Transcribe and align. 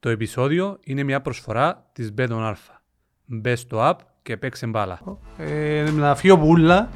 Το 0.00 0.08
επεισόδιο 0.08 0.78
είναι 0.84 1.02
μια 1.02 1.20
προσφορά 1.20 1.86
της 1.92 2.12
Μπέτον 2.12 2.44
Αλφα. 2.44 2.82
Μπες 3.26 3.60
στο 3.60 3.78
app 3.90 3.96
και 4.22 4.36
παίξε 4.36 4.66
μπάλα. 4.66 5.00
Ε, 5.36 5.90
να 5.90 6.14
φύγω 6.14 6.38
πουλά 6.38 6.88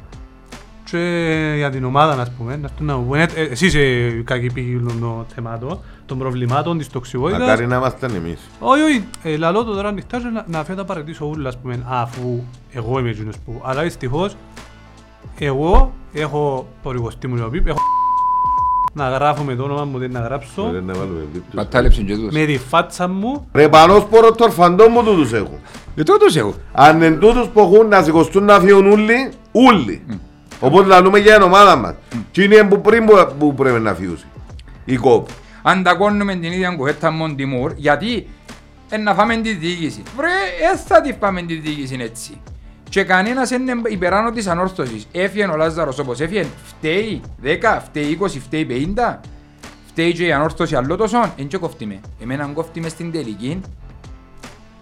και 0.83 1.53
για 1.57 1.69
την 1.69 1.83
ομάδα, 1.83 2.21
ας 2.21 2.31
πούμε, 2.31 2.55
να 2.55 2.67
έρθουν 2.67 2.85
να 2.85 2.97
μου 2.97 3.05
πούνε, 3.05 3.27
ε, 3.35 3.41
εσύ 3.41 3.65
είσαι 3.65 4.09
κακή 4.25 4.53
πηγή 4.53 4.79
των 4.79 5.25
θεμάτων, 5.35 5.79
των 6.05 6.17
προβλημάτων, 6.17 6.77
της 6.77 6.89
τοξικότητας. 6.89 7.39
Μακάρι 7.39 7.67
να 7.67 7.75
ήμασταν 7.75 8.15
εμείς. 8.15 8.39
Όχι, 8.59 8.81
όχι, 8.81 9.05
ε, 9.23 9.37
λαλώ 9.37 9.63
το 9.63 9.73
τώρα 9.73 9.87
ανοιχτά 9.87 10.17
και 10.17 10.27
να, 10.27 10.45
να 10.47 10.63
φέρω 10.63 10.77
τα 10.77 10.85
παρατήσω 10.85 11.25
ούλα, 11.25 11.49
ας 11.49 11.57
πούμε, 11.57 11.83
αφού 11.87 12.43
εγώ 12.71 12.99
είμαι 12.99 13.09
εκείνος 13.09 13.37
που... 13.39 13.61
Αλλά 13.63 13.81
δυστυχώς, 13.83 14.35
εγώ 15.39 15.93
έχω 16.13 16.67
πορυγωστή 16.81 17.27
μου 17.27 17.35
λεωπή, 17.35 17.63
έχω 17.65 17.79
να 18.97 19.09
γράφω 19.09 19.43
με 19.43 19.55
το 19.55 19.63
όνομα 19.63 19.83
μου, 19.85 19.97
δεν 19.97 20.11
να 20.11 20.19
γράψω, 20.19 20.69
Ρε, 20.71 20.81
να 20.81 20.93
βάλουμε 20.93 21.19
βίπτους. 21.33 21.53
Πατάλεψε 21.55 22.01
και 22.01 22.15
τούτος. 22.15 22.33
με 22.33 22.45
τη 22.45 22.57
φάτσα 22.57 23.07
μου, 23.07 23.47
Ρε 23.53 23.69
πάνω 23.69 23.99
σπόρο 23.99 24.31
το 24.31 24.43
ορφαντό 24.43 24.89
μου 24.89 25.03
τούτους 25.03 25.33
έχουν. 25.33 25.57
Ε, 25.95 26.03
τούτος 26.03 26.35
έχω. 26.35 26.53
Αν 26.71 27.01
εν 27.01 27.19
τούτους 27.19 27.47
που 27.47 27.59
έχουν 27.59 27.87
να 27.87 28.03
σηκωστούν 28.03 28.43
να 28.43 28.59
φύγουν 28.59 28.85
ούλοι, 28.85 29.31
ούλοι. 29.51 30.03
Οπότε 30.59 30.87
λαλούμε 30.87 31.19
για 31.19 31.33
την 31.33 31.41
ομάδα 31.43 31.75
μας. 31.75 31.93
Τι 32.31 32.43
είναι 32.43 32.63
που 32.63 32.81
πριν 32.81 33.05
που- 33.05 33.33
που 33.39 33.53
πρέπει 33.53 33.79
να 33.79 33.93
φύγουν. 33.93 34.17
Η 34.85 34.95
κόπ. 34.95 35.27
Αντακώνουμε 35.63 36.33
την 36.35 36.51
ίδια 36.51 36.69
κουβέντα 36.77 37.11
με 37.11 37.17
τον 37.19 37.35
Τιμούρ, 37.35 37.71
γιατί 37.75 38.27
ε, 38.89 38.97
να 38.97 39.13
φάμε 39.13 39.35
τη 39.35 39.53
διοίκηση. 39.53 40.03
Βρε, 40.17 40.27
ε, 40.73 40.77
θα 40.77 41.01
τη 41.01 41.13
φάμε 41.19 41.41
τη 41.41 41.53
διοίκηση 41.55 41.97
έτσι. 41.99 42.41
Και 42.95 43.03
κανένας 43.03 43.51
είναι 43.51 43.73
υπεράνω 43.87 44.31
της 44.31 44.47
ανόρθωσης. 44.47 45.07
Έφυγε 45.11 45.45
ο 45.45 45.55
Λάζαρος 45.55 45.99
όπως 45.99 46.19
έφυγε, 46.19 46.45
φταίει 46.63 47.21
10, 47.43 47.81
φταίει 47.85 48.17
20, 48.21 48.27
φταίει 48.27 48.93
50. 48.95 49.19
Φταίει 49.87 50.13
και 50.13 50.25
η 50.25 50.31
ανόρθωση 50.31 50.75
άλλο 50.75 50.95
τόσο, 50.95 51.33
εν 51.37 51.47
και 51.47 51.57
κόφτει 51.57 51.85
με. 51.85 51.99
Εμένα 52.21 52.45
κόφτει 52.53 52.79
με 52.79 52.89
στην 52.89 53.11
τελική 53.11 53.61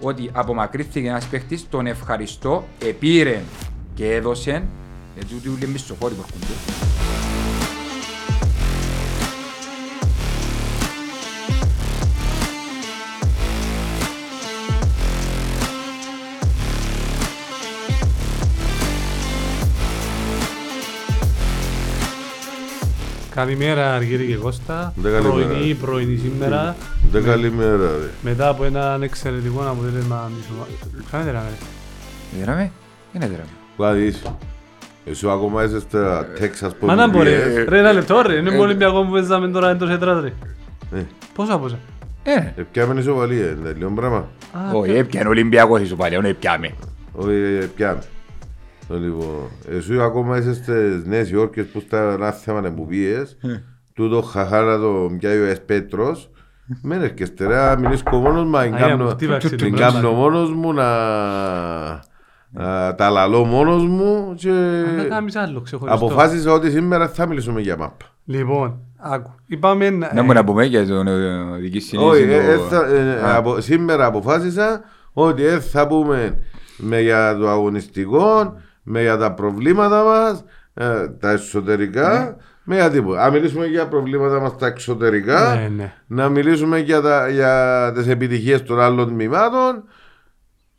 ότι 0.01 0.29
απομακρύθηκε 0.33 1.07
ένας 1.07 1.25
παίχτης, 1.25 1.69
τον 1.69 1.87
ευχαριστώ, 1.87 2.63
επήρε 2.85 3.41
και 3.93 4.13
έδωσε, 4.13 4.63
γιατί 5.13 5.33
τούτοι 5.33 5.49
όλοι 5.49 5.67
μισοφόροι 5.67 6.13
που 6.13 6.23
έρχονται. 6.27 7.12
Καλημέρα 23.35 23.93
Αργύρη 23.93 24.25
και 24.27 24.35
Κώστα, 24.35 24.93
Ντε 25.01 25.09
καλημέρα. 25.11 25.47
πρωινή, 25.47 25.73
πρωινή 25.73 26.15
σήμερα, 26.17 26.75
Δεν 27.11 27.23
καλημέρα 27.23 27.77
ρε. 27.77 28.09
μετά 28.21 28.47
από 28.49 28.63
έναν 28.63 29.03
εξαιρετικό 29.03 29.59
αποτέλεσμα 29.69 30.31
της 30.37 30.45
ομάδας. 30.55 31.05
Κάνετε 31.11 31.31
ρε, 31.31 31.37
ρε. 31.37 32.39
Έδραμε, 32.41 32.71
δεν 33.11 33.21
έδραμε. 33.21 33.47
Πάδεις. 33.77 34.21
Εσύ 35.05 35.27
ακόμα 35.29 35.63
είσαι 35.63 35.79
στα 35.79 36.25
Τέξας 36.39 36.71
Μα 36.79 36.95
να 36.95 37.07
μπορεί, 37.09 37.29
ποδηλίες. 37.31 37.65
ρε 37.67 37.77
ένα 37.79 37.91
λεπτό 37.93 38.21
ρε, 38.21 38.33
είναι 38.35 38.49
ε, 38.49 38.51
πολύ 38.51 38.61
Ολυμπιακό 38.61 39.03
που 39.05 39.11
παίζαμε 39.11 39.47
τώρα 39.47 39.69
εντός 39.69 39.89
έτρας 39.89 40.21
ρε. 40.23 40.33
Ε, 40.99 41.03
Πόσα 41.35 41.57
πόσα; 41.57 41.79
Ε, 42.23 42.51
Επιάμε 42.55 42.99
ισοβαλία, 42.99 43.49
είναι 43.59 43.73
λίγο 43.77 43.89
πράγμα. 43.89 44.17
Α, 44.51 44.71
όχι, 44.73 44.91
έπιανε 44.91 45.27
ο 45.27 45.29
Ολυμπιακός 45.29 45.81
ίσο 45.81 45.95
πάλι, 45.95 46.15
όχι 46.15 46.27
έπιαμε. 46.27 46.69
Όχι, 47.13 47.29
επιάμε. 47.61 48.01
Λοιπόν, 49.01 49.49
εσύ 49.69 49.99
ακόμα 50.01 50.37
είσαι 50.37 50.53
στις 50.53 51.05
Νέες 51.05 51.29
Υόρκες 51.31 51.65
που 51.65 51.79
στα 51.79 52.11
ένα 52.13 52.31
θέμα 52.31 52.61
που 52.61 52.85
πήγες. 52.85 53.37
Τούτο 53.93 54.21
χαχάρα 54.21 54.77
το 54.79 55.11
πιάει 55.19 55.39
ο 55.39 55.45
Εσπέτρος. 55.45 56.29
Μεν 56.81 57.01
έρχεστε 57.01 57.47
ρε, 57.47 57.55
να 57.55 57.75
μιλήσω 57.79 58.03
μόνος 58.11 58.43
μου, 58.43 58.49
να 58.49 58.59
Αγία 58.59 58.77
κάνω- 58.77 59.03
μου, 59.03 59.09
χτύπαξε 59.09 59.49
το 59.49 59.55
την 59.55 59.75
πράγμα. 59.75 59.93
κάνω 59.99 60.11
μόνος 60.13 60.53
μου, 60.53 60.73
να 60.73 60.85
να 62.55 62.95
τα 62.95 63.09
λαλώ 63.09 63.43
μόνος 63.45 63.85
μου 63.85 64.33
και 64.37 64.49
Να 64.97 65.03
κάνεις 65.03 65.35
άλλο 65.35 65.61
ξεχωριστό. 65.61 66.05
αποφάσισα 66.05 66.51
ότι 66.51 66.71
σήμερα 66.71 67.07
θα 67.07 67.25
μιλήσουμε 67.27 67.61
για 67.61 67.77
μαπ. 67.77 67.99
Λοιπόν, 68.25 68.79
άκου. 68.97 69.31
Είπαμε... 69.47 69.89
Να 69.89 70.23
μου 70.23 70.33
να 70.33 70.43
πούμε 70.43 70.65
για 70.65 70.87
τον 70.87 71.07
ε, 71.07 71.57
δική 71.59 71.77
Όχι, 71.77 71.85
συνείδηση. 71.87 72.29
ε, 72.47 72.51
ε, 72.51 72.55
το- 72.57 72.63
θα- 72.63 72.85
ε, 72.87 73.21
Α, 73.25 73.35
απο- 73.35 73.59
σήμερα 73.61 74.05
αποφάσισα 74.05 74.81
ότι 75.13 75.41
δεν 75.41 75.61
θα 75.61 75.87
πούμε 75.87 76.37
με 76.77 77.01
για 77.01 77.37
το 77.37 77.49
αγωνιστικό, 77.49 78.53
με 78.83 79.01
για 79.01 79.17
τα 79.17 79.33
προβλήματα 79.33 80.03
μας, 80.03 80.43
ε, 80.73 81.07
τα 81.07 81.31
εσωτερικά, 81.31 82.37
με 82.63 82.75
για 82.75 82.89
τίποτα. 82.89 83.23
Αν 83.23 83.33
μιλήσουμε 83.33 83.65
για 83.65 83.87
προβλήματα 83.87 84.39
μας 84.39 84.57
τα 84.57 84.67
εξωτερικά, 84.67 85.55
Ναι, 85.55 85.67
ναι. 85.75 85.93
να 86.07 86.29
μιλήσουμε 86.29 86.79
για, 86.79 87.01
τα, 87.01 87.29
για 87.29 87.91
τις 87.95 88.07
επιτυχίες 88.07 88.63
των 88.63 88.79
άλλων 88.79 89.07
τμήματων 89.07 89.83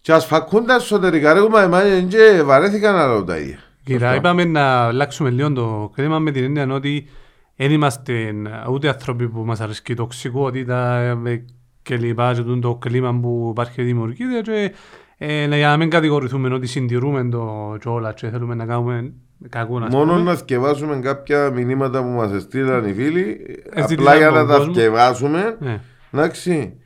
και 0.00 0.12
ας 0.12 0.26
φακούν 0.26 0.66
τα 0.66 0.74
εσωτερικά. 0.74 1.32
Ρε 1.32 1.40
κουμά, 1.40 1.62
εμάς 1.62 1.82
και 2.08 2.42
βαρέθηκα 2.44 2.92
να 2.92 3.06
λέω 3.06 3.24
τα 3.24 3.38
ίδια. 3.38 3.58
Κύριε, 3.84 4.14
είπαμε 4.14 4.44
να 4.44 4.62
αλλάξουμε 4.62 5.30
λίγο 5.30 5.52
το 5.52 5.90
κλίμα 5.94 6.18
με 6.18 6.30
την 6.30 6.44
έννοια 6.44 6.74
ότι 6.74 7.08
δεν 7.56 7.70
είμαστε 7.70 8.32
ούτε 8.70 8.88
άνθρωποι 8.88 9.28
που 9.28 9.40
μας 9.40 9.60
αρέσκει 9.60 9.92
η 9.92 9.94
τοξικότητα 9.94 10.96
ε, 10.98 11.44
και 11.82 11.96
λοιπά 11.96 12.34
και 12.34 12.42
τούτο 12.42 12.68
το 12.68 12.74
κλίμα 12.74 13.20
που 13.20 13.48
υπάρχει 13.50 13.74
και 13.74 13.82
δημιουργείται 13.82 14.40
και 14.40 14.74
ε, 15.18 15.46
να- 15.46 15.56
για 15.56 15.68
να 15.68 15.76
μην 15.76 15.90
κατηγορηθούμε 15.90 16.54
ότι 16.54 16.66
συντηρούμε 16.66 17.28
το 17.28 17.76
και 17.80 17.88
όλα 17.88 18.12
και 18.12 18.28
θέλουμε 18.28 18.54
να 18.54 18.66
κάνουμε 18.66 19.12
κακό 19.48 19.78
να 19.78 19.88
Μόνο 19.88 20.12
πούμε. 20.12 20.22
να 20.30 20.36
σκευάσουμε 20.36 20.96
κάποια 20.96 21.50
μηνύματα 21.50 22.02
που 22.02 22.08
μας 22.08 22.42
στείλαν 22.42 22.84
οι 22.88 22.92
φίλοι, 22.92 23.40
απλά 23.70 23.86
ζητήσαν 23.86 24.16
για 24.16 24.28
τον 24.28 24.36
να 24.36 24.46
τα 24.46 24.56
κόσμο. 24.56 24.72
σκευάσουμε. 24.74 25.56
Ναι. 25.60 25.80
Εντάξει. 26.12 26.78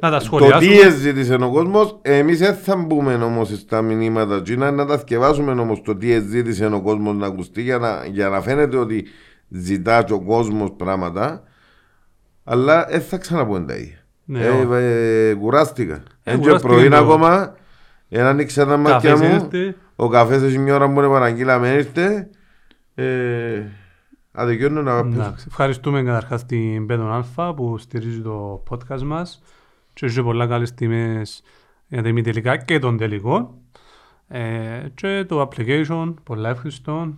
Να 0.00 0.10
τα 0.10 0.16
Το 0.16 0.18
τι 0.18 0.24
σχολιάσουμε. 0.24 0.74
έζητησε 0.74 1.34
ο 1.34 1.50
κόσμος, 1.50 1.98
εμείς 2.02 2.38
δεν 2.38 2.54
θα 2.54 2.76
μπούμε 2.76 3.14
όμως 3.14 3.48
στα 3.48 3.82
μηνύματα. 3.82 4.42
Τι 4.42 4.56
να, 4.56 4.70
να 4.70 4.86
τα 4.86 4.98
σκευάσουμε 4.98 5.52
όμως 5.52 5.82
το 5.82 5.96
τι 5.96 6.12
έζητησε 6.12 6.66
ο 6.66 6.80
κόσμος 6.82 7.16
να 7.16 7.26
ακουστεί 7.26 7.62
για 7.62 7.78
να, 7.78 8.04
για 8.12 8.28
να 8.28 8.40
φαίνεται 8.40 8.76
ότι 8.76 9.04
ζητά 9.48 10.02
και 10.02 10.12
ο 10.12 10.20
κόσμος 10.20 10.72
πράγματα. 10.76 11.42
Αλλά 12.44 12.86
δεν 12.90 13.00
θα 13.00 13.16
ξαναπώ 13.18 13.60
τα 13.60 13.74
ίδια. 13.76 13.96
Ναι, 14.24 14.44
ε, 14.44 14.48
όχι. 14.50 14.66
ε, 14.72 15.34
κουράστηκα. 15.34 16.02
Ε, 16.22 16.30
Έτσι 16.30 16.42
κουράστηκε 16.42 16.72
πρωί 16.74 16.88
το- 16.88 16.96
ακόμα, 16.96 17.54
ένα 18.08 18.28
ανοίξα 18.28 18.66
τα 18.66 18.76
μάτια 18.76 19.10
Καφές 19.10 19.28
μου. 19.28 19.34
ήρθε. 19.52 19.76
Ο 19.96 20.08
καφές 20.08 20.42
έχει 20.42 20.58
μια 20.58 20.74
ώρα 20.74 20.92
που 20.92 20.98
είναι 20.98 21.08
παραγγείλαμε 21.08 21.68
ήρθε. 21.68 22.28
Ε, 22.94 23.62
αδικιώνω 24.32 24.82
να 24.82 24.92
αγαπήσω. 24.92 25.20
Εντάξει, 25.20 25.44
Ευχαριστούμε 25.48 26.02
καταρχάς 26.02 26.46
την 26.46 26.86
Πέτον 26.86 27.12
Αλφα 27.12 27.54
που 27.54 27.78
στηρίζει 27.78 28.20
το 28.20 28.62
podcast 28.70 29.02
μας 29.02 29.42
και 29.92 30.06
έχει 30.06 30.22
πολλά 30.22 30.46
καλές 30.46 30.74
τιμές 30.74 31.42
για 31.88 32.02
τα 32.02 32.08
ημιτελικά 32.08 32.56
και 32.56 32.78
τον 32.78 32.96
τελικό 32.96 33.54
ε, 34.28 34.42
και 34.94 35.24
το 35.28 35.48
application 35.50 36.14
πολλά 36.22 36.48
ευχαριστώ 36.48 37.14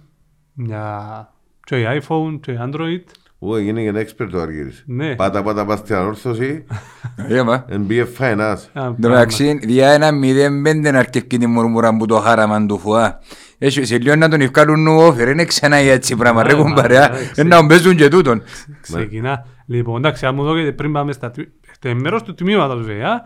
για 0.54 1.28
και 1.64 2.00
iPhone 2.02 2.38
και 2.40 2.56
Android 2.60 3.02
Ού, 3.44 3.54
έγινε 3.54 3.82
και 3.82 3.88
ένα 3.88 4.00
expert 4.00 4.28
ο 4.34 4.40
Αργύρης. 4.40 4.84
Ναι. 4.86 5.14
Πάτα 5.14 5.42
πάτα 5.42 5.64
πας 5.64 5.78
στην 5.78 5.94
ανόρθωση. 5.94 6.64
ε, 7.28 7.42
μα. 7.42 7.64
Εν 7.68 7.80
μπήκε 7.82 8.04
φαίνας. 8.04 8.70
Α, 8.72 8.84
Εν 8.84 8.96
τω 9.00 9.08
μεταξύ, 9.08 9.58
διά 9.62 9.90
ένα 9.92 10.12
μηδέν 10.12 10.62
πέντε 10.62 10.90
να 10.90 10.98
αρκευκεί 10.98 11.38
τη 11.38 11.46
μουρμούρα 11.46 11.96
που 11.96 12.06
το 12.06 12.16
χάραμαν 12.20 12.66
του 12.66 12.78
φουά. 12.78 13.18
Έχει 13.58 13.84
σε 13.84 13.98
λίγο 13.98 14.16
να 14.16 14.28
τον 14.28 14.40
ευκάλουν 14.40 14.82
νου 14.82 14.96
όφερ, 14.98 15.28
είναι 15.28 15.44
ξανά 15.44 15.76
έτσι 15.76 16.16
πράγμα 16.16 16.42
ρε 16.42 16.54
Ναι, 16.54 16.62
κουμπαρέα. 16.62 17.08
μα, 17.10 17.16
ναι, 17.18 17.30
Ε, 17.36 17.42
Να 17.42 17.62
μπέζουν 17.64 17.96
και 17.96 18.08
τούτον. 18.08 18.42
Ξεκινά. 18.80 19.46
Λοιπόν, 19.66 19.96
εντάξει, 19.96 20.26
αν 20.26 20.34
μου 20.34 20.44
δώκετε 20.44 20.72
πριν 20.72 20.92
πάμε 20.92 21.12
στα, 21.12 21.30
τμή- 21.30 21.48
στο 21.72 21.94
μέρος 21.94 22.22
του 22.22 22.34
τμήματος 22.34 22.86
βέβαια, 22.86 23.22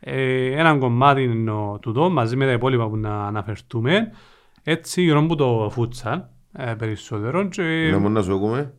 ε, 0.00 0.46
έναν 0.58 0.78
κομμάτι 0.78 1.22
είναι 1.22 1.50
ο 1.50 1.78
τούτο 1.82 2.10
μαζί 2.10 2.36
με 2.36 2.44
τα 2.46 2.52
υπόλοιπα 2.52 2.88
που 2.88 2.96
να 2.96 3.26
αναφερθούμε. 3.26 4.10
Έτσι, 4.62 5.02
γύρω 5.02 5.18
από 5.18 5.34
το 5.36 5.70
φούτσαλ 5.72 6.18
ε, 6.52 6.72
περισσότερο. 6.78 7.48
Και... 7.48 7.88
Να 7.92 7.98
μου 7.98 8.10
να 8.10 8.22
σου 8.22 8.34
ακούμε. 8.34 8.72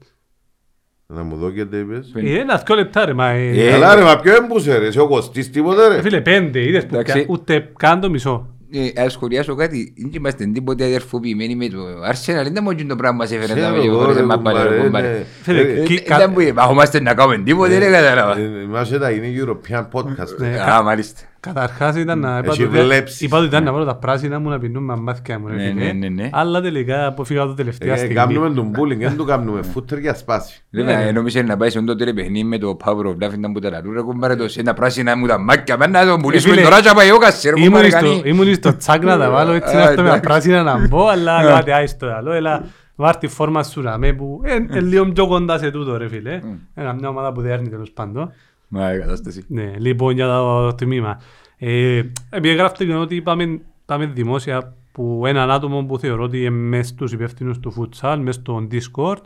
Να 1.07 1.23
μου 1.23 1.35
δώκετε 1.35 1.77
είπες. 1.77 2.11
Ε, 2.15 2.39
ένα 2.39 2.63
δυο 2.65 2.75
λεπτά 2.75 3.05
ρε, 3.05 3.13
μα... 3.13 3.27
Ε, 3.29 3.67
Ε, 3.67 3.69
Καλά 3.71 3.95
ρε, 3.95 4.01
μα 4.03 4.19
ποιο 4.19 4.35
έμπουσε 4.35 4.77
ρε, 4.77 4.85
εσύ 4.85 4.99
ο 4.99 5.07
Κωστής 5.07 5.49
τίποτε 5.49 5.83
ε, 5.85 5.87
ρε. 5.95 6.01
φίλε, 6.01 6.21
πέντε, 6.21 6.59
είδες 6.67 6.85
που 6.85 6.95
Εντάξει. 6.95 7.13
κα- 7.19 7.25
ούτε 7.27 7.69
καν 7.77 7.99
το 7.99 8.09
μισό. 8.09 8.49
Ε, 8.71 9.01
Ας 9.01 9.11
σχολιάσω 9.13 9.55
κάτι, 9.55 9.93
δεν 9.97 10.11
είμαστε 10.13 10.45
τίποτε 10.45 10.85
αδερφοποιημένοι 10.85 11.55
με 11.55 11.67
το 11.67 11.77
Arsenal, 12.11 12.51
δεν 12.51 12.63
μου 12.63 12.75
το 12.87 12.95
πράγμα 12.95 13.17
μας 13.17 13.31
έφερε 13.31 13.53
Ξέρω 13.53 13.73
τα 13.75 13.81
εγώ, 13.83 13.97
χωρίς 13.97 14.15
ρε, 14.17 14.21
να 14.25 14.39
πάμε 14.39 14.49
κουμπάρε, 14.59 14.75
ρε 14.77 14.81
κουμπάρε. 14.83 15.07
ναι. 15.07 15.23
Φίλε, 15.41 15.59
Ε, 15.61 15.83
κι- 15.83 15.93
Ε, 15.93 15.99
κα- 15.99 16.17
Δεν 16.17 16.29
μπορεί, 16.29 16.53
μα 16.53 16.67
είμαστε 16.71 17.01
να 17.01 17.13
κάνουμε 17.13 17.37
τίποτε 17.43 17.77
ρε 17.77 17.89
κατάλαβα. 17.91 18.37
ε, 18.39 18.49
Μας 18.69 18.91
έτα 18.91 19.11
είναι 19.11 19.27
European 19.43 19.87
podcast. 19.91 20.37
Ναι. 20.37 20.59
Α, 20.61 20.81
μάλιστα. 20.83 21.21
Καταρχάς 21.45 21.95
ήταν 21.95 22.19
να... 22.19 22.37
είπα 22.37 22.51
Έχει 22.51 22.63
ότι 22.63 22.71
δεν- 22.75 22.83
βλέψεις. 22.85 23.21
Είπα 23.21 23.37
ότι 23.37 23.45
ήταν 23.47 23.63
να 23.63 23.71
βάλω 23.71 23.85
τα 23.85 23.95
πράσινα 23.95 24.39
μου 24.39 24.49
να 24.49 24.59
πεινούν 24.59 24.83
με 24.83 24.95
μάθηκια 24.95 25.39
μου. 25.39 25.47
ρε, 25.47 25.53
Ναι, 25.55 25.61
φίλε. 25.63 25.83
ναι, 25.85 25.91
ναι, 25.91 26.07
ναι. 26.09 26.29
Αλλά 26.31 26.61
τελικά 26.61 27.05
αποφύγα 27.07 27.45
το 27.45 27.53
τελευταία 27.53 27.93
Ε, 27.93 27.97
στιγμή. 27.97 28.13
Κάνουμε 28.15 28.49
τον 28.53 28.71
bullying, 28.75 28.97
δεν 28.97 29.17
του 29.17 29.25
κάνουμε 29.25 29.61
φούτερ 29.61 29.97
για 29.97 30.13
σπάση. 30.15 30.63
Ρε, 30.73 30.83
μα, 30.83 31.11
νόμιζε 31.11 31.41
να 31.41 31.57
πάει 31.57 31.69
σε 31.69 31.79
αυτό 31.79 31.95
το 31.95 32.05
παιχνίδι 32.13 32.43
με 32.43 32.57
το 32.57 32.77
Power 32.85 33.05
of 33.05 33.25
Love 33.25 33.33
ήταν 33.37 33.51
που 33.53 33.59
τα 33.59 33.69
λαλού 33.69 33.93
ρε 33.93 34.01
κουμπάρε 34.01 34.35
το 34.35 34.47
σε 34.49 34.59
ένα 34.59 34.73
πράσινα 34.73 35.15
μου 35.17 35.27
τα 35.27 35.37
μάκια 35.39 35.77
πάνε 35.77 35.99
να 35.99 36.05
το 36.11 36.17
πουλήσουμε 36.17 36.53
φίλε, 36.53 36.63
τώρα 36.65 36.81
και 36.81 36.91
πάει 36.95 37.11
ο 37.11 37.17
κασέρ 37.17 37.51
Ήμουν 37.57 37.65
κουμπάρε 37.67 37.89
στο- 37.89 37.99
κανεί. 37.99 38.21
Ήμουν 38.25 38.53
στο 38.53 38.77
τσάκ 38.77 39.03
να 39.03 39.17
τα 39.17 39.29
βάλω 39.29 39.51
έτσι 39.51 39.75
να 39.75 39.81
Α, 39.81 39.89
έρθω 39.89 40.01
με 40.01 40.07
τα 40.09 40.15
εντάξει. 40.15 40.21
πράσινα 40.21 40.63
να 40.63 40.87
μπω, 40.87 41.07
αλλά 41.07 41.43
κάτι 41.43 41.71
άιστο 41.71 42.07
άλλο. 42.17 42.31
Έλα, 42.31 42.65
βάρ' 42.95 43.17
τη 43.17 43.27
φόρμα 43.27 43.63
σου 43.63 43.81
να 43.81 43.97
με 43.97 44.13
που 44.13 44.41
είναι 44.69 44.79
λίγο 44.79 45.05
πιο 45.11 45.27
κοντά 45.27 45.57
σε 45.57 45.71
τούτο 45.71 45.97
ρε 45.97 46.07
φίλε. 46.07 46.39
Είναι 46.77 46.93
μια 46.99 47.09
ομάδα 47.09 47.31
που 47.31 47.41
δεν 47.41 47.51
έρνει 47.51 47.69
τέλος 47.69 47.91
πάντων. 47.91 48.31
Μα 48.67 48.93
η 48.93 48.99
κατάσταση. 48.99 49.45
Ναι, 49.47 49.73
λοιπόν 49.77 50.13
για 50.13 50.27
το 50.27 50.75
τμήμα. 50.75 51.19
Ε, 51.57 52.03
επειδή 52.29 52.55
γράφτηκε 52.55 52.93
ότι 52.93 53.21
πάμε, 53.21 53.61
πάμε 53.85 54.05
δημόσια 54.05 54.75
που 54.91 55.23
έναν 55.25 55.51
άτομο 55.51 55.83
που 55.85 55.99
θεωρώ 55.99 56.23
ότι 56.23 56.39
είναι 56.39 56.49
μέσα 56.49 56.89
στους 56.89 57.11
υπεύθυνους 57.11 57.59
του 57.59 57.73
futsal, 57.77 58.19
μέσα 58.21 58.39
στο 58.39 58.67
Discord, 58.71 59.21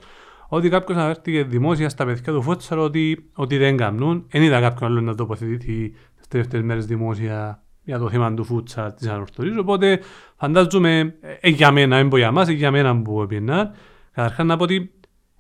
ότι 0.47 0.69
κάποιος 0.69 0.97
αναφέρθηκε 0.97 1.44
δημόσια 1.44 1.89
στα 1.89 2.06
παιδιά 2.06 2.33
του 2.33 2.44
futsal 2.47 2.77
ότι, 2.77 3.30
ότι 3.33 3.57
δεν 3.57 3.77
κάνουν. 3.77 4.25
Δεν 4.30 4.41
είδα 4.41 4.59
κάποιον 4.59 4.91
άλλο 4.91 5.01
να 5.01 5.15
τοποθετηθεί 5.15 5.94
τις 6.18 6.27
τελευταίες 6.27 6.62
μέρες 6.62 6.86
δημόσια 6.86 7.63
για 7.83 8.00
το 8.00 8.09
θέμα 8.09 8.33
του 8.33 8.45
futsal 8.45 8.89
της 8.95 9.07
ανορθωρής. 9.07 9.57
Οπότε 9.57 10.00
φαντάζομαι, 10.36 11.15
ε, 11.41 11.50
για 11.50 11.71
μένα, 11.71 11.97
δεν 11.97 12.07
πω 12.07 12.18
για 12.18 12.31
μας, 12.31 12.47
ε, 12.47 12.51
για 12.51 12.71
μένα 12.71 13.01
που 13.01 13.21
έπαιρναν. 13.21 13.71
Καταρχάς 14.12 14.45
να 14.45 14.57
πω 14.57 14.63
ότι 14.63 14.91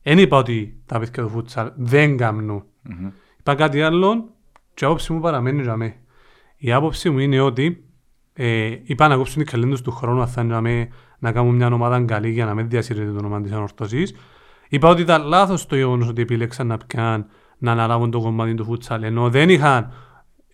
δεν 0.03 0.17
είπα 0.17 0.37
ότι 0.37 0.81
τα 0.85 0.99
παιδιά 0.99 1.23
του 1.23 1.31
futsal 1.35 1.69
δεν 1.75 2.17
κάνουν. 2.17 2.63
Είπα 3.39 3.55
κάτι 3.55 3.81
άλλο 3.81 4.29
και 4.73 4.85
η 4.85 4.87
άποψη 4.87 5.13
μου 5.13 5.19
παραμένει 5.19 5.61
για 5.61 5.75
μένα. 5.75 5.93
Η 6.57 6.71
άποψη 6.71 7.09
μου 7.09 7.19
είναι 7.19 7.39
ότι 7.39 7.83
ε, 8.33 8.75
είπα 8.83 9.07
να 9.07 9.15
κόψουν 9.15 9.41
οι 9.41 9.45
καλέντες 9.45 9.81
του 9.81 9.91
χρόνου 9.91 10.21
αν 10.21 10.27
θα 10.27 10.41
είναι 10.41 10.53
να, 10.53 10.61
με, 10.61 10.87
να 11.19 11.31
κάνουν 11.31 11.55
μια 11.55 11.67
ομάδα 11.67 12.01
καλή 12.01 12.29
για 12.29 12.45
να 12.45 12.53
μην 12.53 12.69
διασύρεται 12.69 13.11
το 13.11 13.17
όνομα 13.17 13.41
της 13.41 13.51
ανορθωσής. 13.51 14.15
Είπα 14.69 14.89
ότι 14.89 15.01
ήταν 15.01 15.23
λάθος 15.23 15.65
το 15.65 15.75
γεγονός 15.75 16.07
ότι 16.07 16.21
επιλέξαν 16.21 16.67
να 16.67 16.77
πιάν 16.77 17.25
να 17.57 17.71
αναλάβουν 17.71 18.11
το 18.11 18.19
κομμάτι 18.19 18.53
του 18.53 18.65
φούτσαλ 18.65 19.03
ενώ 19.03 19.29
δεν 19.29 19.49
είχαν 19.49 19.91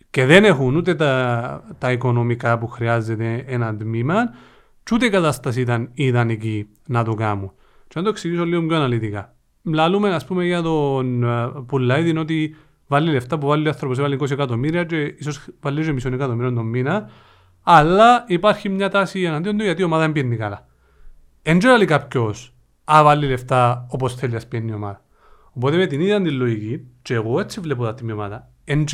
και 0.09 0.25
δεν 0.25 0.43
έχουν 0.43 0.75
ούτε 0.75 0.95
τα, 0.95 1.63
τα 1.77 1.91
οικονομικά 1.91 2.57
που 2.57 2.67
χρειάζεται 2.67 3.43
ένα 3.47 3.75
τμήμα 3.75 4.15
και 4.83 4.93
ούτε 4.93 5.05
η 5.05 5.09
κατάσταση 5.09 5.61
ήταν 5.61 5.89
ιδανική 5.93 6.67
να 6.85 7.03
το 7.03 7.13
κάνουν. 7.13 7.51
Και 7.87 7.93
να 7.95 8.03
το 8.03 8.09
εξηγήσω 8.09 8.45
λίγο 8.45 8.65
πιο 8.65 8.75
αναλυτικά. 8.75 9.35
Μιλούμε 9.61 10.13
ας 10.13 10.25
πούμε 10.25 10.45
για 10.45 10.61
τον 10.61 11.23
uh, 11.25 11.63
Πουλάιδιν 11.67 12.17
ότι 12.17 12.55
βάλει 12.87 13.11
λεφτά 13.11 13.37
που 13.37 13.47
βάλει 13.47 13.65
ο 13.67 13.69
άνθρωπος, 13.69 13.99
βάλει 13.99 14.17
20 14.21 14.31
εκατομμύρια 14.31 14.83
και 14.83 15.01
ίσως 15.01 15.47
βάλει 15.59 15.85
και 15.85 15.91
μισό 15.91 16.07
εκατομμύριο 16.07 16.53
τον 16.53 16.65
μήνα 16.65 17.09
αλλά 17.63 18.23
υπάρχει 18.27 18.69
μια 18.69 18.89
τάση 18.89 19.21
εναντίον 19.21 19.57
του 19.57 19.63
γιατί 19.63 19.81
η 19.81 19.83
ομάδα 19.83 20.03
δεν 20.03 20.11
πίνει 20.11 20.37
καλά. 20.37 20.67
Εν 21.41 21.59
λέει 21.61 21.85
κάποιος 21.85 22.53
α 22.83 23.01
βάλει 23.03 23.27
λεφτά 23.27 23.85
όπως 23.89 24.15
θέλει 24.15 24.33
να 24.33 24.41
πιένει 24.49 24.71
η 24.71 24.73
ομάδα. 24.73 25.03
Οπότε 25.51 25.77
με 25.77 25.85
την 25.85 25.99
ίδια 25.99 26.21
τη 26.21 26.31
λογική 26.31 26.87
και 27.01 27.13
εγώ 27.13 27.39
έτσι 27.39 27.59
βλέπω 27.59 27.83
τα 27.83 27.93
τμήματα 27.93 28.49
εν 28.63 28.85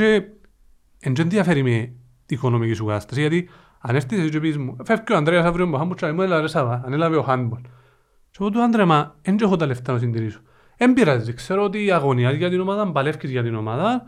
δεν 1.13 1.29
διαφέρει 1.29 1.63
με 1.63 1.93
την 2.25 2.37
οικονομική 2.37 2.73
σου 2.73 2.85
κατάσταση 2.85 3.19
γιατί 3.19 3.49
αν 3.79 3.95
έρθεις 3.95 4.19
εσύ 4.19 4.29
και 4.29 4.39
πεις 4.39 4.57
μου 4.57 4.75
φεύγει 4.83 5.13
ο 5.13 5.15
Ανδρέας 5.15 5.45
αύριο 5.45 5.67
μου 5.67 5.77
χάμπου 5.77 5.93
και 5.93 6.11
μου 6.11 6.21
έλα 6.21 6.41
ρε 6.41 6.47
Σάβα 6.47 6.81
ανέλαβε 6.85 7.17
ο 7.17 7.25
handball. 7.27 7.61
Και 8.29 8.37
εγώ 8.39 8.49
του 8.49 8.61
Άντρε 8.61 8.85
μα 8.85 9.15
δεν 9.21 9.37
έχω 9.41 9.55
τα 9.55 9.65
λεφτά 9.65 9.93
να 9.93 9.99
συντηρήσω. 9.99 10.39
Εν 10.83 10.93
πειράζει, 10.93 11.33
ξέρω 11.33 11.63
ότι 11.63 11.91
αγωνιάζει 11.91 12.37
για 12.37 12.49
την 12.49 12.59
ομάδα, 12.59 12.91
παλεύκεις 12.91 13.29
για 13.29 13.43
την 13.43 13.55
ομάδα 13.55 14.03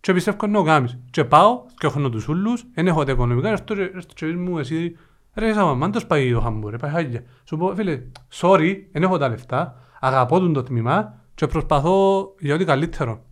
και 0.00 0.12
πιστεύω 0.12 0.46
να 0.46 0.52
το 0.52 0.62
κάνεις. 0.62 0.98
Και 1.10 1.24
πάω 1.24 1.64
και 1.78 1.86
έχω 1.86 2.10
τους 2.10 2.28
ούλους, 2.28 2.64
δεν 2.74 2.86
έχω 2.86 3.04
τα 3.04 3.12
οικονομικά, 3.12 3.48
έρθω 3.48 3.74
και 4.14 4.26
μου 4.26 4.58
εσύ 4.58 4.96
ρε 5.34 5.52
Σάβα, 5.52 5.74
μαν 5.74 5.92
το 5.92 6.00
σπάει 6.00 6.32
το 6.32 6.40
χαμπού, 6.40 6.70
ρε 6.70 6.76
πάει 6.76 6.90
χάγια. 6.90 7.22
Σου 7.44 7.56
πω 7.56 7.74
φίλε, 7.74 8.02
sorry, 8.32 8.76
δεν 8.92 9.02
έχω 9.02 9.18
τα 9.18 9.28
λεφτά, 9.28 9.74
αγαπώ 10.00 10.38
τον 10.38 10.52
το 10.52 10.62
τμήμα 10.62 11.14
και 11.34 11.46
προσπαθώ 11.46 12.34
για 12.38 12.54
ό,τι 12.54 12.64
καλύτερο. 12.64 13.24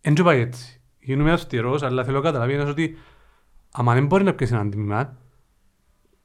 Εν 0.00 0.14
και 0.14 0.22
πάει 0.22 0.40
έτσι. 0.40 0.80
Γίνομαι 1.00 1.32
αυστηρός, 1.32 1.82
αλλά 1.82 2.04
θέλω 2.04 2.16
να 2.16 2.22
καταλαβεί 2.22 2.52
ένας 2.52 2.68
ότι 2.68 2.96
άμα 3.72 3.94
δεν 3.94 4.06
μπορεί 4.06 4.24
να 4.24 4.34
πιέσει 4.34 4.54
έναν 4.54 4.70
τμήμα, 4.70 5.16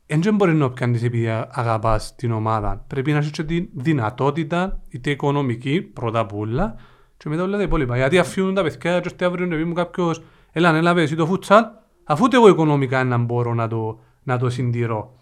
δεν 0.08 0.36
μπορεί 0.36 0.54
να 0.54 0.70
πιάνεις 0.70 1.04
επειδή 1.04 1.28
αγαπάς 1.50 2.16
την 2.16 2.32
ομάδα. 2.32 2.84
Πρέπει 2.88 3.12
να 3.12 3.18
έχεις 3.18 3.32
και 3.32 3.44
τη 3.44 3.68
δυνατότητα, 3.74 4.82
είτε 4.90 5.10
οικονομική, 5.10 5.82
πρώτα 5.82 6.20
απ' 6.20 6.34
όλα, 6.34 6.76
και 7.18 7.30
μετά 7.30 7.44
όλα 7.44 7.58
τα 7.58 7.64
υπόλοιπα. 7.64 7.98
Γιατί 7.98 8.18
αφήνουν 8.18 8.54
τα 8.54 8.64
παιδιά 8.64 9.00
και 9.00 9.08
ώστε 9.08 9.26
αύριο 9.26 9.46
να 9.46 9.66
μου 9.66 9.74
κάποιος 9.74 10.22
έλα 10.52 10.76
έλα 10.76 10.98
εσύ 10.98 11.16
το 11.16 11.26
φούτσαλ, 11.26 11.64
αφού 12.04 12.26
εγώ 12.32 12.48
οικονομικά 12.48 13.04
να 13.04 13.18
μπορώ 13.18 13.54
να 13.54 13.68
το, 13.68 14.00
να 14.24 14.38
το 14.38 14.50
συντηρώ. 14.50 15.20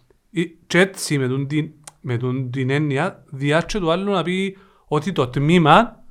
Και 0.67 0.79
έτσι 0.79 1.17
με 1.17 1.27
τον, 1.27 1.47
την, 1.47 1.71
με 2.01 2.17
τον, 2.17 2.51
την 2.51 2.69
έννοια 2.69 3.23
διάτσε 3.29 3.79
του 3.79 3.91
άλλου 3.91 4.11
να 4.11 4.23
πει 4.23 4.57
ότι 4.87 5.11
το 5.11 5.27
τμήμα 5.27 6.03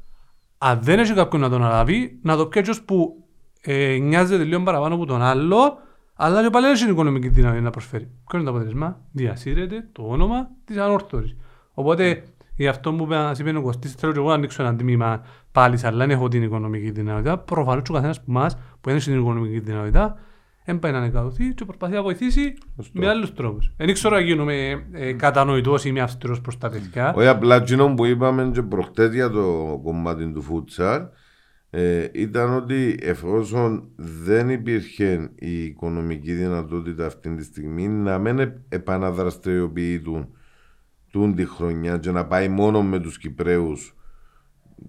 αν 0.58 0.78
δεν 0.82 0.98
έχει 0.98 1.14
κάποιον 1.14 1.42
να 1.42 1.48
τον 1.48 1.62
αναλάβει, 1.62 2.18
να 2.22 2.36
το 2.36 2.46
πιέτσω 2.46 2.84
που 2.84 3.24
ε, 3.60 3.96
νοιάζεται 4.00 4.44
λίγο 4.44 4.62
παραπάνω 4.62 4.94
από 4.94 5.06
τον 5.06 5.22
άλλο, 5.22 5.78
αλλά 6.14 6.42
και 6.42 6.50
πάλι 6.50 6.66
έχει 6.66 6.90
οικονομική 6.90 7.28
δύναμη 7.28 7.60
να 7.60 7.70
προσφέρει. 7.70 8.04
Ποιο 8.04 8.38
είναι 8.38 8.44
το 8.44 8.50
αποτέλεσμα, 8.50 9.00
διασύρεται 9.12 9.88
το 9.92 10.02
όνομα 10.02 10.50
της 10.64 10.76
ανόρθωσης. 10.76 11.36
Οπότε 11.74 12.22
Γι' 12.56 12.68
αυτό 12.68 12.92
που 12.92 13.04
είπα, 13.04 13.34
είπε 13.40 13.56
ο 13.56 13.62
Κωστής, 13.62 13.92
θέλω 13.92 14.12
και 14.12 14.18
εγώ 14.18 14.28
να 14.28 14.34
ανοίξω 14.34 14.62
ένα 14.62 14.76
τμήμα 14.76 15.24
πάλι, 15.52 15.78
αλλά 15.82 15.96
δεν 15.96 16.10
έχω 16.10 16.28
την 16.28 16.42
οικονομική 16.42 16.90
δυνατότητα. 16.90 17.38
Προφανώς 17.38 17.88
ο 17.88 17.92
καθένας 17.92 18.22
που 18.22 18.32
μας, 18.32 18.54
που 18.54 18.88
δεν 18.88 18.96
έχει 18.96 19.10
την 19.10 19.18
οικονομική 19.18 19.58
δυνατότητα, 19.58 20.18
δεν 20.64 20.78
πάει 20.78 20.92
να 20.92 20.98
ανεκατοθεί 20.98 21.54
και 21.54 21.64
προσπαθεί 21.64 21.94
να 21.94 22.02
βοηθήσει 22.02 22.54
με 22.92 23.08
άλλους 23.08 23.34
τρόπους. 23.34 23.72
Δεν 23.76 23.92
ξέρω 23.92 24.14
να 24.14 24.20
γίνουμε 24.20 24.86
ε, 24.92 25.12
κατανοητός 25.12 25.84
ή 25.84 25.92
με 25.92 26.00
αυστηρός 26.00 26.40
προς 26.40 26.58
τα 26.58 26.68
παιδιά. 26.68 27.14
Όχι 27.16 27.26
απλά 27.26 27.56
εκείνο 27.56 27.94
που 27.94 28.04
είπαμε 28.04 28.50
και 28.54 28.62
προχτές 28.62 29.14
για 29.14 29.30
το 29.30 29.80
κομμάτι 29.84 30.32
του 30.32 30.42
φούτσαρ, 30.42 31.00
ε, 31.74 32.08
ήταν 32.12 32.54
ότι 32.54 32.98
εφόσον 33.02 33.88
δεν 33.96 34.50
υπήρχε 34.50 35.30
η 35.38 35.64
οικονομική 35.64 36.32
δυνατότητα 36.32 37.06
αυτή 37.06 37.34
τη 37.34 37.44
στιγμή 37.44 37.88
να 37.88 38.18
μην 38.18 38.52
επαναδραστηριοποιηθούν 38.68 40.28
τούν 41.10 41.34
τη 41.34 41.46
χρονιά 41.46 41.98
και 41.98 42.10
να 42.10 42.26
πάει 42.26 42.48
μόνο 42.48 42.82
με 42.82 42.98
τους 42.98 43.18
Κυπρέους 43.18 43.94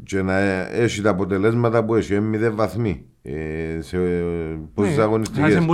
και 0.04 0.22
να 0.22 0.40
έχει 0.70 1.02
τα 1.02 1.10
αποτελέσματα 1.10 1.86
που 1.86 1.96
έχει, 1.96 2.14
έμεινε 2.14 2.50
βαθμοί 2.50 3.06
ε, 3.22 3.82
σε 3.82 3.98
πόσες 4.74 4.96
ναι, 4.96 5.04
αγωνιστικές. 5.04 5.68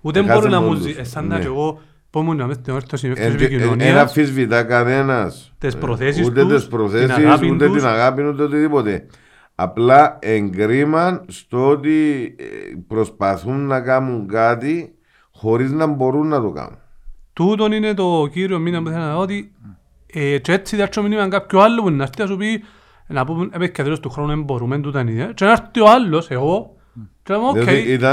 Ούτε 0.00 0.22
μπορεί 0.22 0.48
να 0.48 0.60
μου 0.60 0.74
ζει, 0.74 0.94
ε, 0.98 1.04
σαν 1.04 1.26
να 1.26 1.38
και 1.38 1.46
εγώ 1.46 1.80
πω 2.10 2.22
μου 2.22 2.34
να 2.34 2.46
μες 2.46 2.56
στην 2.56 2.74
όρθωση 2.74 3.12
επικοινωνίας. 3.16 3.88
Ένα 3.88 4.00
αφισβητά 4.00 4.62
κανένας. 4.62 5.54
Τις 5.58 5.76
προθέσεις 5.76 6.26
ούτε 6.26 6.46
τις 6.46 6.66
προθέσεις, 6.66 7.16
ούτε 7.50 7.70
την 7.70 7.86
αγάπη, 7.86 8.22
ούτε 8.22 8.42
οτιδήποτε. 8.42 9.06
Απλά 9.60 10.18
εν 10.20 10.46
κρίμαν 10.46 11.24
στο 11.28 11.68
ότι 11.68 12.34
ε, 12.38 12.44
προσπαθούν 12.88 13.66
να 13.66 13.80
κάνουν 13.80 14.28
κάτι 14.28 14.94
χωρίς 15.32 15.72
να 15.72 15.86
μπορούν 15.86 16.28
να 16.28 16.40
το 16.40 16.50
κάνουν. 16.50 16.78
Τούτον 17.32 17.72
είναι 17.72 17.94
το 17.94 18.28
κύριο 18.32 18.58
μήνυμα 18.58 18.82
που 18.82 18.88
θέλω 18.88 19.02
να 19.02 19.16
ότι 19.16 19.52
ε, 20.06 20.38
και 20.38 20.52
έτσι 20.52 20.76
διάρκεια 20.76 21.02
μήνυμα 21.02 21.28
κάποιο 21.28 21.60
άλλο 21.60 21.82
που 21.82 21.90
να 21.90 22.02
έρθει 22.02 22.20
να 22.20 22.26
σου 22.26 22.36
πει 22.36 22.62
να 23.06 23.24
πούμε 23.24 23.44
έπαιξε 23.44 23.72
και 23.72 23.82
τέλος 23.82 24.00
του 24.00 24.10
χρόνου 24.10 24.28
δεν 24.28 24.42
μπορούμε 24.42 24.78
τούτα 24.78 25.00
είναι 25.00 25.32
και 25.34 25.44
να 25.44 25.50
έρθει 25.50 25.80
ο 25.80 25.90
άλλος, 25.90 26.30
εγώ 26.30 26.76
και 27.22 27.32
να 27.32 27.38
πούμε 27.38 27.60
οκ, 27.60 27.66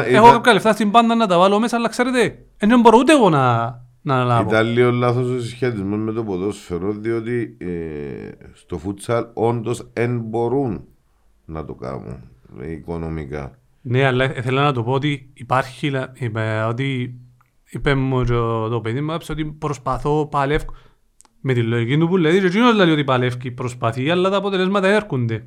έχω 0.08 0.32
κάποια 0.32 0.54
λεφτά 0.54 0.74
στην 0.74 0.92
πάντα 0.92 1.16
να 1.16 1.28
τα 1.28 1.38
βάλω 1.38 1.60
μέσα 1.60 1.76
αλλά 1.76 1.90
ξέρετε 1.90 2.46
δεν 2.58 2.80
μπορώ 2.80 2.98
ούτε 2.98 3.14
εγώ 3.14 3.30
να, 3.30 3.64
να 4.02 4.16
αναλάβω. 4.16 4.50
Ήταν 4.50 4.68
λίγο 4.68 4.92
λάθος 4.92 5.30
ο 5.30 5.40
συσχετισμός 5.40 6.00
με 6.00 6.12
το 6.12 6.24
ποδόσφαιρο 6.24 6.92
διότι 6.92 7.58
ε, 7.60 7.68
στο 8.54 8.78
φούτσαλ 8.78 9.26
όντως 9.34 9.90
δεν 9.94 10.20
μπορούν 10.20 10.88
να 11.46 11.66
το 11.66 11.74
κάνουν 11.74 12.20
οικονομικά. 12.72 13.60
Ναι, 13.82 14.06
αλλά 14.06 14.38
ήθελα 14.38 14.64
να 14.64 14.74
το 14.74 14.84
πω 14.84 14.92
ότι 14.92 15.30
υπάρχει, 15.34 15.92
ότι 16.68 17.20
είπε 17.70 17.96
μου 17.96 18.26
το 18.70 18.80
παιδί 18.84 19.02
μου 19.02 19.18
ότι 19.30 19.46
προσπαθώ 19.46 20.28
παλεύω 20.32 20.74
με 21.42 21.54
τη 21.54 21.62
λογική 21.62 21.98
του 21.98 22.08
που 22.08 22.18
λέει 22.18 22.40
και 22.40 22.46
εκείνος 22.46 22.76
λέει 22.76 22.92
ότι 22.92 23.04
παλεύει 23.04 23.52
προσπαθεί 23.52 24.10
αλλά 24.10 24.30
τα 24.30 24.38
αποτελέσματα 24.38 24.88
έρχονται. 24.88 25.46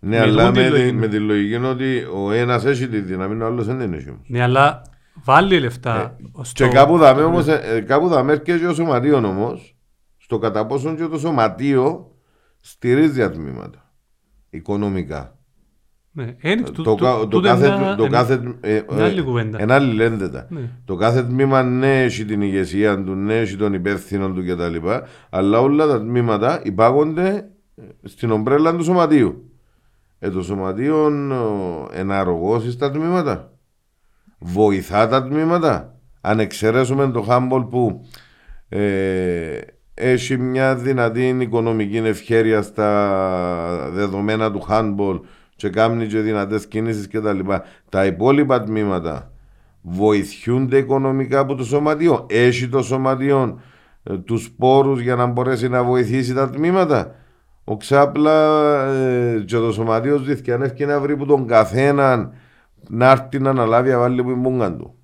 Ναι, 0.00 0.20
αλλά 0.20 0.50
με, 0.50 0.70
τη, 0.70 0.92
με 0.92 1.08
τη 1.08 1.18
λογική 1.18 1.54
είναι 1.54 1.68
ότι 1.68 2.06
ο 2.14 2.30
ένας 2.30 2.64
έχει 2.64 2.88
τη 2.88 3.00
δύναμη, 3.00 3.42
ο 3.42 3.46
άλλος 3.46 3.66
δεν 3.66 3.92
έχει. 3.92 4.18
Ναι, 4.26 4.42
αλλά 4.42 4.82
βάλει 5.24 5.60
λεφτά. 5.60 6.16
Ε, 6.20 6.42
στο... 6.42 6.64
Και 6.64 6.72
κάπου 6.72 6.98
δαμε 6.98 7.22
όμως, 7.22 7.46
ε, 7.46 7.84
κάπου 7.86 8.08
δαμε 8.08 8.32
έρχεται 8.32 8.58
και 8.58 8.66
ο 8.66 8.74
σωματείο 8.74 9.16
όμως, 9.16 9.76
στο 10.16 10.38
κατά 10.38 10.66
πόσο 10.66 10.94
και 10.94 11.06
το 11.06 11.18
σωματείο 11.18 12.10
στηρίζει 12.60 13.08
διατμήματα, 13.08 13.85
οικονομικά. 14.56 15.36
Ναι, 16.16 16.36
ε, 16.40 16.54
το 17.28 18.08
κάθε. 18.10 18.56
Ένα 19.56 19.74
άλλη 19.74 19.94
λέντε 19.94 20.46
Το 20.84 20.96
κάθε 20.96 21.22
τμήμα 21.22 21.62
ναι 21.62 22.02
έχει 22.02 22.24
την 22.24 22.42
ηγεσία 22.42 23.04
του, 23.04 23.14
ναι 23.14 23.38
έχει 23.38 23.56
τον 23.56 23.72
υπεύθυνο 23.72 24.30
του 24.30 24.44
κτλ. 24.44 24.88
Αλλά 25.30 25.60
όλα 25.60 25.86
τα 25.86 26.00
τμήματα 26.00 26.60
υπάγονται 26.64 27.50
στην 28.02 28.30
ομπρέλα 28.30 28.76
του 28.76 28.84
σωματείου. 28.84 29.50
Ε, 30.18 30.30
το 30.30 30.42
σωματείο 30.42 31.12
εναρρογώσει 31.92 32.70
στα 32.70 32.90
τμήματα. 32.90 33.52
Βοηθά 34.38 35.08
τα 35.08 35.24
τμήματα. 35.24 36.00
Αν 36.20 36.40
εξαιρέσουμε 36.40 37.10
το 37.10 37.22
Χάμπολ 37.22 37.62
που 37.62 38.06
ε, 38.68 39.60
έχει 39.98 40.36
μια 40.38 40.74
δυνατή 40.76 41.36
οικονομική 41.40 41.96
ευχέρεια 41.96 42.62
στα 42.62 43.90
δεδομένα 43.92 44.52
του 44.52 44.64
handball 44.68 45.20
και 45.56 45.68
κάνει 45.68 46.06
και 46.06 46.18
δυνατές 46.20 46.66
κινήσεις 46.66 47.06
και 47.08 47.20
τα 47.20 47.32
λοιπά. 47.32 47.62
Τα 47.88 48.04
υπόλοιπα 48.06 48.62
τμήματα 48.62 49.30
βοηθούνται 49.82 50.76
οικονομικά 50.78 51.38
από 51.38 51.54
το 51.54 51.64
σωματείο. 51.64 52.26
Έχει 52.28 52.68
το 52.68 52.82
σωματείο 52.82 53.60
ε, 54.02 54.18
τους 54.18 54.50
πόρους 54.50 55.00
για 55.00 55.14
να 55.16 55.26
μπορέσει 55.26 55.68
να 55.68 55.82
βοηθήσει 55.84 56.34
τα 56.34 56.50
τμήματα. 56.50 57.14
Ο 57.64 57.76
Ξάπλα 57.76 58.56
ε, 58.86 59.42
και 59.46 59.56
το 59.56 59.72
σωματείο 59.72 60.18
δίθηκε 60.18 60.52
αν 60.52 60.72
να 60.78 61.00
βρει 61.00 61.16
που 61.16 61.26
τον 61.26 61.46
καθέναν 61.46 62.32
να 62.88 63.10
έρθει 63.10 63.38
να 63.38 63.50
αναλάβει 63.50 63.90
να 63.90 63.98
βάλει 63.98 64.22
που 64.22 64.30
είναι 64.30 64.40
μπούγκαν 64.40 64.78
του. 64.78 64.94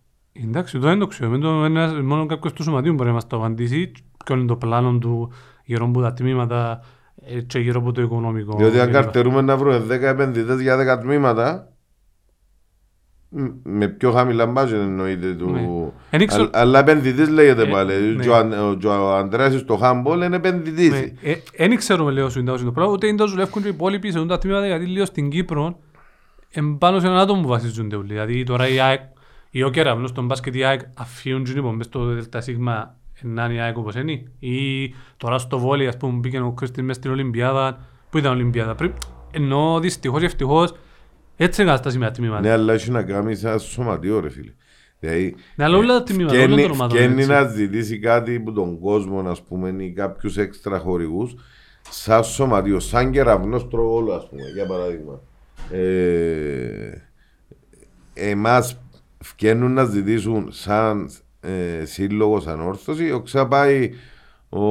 Εντάξει, 0.45 0.79
το 0.79 0.87
δεν 0.87 0.99
το 0.99 1.07
ξέρω. 1.07 1.31
Με 1.31 1.39
το- 1.39 1.65
ένας- 1.65 2.01
Μόνο 2.03 2.27
κάποιος 2.27 2.53
του 2.53 2.63
σωματείου 2.63 2.93
μπορεί 2.93 3.09
να 3.09 3.15
μας 3.15 3.27
το 3.27 3.37
απαντήσει. 3.37 3.93
Ποιο 4.25 4.35
είναι 4.37 4.47
το 4.47 4.57
πλάνο 4.57 4.99
του 4.99 5.33
γύρω 5.65 5.85
από 5.87 6.01
τα 6.01 6.13
τμήματα 6.13 6.81
ε, 7.25 7.41
και 7.41 7.59
γύρω 7.59 7.81
από 7.81 7.93
το 7.93 8.03
οικονομικό. 8.03 8.57
Διότι 8.57 8.81
αν 8.81 8.87
κλπ. 8.87 8.95
καρτερούμε 8.95 9.41
να 9.41 9.57
βρούμε 9.57 9.85
10 9.87 9.91
επενδυτές 9.91 10.61
για 10.61 10.97
10 10.97 11.01
τμήματα, 11.01 11.73
μ, 13.29 13.43
με 13.63 13.89
πιο 13.89 14.13
χαμηλά 14.13 14.47
μπάζεν 14.47 14.81
εννοείται 14.81 15.33
του. 15.35 15.51
Ναι. 15.51 15.61
Εν 16.11 16.21
ήξερα- 16.21 16.45
Α- 16.45 16.51
Αλλά 16.53 16.79
επενδυτής 16.79 17.29
λέγεται 17.29 17.63
Ε, 17.63 17.71
πάλι. 17.71 17.95
ναι. 18.17 18.23
Και 18.23 18.29
ο 18.29 18.37
Αν- 18.37 18.53
ο- 18.53 18.75
και 18.75 18.87
ο 18.87 19.15
Ανδρέας 19.17 19.55
στο 19.61 19.77
Χάμπολ 19.77 20.23
είναι 20.23 20.37
επενδυτής. 20.37 20.91
Ναι, 20.91 21.13
ε, 21.23 21.35
Εν 21.53 21.77
ξέρουμε 21.77 22.11
λέω 22.11 22.29
σου 22.29 22.39
είναι 22.39 22.57
το 22.57 22.73
πράγμα, 22.73 22.93
ούτε 22.93 23.07
είναι 23.07 23.17
το 23.17 23.27
δουλεύουν 23.27 23.63
και 23.63 23.69
οι 23.69 23.71
υπόλοιποι 23.75 24.11
σε 24.13 24.27
τα 24.27 24.39
τμήματα, 24.39 24.67
γιατί 24.67 24.85
λίγο 24.87 25.05
στην 25.05 25.31
Κύπρο 25.31 25.79
εν 26.51 26.79
πάνω 26.79 27.01
σε 27.01 27.07
έναν 27.07 27.19
άτομο 27.19 27.43
που 27.43 27.49
βασίζονται 27.49 27.97
όλοι. 27.97 28.07
Δηλαδή 28.09 28.43
τώρα 28.43 28.69
η 28.69 28.81
ΑΕΚ, 28.81 29.01
η 29.51 29.63
Όκερα, 29.63 29.91
απλώς 29.91 30.11
στον 30.11 30.27
μπάσκετ 30.27 30.55
η 30.55 30.65
ΑΕΚ 30.65 30.81
αφήνουν 30.97 31.45
και 31.45 31.53
λοιπόν 31.53 31.75
μες 31.75 31.87
στο 31.87 32.05
ΔΣ 32.05 32.29
να 33.23 33.45
είναι 33.45 33.55
η 33.55 33.61
ΑΕΚ 33.61 33.77
όπως 33.79 33.95
είναι. 33.95 34.23
Ή 34.39 34.89
τώρα 35.17 35.39
στο 35.39 35.59
βόλι, 35.59 35.87
ας 35.87 35.97
πούμε, 35.97 36.19
μπήκε 36.19 36.41
ο 36.41 36.53
Κρίστης 36.53 36.83
μες 36.83 36.97
στην 36.97 37.11
Ολυμπιάδα, 37.11 37.81
που 38.11 38.19
ήταν 38.19 38.33
Ολυμπιάδα 38.33 38.75
πριν. 38.75 38.93
Ενώ 39.31 39.79
δυστυχώς 39.81 40.21
και 40.21 40.27
ευτυχώς 40.27 40.75
έτσι 41.37 41.61
είναι 41.63 41.71
η 41.71 41.73
κατάσταση 41.73 41.99
με 41.99 42.05
τα 42.07 42.11
τμήματα. 42.13 42.41
Ναι, 42.41 42.51
αλλά 42.51 42.73
έχει 42.73 42.91
να 42.91 43.03
κάνει 43.03 43.35
σαν 43.35 43.61
σωματιό 43.61 44.21
ρε 44.21 44.31
φίλε. 44.31 44.53
Δηλαδή, 44.99 45.35
Ναι, 45.55 45.65
αλλά 45.65 45.77
όλα 45.77 45.99
τα 45.99 46.03
τμήματα, 46.03 46.35
όλα 46.35 46.43
φκένει- 46.45 46.63
των 46.63 46.71
ομάδων, 46.71 46.97
φκένει 46.99 47.15
έτσι. 47.21 47.29
να 47.31 47.45
ζητήσει 47.45 47.99
κάτι 47.99 48.37
από 48.37 48.53
τον 48.53 48.79
κόσμο, 48.81 49.21
ας 49.21 49.43
πούμε, 49.43 49.75
ή 49.85 49.91
κάποιους 49.93 50.37
έξτρα 50.37 50.79
χορηγούς, 50.79 51.35
σαν 51.91 52.25
σωματιό, 52.25 52.81
σαν 52.81 53.11
κεραυνός 53.11 53.69
τρογόλου, 53.69 54.13
ας 54.15 54.29
πούμε, 54.29 54.43
για 54.55 54.67
παράδειγμα. 54.67 55.21
Ε, 55.71 57.03
εμάς 58.15 58.81
φκαίνουν 59.19 59.73
να 59.73 59.85
ζητήσουν 59.85 60.49
σαν 60.53 61.11
ε, 61.43 61.85
σύλλογος 61.85 62.47
ανόρθωσης, 62.47 63.13
ο 63.13 63.21
ξαπάει 63.21 63.91
ο 64.49 64.65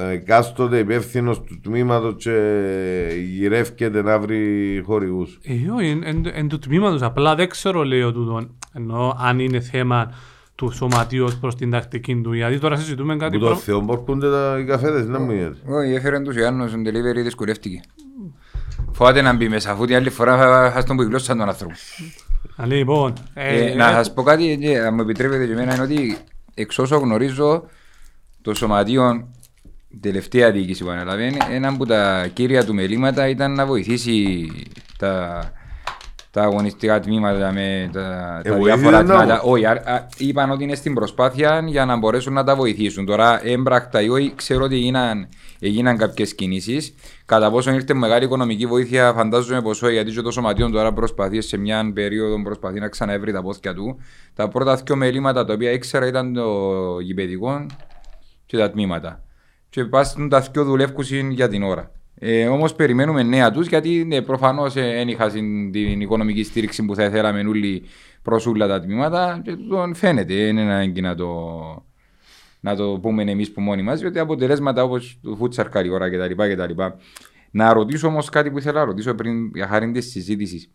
ε, 0.00 0.16
κάστοτε 0.16 0.78
υπεύθυνος 0.78 1.40
του 1.42 1.60
τμήματος 1.62 2.14
και 2.18 3.08
γυρεύκεται 3.32 4.02
να 4.02 4.18
βρει 4.18 4.82
χορηγούς. 4.86 5.38
Ε, 5.42 5.70
όχι, 5.76 5.86
εν- 5.88 6.02
εν- 6.04 6.30
εν 6.34 6.48
του 6.48 6.58
τμήματος, 6.58 7.02
απλά 7.02 7.34
δεν 7.34 7.48
ξέρω 7.48 7.82
λέω 7.84 8.12
τούτον, 8.12 8.54
ενώ 8.74 9.16
αν 9.20 9.38
είναι 9.38 9.60
θέμα 9.60 10.12
του 10.54 10.70
σωματείου 10.70 11.24
ως 11.24 11.36
προς 11.38 11.54
την 11.54 11.70
τακτική 11.70 12.16
του, 12.20 12.32
γιατί 12.32 12.58
τώρα 12.58 12.76
συζητούμε 12.76 13.16
κάτι 13.16 13.36
Που 13.38 13.42
το 13.44 13.50
προ... 13.50 13.56
Θεό 13.56 13.80
μπορκούνται 13.80 14.30
τα 14.30 14.58
οι 14.60 14.64
καφέδες, 14.64 15.06
να 15.06 15.18
μου 15.18 15.32
γίνεται. 15.32 15.56
Όχι, 15.68 15.92
έφερε 15.92 16.20
τους 16.20 16.36
Ιάννους, 16.36 16.72
ο 16.72 16.76
delivery 16.76 17.22
δυσκολεύτηκε. 17.22 17.80
Φοβάται 18.92 19.22
να 19.22 19.34
μπει 19.36 19.48
μέσα, 19.48 19.70
αφού 19.70 19.84
την 19.84 19.94
άλλη 19.96 20.10
φορά 20.10 20.36
θα- 20.36 20.70
θα 20.70 20.80
στον 20.80 20.96
που 20.96 21.02
η 21.02 21.06
γλώσσα 21.06 21.36
τον 21.36 21.48
άνθρωπο. 21.48 21.74
Α, 22.56 22.66
Λοιπόν, 22.66 23.12
ε, 23.34 23.70
Ε, 23.70 23.74
να 23.74 23.90
σας 23.90 24.12
πω 24.12 24.22
κάτι, 24.22 24.58
ε, 24.62 24.78
αν 24.86 24.94
μου 24.94 25.00
επιτρέπετε 25.00 25.46
και 25.46 25.52
εμένα, 25.52 25.74
είναι 25.74 25.82
ότι 25.82 26.16
εξ 26.54 26.78
όσο 26.78 26.96
γνωρίζω 26.96 27.64
το 28.42 28.54
σωματείο 28.54 29.28
τελευταία 30.00 30.50
διοίκηση 30.50 30.84
που 30.84 30.90
αναλαβαίνει, 30.90 31.36
ένα 31.50 31.68
από 31.68 31.86
τα 31.86 32.26
κύρια 32.32 32.64
του 32.64 32.74
μελήματα 32.74 33.28
ήταν 33.28 33.54
να 33.54 33.66
βοηθήσει 33.66 34.48
τα, 34.98 35.40
τα 36.36 36.42
αγωνιστικά 36.42 37.00
τμήματα 37.00 37.52
με 37.52 37.90
τα, 37.92 38.00
τα 38.44 38.54
Ε, 38.54 38.58
διάφορα 38.58 38.70
βοηθήσαν 38.76 39.04
τμήματα. 39.06 39.40
όμως. 39.40 39.54
Όχι, 39.54 39.66
α- 39.66 39.82
α- 39.86 40.06
είπαν 40.18 40.50
ότι 40.50 40.64
είναι 40.64 40.74
στην 40.74 40.94
προσπάθεια 40.94 41.64
για 41.66 41.84
να 41.84 41.96
μπορέσουν 41.96 42.32
να 42.32 42.44
τα 42.44 42.56
βοηθήσουν. 42.56 43.06
Τώρα 43.06 43.46
έμπρακτα 43.46 44.00
ή 44.02 44.08
όχι, 44.08 44.32
ξέρω 44.36 44.64
ότι 44.64 44.74
έγιναν, 44.74 45.28
έγιναν 45.60 45.96
κάποιες 45.96 46.34
κινήσεις. 46.34 46.94
Κατά 47.26 47.50
πόσο 47.50 47.70
ήρθε 47.72 47.94
μεγάλη 47.94 48.24
οικονομική 48.24 48.66
βοήθεια, 48.66 49.12
φαντάζομαι 49.12 49.62
πως 49.62 49.82
όχι, 49.82 49.92
γιατί 49.92 50.12
και 50.12 50.20
το 50.20 50.30
σωματείο 50.30 50.70
τώρα 50.70 50.92
προσπαθεί 50.92 51.40
σε 51.40 51.56
μια 51.56 51.90
περίοδο 51.94 52.42
προσπαθεί 52.42 52.80
να 52.80 52.88
ξαναέβρει 52.88 53.32
τα 53.32 53.42
πόθια 53.42 53.74
του. 53.74 53.98
Τα 54.34 54.48
πρώτα 54.48 54.74
δύο 54.86 54.96
μελήματα 54.96 55.44
τα 55.44 55.52
οποία 55.54 55.70
ήξερα 55.70 56.06
ήταν 56.06 56.34
το 56.34 56.50
γηπαιδικό 57.00 57.66
και 58.46 58.56
τα 58.56 58.70
τμήματα. 58.70 59.22
Και 59.68 59.84
πάσουν 59.84 60.28
τα 60.28 60.40
δυο 60.40 60.64
δουλεύκουσιν 60.64 61.30
για 61.30 61.48
την 61.48 61.62
ώρα. 61.62 61.90
Ε, 62.18 62.46
Όμως 62.46 62.74
περιμένουμε 62.74 63.22
νέα 63.22 63.50
τους 63.50 63.66
γιατί 63.68 64.04
ναι, 64.04 64.22
προφανώς 64.22 64.74
δεν 64.74 65.08
είχα 65.08 65.28
συν- 65.30 65.72
την 65.72 66.00
οικονομική 66.00 66.42
στήριξη 66.42 66.84
που 66.84 66.94
θα 66.94 67.04
ήθελαμε 67.04 67.40
όλοι 67.40 67.84
προς 68.22 68.46
όλα 68.46 68.66
τα 68.66 68.80
τμήματα. 68.80 69.40
Και 69.44 69.56
τον 69.68 69.94
φαίνεται, 69.94 70.34
δεν 70.34 70.48
είναι 70.48 70.60
ανάγκη 70.60 71.00
να 71.00 71.14
το, 71.14 71.50
να 72.60 72.76
το 72.76 72.98
πούμε 73.02 73.22
εμείς 73.22 73.52
που 73.52 73.60
μόνοι 73.60 73.82
μας, 73.82 74.00
διότι 74.00 74.18
αποτελέσματα 74.18 74.82
όπως 74.82 75.18
το 75.22 75.34
φούτσαρ 75.36 75.68
καλή 75.68 75.90
ώρα 75.90 76.10
κτλ. 76.10 76.42
κτλ. 76.52 76.82
Να 77.50 77.72
ρωτήσω 77.72 78.06
όμως 78.06 78.28
κάτι 78.28 78.50
που 78.50 78.58
ήθελα 78.58 78.78
να 78.78 78.84
ρωτήσω 78.84 79.14
πριν 79.14 79.50
για 79.54 79.66
χάρη 79.66 79.90
της 79.90 80.10
συζήτησης. 80.10 80.70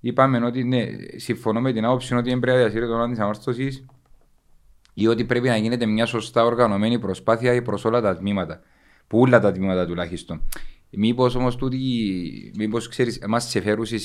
Είπαμε 0.00 0.46
ότι 0.46 0.64
ναι, 0.64 0.86
συμφωνώ 1.16 1.60
με 1.60 1.72
την 1.72 1.84
άποψη 1.84 2.14
ότι 2.14 2.30
δεν 2.30 2.40
πρέπει 2.40 2.56
να 2.58 2.62
διασύρει 2.62 2.86
τον 2.86 2.94
όρο 3.00 3.08
της 3.08 3.18
ανόρθωση 3.18 3.86
ή 4.94 5.06
ότι 5.06 5.24
πρέπει 5.24 5.48
να 5.48 5.56
γίνεται 5.56 5.86
μια 5.86 6.06
σωστά 6.06 6.44
οργανωμένη 6.44 6.98
προσπάθεια 6.98 7.62
προς 7.62 7.84
όλα 7.84 8.00
τα 8.00 8.16
τμήματα. 8.16 8.60
Που 9.12 9.20
όλα 9.20 9.40
τα 9.40 9.52
τμήματα 9.52 9.86
τουλάχιστον. 9.86 10.42
Μήπως 10.90 11.34
όμως 11.34 11.56
τούτοι, 11.56 11.78
μήπως 12.56 12.88
ξέρεις, 12.88 13.16
εμάς 13.16 13.48
σε 13.48 13.60
φέρουσε, 13.60 13.96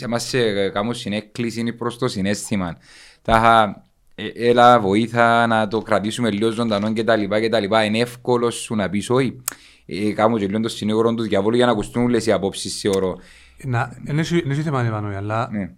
εμάς 0.00 0.22
σε 0.22 0.68
κάνουν 0.68 0.94
συνέκκληση 0.94 1.72
προς 1.72 1.98
το 1.98 2.08
συνέστημα. 2.08 2.76
Τα 3.22 3.36
είχα, 3.36 3.84
ε, 4.14 4.48
έλα 4.48 4.80
βοήθα 4.80 5.46
να 5.46 5.68
το 5.68 5.78
κρατήσουμε 5.82 6.30
λίγο 6.30 6.50
ζωντανό 6.50 6.92
κτλ. 6.92 7.22
κτλ. 7.28 7.84
Είναι 7.86 7.98
εύκολος 7.98 8.54
σου 8.54 8.74
να 8.74 8.90
πεις 8.90 9.10
όχι. 9.10 9.42
Ε, 9.86 10.12
κάμω 10.12 10.38
και 10.38 10.46
λίγο 10.46 10.60
το 10.60 10.68
συνήγορο 10.68 11.14
του 11.14 11.22
διαβόλου 11.22 11.56
για 11.56 11.66
να 11.66 11.72
ακουστούν 11.72 12.02
όλες 12.02 12.26
οι 12.26 12.32
απόψεις 12.32 12.74
σε 12.78 12.88
όρο. 12.88 13.18
να, 13.64 14.00
εν 14.04 14.18
έχει- 14.18 14.42
εν 14.44 14.50
έχει 14.50 14.62
θέμα 14.62 14.86
Ιβάνο, 14.86 15.16
αλλά 15.16 15.48
Ναι. 15.52 15.74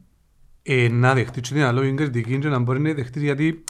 ε, 0.63 0.89
να 0.89 1.15
δεχτείς 1.15 1.49
και 1.49 1.55
την 1.55 1.63
αναλόγη 1.63 1.95
κριτική 1.95 2.39
και 2.39 2.49
να 2.49 2.59
μπορεί 2.59 2.81
να 2.81 2.93
δεχτείς 2.93 3.23
γιατί 3.23 3.65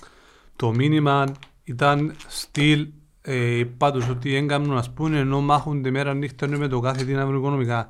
το 0.56 0.73
μήνυμα 0.75 1.26
ήταν 1.64 2.14
στυλ 2.28 2.87
ε, 3.26 3.64
πάντως 3.76 4.08
ότι 4.08 4.34
έγκαμνουν 4.34 4.76
ας 4.76 4.92
πούμε 4.92 5.18
ενώ 5.18 5.40
μάχονται 5.40 5.90
μέρα 5.90 6.14
νύχτα 6.14 6.48
με 6.48 6.68
το 6.68 6.80
κάθε 6.80 7.04
τι 7.04 7.12
να 7.12 7.26
βρουν 7.26 7.38
οικονομικά. 7.38 7.88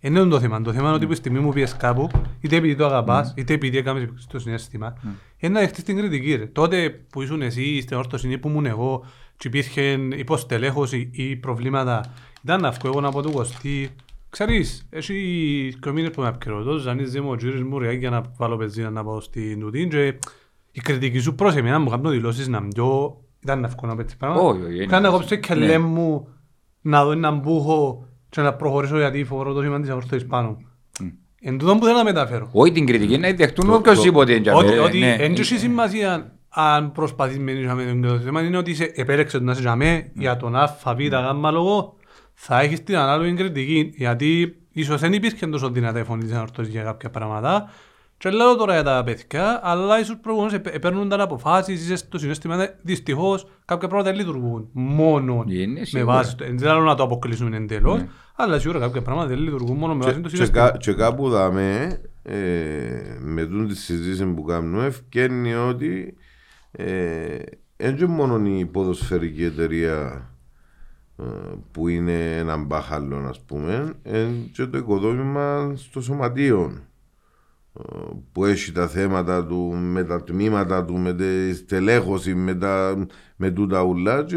Ε, 0.00 0.08
Είναι 0.08 0.24
το 0.24 0.40
θέμα. 0.40 0.62
Το 0.62 0.72
θέμα 0.72 0.86
είναι 0.86 0.96
ότι 0.96 1.06
που 1.06 1.12
η 1.12 1.14
στιγμή 1.14 1.38
μου 1.38 1.52
πιες 1.52 1.76
κάπου, 1.76 2.10
είτε 2.40 2.56
επειδή 2.56 2.76
το 2.76 2.86
αγαπάς, 2.86 3.34
είτε 3.36 3.52
επειδή 3.52 3.78
έκαμες 3.78 4.26
το 4.28 4.38
συνέστημα, 4.38 4.96
είναι 5.38 5.52
να 5.52 5.60
δεχτείς 5.60 5.84
την 5.84 5.96
κριτική. 5.96 6.34
Ρε. 6.34 6.46
Τότε 6.46 6.88
που 6.88 7.22
ήσουν 7.22 7.42
εσύ 7.42 7.80
στην 7.80 7.96
όρθωση 7.96 8.30
ή 8.30 8.38
που 8.38 8.48
ήμουν 8.48 8.66
εγώ 8.66 9.04
και 9.36 9.48
υπήρχε 9.48 9.98
υποστελέχωση 10.16 11.10
ή 11.12 11.36
προβλήματα, 11.36 12.14
ήταν 12.44 12.60
να 12.60 12.70
βγω 12.70 12.88
εγώ 12.88 13.00
να 13.00 13.10
πω 13.10 13.22
του 13.22 13.30
Κωστή, 13.30 13.90
Ξέρεις, 14.30 14.86
έχει 14.90 15.74
και 15.80 15.90
μήνες 15.90 16.10
που 16.10 16.20
με 16.20 16.28
απκαιρώτω, 16.28 16.76
ζανίζει 16.76 17.20
μου 17.20 17.30
ο 17.30 17.36
κύριος 17.36 17.62
μου 17.62 17.78
ρε 17.78 17.92
για 17.92 18.10
να 18.10 18.22
βάλω 18.36 18.56
πεζίνα 18.56 18.90
να 18.90 19.04
πάω 19.04 19.20
στην 19.20 19.60
Τουτίν 19.60 19.88
και 19.88 20.18
η 20.72 20.80
κριτική 20.80 21.18
σου 21.18 21.34
προς 21.34 21.56
εμένα 21.56 21.78
μου 21.78 21.90
κάνω 21.90 22.10
δηλώσεις 22.10 22.48
να 22.48 22.60
μπιώ, 22.60 23.20
ήταν 23.42 23.60
να 23.60 23.68
βγω 23.68 23.86
να 23.88 23.96
πέτει 23.96 24.14
πράγματα. 24.18 24.42
Όχι, 24.42 24.62
όχι, 24.62 24.74
είναι 24.74 24.86
Κάνε 24.86 25.08
να 25.08 25.14
έτσι. 25.14 25.20
κόψω 25.20 25.36
και 25.36 25.54
Ναι. 25.54 25.66
λέμε 25.66 25.86
μου 25.86 26.28
να 26.80 27.04
δω 27.04 27.10
έναν 27.10 27.38
μπούχο 27.38 28.06
και 28.28 28.40
να 28.40 28.54
προχωρήσω 28.54 28.98
γιατί 28.98 29.24
φορώ 29.24 29.52
το 29.52 29.62
σήμα 29.62 29.80
της 29.80 29.90
αόρθωσης 29.90 30.26
πάνω. 30.26 30.56
Εν 31.40 31.58
τούτο 31.58 31.76
που 31.76 31.84
θέλω 31.84 31.96
να 31.96 32.04
μεταφέρω. 32.04 32.48
Όχι 32.52 32.72
την 32.72 32.86
κριτική, 32.86 33.18
να 33.18 33.32
δεχτούν 33.32 33.66
Το- 33.66 33.74
οποιοσδήποτε. 33.74 34.36
για 34.36 34.54
Ότι, 34.54 34.68
μένα, 34.68 34.82
ότι 34.82 34.98
ναι. 34.98 35.12
εν 35.18 35.34
και 35.34 35.40
έχει 35.40 35.58
σημασία 35.58 36.32
αν 36.48 36.92
προσπαθείς 36.92 37.38
με 37.38 37.52
το 38.02 38.18
θέμα 38.18 38.40
είναι 38.42 38.56
ότι 38.56 38.70
είσαι 38.70 38.92
επέλεξε 38.94 39.38
να 39.38 39.52
είσαι 39.52 39.60
για 39.60 39.76
μέ, 39.76 40.10
για 40.14 40.36
τον 40.36 40.56
α, 40.56 40.76
β, 40.96 41.00
γ 41.00 41.50
λόγο 41.52 41.96
θα 42.34 42.60
έχεις 42.60 42.82
την 42.82 42.96
ανάλογη 42.96 43.34
κριτική 43.34 43.92
γιατί 43.96 44.56
ίσως 44.72 45.00
δεν 45.00 45.12
υπήρχε 45.12 45.46
τόσο 45.46 45.70
δυνατά 45.70 45.98
η 45.98 46.04
φωνή 46.04 46.22
της 46.22 46.32
ανορθώσης 46.32 46.72
για 46.72 46.82
κάποια 46.82 47.10
πράγματα 47.10 47.70
και 48.18 48.30
λέω 48.30 48.56
τώρα 48.56 48.72
για 48.72 48.82
τα 48.82 49.02
παιδιά, 49.04 49.60
αλλά 49.62 50.00
ίσως 50.00 50.16
προηγούμενος 50.16 50.54
επ- 50.54 50.78
παίρνονταν 50.80 51.20
αποφάσεις, 51.20 51.84
είσαι 51.84 51.96
στο 51.96 52.18
συνέστημα, 52.18 52.62
ε, 52.62 52.76
δυστυχώς 52.82 53.46
κάποια 53.64 53.88
πράγματα 53.88 54.10
δεν 54.10 54.18
λειτουργούν 54.20 54.68
μόνο 54.72 55.44
Είναι 55.46 55.78
με 55.78 55.84
σίγουρα. 55.84 56.14
βάση 56.14 56.36
το, 56.36 56.44
δεν 56.44 56.58
θέλω 56.58 56.80
να 56.80 56.94
το 56.94 57.02
αποκλείσουμε 57.02 57.56
εντελώς, 57.56 58.00
αλλά 58.36 58.58
σίγουρα 58.58 58.78
κάποια 58.78 59.02
πράγματα 59.02 59.28
δεν 59.28 59.38
λειτουργούν 59.38 59.76
μόνο 59.76 59.94
με 59.94 60.04
βάση 60.04 60.14
το 60.20 60.22
Και, 60.22 60.28
και, 60.28 60.34
συνέστημα. 60.36 60.70
κα- 60.70 60.76
και 60.76 60.92
κάπου 60.92 61.28
δαμε, 61.28 62.00
ε, 62.22 62.36
με 63.20 63.46
τούν 63.46 63.68
τη 63.68 63.76
συζήτηση 63.76 64.26
που 64.26 64.42
κάνουμε, 64.42 64.84
ευκαινεί 64.86 65.54
ότι 65.54 66.16
δεν 67.76 67.96
είναι 67.96 68.06
μόνο 68.06 68.46
η 68.58 68.64
ποδοσφαιρική 68.66 69.44
εταιρεία 69.44 70.28
ε, 71.18 71.24
που 71.72 71.88
είναι 71.88 72.36
ένα 72.36 72.56
μπάχαλο, 72.56 73.16
ας 73.28 73.40
πούμε, 73.40 73.92
είναι 74.06 74.28
και 74.52 74.66
το 74.66 74.78
οικοδόμημα 74.78 75.72
στο 75.76 76.00
σωματείο 76.00 76.72
ε, 76.74 76.80
που 78.32 78.44
έχει 78.44 78.72
τα 78.72 78.88
θέματα 78.88 79.46
του, 79.46 79.56
με 79.76 80.04
τα 80.04 80.24
τμήματα 80.24 80.84
του, 80.84 80.98
με 80.98 81.14
τη 81.14 81.54
στελέχωση, 81.54 82.34
με, 82.34 82.54
τα, 82.54 83.06
με 83.36 83.50
τούτα 83.50 83.82
ουλά 83.82 84.24
και 84.24 84.36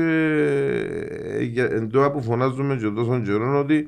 ε, 1.39 1.43
για- 1.43 1.69
εν 1.71 1.89
τώρα 1.91 2.11
που 2.11 2.21
φωνάζουμε 2.23 2.75
και 2.75 2.87
τόσο 2.87 3.21
καιρό 3.25 3.59
ότι 3.59 3.87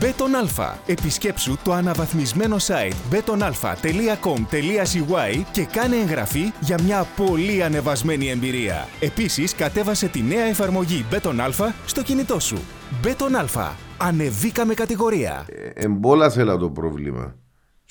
Bet 0.00 0.20
on 0.20 0.34
Alfa. 0.34 0.78
Επισκέψου 0.86 1.56
το 1.64 1.72
αναβαθμισμένο 1.72 2.56
site 2.56 2.92
betonalfa.com.cy 3.14 5.42
και 5.52 5.64
κάνε 5.72 5.96
εγγραφή 5.96 6.52
για 6.60 6.78
μια 6.82 7.06
πολύ 7.16 7.62
ανεβασμένη 7.62 8.28
εμπειρία. 8.30 8.86
Επίσης, 9.00 9.54
κατέβασε 9.54 10.08
τη 10.08 10.22
νέα 10.22 10.44
εφαρμογή 10.44 11.04
Bet 11.10 11.28
on 11.28 11.40
Alfa 11.40 11.74
στο 11.86 12.02
κινητό 12.02 12.40
σου. 12.40 12.58
Bet 13.02 13.22
on 13.22 13.36
Alfa. 13.36 13.76
Ανεβήκαμε 13.98 14.74
κατηγορία. 14.74 15.46
εμπόλασε 15.74 16.40
έλα 16.40 16.56
το 16.56 16.70
πρόβλημα. 16.70 17.34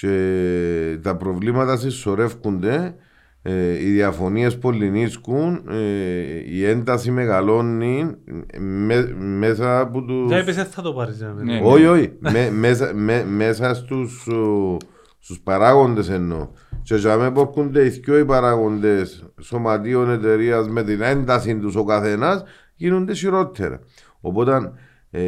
Και 0.07 0.98
τα 1.01 1.15
προβλήματα 1.15 1.77
συσσωρεύκονται, 1.77 2.95
ε, 3.41 3.79
οι 3.86 3.91
διαφωνίες 3.91 4.57
πολυνίσκουν, 4.57 5.62
ε, 5.69 5.77
η 6.50 6.65
ένταση 6.65 7.12
μεγαλώνει 7.12 8.15
με- 8.60 9.13
μέσα 9.17 9.79
από 9.79 10.01
τους... 10.01 10.27
Δεν 10.29 10.39
είπες, 10.41 10.55
δεν 10.55 10.65
θα 10.65 10.81
το 10.81 10.93
πάρεις. 10.93 11.19
ρε, 11.38 11.43
Ναι. 11.43 11.60
Όχι, 11.63 11.86
όχι. 11.86 12.12
Με- 12.19 12.50
μέσα, 12.51 12.91
με- 12.95 13.25
μέσα 13.25 13.74
στους, 13.74 14.27
ο, 14.27 14.77
στους 15.19 15.39
παράγοντες 15.39 16.10
εννοώ. 16.10 16.48
Και 16.83 16.95
για 16.95 17.17
με 17.17 17.25
έρχονται 17.25 17.86
οι 17.86 17.89
δυο 17.89 18.17
οι 18.17 18.25
παράγοντες 18.25 19.25
σωματείων 19.41 20.10
εταιρείας 20.12 20.69
με 20.69 20.83
την 20.83 21.01
ένταση 21.01 21.55
τους 21.57 21.75
ο 21.75 21.83
καθένας 21.83 22.43
γίνονται 22.75 23.13
χειρότερα. 23.13 23.79
Οπότε 24.22 24.72
ε, 25.12 25.22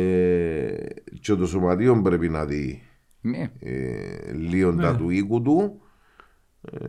και 1.21 1.33
το 1.35 1.45
σωματείο 1.45 2.01
πρέπει 2.03 2.29
να 2.29 2.45
δει 2.45 2.81
Ναι. 3.25 3.49
ε, 3.59 4.31
λίοντα 4.33 4.95
του 4.95 5.09
οίκου 5.09 5.41
του 5.41 5.81
ε, 6.61 6.85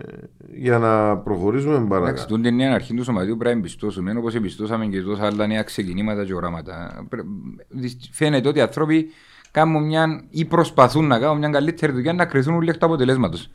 για 0.53 0.79
να 0.79 1.17
προχωρήσουμε 1.17 1.73
Εντάξει, 1.75 1.89
παρακάτω. 1.89 2.27
τούτη 2.35 2.49
είναι 2.49 2.63
η 2.63 2.67
αρχή 2.67 2.95
του 2.95 3.05
σωματείου 3.05 3.37
πρέπει 3.37 3.55
να 3.55 3.61
εμπιστώσουμε, 3.61 4.15
όπως 4.19 4.35
εμπιστώσαμε 4.35 4.87
και 4.87 5.01
τόσα 5.01 5.27
άλλα 5.27 5.47
νέα 5.47 5.63
ξεκινήματα 5.63 6.25
και 6.25 6.35
οράματα. 6.35 7.07
Πρέ- 7.09 7.25
δυσ- 7.69 8.09
Φαίνεται 8.13 8.49
ότι 8.49 8.59
οι 8.59 8.63
άνθρωποι 8.63 9.07
κάνουν 9.51 9.85
μια, 9.87 10.25
ή 10.31 10.45
προσπαθούν 10.45 11.07
να 11.07 11.19
κάνουν 11.19 11.39
μια 11.39 11.49
καλύτερη 11.49 11.93
δουλειά 11.93 12.13
να 12.13 12.25
κρυθούν 12.27 12.55
όλοι 12.55 12.69
εκ 12.71 12.77
του 12.77 12.87
αποτελέσματος. 12.87 13.51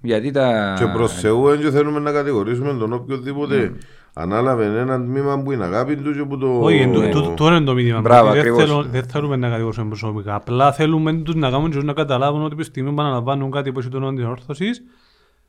Γιατί 0.00 0.30
τα... 0.30 0.74
Και 0.78 0.86
προς 0.86 1.12
Θεού 1.20 1.56
δεν 1.56 1.72
θέλουμε 1.72 1.98
να 1.98 2.12
κατηγορήσουμε 2.12 2.72
τον 2.78 2.92
οποιοδήποτε 2.92 3.72
ανάλαβε 4.14 4.64
ένα 4.80 5.04
τμήμα 5.04 5.42
που 5.42 5.52
είναι 5.52 5.64
αγάπη 5.64 5.96
τους 5.96 6.16
και 6.16 6.24
που 6.24 6.38
το... 6.38 6.58
Όχι, 6.60 6.76
εν 6.78 6.92
τω- 6.92 7.00
τούτο- 7.00 7.28
τούτο 7.28 7.46
είναι 7.54 7.60
το 7.64 7.74
μήνυμα. 7.74 8.00
Μπράβο, 8.00 8.30
Δεν 8.30 8.38
ακριβώς. 8.38 8.62
θέλω- 8.64 8.82
Δεν 8.82 9.02
θέλουμε 9.04 9.36
να 9.36 9.48
κατηγορήσουμε 9.48 9.88
προσωπικά. 9.88 10.34
Απλά 10.34 10.72
θέλουμε 10.72 11.12
τους 11.12 11.34
να 11.34 11.50
κάνουν 11.50 11.70
και 11.70 11.74
τους 11.76 11.84
να 11.84 11.92
καταλάβουν 11.92 12.42
ότι 12.42 12.52
από 12.52 12.62
τη 12.62 12.68
στιγμή 12.68 12.92
που 12.92 13.00
αναλαμβάνουν 13.00 13.50
κάτι 13.50 13.72
που 13.72 13.78
έχει 13.78 13.88
τον 13.88 14.02
όντιο 14.04 14.30
όρθωσης, 14.30 14.82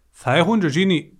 θα 0.09 0.35
έχουν 0.35 0.59
και 0.59 0.65
εκείνοι 0.65 1.11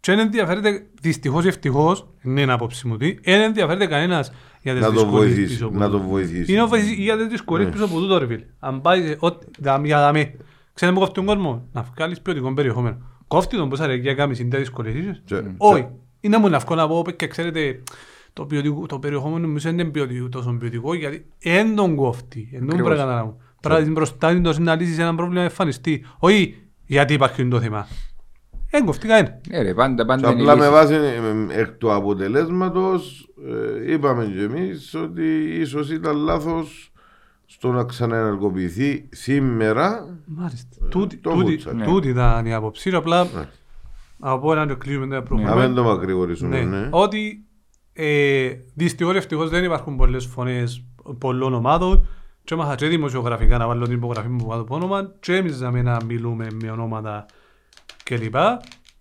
και 0.00 0.12
δεν 0.12 0.18
ενδιαφέρεται, 0.26 0.86
δυστυχώς 1.00 1.44
ή 1.44 1.48
ευτυχώς, 1.48 2.06
είναι 2.22 2.40
η 2.40 2.44
άποψη 2.48 2.86
μου 2.86 2.96
τι, 2.96 3.12
δεν 3.24 3.40
ενδιαφέρεται 3.40 3.86
κανένας 3.86 4.32
για 4.62 4.72
τις 4.72 4.82
Να 4.82 4.86
το 4.88 4.92
δυσκολίες 4.92 5.20
βοηθήσει, 5.34 5.52
πίσω 5.54 5.66
από 5.66 5.78
να 5.78 5.86
τούτο. 5.86 5.98
το 5.98 6.04
βοηθήσει. 6.08 6.52
Είναι 6.52 6.64
βοηθήσει 6.64 6.94
για 6.94 7.16
τις 7.16 7.26
δυσκολίες 7.26 7.68
πίσω 7.70 7.84
από 7.84 7.98
τούτο 7.98 8.18
ρε 8.18 8.26
φίλε. 8.26 8.44
Αν 8.58 8.80
πάει 8.80 9.02
σε 9.06 9.16
ό,τι, 9.18 9.46
δα- 9.58 9.80
για 9.84 10.00
δαμέ, 10.00 10.34
ξέρετε 10.74 10.96
που 10.98 11.02
κόφτει 11.04 11.14
τον 11.24 11.26
κόσμο, 11.26 11.68
να 11.72 11.82
βγάλεις 11.94 12.20
ποιοτικό 12.20 12.54
περιεχόμενο. 12.54 12.96
Κόφτει 13.28 13.56
τον 13.56 13.68
πόσα 13.68 13.86
ρεγιά 13.86 14.14
κάμεις 14.14 14.38
είναι 14.38 14.50
τα 14.50 14.58
δυσκολίες 14.58 14.94
ίσως. 14.94 15.20
Και- 15.24 15.42
Όχι. 15.56 15.86
Είναι 16.24 16.38
μου 16.38 16.46
εύκολο 16.46 16.80
να 16.80 16.88
πω 16.88 17.04
και 17.16 17.26
ξέρετε 17.26 17.82
το, 18.32 18.44
ποιοτικό, 18.44 18.86
το 18.86 18.98
περιεχόμενο 18.98 19.48
μου 19.48 19.58
δεν 19.58 19.72
είναι 19.78 19.84
ποιοτικό, 19.90 20.28
τόσο 20.28 20.56
ποιοτικό 20.60 20.94
γιατί 20.94 21.26
δεν 21.42 21.74
τον 21.74 21.96
κόφτει. 21.96 22.48
Εν 22.52 22.58
τον 22.58 22.68
πρέπει 22.68 22.82
να 22.88 22.94
καταλάβω. 22.94 23.36
Πρέπει 23.60 23.78
να 23.78 23.84
την 23.84 23.92
μπροστά 23.92 24.40
του 24.40 24.62
να 24.62 24.74
λύσεις 24.74 24.98
ένα 24.98 25.14
πρόβλημα 25.14 25.38
να 25.40 25.46
εμφανιστεί. 25.46 26.04
Όχι 26.18 26.62
γιατί 26.86 27.12
υπάρχει 27.14 27.48
το 27.48 27.60
θέμα. 27.60 27.86
Δεν 28.70 28.84
κόφτει 28.84 29.06
κανένα. 29.06 29.40
Ναι 29.48 29.62
ρε, 29.62 29.74
πάντα, 29.74 30.04
πάντα 30.04 30.30
είναι 30.30 30.40
Απλά 30.40 30.54
με 30.56 30.60
λύση. 30.60 30.72
βάση 30.72 30.94
ε, 30.94 31.60
εκ 31.60 31.68
του 31.70 31.92
αποτελέσματος 31.92 33.28
ε, 33.86 33.92
είπαμε 33.92 34.24
και 34.36 34.40
εμείς 34.42 34.94
ότι 34.94 35.24
ίσως 35.60 35.90
ήταν 35.90 36.16
λάθος 36.16 36.92
στο 37.46 37.72
να 37.72 37.84
ξαναενεργοποιηθεί 37.84 39.08
σήμερα 39.10 40.18
Μάλιστα. 40.26 40.86
Τούτη- 40.88 41.16
το 41.16 41.30
τούτη- 41.30 41.50
βούτσα, 41.50 41.72
ναι. 41.72 41.84
Τούτη 41.84 42.08
ήταν 42.08 42.46
η 42.46 42.54
άποψη. 42.54 42.90
Απλά 42.94 43.24
Ναι. 43.24 43.48
Από 44.26 44.52
έναν 44.52 44.68
και 44.68 44.74
κλείνουμε 44.74 45.06
τα 45.06 45.14
να 45.14 45.22
προηγούμενα. 45.22 45.66
μην 45.66 45.74
το 45.74 45.82
μακρηγορήσουμε. 45.82 46.62
Ναι. 46.62 46.78
Ναι. 46.78 46.88
Ότι 46.90 47.46
ε, 47.92 48.50
δυστυχώς 48.74 49.14
ευτυχώς 49.14 49.50
δεν 49.50 49.64
υπάρχουν 49.64 49.96
πολλές 49.96 50.26
φωνές 50.26 50.84
πολλών 51.18 51.54
ομάδων 51.54 52.06
και 52.44 52.54
έμαθα 52.54 52.74
και 52.74 52.86
δημοσιογραφικά 52.86 53.58
να 53.58 53.66
βάλω 53.66 53.84
την 53.84 53.94
υπογραφή 53.94 54.28
μου 54.28 54.46
κάτω 54.46 54.60
από 54.60 54.74
όνομα 54.74 55.12
και 55.20 55.36
εμείς 55.36 55.60
να 55.60 55.70
μην 55.70 55.84
να 55.84 55.98
μιλούμε 56.04 56.46
με 56.62 56.70
ονόματα 56.70 57.26
κλπ. 58.02 58.34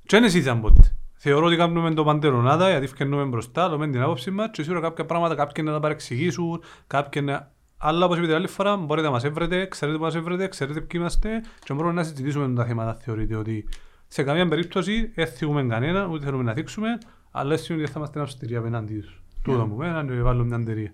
Και 0.06 0.18
δεν 0.18 0.24
εσείς 0.24 0.54
ποτέ. 0.62 0.96
Θεωρώ 1.14 1.46
ότι 1.46 1.56
κάνουμε 1.56 1.94
το 1.94 2.04
παντερονάδα 2.04 2.70
γιατί 2.70 2.88
φκαινούμε 2.88 3.24
μπροστά, 3.24 3.70
λέμε 3.70 3.88
την 3.88 4.02
άποψη 4.02 4.32
μας 4.32 4.50
και 4.52 4.64
σίγουρα 4.64 4.82
κάποια 4.82 5.06
πράγματα 5.06 5.36
κάποιοι 5.36 5.64
να 5.68 5.72
τα 5.72 5.80
παρεξηγήσουν, 5.80 6.62
κάποιοι 6.88 7.22
να... 7.26 7.52
Αλλά 7.78 8.06
όπως 8.06 8.18
είπατε 8.18 8.36
άλλη 8.36 8.48
φορά, 8.48 8.78
μπορείτε 8.78 9.08
να 9.08 9.14
μας 9.14 9.24
έβρετε, 9.24 9.66
ξέρετε 9.66 9.98
που 9.98 10.04
μας 10.04 10.16
έβρετε, 10.16 10.48
ξέρετε 10.48 10.80
ποιοι 10.80 11.02
είμαστε 11.02 11.44
και 11.64 11.74
μπορούμε 11.74 11.94
να 11.94 12.04
συζητήσουμε 12.04 12.54
τα 12.56 12.66
θέματα 12.66 12.94
θεωρείτε 12.94 13.36
ότι 13.36 13.66
σε 14.14 14.24
καμία 14.24 14.48
περίπτωση 14.48 15.12
δεν 15.16 15.28
θίγουμε 15.28 15.64
κανένα, 15.68 16.08
ούτε 16.08 16.26
θέλουμε 16.26 16.44
να 16.44 16.54
θίξουμε, 16.54 16.98
αλλά 17.32 17.54
έτσι 17.54 17.74
ότι 17.74 17.86
θα 17.86 17.94
είμαστε 17.96 18.20
αυστηροί 18.20 18.56
απέναντι 18.56 19.00
τους. 19.00 19.24
Τούτο 19.42 19.66
μου 19.66 19.78
πέρα 19.78 20.06
και 20.06 20.22
βάλω 20.22 20.44
μια 20.44 20.56
αντερία. 20.56 20.94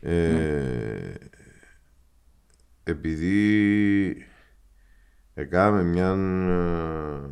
Ε, 0.00 1.14
επειδή 2.82 4.26
έκαμε 5.34 5.82
μια 5.82 6.08
ε, 6.08 7.30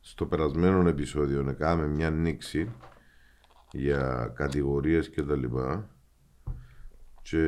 στο 0.00 0.26
περασμένο 0.26 0.88
επεισόδιο 0.88 1.48
έκαμε 1.48 1.86
μια 1.86 2.10
νήξη 2.10 2.72
για 3.72 4.32
κατηγορίες 4.34 5.10
και 5.10 5.22
τα 5.22 5.36
λοιπά 5.36 5.90
και 7.22 7.46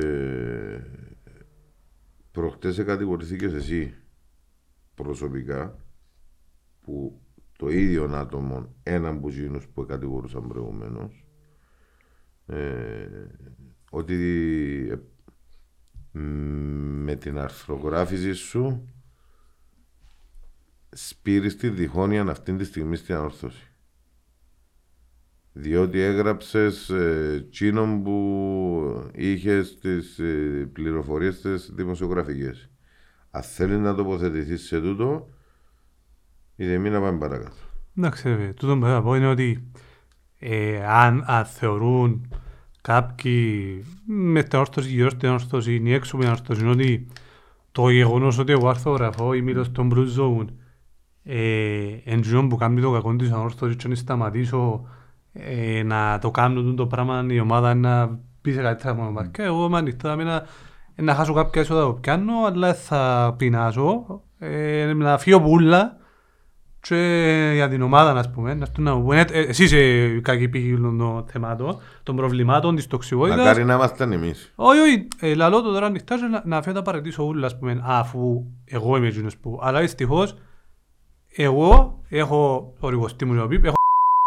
προχτές 2.31 2.83
κατηγορηθήκες 2.83 3.53
εσύ 3.53 3.95
προσωπικά 4.95 5.75
που 6.81 7.21
το 7.57 7.69
ίδιο 7.69 8.03
άτομο 8.03 8.75
έναν 8.83 9.15
από 9.17 9.29
εκείνους 9.29 9.67
που 9.67 9.85
κατηγορούσαν 9.85 10.47
προηγουμένως 10.47 11.25
ε, 12.45 13.07
ότι 13.89 14.15
ε, 14.91 16.19
μ, 16.19 17.03
με 17.03 17.15
την 17.15 17.37
αρθρογράφηση 17.37 18.33
σου 18.33 18.85
σπήρεις 20.91 21.55
τη 21.55 21.69
διχόνοια 21.69 22.21
αυτή 22.21 22.55
τη 22.55 22.63
στιγμή 22.63 22.95
στην 22.95 23.15
ανόρθωση. 23.15 23.71
Διότι 25.53 25.99
έγραψες 25.99 26.89
ε, 26.89 27.47
τσίνον 27.49 28.03
που 28.03 29.11
είχες 29.13 29.79
τις 29.79 30.19
ε, 30.19 30.69
πληροφορίες 30.73 31.41
τις 31.41 31.71
δημοσιογραφικές. 31.73 32.69
Αν 33.31 33.43
θέλεις 33.43 33.77
να 33.77 33.95
τοποθετηθείς 33.95 34.61
σε 34.61 34.81
τούτο, 34.81 35.29
είδε 36.63 36.77
μην 36.77 36.91
να 36.91 37.01
πάμε 37.01 37.17
παρακάτω. 37.17 37.55
Εντάξει, 37.97 38.35
ρε, 38.35 38.53
τούτο 38.53 38.77
που 38.77 38.81
θέλω 38.81 38.93
να 38.93 39.01
πω 39.01 39.15
είναι 39.15 39.27
ότι 39.27 39.71
ε, 40.39 40.85
αν, 40.87 41.23
αν 41.27 41.45
θεωρούν 41.45 42.27
κάποιοι 42.81 43.83
με 44.05 44.43
την 44.43 44.59
όρθωση, 44.59 44.89
γύρω 44.89 45.09
στην 45.09 45.29
όρθωση 45.29 45.81
ή 45.83 45.93
έξω 45.93 46.17
με 46.17 46.23
την 46.23 46.31
όρθωση, 46.31 46.61
είναι 46.61 46.69
ότι 46.69 47.07
το 47.71 47.89
γεγονός 47.89 48.37
ότι 48.37 48.51
εγώ 48.51 48.69
αρθογραφώ 48.69 49.33
ή 49.33 49.41
μιλώ 49.41 49.63
στον 49.63 49.91
Blue 49.93 50.19
Zone 50.19 50.45
ε, 51.23 52.01
εν 52.03 52.21
τούτο 52.21 52.47
που 52.47 52.55
κάνει 52.55 52.81
το 52.81 52.91
κακό 52.91 53.15
της 53.15 53.31
ανόρθωσης 53.31 53.75
και 53.75 53.87
να 53.87 53.95
σταματήσω 53.95 54.87
ε, 55.33 55.83
να 55.83 56.19
το 56.19 56.31
κάνω 56.31 56.61
τούτο 56.61 56.73
το 56.73 56.87
πράγμα 56.87 57.25
η 57.29 57.39
ομάδα 57.39 57.75
να 57.75 58.19
πει 58.41 58.51
σε 58.51 58.61
καλύτερα 58.61 58.93
μόνο 58.93 59.25
και 59.25 59.41
εγώ 59.41 59.65
είμαι 59.65 59.77
ανοιχτά 59.77 60.15
με 60.15 60.23
να, 60.23 60.45
να 60.95 61.15
χάσω 61.15 61.33
κάποια 61.33 61.61
έσοδα 61.61 61.85
που 61.85 61.99
πιάνω 61.99 62.33
αλλά 62.45 62.73
θα 62.73 63.33
πεινάσω 63.37 64.21
ε, 64.39 64.93
να 64.93 65.17
φύγω 65.17 65.41
πουλά 65.41 66.00
και 66.81 67.51
για 67.53 67.69
την 67.69 67.81
ομάδα, 67.81 68.19
ας 68.19 68.31
πούμε, 68.31 68.53
να 68.53 68.61
έρθουν 68.61 68.83
να 68.83 68.95
μου 68.95 69.03
πούνε, 69.03 69.25
«Ε, 69.31 69.39
εσύ 69.39 69.63
είσαι 69.63 70.19
κακή 70.21 70.47
πηγή 70.47 70.75
των 70.75 71.25
θεμάτων, 71.27 71.79
των 72.03 72.15
προβλημάτων, 72.15 72.75
της 72.75 72.87
τοξικότητας. 72.87 73.39
Μακάρι 73.39 73.63
να 73.63 73.73
ήμασταν 73.73 74.11
εμείς. 74.11 74.51
Όχι, 74.55 74.79
όχι, 74.79 75.07
ε, 75.19 75.33
λαλώ 75.33 75.61
το 75.61 75.71
τώρα 75.71 75.85
ανοιχτά 75.85 76.15
και 76.15 76.25
να, 76.25 76.41
να 76.45 76.61
φέρω 76.61 76.75
τα 76.75 76.81
παρατήσω 76.81 77.23
ούλα, 77.23 77.45
ας 77.45 77.57
πούμε, 77.57 77.81
αφού 77.83 78.43
εγώ 78.65 78.97
είμαι 78.97 79.07
εκείνος 79.07 79.37
που... 79.37 79.59
Αλλά 79.61 79.79
δυστυχώς, 79.79 80.35
εγώ 81.35 81.99
έχω 82.09 82.73
οριγοστή 82.79 83.25
μου 83.25 83.33
ζωή, 83.33 83.61
έχω 83.63 83.75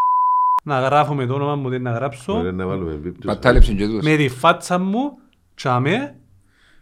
να 0.65 0.81
γράφω 0.81 1.15
με 1.15 1.27
το 1.27 1.35
όνομα 1.35 1.57
μου, 1.57 1.69
δεν 1.69 1.83
να 1.83 1.91
γράψω, 1.91 2.39
Ωραία 2.39 2.53
να 2.53 2.67
βάλουμε 2.67 2.93
επίπτωση. 2.93 3.27
Πατάλεψε 3.27 3.73
και 3.73 3.87
τούτος. 3.87 4.05
με 4.05 4.17
τη 4.17 4.29
φάτσα 4.29 4.79
μου, 4.79 5.13
τσάμε, 5.55 6.15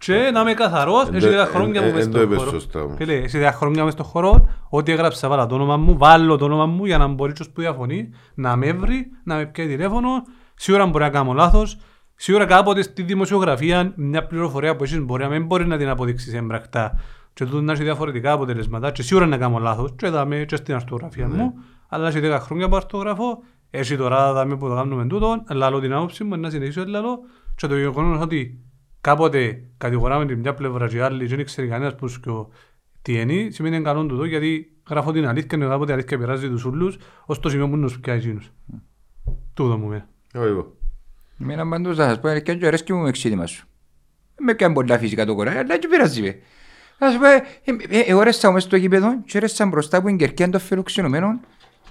και 0.05 0.31
να 0.33 0.41
είμαι 0.41 0.55
καθαρός, 0.55 1.09
Εν 1.09 1.15
έχει 1.15 1.25
το- 1.25 1.31
δέκα 1.31 1.47
χρόνια 1.47 1.81
εν- 1.81 1.87
μου 1.89 1.95
μες 1.95 2.05
εν 2.05 2.11
το 2.11 2.17
στον 2.19 2.31
είπες 2.31 2.39
χώρο. 2.45 2.51
σωστά 2.51 2.81
όμως. 2.83 2.97
Φίλε, 2.97 3.15
έχει 3.15 3.39
δέκα 3.39 3.53
χρόνια 3.53 3.85
μες 3.85 3.93
στον 3.93 4.05
χώρο, 4.07 4.49
ό,τι 4.69 4.93
έγραψα 4.93 5.29
βάλα 5.29 5.47
το 5.47 5.55
όνομα 5.55 5.77
μου, 5.77 5.99
βάλω 5.99 6.37
το 6.37 6.45
όνομα 6.45 6.67
μου 6.67 6.85
για 6.85 6.99
να 6.99 7.07
μπορεί 7.07 7.33
ποιος 7.33 7.51
που 7.51 7.61
διαφωνεί, 7.61 8.11
να 8.35 8.57
με 8.57 8.73
βρει, 8.73 9.07
να 9.25 9.35
με 9.37 9.47
πιάει 9.47 9.67
τηλέφωνο, 9.67 10.09
σίγουρα 10.55 10.87
μπορεί 10.87 11.05
να 11.05 11.11
κάνω 11.11 11.33
λάθος, 11.33 11.77
σίγουρα 12.15 12.45
κάποτε 12.45 12.83
στη 12.83 13.03
δημοσιογραφία 13.03 13.93
μια 13.97 14.27
πληροφορία 14.27 14.77
που 14.77 14.85
έχεις 14.85 15.01
μπορεί 15.01 15.23
να 15.23 15.29
μην 15.29 15.47
μπορεί 15.47 15.67
να 15.67 15.77
την 15.77 15.89
αποδείξεις 15.89 16.35
έμπρακτα 16.35 17.01
και 17.33 17.45
τούτο 17.45 17.61
να 17.61 17.73
έχει 17.73 17.83
διαφορετικά 17.83 18.33
αποτελέσματα 18.33 18.91
και 18.91 19.03
σίγουρα 19.03 19.27
να 19.27 19.37
κάνω 19.37 19.59
λάθος. 19.59 19.95
Και 19.97 20.09
δάμε 20.09 20.45
και 20.49 20.57
στην 20.57 20.75
αρθογραφία 20.75 21.29
μου, 21.29 21.53
αλλά 21.89 22.09
έχει 22.09 22.21
10 22.21 22.39
χρόνια 22.41 22.69
που 22.69 22.77
αρθογραφώ, 22.77 23.39
έχει 23.71 23.97
τώρα 23.97 24.33
δάμε 24.33 24.57
που 24.57 24.69
το 24.69 24.75
κάνουμε 24.75 25.07
τούτο, 25.07 25.43
λαλώ 25.53 25.81
την 25.81 25.93
άποψη 25.93 26.25
μου, 26.25 26.37
να 26.37 26.51
συνεχίσω 26.51 26.85
λαλώ. 26.87 27.19
Και 27.57 27.67
το 27.67 27.77
γεγονός 27.77 28.21
ότι 28.23 28.59
κάποτε 29.03 29.63
κατηγοράμε 29.79 30.27
την 30.27 30.39
μια 30.39 30.55
πλευρά 30.55 30.89
και 30.89 30.97
η 30.97 31.01
άλλη 31.01 31.27
και 31.27 31.37
δεν 31.37 31.45
ξέρει 31.45 31.69
κανένας 31.69 31.95
πώς 31.95 32.21
και 32.21 32.29
ο- 32.31 32.49
τι 33.03 33.13
είναι, 33.21 33.51
σημαίνει 33.51 33.77
είναι 33.77 33.85
καλό 33.85 34.07
τούτο 34.07 34.25
γιατί 34.25 34.73
γράφω 34.89 35.13
την 35.13 35.27
αλήθεια 35.27 35.59
και 35.59 35.65
κάποτε 35.65 35.91
η 35.91 35.95
αλήθεια 35.95 36.19
πειράζει 36.19 36.49
τους 36.49 36.65
ούλους 36.65 36.97
ως 37.27 37.41
το 37.41 37.49
σημείο 37.49 37.69
που 37.69 37.77
να 37.77 37.89
σου 37.89 38.01
πιάει 38.01 38.17
εκείνους. 38.17 38.51
Τούτο 39.55 39.79
μου 39.79 39.87
μένα. 39.87 40.09
Όχι 40.35 40.47
εγώ. 40.47 40.77
Εμένα 41.41 41.69
πάντως 41.69 41.97
θα 41.97 42.09
σας 42.09 42.21
πω, 42.21 42.39
και 42.39 42.67
αρέσκει 42.67 42.93
μου 42.93 43.07
εξήτημα 43.07 43.47
σου. 43.47 43.67
Με 44.39 44.55
πιάνει 44.55 44.75
πολλά 44.75 44.99
φυσικά 44.99 45.27
το 45.27 45.35
κοράκι, 45.35 45.57
αλλά 45.59 45.79
και 45.79 45.89
πειράζει 45.89 46.23
με. 46.23 46.39
Θα 46.99 47.11
σου 47.11 47.19
πω, 47.19 47.27
ε, 47.27 47.43
ε, 47.65 47.99
ε, 47.99 48.01
εγώ 48.07 48.23
ρέσα 48.23 48.51
μες 48.53 48.63
στο 48.63 48.77
γήπεδο 48.77 49.23
και 49.25 49.39
ρέσα 49.39 49.67
μπροστά 49.67 49.97
από 49.97 50.07
την 50.07 50.17
κερκία 50.17 50.49
των 50.51 50.61
φιλοξενωμένων. 50.61 51.41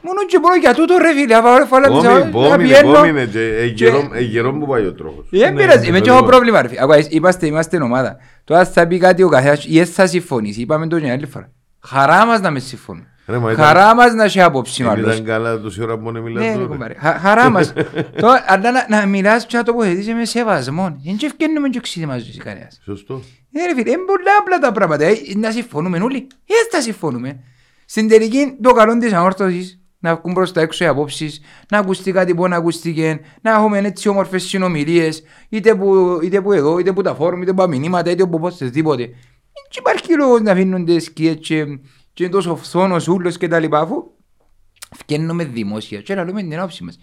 Μόνο 0.01 0.25
και 0.27 0.39
μόνο 0.39 0.55
για 0.55 0.73
τούτο 0.73 0.97
ρε 1.01 1.13
φίλε, 1.13 1.35
αφού 1.35 1.67
φάλα 1.67 1.87
της 1.87 1.95
Πόμι, 1.95 2.07
αγοράς, 2.07 2.25
να 2.25 2.31
πόμι, 2.31 2.63
πιένω. 2.63 2.91
πόμι 2.91 3.09
είναι 3.09 3.25
και 3.25 3.39
ε, 3.39 3.67
και- 3.67 3.85
γερό- 3.85 4.09
ε, 4.13 4.21
γερό 4.21 4.53
που 4.53 4.65
πάει 4.67 4.85
ο 4.85 4.93
τρόπος. 4.93 5.27
Δεν 5.31 5.53
πειράζει, 5.55 5.87
είμαι 5.87 5.99
και 5.99 6.09
ναι, 6.09 6.15
έχω 6.15 6.25
ναι. 6.25 6.31
πρόβλημα 6.31 6.61
ρε 6.61 6.67
φίλε. 6.67 6.81
Ακούω, 6.83 6.95
Είμαστε, 7.09 7.45
είμαστε 7.45 7.77
ομάδα. 7.81 8.17
Τώρα 8.43 8.65
θα 8.65 8.87
πει 8.87 8.97
κάτι 8.97 9.23
ο 9.23 9.29
καθένας 9.29 9.65
ή 9.67 9.85
θα 9.85 10.07
συμφωνήσει, 10.07 10.61
είπαμε 10.61 10.87
το 10.87 10.95
μια 10.95 11.13
άλλη 11.13 11.25
φορά. 11.25 11.51
Χαρά 11.83 12.25
μας 12.25 12.41
να 12.41 12.51
μες 12.51 12.63
συμφωνούν. 12.63 13.05
Ρε, 13.27 13.37
μα 13.37 13.51
ήταν- 13.51 13.65
Χαρά 13.65 13.95
μας 13.95 14.13
να 14.13 14.23
έχει 14.23 14.41
απόψη 14.41 14.83
ο 14.83 14.87
Ε, 14.87 14.89
άλλος. 14.89 15.13
Ήταν 15.13 15.25
καλά 15.25 15.59
τόση 15.59 15.83
ώρα 15.83 15.97
που 15.97 16.11
να 16.11 16.19
μιλάς 16.19 16.43
Ναι, 16.43 16.49
ρε 16.49 16.55
τώρα. 16.55 16.65
κουμπάρε. 16.67 16.93
Χα- 16.99 17.17
Χαρά 17.19 17.49
μας. 17.49 17.73
Τώρα, 18.21 18.43
αλλά 18.47 18.71
να- 18.71 18.85
να 18.89 19.05
μιλάς 19.05 19.45
και 19.45 19.57
να 19.57 19.63
τοποθετήσεις 19.63 20.13
με 20.13 20.25
σεβασμό. 20.25 20.95
Δεν 21.05 21.15
και 21.17 21.25
ευκαινούμε 21.25 21.69
και 21.69 21.79
ξεδιμάζεις 21.79 22.37
κανένας. 22.43 22.79
Σωστό. 22.83 23.21
Ναι 23.49 23.65
ρε 23.65 23.73
φίλε, 23.75 23.89
είναι 23.89 23.97
πολλά 24.05 24.31
απλά 24.39 24.57
τα 24.59 24.71
πράγματα. 24.71 25.03
Ε, 25.05 25.13
Να 25.35 25.51
συμφωνούμε 25.51 25.99
όλοι. 25.99 26.27
Ε, 26.45 26.53
θα 26.71 26.81
συμφωνούμε. 26.81 27.39
Στην 27.85 28.07
τελική, 28.07 28.57
το 28.61 28.71
καλό 28.73 28.97
της 28.97 29.13
ανόρθωσης, 29.13 29.80
να 30.03 30.15
βγουν 30.15 30.33
προς 30.33 30.51
τα 30.51 30.61
έξω 30.61 30.83
οι 30.83 30.87
απόψεις, 30.87 31.41
να 31.71 31.77
ακουστεί 31.77 32.11
κάτι 32.11 32.35
που 32.35 32.47
να 32.47 32.55
ακούστηκε, 32.55 33.19
να 33.41 33.51
έχουμε 33.51 33.77
έτσι 33.77 34.07
όμορφες 34.09 34.43
συνομιλίες, 34.43 35.23
είτε 35.49 35.75
που, 35.75 36.19
είτε 36.23 36.41
που 36.41 36.51
εδώ, 36.51 36.79
είτε 36.79 36.91
που 36.93 37.01
τα 37.01 37.15
φόρουμ, 37.15 37.41
είτε 37.41 37.51
που 37.53 37.57
τα 37.61 37.67
μηνύματα, 37.67 38.11
είτε 38.11 38.23
που 38.25 38.31
οπωσδήποτε. 38.33 39.05
Δεν 39.05 39.63
υπάρχει 39.79 40.15
λόγος 40.17 40.41
να 40.41 40.51
αφήνονται 40.51 40.99
σκιές 40.99 41.35
και, 41.39 41.65
και 42.13 42.23
είναι 42.23 42.31
τόσο 42.31 42.55
φθόνος 42.55 43.07
ούλος 43.07 43.37
και 43.37 43.47
τα 43.47 43.59
λοιπά, 43.59 43.79
αφού 43.79 43.95
φτιάχνουμε 44.95 45.43
δημόσια 45.43 46.01
και 46.01 46.15
να 46.15 46.23
λέμε 46.23 46.41
την 46.41 46.57
άποψη 46.57 46.83
μας. 46.83 46.99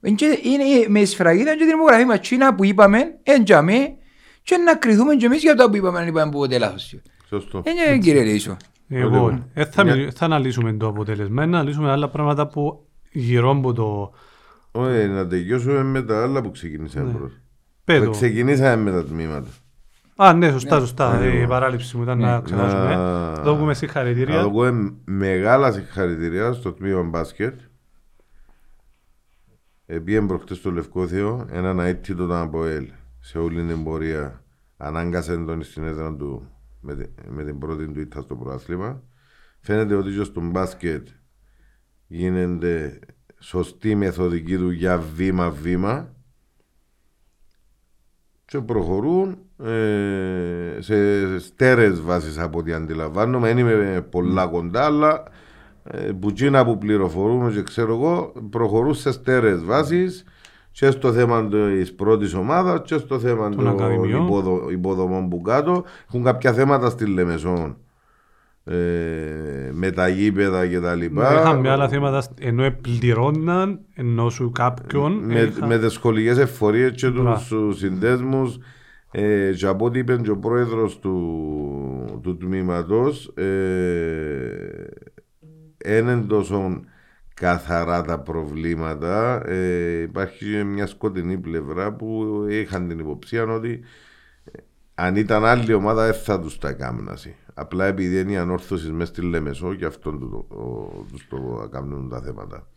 Εν 0.00 0.14
και- 0.14 0.38
Είναι 0.42 0.64
με 0.88 1.04
σφραγίδα 1.04 1.50
και 1.56 1.64
την 1.64 1.68
υπογραφή 1.74 2.04
μας. 2.04 2.20
Τσίνα 2.20 2.54
που 2.54 2.64
είπαμε, 2.64 3.18
εν 3.22 3.44
τζαμί, 3.44 3.96
και 4.42 4.56
να 4.56 4.74
κρυθούμε 4.74 5.14
και 5.14 5.26
εμείς 5.26 5.42
για 5.42 5.54
τα 5.54 5.70
που 5.70 5.76
είπαμε, 5.76 5.98
αν 5.98 6.06
είπαμε 6.06 6.30
που 6.30 6.38
ποτέ 6.38 6.58
λάθος. 6.58 6.94
Σωστό. 7.28 7.62
Ε, 7.64 7.72
ναι, 7.90 7.98
κύριε 7.98 8.22
Λίσο. 8.22 8.56
Εγώ, 8.88 9.44
ε, 9.54 9.64
θα, 9.64 9.84
Μια- 9.84 9.94
μιλ- 9.96 10.10
θα 10.14 10.24
αναλύσουμε 10.24 10.72
το 10.72 10.86
αποτέλεσμα, 10.86 11.46
να 11.46 11.58
αναλύσουμε 11.58 11.90
άλλα 11.90 12.08
πράγματα 12.08 12.46
που 12.48 12.86
γύρω 13.12 13.50
από 13.50 13.72
το 13.72 14.12
Όχι, 14.70 15.06
να 15.08 15.26
τελειώσουμε 15.26 15.82
με 15.82 16.02
τα 16.02 16.22
άλλα 16.22 16.40
που 16.42 16.50
ξεκινήσαμε 16.50 17.10
πρώτα. 17.12 17.34
πέδο. 17.84 18.10
Ξεκινήσαμε 18.10 18.90
με 18.90 18.90
τα 18.90 19.04
τμήματα. 19.04 19.48
Α, 20.16 20.32
ναι, 20.32 20.50
σωστά, 20.50 20.80
σωστά. 20.80 21.18
Ναι, 21.18 21.26
Η 21.26 21.38
ναι. 21.38 21.46
παράληψη 21.46 21.96
μου 21.96 22.02
ήταν 22.02 22.18
να 22.18 22.40
ξεχάσουμε. 22.40 22.94
Να- 22.94 23.32
Δώκουμε 23.32 23.66
Να 23.66 23.74
συγχαρητήρια. 23.74 24.42
δω 24.42 24.72
μεγάλα 25.04 25.72
συγχαρητήρια 25.72 26.52
στο 26.52 26.72
τμήμα 26.72 27.02
μπάσκετ. 27.02 27.60
Επίεν 29.86 30.26
προχτές 30.26 30.56
στο 30.56 30.70
Λευκό 30.70 31.06
Θεό, 31.06 31.46
έναν 31.50 31.78
αίτητο 31.80 32.26
τον 32.26 32.36
ΑΠΟΕΛ 32.36 32.88
σε 33.20 33.38
όλη 33.38 33.62
την 33.62 33.84
πορεία. 33.84 34.42
Ανάγκασε 34.76 35.36
τον 35.36 35.62
στην 35.62 35.84
έδρα 35.84 36.14
του 36.16 36.48
με, 36.88 36.94
τη- 36.94 37.30
με 37.30 37.44
την 37.44 37.58
πρώτη 37.58 37.86
του 37.92 38.00
ήττα 38.00 38.20
στο 38.20 38.36
προάθλημα. 38.36 39.02
Φαίνεται 39.60 39.94
ότι 39.94 40.10
και 40.16 40.24
στο 40.24 40.40
μπάσκετ 40.40 41.08
γίνεται 42.06 42.98
σωστή 43.38 43.94
μεθοδική 43.94 44.56
δουλειά 44.56 44.98
βήμα-βήμα 44.98 46.12
και 48.44 48.60
προχωρούν 48.60 49.38
ε, 49.64 50.76
σε 50.80 51.38
στέρες 51.38 52.00
βάσεις 52.00 52.38
από 52.38 52.58
ό,τι 52.58 52.72
αντιλαμβάνομαι. 52.72 53.46
Δεν 53.54 53.58
είμαι 53.58 54.06
πολλά 54.10 54.46
κοντά, 54.46 54.84
αλλά 54.84 55.22
ε, 55.84 56.12
που 56.20 56.28
εκείνα 56.28 56.64
που 56.64 56.78
πληροφορούμε 56.78 57.50
και 57.52 57.62
ξέρω 57.62 57.94
εγώ 57.94 58.32
προχωρούν 58.50 58.94
σε 58.94 59.12
στέρες 59.12 59.64
βάσεις 59.64 60.24
και 60.78 60.90
στο 60.90 61.12
θέμα 61.12 61.48
της 61.48 61.94
πρώτης 61.94 62.34
ομάδας 62.34 62.80
και 62.84 62.96
στο 62.98 63.18
θέμα 63.18 63.48
των 63.48 63.68
ακαδημιών. 63.68 64.24
υποδο, 64.24 64.70
υποδομών 64.70 65.28
που 65.28 65.40
κάτω. 65.40 65.84
Έχουν 66.08 66.22
κάποια 66.24 66.52
θέματα 66.52 66.90
στη 66.90 67.06
Λεμεσόν 67.06 67.76
ε, 68.64 68.74
με 69.72 69.90
τα 69.90 70.08
γήπεδα 70.08 70.66
και 70.66 70.80
τα 70.80 70.94
λοιπά. 70.94 71.32
Ναι, 71.34 71.40
Είχαμε 71.40 71.70
άλλα 71.70 71.88
θέματα 71.88 72.20
σ- 72.20 72.30
ενώ 72.40 72.62
επληρώναν, 72.64 73.80
ενώ 73.94 74.28
σου 74.30 74.50
κάποιον. 74.50 75.12
με, 75.12 75.40
είχα- 75.40 75.66
με 75.66 75.78
τις 75.78 75.92
σχολικές 75.92 76.38
εφορίες 76.38 76.90
και 76.92 77.08
Μπράβο. 77.08 77.42
τους 77.48 77.78
συνδέσμους 77.78 78.58
ε, 79.10 79.52
και 79.56 79.66
από 79.66 79.84
ό,τι 79.84 79.98
είπε 79.98 80.16
και 80.22 80.30
ο 80.30 80.36
πρόεδρος 80.38 80.98
του, 80.98 82.20
του 82.22 82.36
τμήματος 82.36 83.32
ε, 83.34 83.48
είναι 85.98 86.16
τόσο 86.28 86.80
καθαρά 87.38 88.02
τα 88.02 88.18
προβλήματα 88.20 89.42
ε, 89.46 90.00
υπάρχει 90.00 90.50
και 90.50 90.64
μια 90.64 90.86
σκοτεινή 90.86 91.38
πλευρά 91.38 91.92
που 91.92 92.44
είχαν 92.50 92.88
την 92.88 92.98
υποψία 92.98 93.44
ότι 93.44 93.80
ε, 94.44 94.58
αν 94.94 95.16
ήταν 95.16 95.44
άλλη 95.44 95.72
ομάδα 95.72 96.04
δεν 96.04 96.14
θα 96.20 96.40
τους 96.40 96.58
τα 96.58 96.72
κάμναση. 96.72 97.34
Απλά 97.54 97.86
επειδή 97.86 98.20
είναι 98.20 98.32
η 98.32 98.36
ανόρθωσης 98.36 98.90
μέσα 98.90 99.12
στη 99.12 99.22
Λέμεσο 99.22 99.74
και 99.74 99.84
αυτόν 99.84 100.18
του, 100.18 100.46
το, 100.48 100.56
ο- 100.56 101.06
τους 101.12 101.26
το 101.28 101.68
κάνουν 101.70 102.08
τα 102.08 102.20
θέματα. 102.22 102.68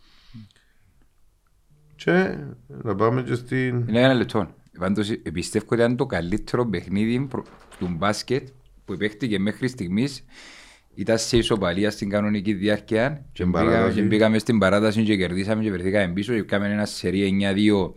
Και 1.95 2.37
να 2.67 2.95
πάμε 2.95 3.21
και 3.23 3.33
στην... 3.35 3.87
Είναι 3.87 4.01
ένα 4.01 4.13
λεπτό. 4.13 4.47
Πάντως 4.79 5.09
ε, 5.09 5.15
πιστεύω 5.33 5.65
ότι 5.69 5.75
ήταν 5.75 5.95
το 5.95 6.05
καλύτερο 6.05 6.65
παιχνίδι 6.65 7.19
προ- 7.29 7.45
του 7.79 7.87
μπάσκετ 7.97 8.47
που 8.85 8.97
παίχτηκε 8.97 9.39
μέχρι 9.39 9.67
στιγμής 9.67 10.25
ήταν 10.95 11.17
σε 11.17 11.37
ισοπαλία 11.37 11.91
στην 11.91 12.09
κανονική 12.09 12.53
διάρκεια 12.53 13.09
και 13.09 13.43
Στην 13.43 13.49
μπήκαμε, 13.49 13.69
παράταση. 13.71 13.95
και 13.95 14.01
μπήκαμε 14.01 14.37
στην 14.39 14.57
παράταση 14.59 15.03
και 15.03 15.15
κερδίσαμε 15.17 15.63
και 15.63 15.71
βρεθήκαμε 15.71 16.13
πίσω 16.13 16.33
και 16.33 16.41
κάναμε 16.41 16.73
ένα 16.73 16.85
σερί 16.85 17.37
9-2 17.87 17.91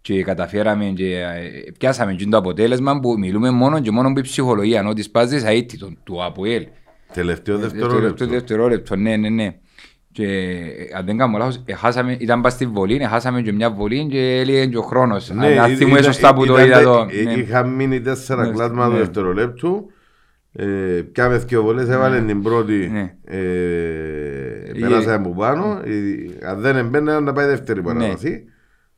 και 0.00 0.22
καταφέραμε 0.22 0.84
και 0.84 1.18
ε, 1.18 1.70
πιάσαμε 1.78 2.14
και 2.14 2.26
το 2.26 2.36
αποτέλεσμα 2.36 3.00
που 3.00 3.18
μιλούμε 3.18 3.50
μόνο 3.50 3.80
και 3.80 3.90
μόνο 3.90 4.12
που 4.12 4.18
η 4.18 4.22
ψυχολογία 4.22 4.78
ενώ 4.78 4.92
της 4.92 5.10
πάζης 5.10 5.44
αίτητο 5.44 5.92
του 6.04 6.24
ΑΠΟΕΛ 6.24 6.66
Τελευταίο 7.12 7.58
Δεύτερο 7.58 7.82
δευτερόλεπτο. 7.86 8.26
δευτερόλεπτο, 8.26 8.96
ναι, 8.96 9.16
ναι, 9.16 9.28
ναι. 9.28 9.54
Και 10.12 10.24
ε, 10.26 10.96
αν 10.96 11.04
δεν 11.06 11.16
κάνω 11.18 11.38
λάθος, 11.38 11.62
εχάσαμε, 11.64 12.16
ήταν 12.20 12.40
πας 12.40 12.52
στη 12.52 12.66
βολή, 12.66 12.94
έχασαμε 13.00 13.42
και 13.42 13.52
μια 13.52 13.70
βολή 13.70 14.06
και 14.10 14.36
έλεγε 14.38 14.66
και 14.66 14.76
ο 14.78 14.82
χρόνος. 14.82 15.30
Ναι, 15.30 15.58
αν 15.58 15.76
θυμούμαι 15.76 15.98
ήταν- 15.98 16.12
σωστά 16.12 16.34
που 16.34 16.46
το 16.46 16.52
ήταν- 16.54 16.66
είδα 16.66 16.82
το. 16.82 17.06
ε, 17.10 17.22
ναι. 17.22 17.32
Είχα 17.32 17.64
μείνει 17.64 18.00
τέσσερα 18.00 18.46
Ναι, 18.46 18.52
κλάσματα 18.52 18.92
ναι. 18.92 18.98
δευτερολέπτου. 18.98 19.90
Ε, 20.54 20.64
Πιάμε 21.12 21.36
δύο 21.38 21.62
βολές, 21.62 21.88
έβαλε 21.88 22.20
την 22.20 22.42
πρώτη. 22.42 22.88
Ναι. 22.92 23.14
ε, 23.24 24.72
Περάσαμε 24.80 25.14
από 25.14 25.34
πάνω. 25.34 25.80
Ε, 25.84 26.46
Αν 26.48 26.60
δεν 26.60 26.76
εμπαίνε 26.76 27.20
να 27.20 27.32
πάει 27.32 27.46
δεύτερη 27.46 27.80
Ναι. 27.82 27.86
παράδοση. 27.86 28.44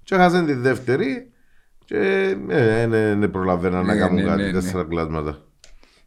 Και 0.02 0.14
έχασαν 0.14 0.46
τη 0.46 0.52
δεύτερη. 0.52 1.28
Και 1.84 1.96
ε, 2.48 2.86
δεν 2.86 3.20
δεν 3.20 3.30
προλαβαίναν 3.30 3.86
να 3.86 3.94
Ναι, 3.94 4.00
κάνουν 4.00 4.14
ναι, 4.16 4.22
κάτι. 4.22 4.40
ναι, 4.42 4.46
ναι. 4.46 4.52
Τέσσερα 4.52 4.84
κλάσματα. 4.84 5.38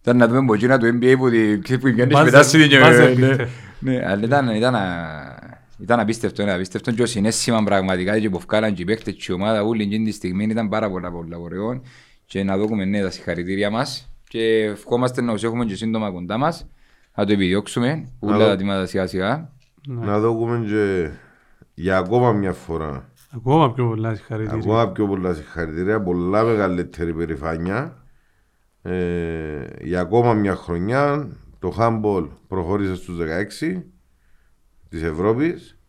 Ήταν 0.02 0.18
να 0.18 0.28
δούμε 0.28 0.40
από 0.40 0.54
εκείνα 0.54 0.78
του 0.78 0.86
NBA 1.02 1.14
που 1.18 1.30
τη- 1.30 1.78
που 1.78 1.88
βγαίνεις 1.88 2.14
Μπάζε- 2.14 2.32
μετά 2.32 2.44
στην 2.44 2.68
και- 2.70 2.80
μπάζε 2.80 3.04
ναι. 3.04 3.10
πείτε. 3.14 3.48
Ναι, 3.80 4.04
αλλά 4.08 4.24
ήταν, 4.26 4.50
ήταν, 4.50 4.76
α- 4.76 5.36
ήταν 5.80 6.00
απίστευτο, 6.00 6.42
ήταν 6.42 6.56
απίστευτο 6.56 6.92
και 6.92 7.02
ο 7.02 7.06
συνέστημα 7.06 7.64
πραγματικά 7.64 8.20
και 8.20 8.30
που 8.30 8.40
βγάλαν 8.48 8.74
και 8.74 8.82
οι 8.82 8.86
παίχτες 8.86 9.14
και 9.14 9.26
η 9.30 9.34
ομάδα 9.34 9.64
όλη 9.64 9.82
εκείνη 9.84 10.06
τη 10.06 10.12
στιγμή 10.12 10.44
ήταν 10.44 10.70
πάρα 10.70 10.90
πολλά 10.90 11.12
πολλά 11.12 11.38
ωραίο 11.38 11.82
και 12.26 12.44
να 12.44 12.58
δούμε 12.58 12.86
ναι, 12.86 13.02
τα 13.02 13.10
συγχαρητήρια 13.12 13.70
μας 13.70 14.07
και 14.28 14.63
ευχόμαστε 14.63 15.22
να 15.22 15.34
τους 15.34 15.44
έχουμε 15.44 15.66
και 15.66 15.76
σύντομα 15.76 16.12
κοντά 16.12 16.38
μας 16.38 16.68
να 17.16 17.26
το 17.26 17.34
επιδιώξουμε 17.34 18.12
όλα 18.20 18.38
δω. 18.38 18.46
τα 18.46 18.56
τιμάτα 18.56 18.86
σιγά 18.86 19.08
σιγά 19.08 19.52
Να 19.88 20.20
δούμε 20.20 20.66
και 20.66 21.10
για 21.74 21.98
ακόμα 21.98 22.32
μια 22.32 22.54
φορά. 22.54 23.10
Ακόμα 23.36 23.74
πιο 23.74 23.88
πολλά 23.88 24.16
συγχαρητήρια. 24.16 24.60
Ακόμα 24.60 24.92
πιο 24.92 25.08
πολλά 25.08 25.34
συγχαρητήρια, 25.34 26.02
πολλά 26.02 26.44
μεγαλύτερη 26.44 27.13
περηφάνεια. 27.13 28.04
Ε, 28.82 29.66
για 29.82 30.00
ακόμα 30.02 30.34
μια 30.34 30.56
χρονιά 30.56 31.28
το 31.60 31.76
handball 31.80 32.28
προχώρησε 32.48 32.96
στους 32.96 33.18
16 33.18 33.84
της 34.90 35.04
Ευρώπης. 35.04 35.80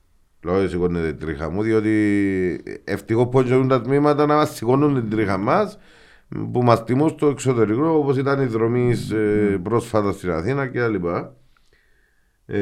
Λόγω 0.42 0.68
σηκώνεται 0.68 1.12
την 1.12 1.26
τρίχα 1.26 1.50
μου, 1.50 1.62
διότι 1.62 2.80
ευτυχώς 2.84 3.28
πως 3.28 3.46
γίνουν 3.46 3.68
τα 3.68 3.80
τμήματα 3.80 4.26
να 4.26 4.34
μας 4.34 4.54
σηκώνουν 4.54 4.94
την 4.94 5.10
τρίχα 5.10 5.36
μας 5.36 5.78
που 6.52 6.62
μας 6.62 6.84
τιμούν 6.84 7.08
στο 7.08 7.26
εξωτερικό 7.26 7.88
όπως 7.88 8.16
ήταν 8.16 8.40
οι 8.42 8.46
δρομείς 8.46 9.10
ε, 9.10 9.60
πρόσφατα 9.62 10.12
στην 10.12 10.30
Αθήνα 10.30 10.66
κλπ. 10.66 11.04
Ε, 12.46 12.58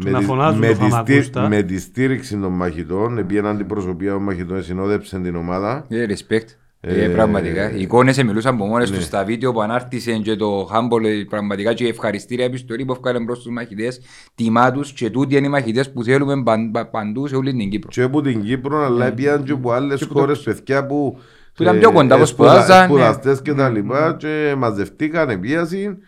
Και 0.00 0.10
να 0.10 0.20
φωνάζουν 0.20 0.58
με, 0.58 0.66
το 0.66 0.72
τη 0.72 0.78
στή- 0.78 0.90
Φαμακούστα. 0.90 1.48
με 1.48 1.62
τη 1.62 1.78
στήριξη 1.78 2.36
των 2.38 2.52
μαχητών, 2.52 3.18
επειδή 3.18 3.36
έναν 3.38 3.54
αντιπροσωπεία 3.54 4.12
των 4.12 4.22
μαχητών 4.22 4.62
συνόδεψε 4.62 5.18
την 5.20 5.36
ομάδα. 5.36 5.86
Ε, 5.88 6.06
respect. 6.08 6.46
Ε, 6.84 7.04
Ε, 7.04 7.08
πραγματικά. 7.08 7.70
Οι 7.72 7.80
εικόνες 7.80 8.22
μιλούσαν 8.22 8.54
από 8.54 8.64
μόνες 8.66 8.90
ναι. 8.90 8.96
τους 8.96 9.04
στα 9.04 9.24
βίντεο 9.24 9.52
που 9.52 9.62
ανάρτησαν 9.62 10.22
και 10.22 10.36
το 10.36 10.68
Humble 10.72 11.04
ε, 11.04 11.24
πραγματικά 11.28 11.72
και 11.74 11.84
η 11.84 11.88
ευχαριστήρια 11.88 12.44
επιστολή 12.44 12.84
που 12.84 12.92
έφυγαν 13.04 13.24
προς 13.24 13.38
τους 13.42 13.52
μαχητές. 13.52 14.00
Τιμά 14.34 14.72
τους 14.72 14.92
και 14.92 15.10
τούτοι 15.10 15.36
είναι 15.36 15.46
οι 15.46 15.50
μαχητές 15.50 15.92
που 15.92 16.04
θέλουμε 16.04 16.42
παν- 16.42 16.70
πα- 16.72 16.86
παντού 16.90 17.26
σε 17.26 17.36
όλη 17.36 17.54
την 17.54 17.70
Κύπρο. 17.70 17.88
Και 17.90 18.02
από 18.02 18.20
την 18.20 18.42
Κύπρο, 18.42 18.84
αλλά 18.84 19.12
πήγαν 19.12 19.44
και 19.44 19.52
από 19.52 19.72
άλλες 19.72 20.02
χώρες 20.12 20.40
παιδιά 20.42 20.86
που 20.86 21.18
Που 21.54 21.62
ήταν 21.62 21.76
ε, 21.76 21.78
πιο 21.78 21.92
κοντά, 21.92 22.16
που 22.16 22.22
ε, 22.22 22.24
σπουδα- 22.24 22.50
σπουδάζαν, 22.50 22.78
ναι. 22.80 22.86
Σπουδαστές 22.86 23.42
και 23.42 23.54
τα 23.54 23.68
λοιπά 23.68 24.16
και 24.18 24.54
μαζευτήκαν, 24.58 25.28
επίασαν. 25.30 25.98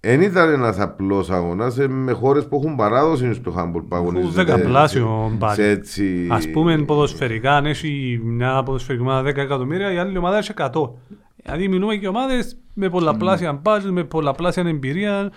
Δεν 0.00 0.20
ήταν 0.20 0.48
ένας 0.52 0.78
απλός 0.80 1.30
αγώνας 1.30 1.78
ε, 1.78 1.88
με 1.88 2.12
χώρες 2.12 2.46
που 2.48 2.56
έχουν 2.62 2.76
παράδοση 2.76 3.32
στο 3.34 3.54
handball 3.58 3.82
που 3.88 3.96
αγωνίζονται 3.96 4.44
δεκαπλάσιο 4.44 5.26
σε- 5.28 5.36
μπάλι. 5.36 5.54
σε 5.54 5.68
έτσι... 5.68 6.28
Ας 6.30 6.50
πούμε 6.50 6.78
ποδοσφαιρικά, 6.78 7.52
αν 7.56 7.66
έχει 7.66 8.20
μια 8.24 8.62
ποδοσφαιρική 8.62 9.04
ομάδα 9.04 9.30
10 9.30 9.36
εκατομμύρια, 9.36 9.92
η 9.92 9.98
άλλη 9.98 10.18
ομάδα 10.18 10.36
έχει 10.38 10.52
100. 10.56 10.68
Δηλαδή 11.42 11.68
μιλούμε 11.68 11.96
και 11.96 12.08
ομάδες 12.08 12.56
με 12.74 12.88
πολλαπλάσια 12.88 13.60
budget, 13.64 13.88
με 13.90 14.04
πολλαπλάσια 14.04 14.62
εμπειρία. 14.66 15.30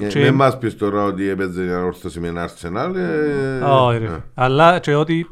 Ε, 0.00 0.06
Και- 0.06 0.20
Δεν 0.20 0.34
μας 0.34 0.58
πεις 0.58 0.76
τώρα 0.76 1.02
ότι 1.04 1.28
έπαιζε 1.28 1.64
η 1.64 1.68
ανόρθωση 1.70 2.20
με 2.20 2.28
ένα 2.28 2.48
Arsenal. 2.48 2.94
ε, 2.94 3.64
Όχι 3.64 3.98
ρε. 3.98 4.04
ε. 4.04 4.18
Αλλά 4.34 4.78
και 4.78 4.94
ότι 4.94 5.26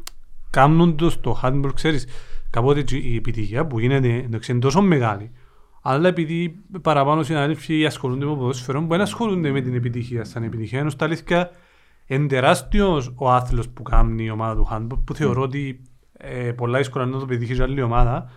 κάνουν 0.49 0.95
το 0.95 1.09
στο 1.09 1.39
Handball, 1.43 1.69
ξέρεις, 1.73 2.07
κάποτε 2.49 2.81
και 2.81 2.95
η 2.95 3.15
επιτυχία 3.15 3.67
που 3.67 3.79
γίνεται 3.79 4.13
εντάξει, 4.13 4.51
είναι 4.51 4.59
τόσο 4.59 4.81
μεγάλη. 4.81 5.31
Αλλά 5.81 6.07
επειδή 6.07 6.63
παραπάνω 6.81 7.23
συναδέλφοι 7.23 7.85
ασχολούνται 7.85 8.25
με 8.25 8.35
ποδόσφαιρο, 8.35 8.81
μπορεί 8.81 8.97
να 8.97 9.03
ασχολούνται 9.03 9.51
με 9.51 9.61
την 9.61 9.75
επιτυχία. 9.75 10.23
Σαν 10.23 10.43
επιτυχία 10.43 10.79
ενώ 10.79 10.89
στα 10.89 11.05
αλήθεια 11.05 11.51
είναι 12.05 12.27
τεράστιος 12.27 13.13
ο 13.15 13.31
άθλος 13.31 13.69
που 13.69 13.83
κάνει 13.83 14.23
η 14.23 14.29
ομάδα 14.29 14.55
του 14.55 14.67
Handball, 14.71 14.99
που 15.05 15.13
θεωρώ 15.13 15.41
ότι 15.41 15.81
ε, 16.13 16.51
πολλά 16.51 16.77
δύσκολα 16.77 17.05
να 17.05 17.19
το 17.19 17.25
πετύχει 17.25 17.55
σε 17.55 17.63
άλλη 17.63 17.81
ομάδα, 17.81 18.29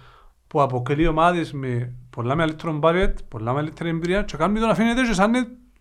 που 0.47 0.63
αποκλεί 0.63 1.07
ομάδες 1.07 1.53
με 1.53 1.95
πολλά 2.11 2.35
μεγαλύτερο 2.35 2.73
μπάρετ, 2.73 3.19
πολλά 3.29 3.53
μεγαλύτερη 3.53 3.89
εμπειρία 3.89 4.23
και 4.23 4.37
κάνουν 4.37 4.61
το 4.61 4.67
να 4.67 4.75
φαίνεται 4.75 5.03
και 5.03 5.13
σαν 5.13 5.35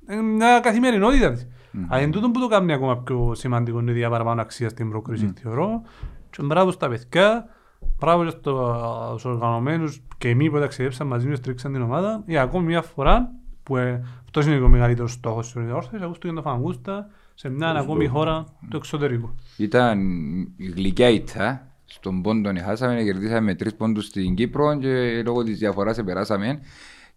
είναι 0.09 0.21
μια 0.21 0.59
καθημερινότητα 0.59 1.31
της. 1.31 1.47
Αλλά 1.87 2.01
είναι 2.01 2.11
τούτο 2.11 2.31
που 2.31 2.39
το 2.39 2.47
κάνει 2.47 2.73
ακόμα 2.73 2.97
πιο 2.97 3.31
σημαντικό, 3.35 3.79
είναι 3.79 3.91
η 3.91 4.09
παραπάνω 4.09 4.41
αξία 4.41 4.69
στην 4.69 4.89
πρόκριση, 4.89 5.33
θεωρώ. 5.41 5.81
Και 6.29 6.43
μπράβο 6.43 6.71
στα 6.71 6.89
παιδιά, 6.89 7.45
μπράβο 7.99 8.23
και 8.23 8.29
στους 8.29 9.25
οργανωμένους 9.25 10.01
και 10.17 10.29
εμείς 10.29 10.49
που 10.49 10.59
ταξιδέψαν 10.59 11.07
μαζί 11.07 11.25
μου 11.25 11.31
και 11.31 11.37
στρίξαν 11.37 11.73
την 11.73 11.81
ομάδα. 11.81 12.23
Για 12.25 12.41
ακόμη 12.41 12.65
μια 12.65 12.81
φορά, 12.81 13.31
που 13.63 13.77
ε, 13.77 14.03
αυτός 14.23 14.45
είναι 14.45 14.59
ο 14.59 14.69
μεγαλύτερος 14.69 15.11
στόχος 15.11 15.53
της 15.53 15.71
όρθωσης, 15.71 16.01
ακούστηκε 16.01 16.33
το 16.33 16.41
Φαγκούστα 16.41 17.09
σε 17.33 17.49
μια 17.49 17.67
ακόμη 17.69 18.07
χώρα 18.07 18.45
του 18.69 18.77
εξωτερικού. 18.77 19.35
Ήταν 19.57 19.99
γλυκιά 20.75 21.09
ήττα. 21.09 21.63
Στον 21.85 22.21
πόντο 22.21 22.51
χάσαμε, 22.63 23.03
κερδίσαμε 23.03 23.41
με 23.41 23.55
τρεις 23.55 23.75
πόντους 23.75 24.05
στην 24.05 24.35
Κύπρο 24.35 24.77
και 24.77 25.21
λόγω 25.25 25.43
της 25.43 25.57
διαφοράς 25.57 26.03
περάσαμε. 26.03 26.59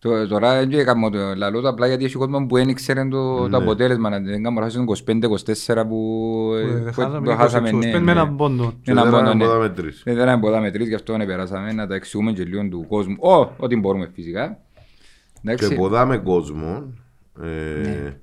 Το- 0.03 0.27
Τώρα 0.29 0.59
δεν 0.59 0.73
έκαμε 0.73 1.11
το 1.11 1.19
λαλό 1.37 1.61
το 1.61 1.69
απλά 1.69 1.87
γιατί 1.87 2.05
έχει 2.05 2.17
κόσμο 2.17 2.47
που 2.47 2.57
δεν 2.57 2.69
ήξερε 2.69 3.05
το, 3.09 3.49
το 3.49 3.57
αποτέλεσμα. 3.57 4.09
Να 4.11 4.21
Δεν 4.21 4.43
κάνουμε 4.43 4.61
λάθος, 4.61 4.75
είναι 5.07 5.27
25-24 5.75 5.85
που, 5.89 6.51
Ε, 6.57 6.91
που 6.91 6.93
χάσαμε 6.93 7.27
το 7.27 7.35
χάσαμε. 7.37 7.69
26, 7.69 7.73
ναι, 7.73 7.91
με 7.93 7.99
ναι. 7.99 8.11
έναν 8.11 8.37
πόντο. 8.37 8.73
Και 8.83 8.91
Έναν 8.91 9.05
δεν 9.05 9.13
πόντο, 9.13 9.25
ήταν 9.25 9.37
ναι. 9.39 9.45
ποδά 9.45 9.59
με 9.59 9.69
τρεις. 9.69 10.03
Ε, 10.05 10.15
Δεν 10.15 10.23
ήταν 10.23 10.41
πολλά 10.41 10.61
με 10.61 10.71
τρεις, 10.71 10.89
γι' 10.89 10.95
αυτό 10.95 11.17
δεν 11.17 11.27
περάσαμε. 11.27 11.73
Να 11.73 11.87
τα 11.87 11.95
εξηγούμε 11.95 12.33
και 12.33 12.45
λίγο 12.45 12.69
του 12.69 12.87
κόσμου. 12.89 13.17
Ω, 13.21 13.53
ό,τι 13.57 13.77
μπορούμε 13.77 14.11
φυσικά. 14.15 14.59
Και 15.33 15.39
Εντάξει. 15.51 15.75
ποδά 15.75 16.07
με 16.07 16.19
κόσμο. 16.19 16.93
ε, 17.43 17.81
Ναι. 17.81 18.17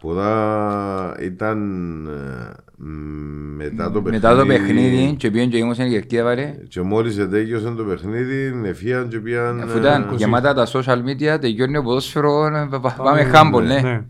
Ποδά 0.00 1.16
ήταν 1.20 1.58
ε, 2.06 2.52
μετά 3.56 3.90
το 3.90 4.02
παιχνίδι. 4.02 4.26
Μετά 4.26 4.36
το 4.36 4.46
παιχνίδι 4.46 5.14
και 5.16 5.30
πήγαν 5.30 5.48
και 5.48 5.56
ήμασταν 5.56 5.86
η 5.86 5.90
Κερκίδα 5.90 6.22
βαρέ. 6.22 6.58
Και 6.68 6.80
μόλις 6.80 7.18
ετέγιωσε 7.18 7.70
το 7.70 7.84
παιχνίδι, 7.84 8.60
εφίαν 8.64 9.08
και 9.08 9.18
πήγαν... 9.18 9.60
Αφού 9.60 9.78
ήταν 9.78 10.02
ε, 10.12 10.14
γεμάτα 10.14 10.54
τα 10.54 10.66
social 10.66 10.98
media, 11.04 11.40
τελειώνει 11.40 11.76
ο 11.76 11.82
ποδόσφαιρο, 11.82 12.46
ε, 12.46 12.66
πα- 12.70 12.80
πα- 12.80 12.94
πάμε 13.02 13.22
χάμπολ, 13.24 13.66
ναι. 13.66 14.04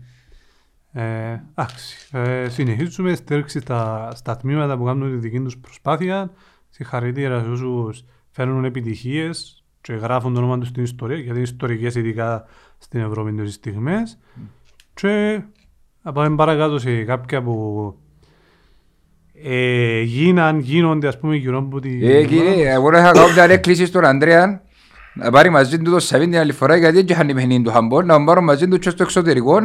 Ε, 0.91 1.41
εντάξει. 1.55 2.07
Ε, 2.11 2.49
συνεχίζουμε 2.49 3.15
στήριξη 3.15 3.59
στα, 3.59 4.11
στα 4.15 4.37
τμήματα 4.37 4.77
που 4.77 4.83
κάνουν 4.83 5.11
τη 5.11 5.17
δική 5.17 5.39
τους 5.39 5.57
προσπάθεια. 5.57 6.31
Συγχαρητήρια 6.69 7.39
σε 7.39 7.49
όσους 7.49 8.05
φέρνουν 8.31 8.65
επιτυχίες 8.65 9.63
και 9.81 9.93
γράφουν 9.93 10.33
το 10.33 10.39
όνομα 10.39 10.57
τους 10.57 10.67
στην 10.67 10.83
ιστορία, 10.83 11.15
γιατί 11.15 11.29
είναι 11.29 11.41
ιστορικές 11.41 11.95
ειδικά 11.95 12.45
στην 12.77 13.01
Ευρώπη 13.01 13.31
τις 13.33 13.53
στιγμές. 13.53 14.19
Και 14.93 15.41
να 16.01 16.11
πάμε 16.11 16.35
παρακάτω 16.35 16.79
σε 16.79 17.03
κάποια 17.03 17.41
που 17.41 17.95
ε, 17.97 18.02
γίναν, 20.03 20.59
γίνονται 20.59 21.07
ας 21.07 21.19
πούμε 21.19 21.35
γύρω 21.35 21.57
από 21.57 21.79
την... 21.79 22.03
Ε, 22.03 22.23
κύριε, 22.23 22.71
εγώ 22.71 22.91
να 22.91 22.97
είχα 22.99 23.11
κάνει 23.11 23.33
μια 23.33 23.43
έκκληση 23.43 23.85
στον 23.85 24.05
Ανδρέα 24.05 24.61
να 25.13 25.31
πάρει 25.31 25.49
μαζί 25.49 25.77
του 25.77 25.91
το 25.91 25.99
Σαβίν 25.99 26.29
την 26.29 26.39
άλλη 26.39 26.51
φορά 26.51 26.75
γιατί 26.75 26.95
δεν 26.95 27.05
είχαν 27.09 27.27
παιχνίδι 27.27 27.63
του 27.63 27.71
χαμπόλ, 27.71 28.05
να 28.05 28.23
πάρουν 28.23 28.43
μαζί 28.43 28.67
του 28.67 28.79
και 28.79 28.89
στο 28.89 29.03
εξωτερικό 29.03 29.59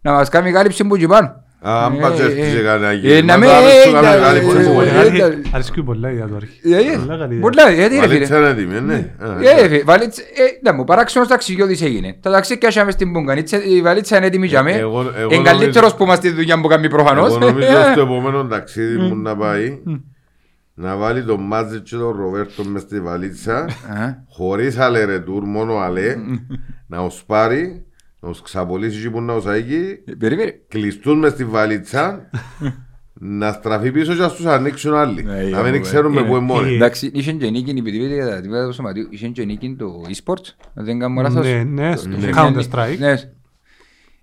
να 0.00 0.12
μας 0.12 0.28
κάνει 0.28 0.52
κάλυψη 0.52 0.84
που 0.84 0.94
εκεί 0.94 1.06
πάνω. 1.06 1.41
Α, 1.64 1.84
αν 1.86 1.94
Ε, 1.94 2.00
πας 2.00 2.20
ε, 2.20 2.22
έρθεις 2.22 2.50
σε 2.52 2.60
κανένα 2.62 2.90
ε, 2.90 2.94
γύρισμα, 2.94 3.26
να 3.32 3.38
με- 3.38 3.46
τώρα 3.46 3.58
σου 3.60 3.88
ε, 3.88 3.92
κάνουμε 3.92 4.14
ε, 4.16 4.20
καλή 4.20 4.38
ε, 4.38 4.42
φορά. 4.42 4.86
ε, 4.86 4.98
Αρέσκει- 4.98 5.46
Αρέσκει 5.54 5.82
πολλά 5.82 6.10
η 6.10 6.14
ιδέα 6.14 6.26
του 6.26 6.36
αρχή. 6.36 6.60
Ε, 6.72 6.76
ε, 6.76 6.96
Πολλά 6.98 7.16
καλή 7.16 7.34
ιδέα. 7.34 7.40
Πολλά, 7.40 7.70
γιατί 7.70 7.94
ρε 7.94 8.00
Βαλίτσα 8.00 8.26
φίλε. 8.34 8.38
είναι 8.38 8.48
έτοιμη, 8.48 8.80
ναι. 8.80 9.14
Α, 9.18 9.60
Ε, 9.60 9.66
ρε, 9.66 9.82
βαλίτσα, 9.84 10.22
ε, 10.22 10.58
να 10.62 10.72
μου, 10.74 10.84
παράξενος 10.84 11.28
ταξιδιώτης 11.28 11.82
έγινε. 11.82 12.16
Τα 12.20 12.30
ταξίδια 12.30 12.68
είχαμε 12.68 12.90
στην 12.90 13.12
Πούγκανίτσα, 13.12 13.64
η 13.64 13.82
βαλίτσα 13.82 14.16
είναι 14.16 14.26
έτοιμη 14.26 14.46
για 14.46 14.62
μέ. 14.62 14.72
Εγώ- 14.72 15.00
εγώ 15.00 15.08
Είναι 15.16 15.36
νομίζω- 15.36 15.42
καλύτερος 15.42 15.94
που 15.94 16.02
είμαστε 16.02 16.26
στη 16.26 16.36
δουλειά 16.36 16.60
που 16.60 16.68
κάνει 16.68 16.88
προφανώς. 16.88 17.28
Εγώ 17.28 17.38
νομίζω 17.38 17.66
στο 17.92 18.00
επόμενο 18.00 18.44
ταξίδι 18.46 18.96
μου 18.96 19.16
να 19.16 19.36
πάει 19.36 19.78
να 20.74 20.96
βάλει 20.96 21.24
τον 21.24 21.40
Μάτζι 21.40 21.80
και 21.80 21.96
τον 21.96 22.16
Ροβέρτο 22.16 22.64
μες 22.64 22.82
στη 22.82 23.00
βαλίτσα 23.00 23.54
Α, 23.56 23.68
χωρίς 24.28 24.78
αλε 24.78 25.04
ρετούρ, 25.04 25.42
μόνο 25.44 25.76
αλέ 25.76 26.14
να 26.86 27.08
τους 27.08 27.22
πάρει, 27.26 27.84
να 28.24 28.28
τους 28.30 28.42
ξαπολύσεις 28.42 28.98
εκεί 29.04 29.10
που 29.10 29.20
να 29.20 29.34
τους 29.34 29.46
αίγει 29.46 30.04
Περίμενε. 30.18 30.60
κλειστούν 30.68 31.18
μες 31.18 31.32
στη 31.32 31.44
βαλίτσα 31.44 32.30
να 33.14 33.52
στραφεί 33.52 33.90
πίσω 33.90 34.14
και 34.14 34.20
να 34.20 34.30
τους 34.30 34.46
ανοίξουν 34.46 34.94
άλλοι 34.94 35.22
Ναι, 35.22 35.42
να 35.42 35.62
μην 35.62 35.74
ε, 35.74 35.78
ξέρουμε 35.78 36.20
ε, 36.20 36.24
που 36.24 36.30
είναι 36.36 36.44
μόνοι 36.44 36.74
Εντάξει, 36.74 37.10
είχε 37.14 37.32
και 37.32 37.50
νίκη, 37.50 37.70
επειδή 37.70 37.98
πήγε 37.98 38.16
κατά 38.18 38.40
τη 38.40 38.48
βάση 38.48 38.66
του 38.66 38.72
σωματίου, 38.72 39.06
είχε 39.10 39.28
και 39.28 39.44
νίκη 39.44 39.76
το 39.78 39.86
e-sports, 40.08 40.54
αν 40.74 40.84
δεν 40.84 40.98
κάνω 40.98 41.20
λάθος. 41.22 41.46
Ναι, 41.46 41.62
ναι, 41.62 41.96
στο 41.96 42.10
Είχε 42.10 42.30
Counter 42.36 42.52
μια- 42.52 42.64
Strike. 42.72 42.98
Ναι. 42.98 43.12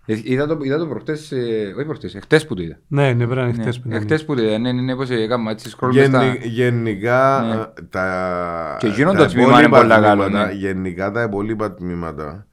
Ε, 0.06 0.20
Είδα 0.24 0.48
το, 0.48 0.58
είδα 0.62 0.78
το 0.78 0.86
προχτές, 0.88 1.32
ε, 1.32 1.74
όχι 1.78 1.86
προχτές, 1.86 2.18
χτες 2.22 2.46
που 2.46 2.56
το 2.56 2.62
είδα. 2.62 2.80
Ναι, 2.88 3.14
ναι, 3.14 3.26
πρέπει 3.26 3.36
να 3.36 3.42
είναι 3.42 3.52
Ναι, 3.58 3.62
χτες 3.62 3.80
που 3.80 3.88
ήταν. 3.88 4.02
χτες 4.02 4.26
που 4.26 4.36
το 4.36 4.42
είδα, 4.44 4.58
ναι, 4.58 4.72
ναι, 4.72 4.82
ναι, 4.82 4.96
πως 4.96 5.10
έκανα 5.10 5.52
έτσι 5.52 5.72
scroll 5.78 5.94
μες 5.94 6.08
στα... 6.08 6.24
Γενι- 6.24 6.46
Γενικά 6.46 7.42
Ναι. 7.76 7.84
τα, 7.90 8.78
Και 8.80 8.88
εκείνο 8.88 9.12
τα 9.12 9.18
το 9.18 9.26
τμήμα 9.26 9.48
είναι 9.48 9.56
υπόλοιπα 9.66 9.80
πολλά 9.82 10.00
καλό, 10.00 10.24
τμήματα- 10.24 10.46
ναι. 10.48 10.54
Γενικά 10.54 11.12
τα 11.12 11.22
υπόλοιπα 11.24 11.74
τμήματα 11.74 12.24
ε, 12.24 12.49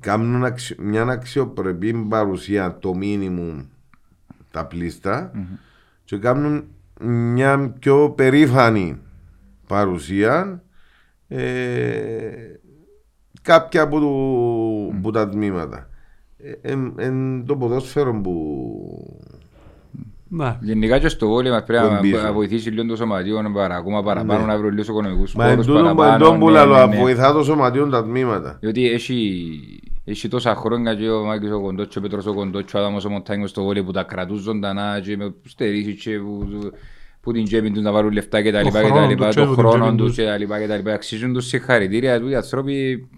κάνουν 0.00 0.44
αξι- 0.44 0.78
μια 0.80 1.02
αξιοπρεπή 1.02 1.94
παρουσία 1.94 2.78
το 2.78 2.94
μίνιμουμ 2.94 3.62
τα 4.50 4.66
πλήστα 4.66 5.30
και 6.04 6.18
κάνουν 6.18 6.64
μια 7.00 7.70
πιο 7.78 8.10
περήφανη 8.10 8.98
παρουσία 9.66 10.62
ε, 11.28 12.54
κάποια 13.42 13.82
από, 13.82 14.00
το, 14.00 14.96
από 14.98 15.10
τα 15.10 15.28
τμήματα. 15.28 15.88
Ε, 16.38 16.52
εν- 16.72 16.94
εν 16.98 17.44
το 17.46 17.56
ποδόσφαιρο 17.56 18.20
που 18.20 19.20
Ναι. 19.20 19.25
Γενικά 20.60 20.98
και 20.98 21.08
στο 21.08 21.26
βόλιο 21.28 21.52
μας 21.52 21.64
πρέπει 21.64 21.84
Τον 21.84 21.92
να- 21.94 22.00
πίσω. 22.00 22.22
να 22.22 22.32
βοηθήσει 22.32 22.70
λίγο 22.70 22.86
το 22.86 22.96
σωματείο 22.96 23.42
να 23.42 23.50
παρα- 23.50 23.76
ακόμα 23.76 24.02
παραπάνω 24.02 24.40
Ναι. 24.40 24.46
να 24.46 24.58
βρουν 24.58 24.70
λίγους 24.70 24.88
οικονομικούς 24.88 25.34
Μα 25.34 25.44
πόρους 25.44 25.66
εντούτον 25.66 25.82
παραπάνω. 25.82 26.14
εντόν 26.14 26.38
που 26.38 26.46
ναι, 26.46 26.52
λαλώ, 26.52 26.86
ναι, 26.86 26.94
ναι. 26.96 27.00
βοηθά 27.00 27.32
το 27.32 27.42
σωματείο 27.44 27.86
τα 27.88 28.02
τμήματα. 28.04 28.56
Διότι 28.60 28.90
έχει, 28.90 29.50
έχει 30.04 30.28
τόσα 30.28 30.54
χρόνια 30.54 30.94
και 30.94 31.08
ο 31.10 31.24
Μάκης 31.24 31.50
ο 31.50 31.60
Κοντός 31.60 31.86
και 31.88 31.98
ο 31.98 32.00
Πέτρος 32.00 32.26
ο 32.26 32.34
Κοντός 32.34 32.62
και 32.64 32.76
ο 32.76 32.80
Άδαμος 32.80 33.04
ο 33.04 33.10
Μοντάνιος 33.10 33.50
στο 33.50 33.62
βόλιο 33.62 33.84
που 33.84 33.92
τα 33.92 34.02
κρατούν 34.02 34.36
ζωντανά 34.38 35.00
και 35.04 35.16
με 35.16 35.34
στερήσεις 35.44 36.02
και 36.02 36.18
που, 36.18 36.48
που 37.20 37.32
την 37.32 37.44
τσέπη 37.44 37.70
τους 37.70 37.82
να 37.82 37.92
πάρουν 37.92 38.12
λεφτά 38.12 38.42
και 38.42 38.52
τα 38.52 38.58
Το 38.60 38.64
λοιπά 38.66 38.82
και 38.82 38.88
τα 38.88 38.92
χρόνο 38.94 39.08
λοιπά, 39.08 39.26
τους 39.26 39.34
το 39.34 39.40
και 39.40 39.46
την 39.46 39.56
χρόνο 39.56 39.78
τσέπη 39.84 39.96
τους 39.96 40.06
τους. 40.06 40.16
και 40.16 40.24
τα 40.24 40.36
λοιπά 40.38 40.60
και 40.60 40.66
τα 40.66 40.76
λοιπά. 40.76 40.92
Αξίζουν 40.92 41.32
τους 41.32 41.46
συγχαρητήρια 41.46 42.20
του 42.20 42.28
οι 42.28 42.34
άνθρωποι 42.34 43.08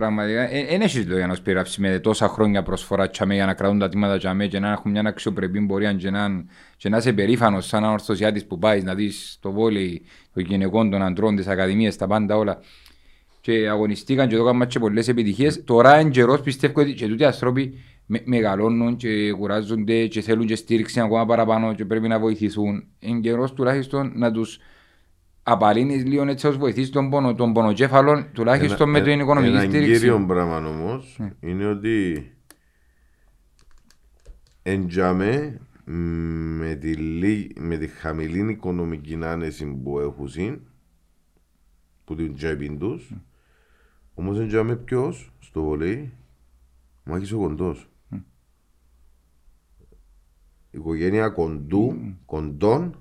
Πραγματικά, 0.00 0.48
δεν 0.68 0.80
έχεις 0.80 1.06
λόγια 1.06 1.26
να 1.26 1.34
σπειράψει 1.34 1.80
με 1.80 1.98
τόσα 1.98 2.28
χρόνια 2.28 2.62
προσφορά 2.62 3.10
τσάμε 3.10 3.34
για 3.34 3.46
να 3.46 3.54
κρατούν 3.54 3.78
τα 3.78 3.88
τμήματα 3.88 4.18
τσάμε 4.18 4.46
και 4.46 4.58
να 4.58 4.70
έχουν 4.70 4.90
μια 4.90 5.02
αξιοπρεπή 5.06 5.60
πορεία 5.60 5.92
και 5.92 6.10
να, 6.10 6.44
και 6.76 6.88
να 6.88 6.96
είσαι 6.96 7.12
περήφανος 7.12 7.66
σαν 7.66 7.84
ορθωσιάτης 7.84 8.46
που 8.46 8.58
πάεις 8.58 8.84
να 8.84 8.94
δεις 8.94 9.38
το 9.40 9.52
βόλεϊ 9.52 10.02
των 10.34 10.44
γυναικών, 10.44 10.90
των 10.90 11.02
αντρών, 11.02 11.36
τις 11.36 11.46
ακαδημίες, 11.46 11.96
τα 11.96 12.06
πάντα 12.06 12.36
όλα 12.36 12.58
και 13.40 13.68
αγωνιστήκαν 13.68 14.28
και 14.28 14.36
το 14.36 14.42
έκαναν 14.42 14.68
και 14.68 14.78
πολλές 14.78 15.08
επιτυχίες. 15.08 15.64
Τώρα 15.64 16.00
είναι 16.00 16.10
καιρός 16.10 16.40
πιστεύω 16.40 16.80
ότι 16.80 16.92
και 16.92 17.06
τούτοι 17.06 17.22
οι 17.22 17.26
άνθρωποι 17.26 17.78
με, 18.06 18.22
μεγαλώνουν 18.24 18.96
και 18.96 19.32
κουράζονται 19.32 20.06
και 20.06 20.20
θέλουν 20.20 20.46
και 20.46 20.56
στήριξη 20.56 21.00
ακόμα 21.00 21.26
παραπάνω 21.26 21.74
και 21.74 21.84
πρέπει 21.84 22.08
να 22.08 22.18
βοηθηθούν. 22.18 22.84
Είναι 22.98 23.20
καιρός 23.20 23.52
τουλάχιστον 23.52 24.12
να 24.14 24.32
τους 24.32 24.58
απαλύνεις 25.50 26.04
λίγο 26.04 26.28
έτσι 26.28 26.46
ως 26.46 26.56
βοηθήσεις 26.56 26.90
τον, 26.90 27.10
πονο, 27.10 27.34
τον 27.34 27.52
πονοκέφαλο 27.52 28.26
τουλάχιστον 28.32 28.90
με 28.90 29.00
την 29.00 29.20
οικονομική 29.20 29.52
ένα 29.52 29.60
στήριξη. 29.60 29.92
κύριο 29.92 30.24
πράγμα 30.26 30.56
όμως 30.56 31.20
είναι 31.40 31.66
ότι 31.66 32.30
εντιαμε 34.62 35.60
με 35.84 36.74
τη, 36.74 36.94
λί- 36.94 37.58
με 37.58 37.76
τη 37.76 37.86
χαμηλή 37.86 38.50
οικονομική 38.50 39.18
άνεση 39.22 39.66
που 39.66 39.98
έχουν 39.98 40.60
που 42.04 42.14
την 42.14 42.34
τσέπη 42.34 42.76
τους 42.76 43.12
όμως 44.14 44.38
εντιαμε 44.38 44.76
ποιος 44.76 45.32
στο 45.38 45.62
βολέι 45.62 46.12
ο 47.06 47.10
Μάκης 47.10 47.32
ο 47.32 47.36
Κοντός. 47.38 47.88
Η 50.72 50.78
οικογένεια 50.78 51.28
κοντού, 51.28 51.94
κοντών 52.24 52.96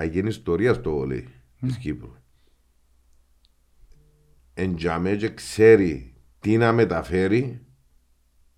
αγίνει 0.00 0.28
ιστορία 0.28 0.74
στο 0.74 0.90
βολέι 0.90 1.28
της 1.60 1.76
Κύπρου 1.76 2.14
εντιαμέ 4.54 5.16
και 5.16 5.28
ξέρει 5.28 6.14
τι 6.38 6.56
να 6.56 6.72
μεταφέρει 6.72 7.66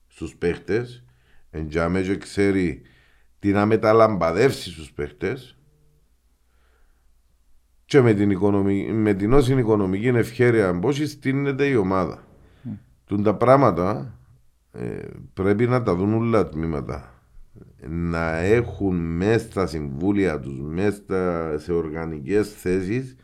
στους 0.07 0.37
παίχτες 0.37 1.05
εντιαμέ 1.51 2.03
και 2.03 2.17
ξέρει 2.17 2.83
τι 3.39 3.51
να 3.51 3.67
μεταλαμπαδεύσει 3.67 4.71
στους 4.71 4.93
παίχτες 4.93 5.57
και 7.85 8.01
με 8.01 8.15
την, 8.15 8.31
οικονομική, 8.31 8.93
με 8.93 9.15
την 9.15 9.33
όση 9.33 9.59
οικονομική 9.59 10.07
ευχαίρεια 10.07 10.79
πώς 10.79 10.97
στείνεται 10.97 11.67
η 11.67 11.75
ομάδα. 11.75 12.27
Τούν 13.05 13.23
τα 13.23 13.35
πράγματα 13.35 14.19
ε, 14.73 15.07
πρέπει 15.35 15.67
να 15.67 15.83
τα 15.83 15.95
δουν 15.95 16.15
όλα 16.15 16.43
τα 16.43 16.49
τμήματα. 16.49 17.22
Να 17.95 18.37
έχουν 18.37 18.97
μέσα 18.97 19.39
στα 19.39 19.67
συμβούλια 19.67 20.41
τους, 20.41 20.61
μέσα 20.61 21.59
σε 21.59 21.73
οργανικές 21.73 22.53
θέσεις 22.53 23.17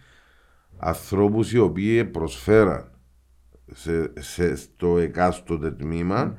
ανθρώπους 0.78 1.52
οι 1.52 1.58
οποίοι 1.58 2.04
προσφέραν 2.04 2.90
σε, 3.72 4.12
σε, 4.18 4.56
στο 4.56 4.98
εκάστοτε 4.98 5.70
τμήμα 5.70 6.36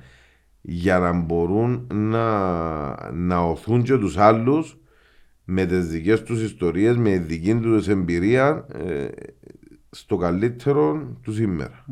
για 0.61 0.99
να 0.99 1.11
μπορούν 1.13 1.87
να, 1.93 3.11
να 3.11 3.39
οθούν 3.39 3.83
και 3.83 3.97
τους 3.97 4.17
άλλους 4.17 4.77
με 5.43 5.65
τις 5.65 5.87
δικές 5.87 6.23
τους 6.23 6.41
ιστορίες, 6.41 6.97
με 6.97 7.09
τη 7.09 7.17
δική 7.17 7.55
τους 7.55 7.87
εμπειρία 7.87 8.65
ε, 8.73 9.07
στο 9.89 10.17
καλύτερο 10.17 11.17
του 11.21 11.33
σήμερα. 11.33 11.85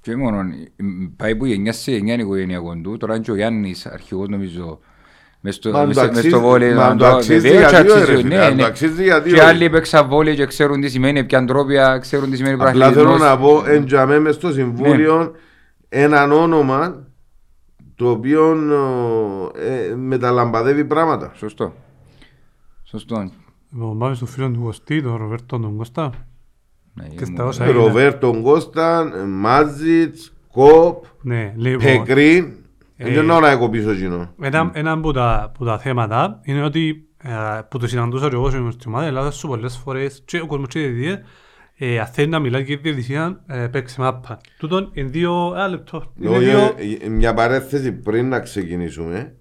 Και 0.00 0.16
μόνο, 0.16 0.42
πάει 1.16 1.36
που 1.36 1.44
γενιά 1.44 1.72
σε 1.72 1.92
γενιά 1.92 2.14
είναι 2.14 2.22
οικογενειακό 2.22 2.76
του, 2.76 2.96
τώρα 2.96 3.14
είναι 3.14 3.24
και 3.24 3.30
ο 3.30 3.34
Γιάννης 3.36 3.86
αρχηγός 3.86 4.28
νομίζω 4.28 4.68
μες 4.68 4.80
στο, 5.52 5.70
Μα 5.70 5.84
μες, 5.84 5.96
το 5.96 6.00
μες 6.02 6.10
στο 6.10 6.18
αξίζει- 6.18 6.36
βόλεϊ. 6.40 6.74
μα 6.74 6.88
να 6.88 6.96
το 6.96 7.06
αξίζει 7.06 7.48
βεβαίως 7.48 7.70
για 7.70 7.82
δύο, 7.82 7.92
αξίζει, 7.94 8.10
ρε 8.12 8.16
φίλε, 8.16 8.28
ναι, 8.36 8.44
αν 8.44 8.50
το 8.50 8.54
ναι. 8.54 8.64
αξίζει 8.64 9.02
για 9.02 9.20
δύο, 9.20 9.34
Και 9.34 9.40
ρε. 9.40 9.46
άλλοι 9.46 9.70
παίξαν 9.70 10.08
βόλεϊ 10.08 10.34
και 10.34 10.46
ξέρουν 10.46 10.80
τι 10.80 10.88
σημαίνει 10.88 11.24
πιαντρόπια, 11.24 11.98
ξέρουν 11.98 12.30
τι 12.30 12.36
σημαίνει 12.36 12.54
Απλά 12.54 12.70
θέλω 12.70 12.78
πραχλητισμός. 12.84 13.20
να 13.20 13.38
πω, 13.38 13.62
εντιαμέ 13.66 14.18
μες 14.18 14.34
στο 14.34 14.52
Συμβούλιο 14.52 15.32
έναν 15.88 16.32
όνομα 16.32 17.06
το 17.94 18.10
οποίο 18.10 18.52
ε, 19.90 19.94
μεταλαμπαδεύει 19.94 20.84
πράγματα. 20.84 21.32
Σωστό. 21.34 21.74
Σωστό. 22.84 23.30
Λοιπόν, 23.72 23.98
πάμε 23.98 24.14
στο 24.14 24.26
φίλος 24.26 24.50
του 24.52 24.60
Κωστή, 24.62 25.02
τον 25.02 25.16
Ροβέρτο 25.16 25.58
τον 25.58 25.76
Κώστα. 25.76 26.10
Ναι, 26.94 27.04
Και 27.08 27.24
μου- 27.28 27.34
στα 27.34 27.44
όσα 27.44 27.64
έγιναν. 27.64 27.84
Ροβέρτον 27.84 28.42
Κώσταν, 28.42 29.12
Μάζιτς, 29.28 30.32
Κόπ, 30.52 31.04
Ναι, 31.22 31.52
λοιπόν, 31.56 31.84
Πεκρίν. 32.04 32.52
Ε, 32.96 33.04
Δεν 33.04 33.16
εννοώ 33.16 33.40
να 33.40 33.48
έχω 33.48 33.68
πίσω 33.68 33.90
εκείνο. 33.90 34.34
Ένα, 34.40 34.70
ένα 34.74 34.92
από, 34.92 35.12
τα, 35.12 35.42
από 35.42 35.64
τα 35.64 35.78
θέματα 35.78 36.40
είναι 36.42 36.62
ότι 36.62 37.08
ε, 37.22 37.60
που 37.68 37.78
το 37.78 37.86
συναντούσα 37.86 38.28
και 38.28 38.34
εγώ 38.34 38.50
στην 38.50 38.72
στην 38.72 38.90
ομάδα 38.92 39.06
Ελλάδας 39.06 39.36
σου 39.36 39.48
πολλές 39.48 39.76
φορές 39.76 40.22
και 40.24 40.40
ο 40.40 40.46
κόσμος 40.46 40.68
και 40.68 40.80
η 40.80 40.86
διαιτησία 40.88 41.24
ε, 41.76 42.00
αν 42.00 42.06
θέλει 42.06 42.28
να 42.28 42.38
μιλάει 42.38 42.64
και 42.64 42.72
η 42.72 42.76
διαιτησία 42.76 43.40
ε, 43.46 43.66
παίξει 43.66 44.00
μάπα. 44.00 44.40
Τούτον 44.58 44.90
είναι 44.92 45.08
δύο, 45.08 45.52
ένα 45.54 45.68
λεπτό. 45.68 46.12
Είναι 46.20 46.36
Όχι, 46.36 46.44
δύο, 46.44 46.74
ε, 47.04 47.08
Μια 47.08 47.34
παρέθεση 47.34 47.92
πριν 47.92 48.28
να 48.28 48.40
ξεκινήσουμε. 48.40 49.34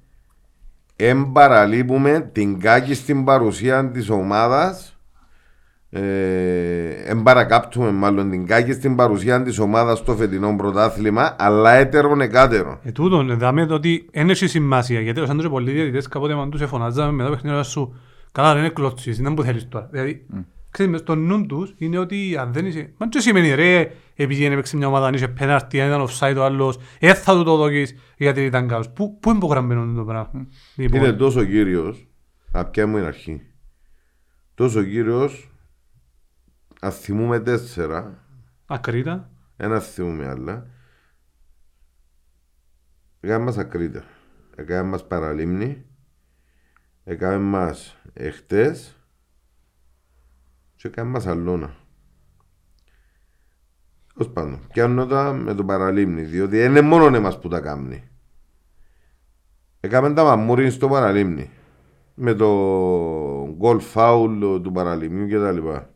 Εν 0.96 1.32
παραλείπουμε 1.32 2.30
την 2.32 2.60
κάκιστη 2.60 3.14
παρουσία 3.16 3.92
της 3.92 4.10
ομάδας 4.10 4.93
ε, 5.96 6.90
εν 7.06 7.24
παρακάπτουμε 7.24 7.92
μάλλον 7.92 8.30
την 8.30 8.46
κάκιστη 8.46 8.90
παρουσία 8.90 9.44
της 9.44 9.60
ομάδας 9.60 9.98
στο 9.98 10.16
φετινό 10.16 10.56
πρωτάθλημα 10.56 11.36
αλλά 11.40 11.72
έτερον 11.72 12.22
εκάτερον. 12.22 12.80
ε, 12.84 12.92
τούτον, 12.92 13.38
δάμε 13.38 13.66
το 13.66 13.74
ότι 13.74 14.10
δεν 14.12 14.30
έχει 14.30 14.48
σημασία 14.48 15.00
γιατί 15.00 15.20
ο 15.20 15.26
Σάντρος 15.26 15.50
πολλοί 15.50 15.72
διαιτητές 15.72 16.08
κάποτε 16.08 16.36
μαν 16.36 16.50
τους 16.50 16.62
εφωνάζαμε 16.62 17.12
μετά 17.12 17.30
το 17.30 17.36
παιχνίδι 17.36 17.64
σου 17.64 17.96
καλά 18.34 18.54
δεν 18.54 18.64
είναι 18.64 18.74
κλωτσίς, 18.74 19.18
είναι 19.18 19.34
που 19.34 19.44
θέλεις 19.44 19.68
τώρα. 19.68 19.88
Δηλαδή, 19.92 20.26
ξέρεις, 20.70 20.92
μες 20.92 21.02
στο 21.02 21.16
νου 21.16 21.46
τους 21.46 21.74
είναι 21.78 21.98
ότι 21.98 22.38
αν 22.40 22.54
δεν 22.54 22.66
είσαι... 22.66 22.94
Μα 22.98 23.10
τι 23.10 23.22
σημαίνει 23.22 23.56
ρε, 23.56 23.92
επειδή 24.16 24.46
είναι 24.46 24.56
παίξει 24.56 24.78
μια 24.78 24.88
ομάδα, 24.88 25.08
αν 25.08 25.14
είσαι 25.14 25.28
πέναρτη, 25.28 25.82
αν 25.82 25.88
ήταν 25.88 26.08
offside 26.08 26.36
ο 26.38 26.44
άλλος, 26.44 26.80
ε, 27.00 27.14
θα 27.14 27.34
του 27.34 27.44
το 27.44 27.56
δοκείς 27.56 27.96
γιατί 28.18 28.42
ήταν 28.46 28.68
κάπως. 28.68 28.90
Πού, 28.90 29.20
πού 29.20 29.30
είναι 29.30 29.38
υπογραμμένο 29.38 29.94
το 29.96 30.04
πράγμα; 30.04 30.48
Λοιπόν, 30.76 31.00
Είναι 31.00 31.14
τόσο 31.14 31.44
κύριος, 31.44 32.08
απ' 32.52 32.72
ποια 32.72 32.88
μου 32.88 32.98
είναι 32.98 33.06
αρχή. 33.06 33.42
Τόσο 34.56 34.84
κύριος, 34.84 35.53
αν 36.84 36.92
θυμούμε 36.92 37.40
τέσσερα, 37.40 38.26
ακρίτα. 38.66 39.30
ένα 39.58 39.80
θυμούμε 39.80 40.28
άλλα, 40.28 40.68
έκαμε 43.20 43.44
μας 43.46 43.58
ακρίτα, 43.58 44.04
έκαμε 44.56 44.90
μας 44.90 45.08
παραλίμνη, 45.08 45.86
έκαμε 47.04 47.38
μας 47.38 47.98
εχτές 48.14 48.98
και 50.76 50.88
έκαμε 50.88 51.10
μας 51.10 51.28
αλώνα. 51.28 51.76
Ως 54.16 54.30
πάνω, 54.30 54.60
πιάνω 54.74 55.06
τα 55.06 55.34
με 55.34 55.54
το 55.54 55.66
παραλίμνη, 55.66 56.22
διότι 56.22 56.58
δεν 56.58 56.70
είναι 56.70 56.82
μόνο 56.82 57.16
εμάς 57.16 57.40
που 57.40 57.48
τα 57.48 57.60
κάνει. 57.60 58.10
Έκαμε 59.80 60.14
τα 60.14 60.24
μαμούρι 60.24 60.70
στο 60.70 60.88
παραλίμνη. 60.88 61.50
Με 62.16 62.34
το 62.34 62.48
γκολ 63.58 63.80
φάουλ 63.80 64.40
του 64.40 64.72
παραλιμνιού 64.74 65.28
και 65.28 65.38
τα 65.40 65.52
λοιπά. 65.52 65.93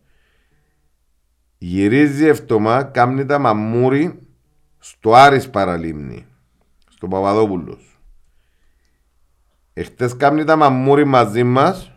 Γυρίζει 1.57 2.25
ευτομά, 2.25 2.83
κάνει 2.83 3.25
τα 3.25 3.39
μαμούρι 3.39 4.19
στο 4.79 5.13
Άρης 5.13 5.49
παραλίμνη. 5.49 6.25
Στο 6.89 7.07
Παπαδόπουλος. 7.07 7.99
Εχθές 9.73 10.17
κάνει 10.17 10.43
τα 10.43 10.55
μαμούρι 10.55 11.05
μαζί 11.05 11.43
μας. 11.43 11.91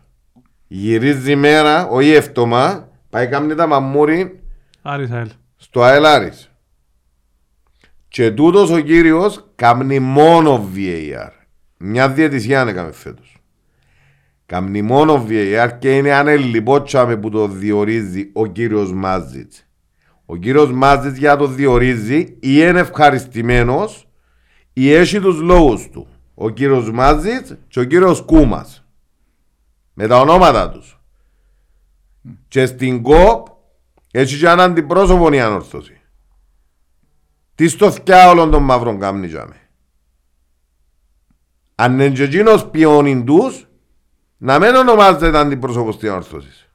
Γυρίζει 0.66 1.36
μέρα, 1.36 1.86
όχι 1.86 2.10
ευτομά. 2.10 2.88
Πάει 3.10 3.28
κάνει 3.28 3.54
τα 3.54 3.66
μαμούρι 3.66 4.42
Άρης 4.82 5.10
ΑΕΛ. 5.10 5.28
στο 5.56 5.82
ΑΕΛ 5.82 6.04
Άρης. 6.06 6.50
Και 8.08 8.30
τούτος 8.30 8.70
ο 8.70 8.80
κύριος 8.80 9.50
κάνει 9.54 9.98
μόνο 9.98 10.70
VAR. 10.74 11.30
Μια 11.76 12.10
διαιτησία 12.10 12.60
έκαμε 12.60 12.92
φέτος. 12.92 13.39
Κάνει 14.50 14.82
μόνο 14.82 15.26
VAR 15.28 15.70
και 15.78 15.96
είναι 15.96 16.12
ανελιπότσαμε 16.12 17.16
που 17.16 17.30
το 17.30 17.48
διορίζει 17.48 18.30
ο 18.32 18.46
κύριος 18.46 18.92
Μάζιτς. 18.92 19.66
Ο 20.26 20.36
κύριος 20.36 20.72
Μάζιτς 20.72 21.18
για 21.18 21.36
το 21.36 21.46
διορίζει 21.46 22.18
ή 22.18 22.36
είναι 22.40 22.80
ευχαριστημένος 22.80 24.08
ή 24.72 24.92
έχει 24.92 25.20
τους 25.20 25.40
λόγους 25.40 25.88
του. 25.88 26.06
Ο 26.34 26.50
κύριος 26.50 26.90
Μάζιτς 26.90 27.56
και 27.68 27.80
ο 27.80 27.84
κύριος 27.84 28.22
Κούμας. 28.22 28.86
Με 29.94 30.06
τα 30.06 30.20
ονόματα 30.20 30.70
τους. 30.70 31.00
Και 32.48 32.66
στην 32.66 33.02
ΚΟΠ 33.02 33.46
έχει 34.10 34.38
και 34.38 34.46
έναν 34.46 34.60
αντιπρόσωπο 34.60 35.32
η 35.32 35.40
ανόρθωση. 35.40 36.00
Τι 37.54 37.68
στο 37.68 37.90
θκιά 37.90 38.28
όλων 38.28 38.50
των 38.50 38.62
μαύρων 38.62 38.98
κάμνη 38.98 39.28
τζάμε. 39.28 39.56
Αν 41.74 41.92
είναι 41.92 42.10
και 42.10 42.22
εκείνος 42.22 42.66
ποιόνιν 42.66 43.24
τους, 43.24 43.64
να 44.42 44.58
μην 44.58 44.74
ονομάζεται 44.74 45.38
αντιπρόσωπος 45.38 45.98
της 45.98 46.08
ανόρθωσης. 46.08 46.68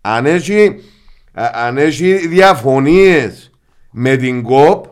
Αν 0.00 0.26
έχει, 0.26 0.80
α- 1.32 1.50
αν 1.54 1.78
έχει 1.78 2.26
διαφωνίες 2.26 3.50
με 3.90 4.16
την 4.16 4.42
ΚΟΠ, 4.42 4.84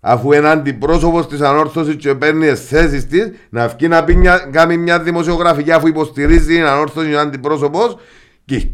αφού 0.00 0.32
είναι 0.32 0.48
αντιπρόσωπος 0.48 1.26
της 1.26 1.40
ανόρθωσης 1.40 1.96
και 1.96 2.14
παίρνει 2.14 2.50
τις 2.50 2.66
θέσεις 2.66 3.06
της, 3.06 3.30
να 3.50 3.68
βγει 3.68 3.88
να 3.88 4.04
πει 4.04 4.16
μια, 4.16 4.38
κάνει 4.38 4.76
μια 4.76 5.00
δημοσιογραφική 5.00 5.72
αφού 5.72 5.86
υποστηρίζει 5.86 6.46
την 6.54 6.64
ανόρθωση 6.64 7.06
είναι 7.06 7.18
αντιπρόσωπος 7.18 7.96
και 8.44 8.68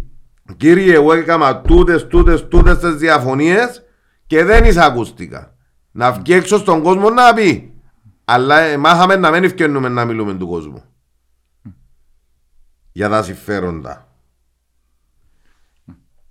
κύριε 0.57 0.95
εγώ 0.95 1.13
έκανα 1.13 1.61
τούτες, 1.61 2.07
τούτες, 2.07 2.49
τούτες 2.49 2.79
τις 2.79 2.95
διαφωνίες 2.95 3.83
και 4.27 4.45
δεν 4.45 4.65
εισακούστηκα. 4.65 5.55
Να 5.91 6.13
βγει 6.13 6.35
έξω 6.35 6.59
στον 6.59 6.83
κόσμο 6.83 7.11
να 7.11 7.35
πει. 7.35 7.70
Αλλά 8.33 8.61
ε, 8.61 8.77
μάθαμε 8.77 9.17
να 9.17 9.31
μην 9.31 9.45
ευκαινούμε 9.45 9.89
να 9.89 10.05
μιλούμε 10.05 10.35
του 10.35 10.49
κόσμου. 10.49 10.85
Για 12.93 13.09
τα 13.09 13.23
συμφέροντα. 13.23 14.09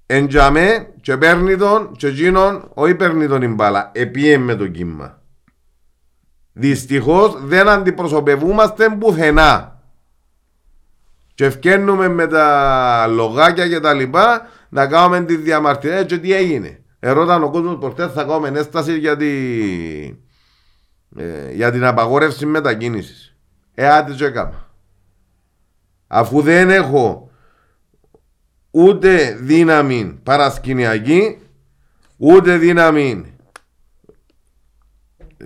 Εντιαμέ 0.06 0.94
και 1.02 1.18
παίρνει 1.18 1.58
τον 1.58 1.92
και 1.92 2.08
εκείνον 2.08 2.72
όχι 2.74 2.96
παίρνει 2.96 3.28
τον 3.28 3.42
η 3.42 3.48
μπάλα. 3.48 3.92
Επίε 3.94 4.38
με 4.38 4.56
το 4.56 4.68
κύμα. 4.68 5.22
Δυστυχώς 6.54 7.46
δεν 7.46 7.70
αντιπροσωπευούμαστε 7.70 8.90
πουθενά. 8.90 9.82
Και 11.34 11.46
ευκαινούμε 11.46 12.08
με 12.08 12.28
τα 12.28 13.08
λογάκια 13.08 13.69
και 13.69 13.80
τα 13.80 13.94
λοιπά 13.94 14.48
να 14.69 14.88
κάνουμε 14.88 15.23
τη 15.23 15.36
διαμαρτυρία 15.36 16.04
και 16.04 16.17
τι 16.17 16.34
έγινε. 16.34 16.84
Ερώταν 17.00 17.44
ο 17.44 17.50
κόσμος 17.50 17.78
πορτές 17.78 18.12
θα 18.12 18.23
κάνουμε 18.23 18.48
ένσταση 18.48 18.98
για, 18.98 19.17
τη, 19.17 19.28
ε, 21.18 21.52
για 21.52 21.72
την 21.72 21.86
απαγόρευση 21.86 22.46
μετακίνησης. 22.46 23.36
Ε, 23.74 23.90
άντε 23.90 24.14
και 24.14 24.26
έκανα. 24.26 24.70
Αφού 26.08 26.42
δεν 26.42 26.70
έχω 26.70 27.32
ούτε 28.72 29.38
δύναμη 29.40 30.20
παρασκηνιακή, 30.24 31.38
ούτε 32.18 32.58
δύναμη 32.58 33.36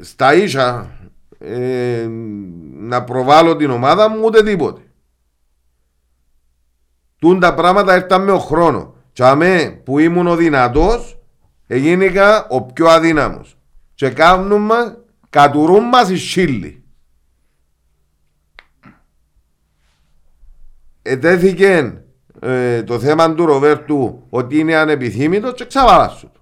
στα 0.01 0.33
ίσα 0.33 0.91
ε, 1.39 2.07
να 2.73 3.03
προβάλλω 3.03 3.55
την 3.55 3.69
ομάδα 3.69 4.09
μου, 4.09 4.21
ούτε 4.23 4.43
τίποτε. 4.43 4.81
Τούν 7.19 7.39
τα 7.39 7.53
πράγματα 7.53 7.95
ήρθαν 7.95 8.23
με 8.23 8.31
ο 8.31 8.39
χρόνο. 8.39 8.95
Και 9.13 9.23
αμέ 9.23 9.81
που 9.83 9.99
ήμουν 9.99 10.27
ο 10.27 10.35
δυνατός, 10.35 11.21
έγινηκα 11.67 12.47
ο 12.49 12.61
πιο 12.61 12.87
αδύναμος. 12.87 13.57
Και 13.93 14.09
κάνουν 14.09 14.61
μας, 14.61 14.97
κατουρούν 15.33 15.83
μας 15.83 16.09
οι 16.09 16.17
σύλλοι. 16.17 16.83
Ετέθηκε 21.01 22.01
ε, 22.39 22.83
το 22.83 22.99
θέμα 22.99 23.33
του 23.33 23.45
Ροβέρτου 23.45 24.27
ότι 24.29 24.57
είναι 24.57 24.75
ανεπιθύμητος 24.75 25.53
και 25.53 25.65
ξαβάλασου 25.65 26.31
του. 26.31 26.41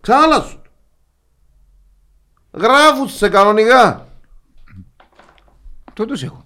Ξαβάλασου 0.00 0.60
του. 0.60 0.70
Γράφουν 2.50 3.08
σε 3.08 3.28
κανονικά. 3.28 4.06
Τούτους 5.92 6.22
έχω. 6.22 6.44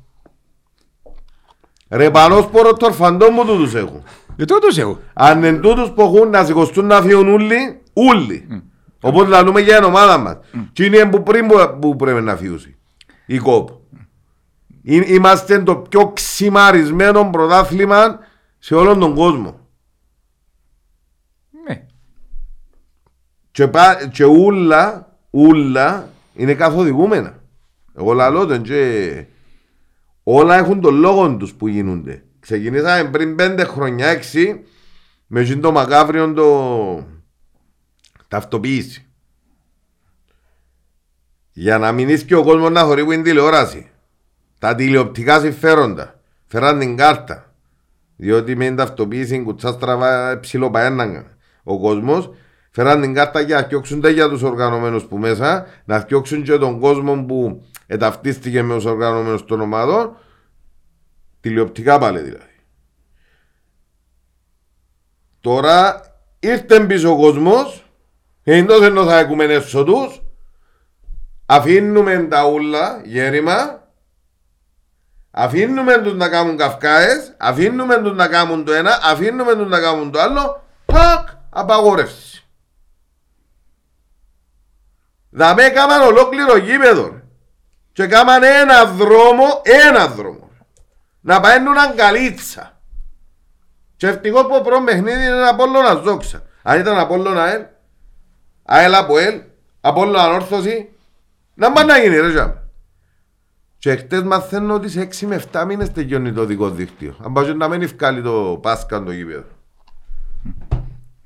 Ρε 1.88 2.10
πανόσπορο 2.10 2.72
τορφαντό 2.72 3.30
μου 3.30 3.44
τούτους 3.44 3.74
έχουν. 3.74 4.02
Ε, 4.36 4.44
τούτους 4.44 4.78
έχω. 4.78 4.98
Αν 5.12 5.44
εν 5.44 5.60
τούτους 5.60 5.90
που 5.90 6.02
έχουν 6.02 6.30
να 6.30 6.44
σηκωστούν 6.44 6.86
να 6.86 7.02
φύγουν 7.02 7.28
όλοι, 7.28 7.82
όλοι. 7.92 8.65
Οπότε 9.06 9.28
να 9.30 9.44
δούμε 9.44 9.60
για 9.60 9.74
την 9.76 9.84
ομάδα 9.84 10.18
μας. 10.18 10.36
Και 10.72 10.84
είναι 10.84 11.06
που 11.06 11.22
πριν 11.22 11.46
που- 11.46 11.78
που 11.80 11.96
πρέπει 11.96 12.20
να 12.20 12.36
φύγουν. 12.36 12.60
Η 13.26 13.38
κόπ. 13.38 13.68
Εί- 14.82 15.08
Είμαστε 15.08 15.62
το 15.62 15.76
πιο 15.76 16.08
ξημαρισμένο 16.12 17.30
πρωτάθλημα 17.30 18.18
σε 18.58 18.74
όλον 18.74 18.98
τον 19.00 19.14
κόσμο. 19.14 19.60
Ναι. 21.68 21.86
Και, 23.50 23.66
πα, 23.68 24.08
και 24.12 24.24
ούλα, 24.24 25.16
ούλα 25.30 26.08
είναι 26.34 26.54
καθοδηγούμενα. 26.54 27.38
Εγώ 27.98 28.12
λαλώ 28.12 28.46
τον 28.46 28.62
και 28.62 29.24
όλα 30.22 30.56
έχουν 30.56 30.80
τον 30.80 30.94
λόγο 30.94 31.36
τους 31.36 31.54
που 31.54 31.66
γίνονται. 31.68 32.22
Ξεκινήσαμε 32.40 33.10
πριν 33.10 33.34
πέντε 33.34 33.64
χρονιά, 33.64 34.06
έξι, 34.06 34.64
με 35.26 35.40
εκείνο 35.40 35.60
το 35.60 35.72
μακάβριο 35.72 36.32
το 36.32 37.06
ταυτοποίηση. 38.28 39.06
Για 41.52 41.78
να 41.78 41.92
μην 41.92 42.26
και 42.26 42.34
ο 42.34 42.42
κόσμος 42.42 42.70
να 42.70 42.82
χορηγεί 42.82 43.08
την 43.08 43.22
τηλεόραση. 43.22 43.90
Τα 44.58 44.74
τηλεοπτικά 44.74 45.40
συμφέροντα. 45.40 46.20
Φέραν 46.46 46.78
την 46.78 46.96
κάρτα. 46.96 47.54
Διότι 48.16 48.56
με 48.56 48.64
την 48.64 48.76
ταυτοποίηση 48.76 49.42
κουτσά 49.42 49.72
στραβά 49.72 50.40
ψηλό 50.40 50.70
παέναν 50.70 51.36
ο 51.62 51.80
κόσμος. 51.80 52.30
Φέραν 52.70 53.00
την 53.00 53.14
κάρτα 53.14 53.40
για 53.40 53.56
να 53.56 53.62
φτιάξουν 53.62 54.00
τα 54.00 54.08
για 54.08 54.28
τους 54.28 54.42
οργανωμένους 54.42 55.04
που 55.04 55.18
μέσα, 55.18 55.66
να 55.84 56.00
φτιάξουν 56.00 56.42
και 56.42 56.56
τον 56.56 56.80
κόσμο 56.80 57.24
που 57.24 57.66
εταυτίστηκε 57.86 58.62
με 58.62 58.74
τους 58.74 58.84
οργανωμένους 58.84 59.44
των 59.44 59.60
ομάδων. 59.60 60.16
Τηλεοπτικά 61.40 61.98
πάλι 61.98 62.20
δηλαδή. 62.20 62.60
Τώρα 65.40 66.00
ήρθε 66.38 66.80
πίσω 66.86 67.12
ο 67.12 67.16
κόσμος, 67.16 67.85
εντός 68.54 68.82
ενώ 68.82 69.04
θα 69.04 69.18
έχουμε 69.18 69.44
έσοδους, 69.44 70.22
αφήνουμε 71.46 72.26
τα 72.30 72.46
ούλα 72.46 73.00
γέρημα, 73.04 73.88
αφήνουμε 75.30 75.98
τους 75.98 76.14
να 76.14 76.28
κάνουν 76.28 76.56
καυκάες, 76.56 77.34
αφήνουμε 77.36 78.02
τους 78.02 78.16
να 78.16 78.28
κάνουν 78.28 78.64
το 78.64 78.72
ένα, 78.72 79.00
αφήνουμε 79.02 79.54
τους 79.54 79.68
να 79.68 79.80
κάνουν 79.80 80.10
το 80.10 80.20
άλλο, 80.20 80.62
πακ, 80.84 81.28
απαγόρευση. 81.50 82.48
Δαμέ 85.30 85.64
έκαναν 85.64 86.02
ολόκληρο 86.02 86.56
γήπεδο. 86.56 87.08
ρε. 87.08 87.22
Και 87.92 88.02
έκαναν 88.02 88.42
ένα 88.42 88.84
δρόμο, 88.84 89.62
ένα 89.62 90.08
δρόμο. 90.08 90.50
Να 91.20 91.40
παίρνουν 91.40 91.78
αγκαλίτσα. 91.78 92.80
Και 93.96 94.06
ευτυχώς 94.06 94.42
που 94.42 94.54
ο 94.54 94.60
πρώτος 94.60 94.84
παιχνίδι 94.84 95.24
είναι 95.24 95.48
Απόλλωνα 95.48 95.94
δόξα. 95.94 96.42
Αν 96.62 96.80
ήταν 96.80 96.98
Απόλλωνα 96.98 97.42
ΑΕΛ, 97.42 97.64
ΑΕΛ 98.66 98.94
από 98.94 99.18
ΕΛ, 99.18 99.40
Απόλλωνα 99.80 100.22
ανόρθωση, 100.22 100.88
να 101.54 101.70
μπορεί 101.70 101.86
να 101.86 101.98
γίνει 101.98 102.16
ρε 102.16 102.28
τζάμε. 102.32 102.60
Και 103.78 103.96
χτες 103.96 104.22
μαθαίνω 104.22 104.74
ότι 104.74 104.88
σε 104.88 105.08
6 105.20 105.26
με 105.26 105.42
7 105.52 105.64
μήνες 105.66 105.92
τελειώνει 105.92 106.32
το 106.32 106.44
δικό 106.44 106.70
δίκτυο. 106.70 107.14
Αν 107.24 107.32
πάει 107.32 107.54
να 107.54 107.68
μην 107.68 107.82
ευκάλει 107.82 108.22
το 108.22 108.58
Πάσκα 108.62 109.02
το 109.02 109.12
γήπεδο. 109.12 109.44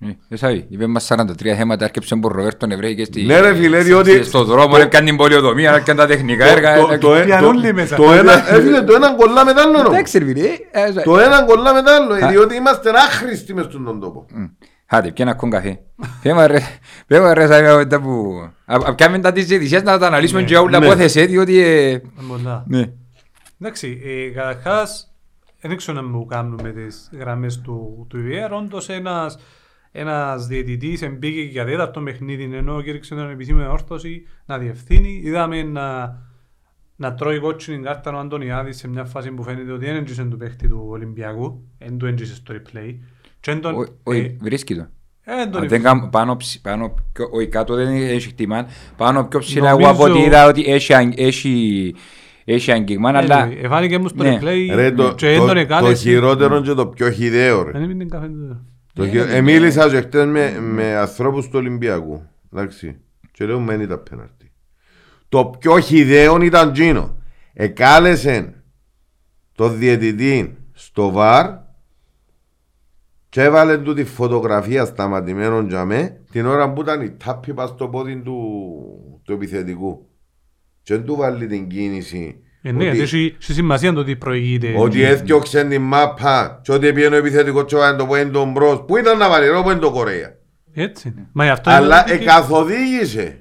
Ε, 0.02 0.08
Δεν 0.28 0.38
σάβει, 0.38 0.66
είπε 0.68 0.86
μας 0.86 1.08
43 1.12 1.54
θέματα, 1.56 1.84
έρκεψε 1.84 2.14
ο 2.22 2.28
Ροβέρτο 2.28 2.66
Νευρέη 2.66 2.94
και 2.94 3.04
στη... 3.04 3.22
Ναι, 3.22 3.40
ρε 3.40 3.54
φίλε, 3.54 3.82
διότι- 3.82 4.24
Στο 4.24 4.44
δρόμο, 4.44 4.76
έκανε 4.78 5.06
την 5.06 5.16
πολιοδομία, 5.16 5.72
έκανε 5.74 5.98
τα 5.98 6.06
τεχνικά 6.06 6.46
έργα. 6.46 6.74
Το- 6.76 6.82
έκανε- 6.82 7.00
το- 7.00 7.14
ε- 7.14 7.24
Πιαν 7.24 7.40
το- 7.40 7.46
όλοι 7.46 7.72
μέσα. 7.72 7.96
Το 7.96 8.12
ένα, 8.12 8.32
ε, 8.54 8.60
φίλε, 8.60 8.82
το 8.82 8.94
ένα 8.94 9.14
κολλά 9.14 9.44
με 9.44 9.52
το 9.52 9.60
άλλο. 9.60 9.82
νο. 9.82 9.88
Εντάξει 9.92 10.18
ρε 10.18 10.24
φίλε, 10.24 10.48
ε, 10.70 10.82
ε, 10.82 11.02
Το 11.04 11.18
ένα 11.18 11.42
κολλά 11.44 11.74
με 11.74 11.82
το 11.82 11.90
άλλο, 11.90 12.14
ε, 12.14 12.28
διότι 12.30 12.54
είμαστε 12.56 12.90
άχρηστοι 12.90 13.54
μες 13.54 13.64
στον 13.64 14.00
τόπο. 14.00 14.26
Άντε, 14.92 15.12
πιένα 15.12 15.30
ακούν 15.30 15.50
καφέ. 15.50 15.80
Πέμα 16.22 16.46
ρε, 16.46 16.58
πέμα 17.06 17.34
ρε, 17.34 17.46
σαν 17.46 17.76
μετά 17.76 18.00
που... 18.00 18.34
Α- 18.64 18.94
Πιάμε 18.94 19.18
τα 19.18 19.32
της 19.32 19.46
ζητησίας 19.46 19.82
να 19.82 19.98
τα 19.98 20.06
αναλύσουμε 20.06 20.42
και 20.42 20.56
όλα 20.56 20.78
ναι. 20.78 20.86
που 20.86 20.92
έθεσε, 20.92 21.24
διότι... 21.24 21.58
ε, 21.58 22.00
Πολλά. 22.28 22.64
Ναι. 22.66 22.92
Εντάξει, 23.60 24.00
ε, 24.04 24.28
καταρχάς, 24.28 25.14
δεν 25.60 25.76
ξέρω 25.76 26.00
να 26.00 26.08
μου 26.08 26.26
κάνουμε 26.26 26.70
τις 26.70 27.10
γραμμές 27.12 27.60
του, 27.60 28.06
του 28.08 28.18
VAR, 28.18 28.50
όντως 28.58 28.88
ένας, 28.88 29.38
ένας 29.92 30.46
διαιτητής 30.46 31.02
εμπήκε 31.02 31.40
για 31.40 31.64
τέταρτο 31.64 32.00
παιχνίδι 32.00 32.56
ενώ 32.56 32.82
κήρυξε 32.82 33.14
τον 33.14 33.30
επισήμενο 33.30 33.72
όρθωση 33.72 34.22
να 34.46 34.58
διευθύνει. 34.58 35.20
Είδαμε 35.24 35.62
να, 35.62 36.16
να 36.96 37.14
τρώει 37.14 37.38
κότσινη 37.40 37.82
κάρτα 37.82 38.16
ο 38.16 38.18
Αντωνιάδης 38.18 38.76
σε 38.76 38.88
μια 38.88 39.04
φάση 39.04 39.30
που 39.30 39.42
φαίνεται 39.42 39.72
ότι 39.72 39.84
δεν 39.84 39.96
έντυσε 39.96 40.24
του 40.24 40.36
παίχτη 40.36 40.68
του 40.68 40.86
Ολυμπιακού, 40.88 41.62
δεν 41.78 41.98
του 41.98 42.06
έντυσε 42.06 42.34
στο 42.34 42.54
replay. 42.54 42.94
Και 43.40 43.50
εν 43.50 43.60
τον- 43.60 43.74
Ω- 43.74 43.82
ε, 43.82 43.86
Όχι, 44.02 44.36
βρίσκει 44.40 44.74
το. 44.74 44.86
ε, 45.24 45.42
εν 45.42 45.50
τον 45.50 45.62
Αν 45.62 45.68
δεν 45.68 45.82
κάνουμε 45.82 46.08
πάνω, 46.10 46.36
ψ- 46.36 46.60
πάνω 46.62 46.94
πιο- 47.12 47.28
όχι 47.32 47.46
κάτω 47.46 47.74
δεν 47.74 47.88
έχει 47.88 48.28
χτυμάν, 48.28 48.66
πάνω 48.96 49.24
πιο 49.24 49.38
ψηλά 49.38 49.68
εγώ 49.70 49.78
Νομίζω- 49.78 50.04
από 50.04 50.12
ό,τι 50.12 50.22
είδα 50.24 50.46
ότι 50.46 50.64
έχει, 50.66 50.94
αγ- 50.94 51.20
έχει, 51.20 51.94
έχει 52.44 52.72
αγγίγμα, 52.72 53.08
αλλά 53.14 53.48
anyway, 53.48 53.56
Εφάνηκε 53.62 53.98
μου 53.98 54.08
στο 54.08 54.22
Ναι. 54.22 54.38
replay 54.42 54.70
Ρε, 54.74 54.90
το, 54.90 55.14
και 55.14 55.28
εν 55.32 55.38
τον 55.38 55.46
το, 55.46 55.52
το 55.52 55.58
εκάλεσε. 55.58 56.08
χειρότερο 56.08 56.60
και 56.62 56.72
το 56.72 56.86
πιο 56.86 57.10
χιδαίο, 57.10 57.62
ρε. 57.62 57.70
Δεν 57.70 57.82
έπινε 57.82 58.04
καφέ 58.04 58.26
τότε. 58.26 58.58
Το 58.94 59.08
χει- 59.08 59.30
ε, 59.34 59.40
μίλησα 59.40 59.90
και 59.90 60.00
χτες 60.00 60.26
με, 60.26 60.58
με 60.60 60.94
ανθρώπους 60.96 61.44
του 61.44 61.52
Ολυμπιακού. 61.54 62.22
Εντάξει. 62.52 62.96
Και 63.32 63.44
λέω 63.44 63.60
μένει 63.60 63.86
τα 63.86 63.98
πέναρτη. 63.98 64.52
Το 65.28 65.44
πιο 65.44 65.78
χιδαίο 65.80 66.42
ήταν 66.42 66.72
τζίνο. 66.72 67.16
Εκάλεσε 67.52 68.62
το 69.54 69.68
διαιτητή 69.68 70.56
στο 70.72 71.10
βαρ 71.10 71.46
και 73.30 73.42
έβαλε 73.42 73.78
του 73.78 73.94
τη 73.94 74.04
φωτογραφία 74.04 74.84
σταματημένον 74.84 75.68
για 75.68 75.84
με 75.84 76.20
την 76.30 76.46
ώρα 76.46 76.72
που 76.72 76.80
ήταν 76.80 77.00
η 77.02 77.10
τάπη 77.24 77.54
πας 77.54 77.68
στο 77.68 77.88
πόδι 77.88 78.16
του, 78.16 78.38
του 79.24 79.32
επιθετικού. 79.32 80.06
Και 80.82 80.94
δεν 80.94 81.04
του 81.04 81.16
βάλει 81.16 81.46
την 81.46 81.68
κίνηση. 81.68 82.40
Ε, 82.62 82.70
ναι, 82.72 82.76
ότι- 82.76 82.84
γιατί 82.84 83.00
έχει 83.00 83.36
έχει 83.40 83.52
σημασία 83.52 83.92
το 83.92 84.00
ότι 84.00 84.16
προηγείται. 84.16 84.74
ότι 84.76 85.02
έθιωξε 85.02 85.64
την 85.64 85.82
μάπα 85.82 86.60
και 86.64 86.72
ότι 86.72 86.92
πήγαινε 86.92 87.14
ο 87.14 87.18
επιθετικός 87.18 87.64
και 87.66 87.76
βάλε 87.76 87.96
το 87.96 88.06
που 88.06 88.14
είναι 88.14 88.30
τον 88.30 88.50
μπρος. 88.50 88.84
Πού 88.86 88.96
ήταν 88.96 89.18
να 89.18 89.28
βάλει, 89.28 89.46
ρε, 89.48 89.62
που 89.62 89.70
είναι 89.70 89.80
το 89.80 89.90
Κορέα. 89.90 90.34
Έτσι 90.74 91.08
είναι. 91.08 91.28
Μα 91.32 91.44
γι' 91.44 91.50
αυτό 91.50 91.70
Αλλά 91.70 92.04
είναι 92.06 92.14
ότι- 92.14 92.22
εκαθοδήγησε. 92.24 93.39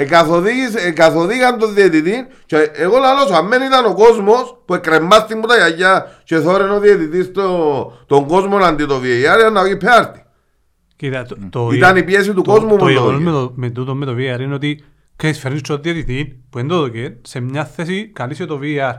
Εκαθοδήγησε, 0.00 0.78
εκαθοδήγαν 0.86 1.58
τον 1.58 1.74
διαιτητή 1.74 2.26
και 2.46 2.56
εγώ 2.72 2.98
λαλώ 2.98 3.26
σου, 3.26 3.34
αν 3.36 3.48
δεν 3.48 3.62
ήταν 3.62 3.84
ο 3.84 3.94
κόσμος 3.94 4.62
που 4.64 4.74
εκρεμάστη 4.74 5.34
μου 5.34 5.40
τα 5.46 5.56
γιαγιά 5.56 6.20
και 6.24 6.36
θόρεν 6.38 6.70
ο 6.70 6.80
διαιτητής 6.80 7.32
το, 7.32 7.92
τον 8.06 8.26
κόσμο 8.26 8.56
αντί 8.56 8.86
το 8.86 9.00
VAR 9.02 9.52
να 9.52 9.62
βγει 9.64 9.76
πέαρτη. 9.76 10.22
Κοίτα, 10.96 11.22
το, 11.24 11.36
το, 11.50 11.68
Ήταν 11.72 11.96
η 11.96 12.02
πίεση 12.02 12.28
του 12.34 12.42
το- 12.42 12.50
κόσμου 12.52 12.68
Το 12.68 12.74
που 12.76 12.84
το 12.84 12.88
γεγονός 12.88 13.14
είχε. 13.20 13.24
με, 13.24 13.30
το, 13.30 13.52
με, 13.56 13.70
τούτο, 13.70 13.94
με 13.94 14.06
το 14.06 14.12
VR 14.12 14.40
είναι 14.40 14.54
ότι 14.54 14.82
ξέρεις, 15.16 15.38
φέρνεις 15.38 15.60
τον 15.60 15.82
διαιτητή 15.82 16.42
που 16.50 16.58
δεν 16.58 16.68
το 16.68 16.78
δοκέ, 16.80 17.16
σε 17.22 17.40
μια 17.40 17.64
θέση 17.64 18.10
καλείσαι 18.14 18.44
το 18.46 18.58
VR. 18.62 18.92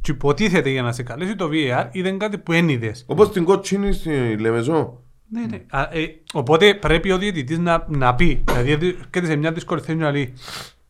Και 0.00 0.10
υποτίθεται 0.10 0.70
για 0.70 0.82
να 0.82 0.92
σε 0.92 1.02
καλέσει 1.02 1.36
το 1.36 1.48
VR 1.52 1.86
ήταν 1.92 2.18
κάτι 2.18 2.38
που 2.38 2.52
δεν 2.52 2.68
είδες. 2.68 3.04
Όπως 3.06 3.30
την 3.32 3.44
κότσινη 3.44 3.92
στη 3.92 4.36
Λεμεζό. 4.38 5.02
Ναι, 5.34 5.46
ναι. 5.50 5.60
Α, 5.70 5.88
ε, 5.92 6.04
οπότε 6.32 6.74
πρέπει 6.74 7.10
ο 7.10 7.18
διαιτητής 7.18 7.58
να, 7.58 7.84
να 7.88 8.14
πει, 8.14 8.42
δηλαδή 8.52 8.70
έρχεται 8.86 9.26
σε 9.26 9.36
μια 9.36 9.52
δύσκολη 9.52 9.80
θέση 9.80 9.98
να 9.98 10.10
λέει 10.10 10.32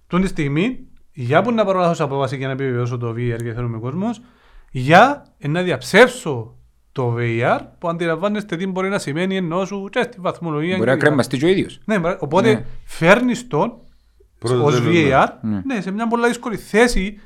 «Τούν 0.06 0.20
τη 0.20 0.26
στιγμή, 0.28 0.78
για 1.12 1.42
που 1.42 1.52
να 1.52 1.64
πάρω 1.64 1.78
λάθος 1.78 2.00
απόφαση 2.00 2.36
για 2.36 2.46
να 2.46 2.52
επιβεβαιώσω 2.52 2.98
το 2.98 3.10
VR 3.10 3.42
και 3.42 3.52
θέλουμε 3.52 3.78
κόσμος, 3.78 4.20
για 4.70 5.26
να 5.48 5.62
διαψεύσω 5.62 6.56
το 6.92 7.14
VR 7.18 7.60
που 7.78 7.88
αντιλαμβάνεστε 7.88 8.56
τι 8.56 8.66
μπορεί 8.66 8.88
να 8.88 8.98
σημαίνει 8.98 9.36
ενώ 9.36 9.64
σου 9.64 9.88
και 9.92 10.02
στη 10.02 10.16
βαθμολογία. 10.20 10.76
μπορεί 10.76 10.88
να 10.88 10.94
κλπ. 10.96 11.04
κρέμαστεί 11.04 11.38
και 11.38 11.44
ο 11.44 11.48
ίδιος. 11.48 11.80
Ναι, 11.84 11.98
μπρα- 11.98 12.18
οπότε 12.20 12.52
Ναι. 12.54 12.64
φέρνεις 12.84 13.48
τον 13.48 13.72
Πρώτο 14.38 14.64
ως 14.64 14.74
τέλος, 14.80 14.94
VAR 14.94 15.26
ναι. 15.42 15.62
ναι, 15.66 15.80
σε 15.80 15.90
μια 15.90 16.06
πολύ 16.06 16.26
δύσκολη 16.26 16.56
θέση 16.56 17.18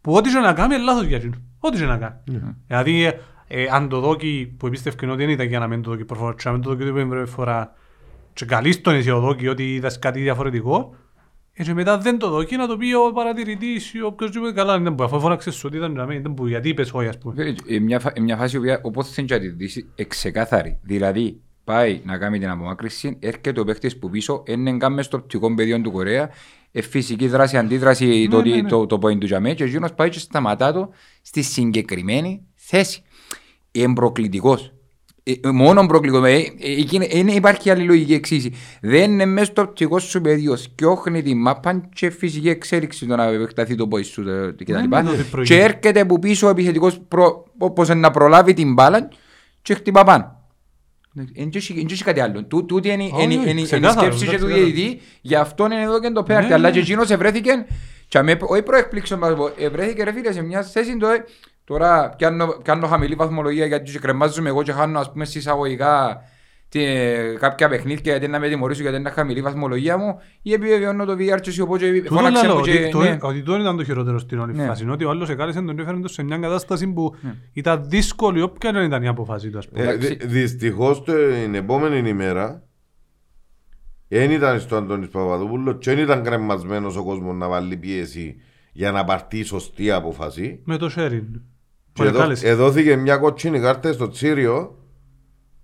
που 0.00 0.12
ό,τι 0.12 0.30
και 0.30 0.38
να 0.38 0.52
κάνει 0.52 0.74
είναι 0.74 0.84
λάθος 0.84 1.04
για 1.04 1.16
εκείνο. 1.16 1.34
Ό,τι 1.58 1.78
και 1.78 1.84
να 1.84 1.96
κάνει. 1.96 2.14
Ναι. 2.24 2.40
Δηλαδή, 2.66 3.12
ε, 3.48 3.62
ε, 3.62 3.68
αν 3.70 3.88
το 3.88 4.00
δόκι 4.00 4.54
που 4.56 4.66
επίστευκε 4.66 5.06
ότι 5.06 5.16
δεν 5.16 5.28
ήταν 5.28 5.46
για 5.46 5.58
να 5.58 5.66
μην 5.66 5.82
το 5.82 5.90
δόκι 5.90 6.04
προφορά, 6.04 6.34
και 6.34 6.42
να 6.44 6.52
μην 6.52 6.62
το 6.62 6.74
δόκι 6.74 6.92
την 6.92 7.08
πρώτη 7.08 7.30
φορά 7.30 7.74
και 8.32 8.44
καλείς 8.44 8.80
τον 8.80 8.94
εσύ 8.94 9.10
ο 9.10 9.20
δόκι 9.20 9.48
ότι 9.48 9.74
είδας 9.74 9.98
κάτι 9.98 10.20
διαφορετικό, 10.20 10.94
ε, 11.52 11.62
και 11.62 11.74
μετά 11.74 11.98
δεν 11.98 12.18
το 12.18 12.30
δόκι 12.30 12.56
να 12.56 12.66
το 12.66 12.76
πει 12.76 12.94
ο 12.94 13.12
παρατηρητής 13.12 13.94
ή 13.94 14.02
οποιοςδήποτε 14.02 14.52
καλά, 14.52 14.78
δεν 14.78 14.92
μπορεί, 14.92 15.10
αφού 15.12 15.20
φώναξες 15.20 15.54
σου 15.54 15.62
ότι 15.66 15.76
ήταν 15.76 15.92
για 15.92 16.06
μένα, 16.06 16.20
δεν 16.20 16.32
μπορεί, 16.32 16.50
γιατί 16.50 16.68
είπες 16.68 16.92
όχι 16.92 17.08
ας 17.08 17.18
πούμε. 17.18 17.44
Ε, 17.44 17.74
ε, 17.74 17.78
μια, 17.78 18.00
φα- 18.00 18.12
ε, 18.14 18.20
μια 18.20 18.36
φάση 18.36 18.56
η 18.56 18.58
οποία 18.58 18.80
οπότε 18.82 19.08
θέλεις 19.08 19.30
να 19.30 19.38
τη 19.38 19.48
δεις 19.48 19.86
εξεκάθαρη. 19.94 20.78
Δηλαδή, 20.82 21.40
πάει 21.64 22.00
να 22.04 22.18
κάνει 22.18 22.38
την 22.38 22.50
απομάκρυση, 22.50 23.16
έρχεται 23.20 23.60
ο 23.60 23.64
παίχτης 23.64 23.98
που 23.98 24.10
πίσω, 24.10 24.42
είναι 24.46 24.76
καν 24.76 25.02
στο 25.02 25.16
οπτικό 25.16 25.54
πεδίο 25.54 25.80
του 25.80 25.90
Κορέα, 25.90 26.30
ε, 26.72 26.82
φυσική 26.82 27.28
δράση, 27.28 27.56
αντίδραση, 27.56 28.28
το, 28.30 28.42
ναι, 28.42 28.56
ναι. 28.56 28.68
το, 28.68 28.86
το 28.86 28.98
point 29.02 29.18
του 29.18 29.26
Τζαμέ 29.26 29.54
και 29.54 29.64
εκείνος 29.64 29.94
πάει 29.94 30.08
και 30.08 30.18
σταματά 30.18 30.72
το 30.72 30.90
στη 31.22 31.42
συγκεκριμένη 31.42 32.46
θέση. 32.54 33.02
Είναι 33.72 33.92
προκλητικός. 33.92 34.72
Ε, 35.22 35.32
ε, 35.44 35.50
μόνο 35.50 35.86
προκλητικός. 35.86 36.28
Ε, 36.28 36.34
ε, 36.34 36.46
εκείνη- 36.60 37.08
Είναι 37.14 37.32
υπάρχει 37.32 37.70
άλλη 37.70 37.82
λογική 37.84 38.14
εξήγηση. 38.14 38.52
Δεν 38.80 39.10
είναι 39.10 39.24
μέσα 39.24 39.50
στο 39.50 39.62
οπτικός 39.62 40.02
σου 40.02 40.20
πεδίο. 40.20 40.56
Σκιώχνει 40.56 41.22
τη 41.22 41.34
μάπα 41.34 41.88
και 41.94 42.10
φυσική 42.10 42.48
εξέλιξη 42.48 43.06
το 43.06 43.16
να 43.16 43.24
επεκταθεί 43.24 43.74
το 43.74 43.88
πόη 43.88 44.02
σου 44.02 44.28
ε, 44.28 44.52
κτλ. 44.58 44.72
Δεν 44.72 44.84
είναι 44.84 45.10
ότι 45.10 45.22
προηγεί. 45.30 45.54
Και 45.54 45.60
έρχεται 45.62 46.00
από 46.00 46.18
πίσω 46.18 46.46
ο 46.46 46.50
επιθετικός 46.50 47.00
προ, 47.08 47.44
όπως 47.58 47.88
να 47.88 48.10
προλάβει 48.10 48.52
την 48.54 48.72
μπάλα 48.72 49.08
και 49.62 49.74
χτυπά 49.74 50.04
πάνω. 50.04 50.36
Δεν 51.12 51.50
έχει 51.54 52.02
κάτι 52.04 52.20
άλλο. 52.20 52.44
Τού- 52.44 52.66
Τούτη 52.66 52.88
είναι 52.88 53.08
Όχι, 53.12 53.22
είναι- 53.24 53.34
είναι- 53.34 53.50
είναι 53.50 53.60
η 53.60 53.64
ξεκάθαρο, 53.64 54.00
σκέψη 54.00 54.24
και 54.24 54.30
του 54.30 54.46
ξεκάθαρο. 54.46 54.64
διαιτητή. 54.72 55.00
Γι' 55.20 55.34
αυτό 55.34 55.64
είναι 55.64 55.82
εδώ 55.82 56.00
και 56.00 56.10
το 56.10 56.22
πέναρτι. 56.22 56.48
Ναι, 56.48 56.54
Αλλά 56.54 56.68
ναι. 56.68 56.74
και 56.74 56.80
εκείνος 56.80 57.10
ευρέθηκε 57.10 57.66
και 58.08 58.22
με, 58.22 58.36
όχι 58.40 58.62
προεκπλήξεω 58.62 59.16
μας 59.18 59.34
πω, 59.34 59.50
ευρέθηκε 59.58 60.02
ρε 60.04 60.12
φίλε 60.12 60.32
σε 60.32 60.42
μια 60.42 60.62
θέση 60.62 60.96
το, 60.96 61.08
ε, 61.08 61.24
τώρα 61.68 62.14
πιάνω, 62.16 62.46
πιάνω 62.62 62.86
χαμηλή 62.86 63.14
βαθμολογία 63.14 63.66
γιατί 63.66 63.90
και 63.92 63.98
κρεμάζομαι 63.98 64.48
εγώ 64.48 64.62
και 64.62 64.72
χάνω 64.72 64.98
ας 64.98 65.12
πούμε 65.12 65.24
συσσαγωγικά 65.24 66.20
τι, 66.68 66.82
ε, 66.84 67.34
κάποια 67.38 67.68
παιχνίδια 67.68 68.00
γιατί 68.12 68.28
να 68.28 68.38
με 68.38 68.48
τιμωρήσω 68.48 68.82
γιατί 68.82 68.96
είναι 68.96 69.10
χαμηλή 69.10 69.40
βαθμολογία 69.40 69.96
μου 69.96 70.18
ή 70.42 70.52
επιβεβαιώνω 70.52 71.04
το 71.04 71.12
VR 71.12 71.40
και 71.40 71.50
εσύ 71.50 71.60
οπότε 71.60 71.92
Τούτο 71.92 72.14
φώναξε 72.14 72.46
λέω, 72.46 72.54
μου 72.54 72.60
ότι 72.60 72.70
και 72.70 72.88
το- 72.88 72.98
ναι. 73.00 73.16
Ότι 73.20 73.42
το 73.42 73.54
ήταν 73.56 73.76
το 73.76 73.84
χειρότερο 73.84 74.18
στην 74.18 74.38
όλη 74.38 74.54
Ναι. 74.54 74.66
φάση. 74.66 74.82
είναι 74.82 74.92
Ότι 74.92 75.04
ο 75.04 75.10
άλλος 75.10 75.28
εκάλεσε 75.28 75.60
τον 75.62 75.78
έφερε 75.78 75.96
τον 75.98 76.08
σε 76.08 76.22
μια 76.22 76.38
κατάσταση 76.38 76.86
που 76.86 77.14
ήταν 77.52 77.88
δύσκολη 77.88 78.42
όποια 78.42 78.72
δεν 78.72 78.84
ήταν 78.84 79.02
η 79.02 79.08
αποφάση 79.08 79.50
του. 79.50 79.58
ας 79.58 79.68
πούμε. 79.68 79.80
Ε, 79.80 79.88
Εντάξει. 79.88 80.08
δυ- 80.08 80.26
δυστυχώς 80.26 81.02
την 81.04 81.54
επόμενη 81.54 82.08
ημέρα 82.08 82.62
δεν 84.08 84.30
ήταν 84.30 84.60
στο 84.60 84.76
Αντώνης 84.76 85.08
Παπαδόπουλος 85.08 85.76
και 85.78 85.94
δεν 85.94 86.04
ήταν 86.04 86.22
κρεμασμένος 86.22 86.96
ο 86.96 87.04
κόσμος 87.04 87.36
να 87.36 87.48
βάλει 87.48 87.76
πίεση 87.76 88.36
για 88.72 88.90
να 88.92 89.04
πάρει 89.04 89.42
σωστή 89.42 89.90
αποφασή. 89.90 90.60
Με 90.64 90.76
το 90.76 90.90
sharing. 90.96 91.24
Και 92.02 92.04
Ο 92.04 92.08
εδώ, 92.08 92.18
εκάλεσε. 92.18 92.48
εδώθηκε 92.48 92.96
μια 92.96 93.16
κότσινη 93.16 93.60
κάρτα 93.60 93.92
στο 93.92 94.08
Τσίριο 94.08 94.76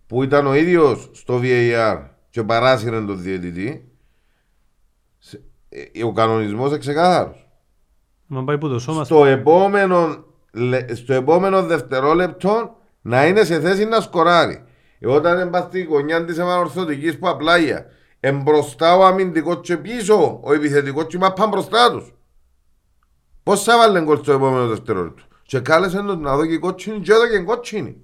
που 0.07 0.23
ήταν 0.23 0.47
ο 0.47 0.55
ίδιος 0.55 1.11
στο 1.13 1.41
VAR 1.43 2.09
και 2.31 2.43
παράσυρε 2.43 3.01
τον 3.01 3.23
διαιτητή. 3.23 3.89
Σε- 5.19 5.43
ε, 5.69 6.05
Ο 6.05 6.13
κανονισμός 6.13 6.69
είναι 6.69 6.79
ξεκάθαρος. 6.79 7.49
Μα 8.27 8.45
πάει 8.45 8.59
που 8.59 8.69
το 8.69 8.79
σώμα 8.79 9.05
Στο 9.05 9.25
επόμενο, 9.25 10.25
λε- 10.53 10.95
στο 10.95 11.13
επόμενο 11.15 11.63
δευτερόλεπτο 11.63 12.77
να 13.03 13.27
είναι 13.27 13.45
σε 13.45 13.61
θέση 13.61 13.85
να 13.85 14.01
σκοράρει. 14.01 14.65
Ε, 14.99 15.07
Όταν 15.09 15.35
είναι 15.41 15.51
πας 15.51 15.65
στη 15.65 15.83
γωνιά 15.83 16.25
της 16.25 16.39
επανορθωτικής 16.39 17.19
που 17.19 17.29
απλάγια 17.29 17.87
εμπροστά 18.21 18.97
ο 18.97 19.05
αμυντικός 19.05 19.59
και 19.63 19.77
πίσω 19.77 20.41
ο 20.43 20.53
επιθετικός 20.53 21.07
και 21.07 21.19
πάνε 21.19 21.47
μπροστά 21.51 21.91
τους. 21.93 22.13
Πώς 23.43 23.63
θα 23.63 23.77
βάλει 23.79 24.01
γκολ 24.01 24.17
στο 24.19 24.33
επόμενο 24.33 24.67
δευτερόλεπτο; 24.67 25.23
Και 25.47 25.61
κάλεσε 25.61 25.97
τον 25.97 26.21
να 26.21 26.37
δω 26.37 26.47
και 26.47 26.59
κότσινη 26.59 26.99
και 27.01 27.13
έδωκε 27.13 27.39
κότσινη. 27.45 27.97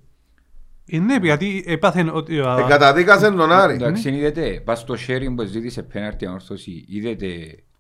Ε, 0.86 0.99
Ναι, 0.99 1.16
γιατί 1.22 1.64
έπαθε 1.66 2.11
ότι... 2.12 2.41
α, 2.41 2.57
Ε, 2.59 2.64
καταδίκασε 2.68 3.30
τον 3.30 3.53
Άρη. 3.53 3.74
Εντάξει, 3.74 4.11
είδετε, 4.11 4.62
πας 4.64 4.78
στο 4.78 4.95
sharing 5.09 5.32
που 5.36 5.45
ζήτησε 5.45 5.82
πέναρτη 5.82 6.26
ανόρθωση, 6.26 6.84
είδετε 6.88 7.26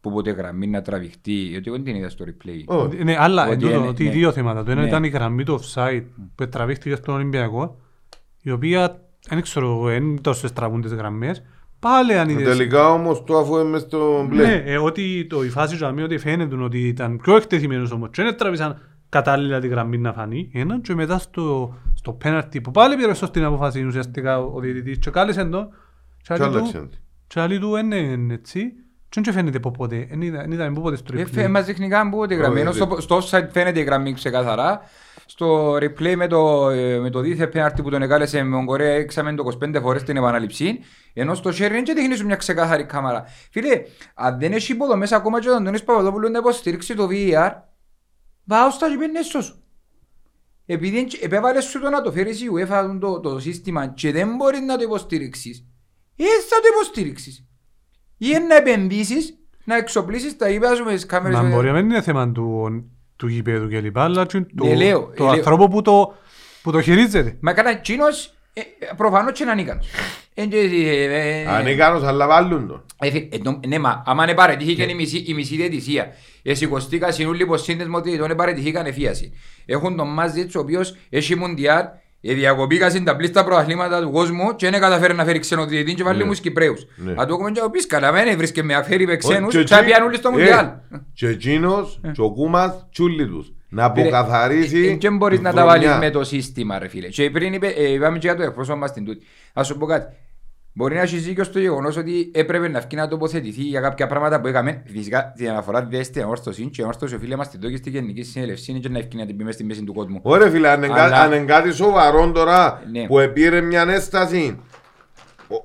που 0.00 0.10
ποτέ 0.12 0.30
γραμμή 0.30 0.66
να 0.66 0.82
τραβηχτεί, 0.82 1.32
γιατί 1.32 1.64
εγώ 1.68 1.76
δεν 1.76 1.84
την 1.84 1.94
είδα 1.94 2.08
στο 2.08 2.24
replay. 2.28 2.62
Όχι. 2.66 3.04
Ναι, 3.04 3.16
άλλα, 3.18 3.42
Ότι 3.44 3.52
εντούτο, 3.52 3.74
είναι- 3.74 3.86
ότι 3.88 4.04
ναι. 4.04 4.10
δύο 4.10 4.32
θέματα. 4.32 4.62
Το 4.64 4.70
ένα 4.70 4.80
Ναι. 4.80 4.86
ήταν 4.86 5.04
η 5.04 5.08
γραμμή 5.08 5.44
του 5.44 5.60
offside 5.60 6.04
που 6.34 6.48
τραβήχτηκε 6.48 6.94
στον 6.94 7.14
Ολυμπιακό, 7.14 7.80
η 8.42 8.50
οποία, 8.50 9.00
δεν 9.28 9.42
ξέρω, 9.42 9.80
δεν 9.84 10.20
τόσο 10.20 10.46
στραβούν 10.46 10.80
τις 10.80 10.92
γραμμές. 10.92 11.42
Πάλι 11.78 12.18
αν 12.18 12.28
είδες... 12.28 12.44
Τελικά 12.56 12.92
όμως 12.92 13.24
το 13.24 13.38
αφού 13.38 13.58
είμαι 13.58 13.78
στο 13.78 14.26
μπλε. 14.28 14.42
Ναι, 14.46 14.62
ε, 14.66 14.78
ότι 14.78 15.26
το, 15.28 15.44
η 15.44 15.48
φάση 15.48 15.78
του 15.78 15.86
αμήν 15.86 16.04
ότι 16.04 16.18
φαίνεται 16.18 16.56
ότι 16.56 16.78
ήταν 16.88 17.16
πιο 17.22 17.36
εκτεθειμένος 17.36 17.90
όμως 17.92 18.08
και 18.12 18.22
δεν 18.22 18.36
τραβήσαν 18.36 18.78
κατάλληλα 19.10 19.60
τη 19.60 19.68
γραμμή 19.68 19.98
να 19.98 20.12
φανεί. 20.12 20.50
Ένα 20.54 20.80
και 20.80 20.94
μετά 20.94 21.18
στο, 21.18 21.74
στο 21.94 22.12
πέναρτι 22.12 22.60
που 22.60 22.70
πάλι 22.70 22.96
πήρε 22.96 23.14
σωστή 23.14 23.42
αποφάση 23.44 23.84
ουσιαστικά 23.84 24.38
ο 24.40 24.60
διαιτητής 24.60 24.98
και 24.98 25.10
κάλεσε 25.10 25.44
τον 25.44 25.68
και 26.22 26.34
Και 26.34 26.42
άλλοι 26.42 26.42
άλλαξε. 26.56 26.78
του- 26.78 26.90
και 27.26 27.40
άλλοι 27.40 27.58
του 27.58 27.76
είναι 27.76 28.34
έτσι 28.34 28.72
και 29.08 29.20
δεν 29.20 29.32
φαίνεται 29.34 29.56
από 29.56 29.70
πότε, 29.70 30.06
δεν 30.10 30.22
είδα- 30.22 30.40
δεν 30.40 30.50
είδαμε 30.52 30.68
από 30.70 30.80
πότε 30.80 30.96
στο 30.96 31.16
Ε, 31.18 31.22
replay. 31.22 31.26
φε- 31.32 31.48
Μας 31.48 31.64
δείχνει 31.64 31.88
καν 31.88 32.10
που 32.10 32.26
τη 32.26 32.34
γραμμή, 32.34 32.60
ενώ 32.60 32.72
στο, 32.72 32.96
στο 33.00 33.18
offside 33.18 33.46
φαίνεται 33.50 33.80
η 33.80 33.82
γραμμή 33.82 34.12
ξεκαθαρά. 34.12 34.80
Στο 35.26 35.74
replay 35.74 36.14
με 36.16 36.26
το, 36.26 36.68
ε, 36.70 36.98
με 36.98 37.10
το 37.10 37.20
δίθε 37.20 37.46
πέναρτι 37.46 37.82
που 37.82 37.90
τον 37.90 38.02
εκάλεσε 38.02 38.42
με 38.42 38.56
τον 38.56 38.66
Κορέα 38.66 38.92
έξαμε 38.94 39.34
το 39.34 39.42
25 39.42 39.80
φορές 39.80 40.02
την 40.02 40.16
επαναληψή, 40.16 40.78
ενώ 41.12 41.34
στο 41.34 41.50
sharing 41.50 41.82
δεν 41.84 41.94
δείχνει 41.96 42.16
σου 42.16 42.26
μια 42.26 42.36
ξεκάθαρη 42.36 42.84
κάμερα. 42.84 43.24
Φίλε, 43.50 43.82
αν 44.14 44.38
δεν 44.38 44.52
έχει 44.52 44.72
υποδομές 44.72 45.12
ακόμα 45.12 45.40
και 45.40 45.48
ο 45.48 45.54
Αντώνης 45.56 45.84
Παπαδόπουλου 45.84 46.30
να 46.30 46.38
υποστηρίξει 46.38 46.94
το 46.94 47.08
VAR, 47.10 47.50
πάω 48.50 48.70
στα 48.70 48.88
και 48.90 48.96
πιένει 48.96 49.18
έσω 49.18 49.40
σου. 49.42 49.62
Επειδή 50.66 50.98
εν- 50.98 51.08
επέβαλες 51.20 51.64
σου 51.64 51.80
το 51.80 51.90
να 51.90 52.02
το 52.02 52.12
φέρεις 52.12 52.40
η 52.40 52.46
UEFA 52.56 52.98
το, 53.00 53.20
το 53.20 53.40
σύστημα 53.40 53.86
και 53.86 54.12
δεν 54.12 54.34
μπορείς 54.36 54.60
να 54.60 54.76
το 54.76 54.82
υποστηρίξεις, 54.82 55.64
ε, 56.16 56.24
θα 56.24 56.56
το 56.56 56.66
υποστηρίξεις. 56.74 57.44
Ή 58.18 58.28
να 58.48 58.56
επενδύσεις, 58.56 59.38
να 59.64 59.76
εξοπλίσεις 59.76 60.36
τα 60.36 60.48
είπα 60.48 60.74
σου 60.74 60.84
με 60.84 60.94
τις 60.94 61.06
κάμερες. 61.06 61.36
Μα 61.36 61.42
με- 61.42 61.54
μπορεί 61.54 61.66
να 61.66 61.72
μην 61.72 61.84
είναι 61.84 62.02
θέμα 62.02 62.32
του, 62.32 62.68
του 63.16 63.26
γηπέδου 63.26 63.68
και 63.68 63.80
λοιπά, 63.80 64.02
αλλά 64.04 64.26
και 64.26 64.40
του, 64.40 64.66
Ναι, 64.66 64.74
λέω, 64.74 65.00
του 65.00 65.22
ε, 65.22 65.26
λέω. 65.26 65.32
ανθρώπου 65.32 65.68
που 65.68 65.82
το, 65.82 66.14
που 66.62 66.70
το 66.72 66.80
χειρίζεται. 66.80 67.36
Μα 67.40 67.52
κατά 67.52 67.70
εκείνος, 67.70 68.26
ε, 68.26 68.30
ε, 68.30 68.39
προφανώς 68.96 69.32
και 69.32 69.42
είναι 69.42 69.52
ανίκανος. 69.52 69.86
Ε, 70.34 70.44
και, 70.46 70.56
ε, 70.58 71.40
ε, 71.42 71.46
Ανίκανος 71.48 72.02
αλλά 72.02 72.26
βάλουν 72.26 72.66
τον. 72.68 72.84
ε, 73.00 73.10
φι- 73.10 73.34
ε, 73.34 73.38
το- 73.38 73.60
Ναι, 73.66 73.78
μα 73.78 74.02
άμα 74.06 74.22
είναι 74.22 74.34
παρετήχηκαν 74.34 74.88
η 74.88 74.94
μισή, 74.94 75.24
η 75.26 75.34
μισή 75.34 75.56
διαιτησία. 75.56 76.06
Εσηκωστήκα 76.42 77.10
συνούλοι 77.12 77.46
πως 77.46 77.62
σύνδεσμο 77.62 77.96
ότι 77.96 78.18
τον 78.18 78.36
παρετήχηκαν 78.36 78.86
εφίαση. 78.86 79.32
Έχουν 79.66 79.96
τον 79.96 80.08
Μάζιτς 80.12 80.54
ο 80.54 80.60
οποίος 80.60 80.96
έχει 81.10 81.36
μουντιάλ, 81.36 81.84
ε, 82.20 82.34
διακοπήκασαν 82.34 83.04
τα 83.04 83.16
πλήστα 83.16 83.44
προαθλήματα 83.44 84.00
του 84.02 84.10
κόσμου 84.10 84.56
και 84.56 84.70
δεν 84.70 84.80
καταφέρει 84.80 85.14
να 85.14 85.24
φέρει 85.24 85.38
ξενοδιαιτή 85.38 85.94
και 85.94 86.02
βάλει 86.02 86.18
Ναι. 86.18 86.24
μου 86.24 86.32
Κυπρέους. 86.32 86.86
Ναι. 86.96 87.10
Αν 87.16 87.26
το 87.26 87.34
έχουμε 87.34 87.50
και 87.50 87.60
ο 87.62 87.70
πεις 87.70 87.86
καλά, 87.86 88.12
δεν 88.12 88.36
βρίσκε 88.36 88.62
με 88.62 88.74
αφαίρει 88.74 89.06
με 89.06 89.16
ξένους 89.16 89.54
Και 89.54 89.62
και 89.62 89.74
εκεί- 89.74 89.84
πιάνουν 89.84 90.08
όλοι 90.08 90.16
στο 90.16 90.28
ε, 90.28 90.32
μουντιάλ. 90.32 90.66
Και 91.12 91.26
εκείνος, 91.28 92.00
και 92.12 92.20
ο 92.20 92.32
Κούμας, 92.32 92.86
τσούλοι 92.92 93.26
τους. 93.26 93.52
Να 93.72 93.90
Φίλε, 93.90 94.02
αποκαθαρίσει 94.02 94.78
ε, 94.86 94.90
ε, 94.90 94.94
Και 94.94 95.10
μπορείς 95.10 95.38
τη 95.38 95.44
να 95.44 95.52
τα 95.52 95.64
βάλεις 95.64 95.86
βρωμιά. 95.88 96.06
με 96.06 96.10
το 96.10 96.24
σύστημα 96.24 96.78
ρε 96.78 96.88
φίλε. 96.88 97.08
Και 97.08 97.30
πριν 97.30 97.52
είπε, 97.52 97.66
ε, 97.66 97.92
είπαμε 97.92 98.18
και 98.18 98.26
για 98.26 98.36
το 98.36 98.42
εκπρόσωπο 98.42 98.78
μας 98.78 98.90
στην 98.90 99.04
τούτη. 99.04 99.26
Ας 99.52 99.66
σου 99.66 99.76
πω 99.76 99.86
κάτι. 99.86 100.16
Μπορεί 100.72 100.94
να 100.94 101.00
έχει 101.00 101.16
δίκιο 101.16 101.44
στο 101.44 101.58
γεγονός 101.58 101.96
ότι 101.96 102.30
έπρεπε 102.34 102.68
να 102.68 102.80
βγει 102.80 102.96
να 102.96 103.08
τοποθετηθεί 103.08 103.62
για 103.62 103.80
κάποια 103.80 104.06
πράγματα 104.06 104.40
που 104.40 104.46
έκαμε. 104.46 104.82
Φυσικά 104.86 105.32
την 105.36 105.48
αναφορά 105.48 105.84
δεν 105.90 106.04
στην 106.04 106.22
όρθωση 106.22 106.64
και 106.70 106.82
η 106.82 106.84
όρθωση 106.84 107.14
οφείλει 107.14 107.36
μας 107.36 107.50
την 107.50 107.60
τόκη 107.60 107.76
στη 107.76 107.90
Γενική 107.90 108.22
Συνέλευση 108.22 108.70
είναι 108.70 108.80
και 108.80 108.88
να 108.88 109.00
βγει 109.00 109.16
να 109.16 109.26
την 109.26 109.36
πει 109.36 109.44
μες 109.44 109.54
στη 109.54 109.64
μέση 109.64 109.84
του 109.84 109.92
κόσμου. 109.94 110.18
Ωραία 110.22 110.50
φίλε, 110.50 110.68
αν 110.68 110.82
είναι 110.82 110.94
κα- 110.94 111.02
Αλλά- 111.04 111.20
αν 111.20 111.32
είναι 111.32 111.44
κάτι 111.44 111.72
σοβαρό 111.72 112.32
τώρα 112.32 112.82
Ναι. 112.92 113.06
που 113.06 113.18
επήρε 113.18 113.60
μια 113.60 113.82
ένσταση 113.88 114.60
ο- 115.48 115.64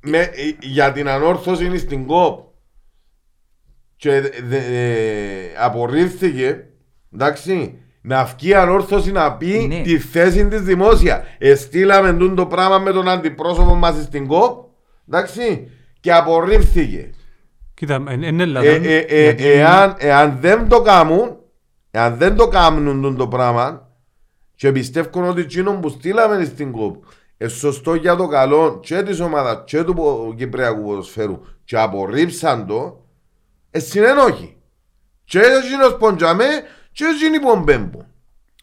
με- 0.00 0.30
για 0.60 0.92
την 0.92 1.08
ανόρθωση 1.08 1.78
στην 1.78 2.06
ΚΟΠ 2.06 2.40
και 3.96 4.20
δε- 4.20 4.30
δε- 4.42 5.64
απορρίφθηκε, 5.64 6.64
εντάξει, 7.16 7.78
να 8.00 8.24
βγει 8.24 8.48
η 8.48 8.54
ανόρθωση 8.54 9.12
να 9.12 9.32
πει 9.36 9.66
Ναι. 9.68 9.80
τη 9.82 9.98
θέση 9.98 10.46
της 10.48 10.60
δημόσια. 10.60 11.24
Εστήλαμε 11.38 12.12
τούτο 12.12 12.34
το 12.34 12.46
πράγμα 12.46 12.78
με 12.78 12.92
τον 12.92 13.08
αντιπρόσωπο 13.08 13.74
μας 13.74 14.02
στην 14.02 14.26
ΚΟΠ, 14.26 14.64
εντάξει, 15.08 15.70
και 16.00 16.12
απορρίφθηκε. 16.12 17.10
Κοίτα, 17.74 18.04
ε, 18.08 18.26
είναι 18.26 18.42
Ε, 18.42 18.46
λάθος. 18.46 18.68
ε, 18.68 18.96
ε, 19.08 19.22
γιατί- 19.22 19.44
εάν, 19.44 19.94
εάν 19.98 20.36
δεν 20.40 20.68
το 20.68 20.80
κάνουν, 20.82 21.36
εάν 21.90 22.16
δεν 22.16 22.36
το 22.36 22.48
κάνουν 22.48 23.02
τούτο 23.02 23.16
το 23.16 23.28
πράγμα 23.28 23.88
και 24.54 24.72
πιστεύουν 24.72 25.24
ότι 25.28 25.40
εκείνο 25.40 25.72
που 25.72 25.88
στείλαμε 25.88 26.44
στην 26.44 26.72
κόπ 26.72 27.04
είναι 27.38 27.50
σωστό 27.50 27.94
για 27.94 28.16
το 28.16 28.26
καλό 28.26 28.78
και 28.82 29.02
της 29.02 29.20
ομάδας 29.20 29.62
και 29.64 29.82
του 29.82 29.94
πο- 29.94 30.34
Κυπριακού 30.36 30.82
ποδοσφαίρου 30.82 31.40
και 31.64 31.78
απορρίψαν 31.78 32.66
το, 32.66 33.04
ε, 33.70 33.78
συνενόχοι. 33.78 34.56
Και 35.24 35.38
εκείνος 35.38 35.96
ποντζαμε 35.98 36.44
και 36.96 37.04
εκείνοι 37.04 37.40
πομπέμπουν. 37.40 38.04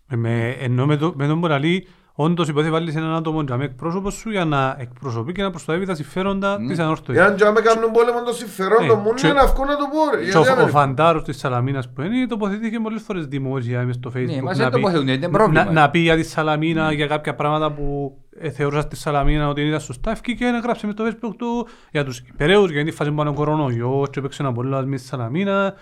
Ε, 0.09 0.15
με, 0.15 0.49
ενώ 0.59 0.85
με, 0.85 0.95
το, 0.97 1.13
με 1.15 1.27
τον 1.27 1.37
Μποραλή, 1.39 1.87
όντως 2.13 2.47
υπόθει 2.47 2.69
βάλεις 2.69 2.95
έναν 2.95 3.13
άτομο 3.15 3.41
για 3.41 3.57
με 3.57 3.63
εκπρόσωπο 3.63 4.09
σου 4.09 4.29
για 4.29 4.45
να 4.45 4.75
εκπροσωπεί 4.79 5.31
και 5.31 5.41
να 5.41 5.49
προστατεύει 5.49 5.85
τα 5.85 5.95
συμφέροντα 5.95 6.57
της 6.67 6.79
ανόρθωσης. 6.79 7.21
Εάν 7.21 7.35
τζάμε 7.35 7.61
κάνουν 7.61 7.91
πόλεμο 7.91 8.23
των 8.23 8.33
συμφερόντων 8.33 8.97
Ε, 8.97 9.01
μου, 9.01 9.13
και- 9.13 9.27
είναι 9.27 9.35
να 9.35 9.45
βγουν 9.47 9.67
να 9.67 9.75
το 9.75 9.85
πω 9.91 10.15
ρε. 10.15 10.23
Και 10.23 10.23
Γιατί 10.31 10.49
ο, 10.49 10.51
ο 10.51 10.55
δεν- 10.55 10.69
Φαντάρος 10.69 11.23
της 11.23 11.37
Σαλαμίνας 11.37 11.89
που 11.93 12.01
είναι 12.01 12.27
τοποθετήθηκε 12.27 12.79
πολλές 12.79 13.01
φορές 13.01 13.25
δημόσια 13.25 13.83
μες 13.83 13.95
στο 13.95 14.11
facebook 14.15 14.41
μας 14.43 14.57
να, 14.57 14.63
δεν 14.63 14.73
πει, 14.73 14.79
τοποθετούν, 14.79 15.05
δεν 15.05 15.15
είναι 15.15 15.29
πρόβλημα. 15.29 15.63
να, 15.65 15.71
να 15.71 15.89
πει 15.89 15.99
για 15.99 16.15
τη 16.15 16.23
Σαλαμίνα 16.23 16.91
για 16.93 17.07
κάποια 17.07 17.35
πράγματα 17.35 17.71
που 17.71 18.17
ε, 18.39 18.49
θεωρούσα 18.49 18.81
στη 18.81 18.95
Σαλαμίνα 18.95 19.47
ότι 19.47 19.61
ήταν 19.61 19.79
σωστά 19.79 20.11
ευκεί 20.11 20.35
και 20.35 20.45
να 20.45 20.59
γράψει 20.59 20.85
μες 20.85 20.95
στο 20.95 21.05
facebook 21.07 21.35
του 21.37 21.67
για 21.91 22.03
τους 22.05 22.19
υπεραίους 22.19 22.71
για 22.71 22.83
την 22.83 22.93
φάση 22.93 23.09
που 23.09 23.15
πάνε 23.15 23.31
κορονοϊός 23.31 24.09
και 24.09 24.21
παίξε 24.21 24.41
ένα 24.43 24.51
πολύ 24.51 24.85
μες 24.85 24.99
στη 24.99 25.09
Σαλαμίνα 25.09 25.73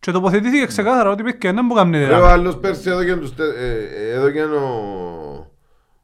και 0.00 0.10
τοποθετήθηκε 0.12 0.66
ξεκάθαρα 0.66 1.10
ότι 1.10 1.22
παιδιά 1.22 1.52
δεν 1.52 1.66
μπορεί 1.66 1.88
να 1.90 1.98
Ρε, 1.98 2.04
κάνετε 2.04 2.20
ο 2.22 2.28
άλλος 2.28 2.58
πέρσι 2.58 2.88
έδωκε 2.90 3.16
τους 3.16 3.34
τε- 3.34 3.56
ε, 3.56 4.10
έδωκε 4.12 4.42
ο... 4.42 5.52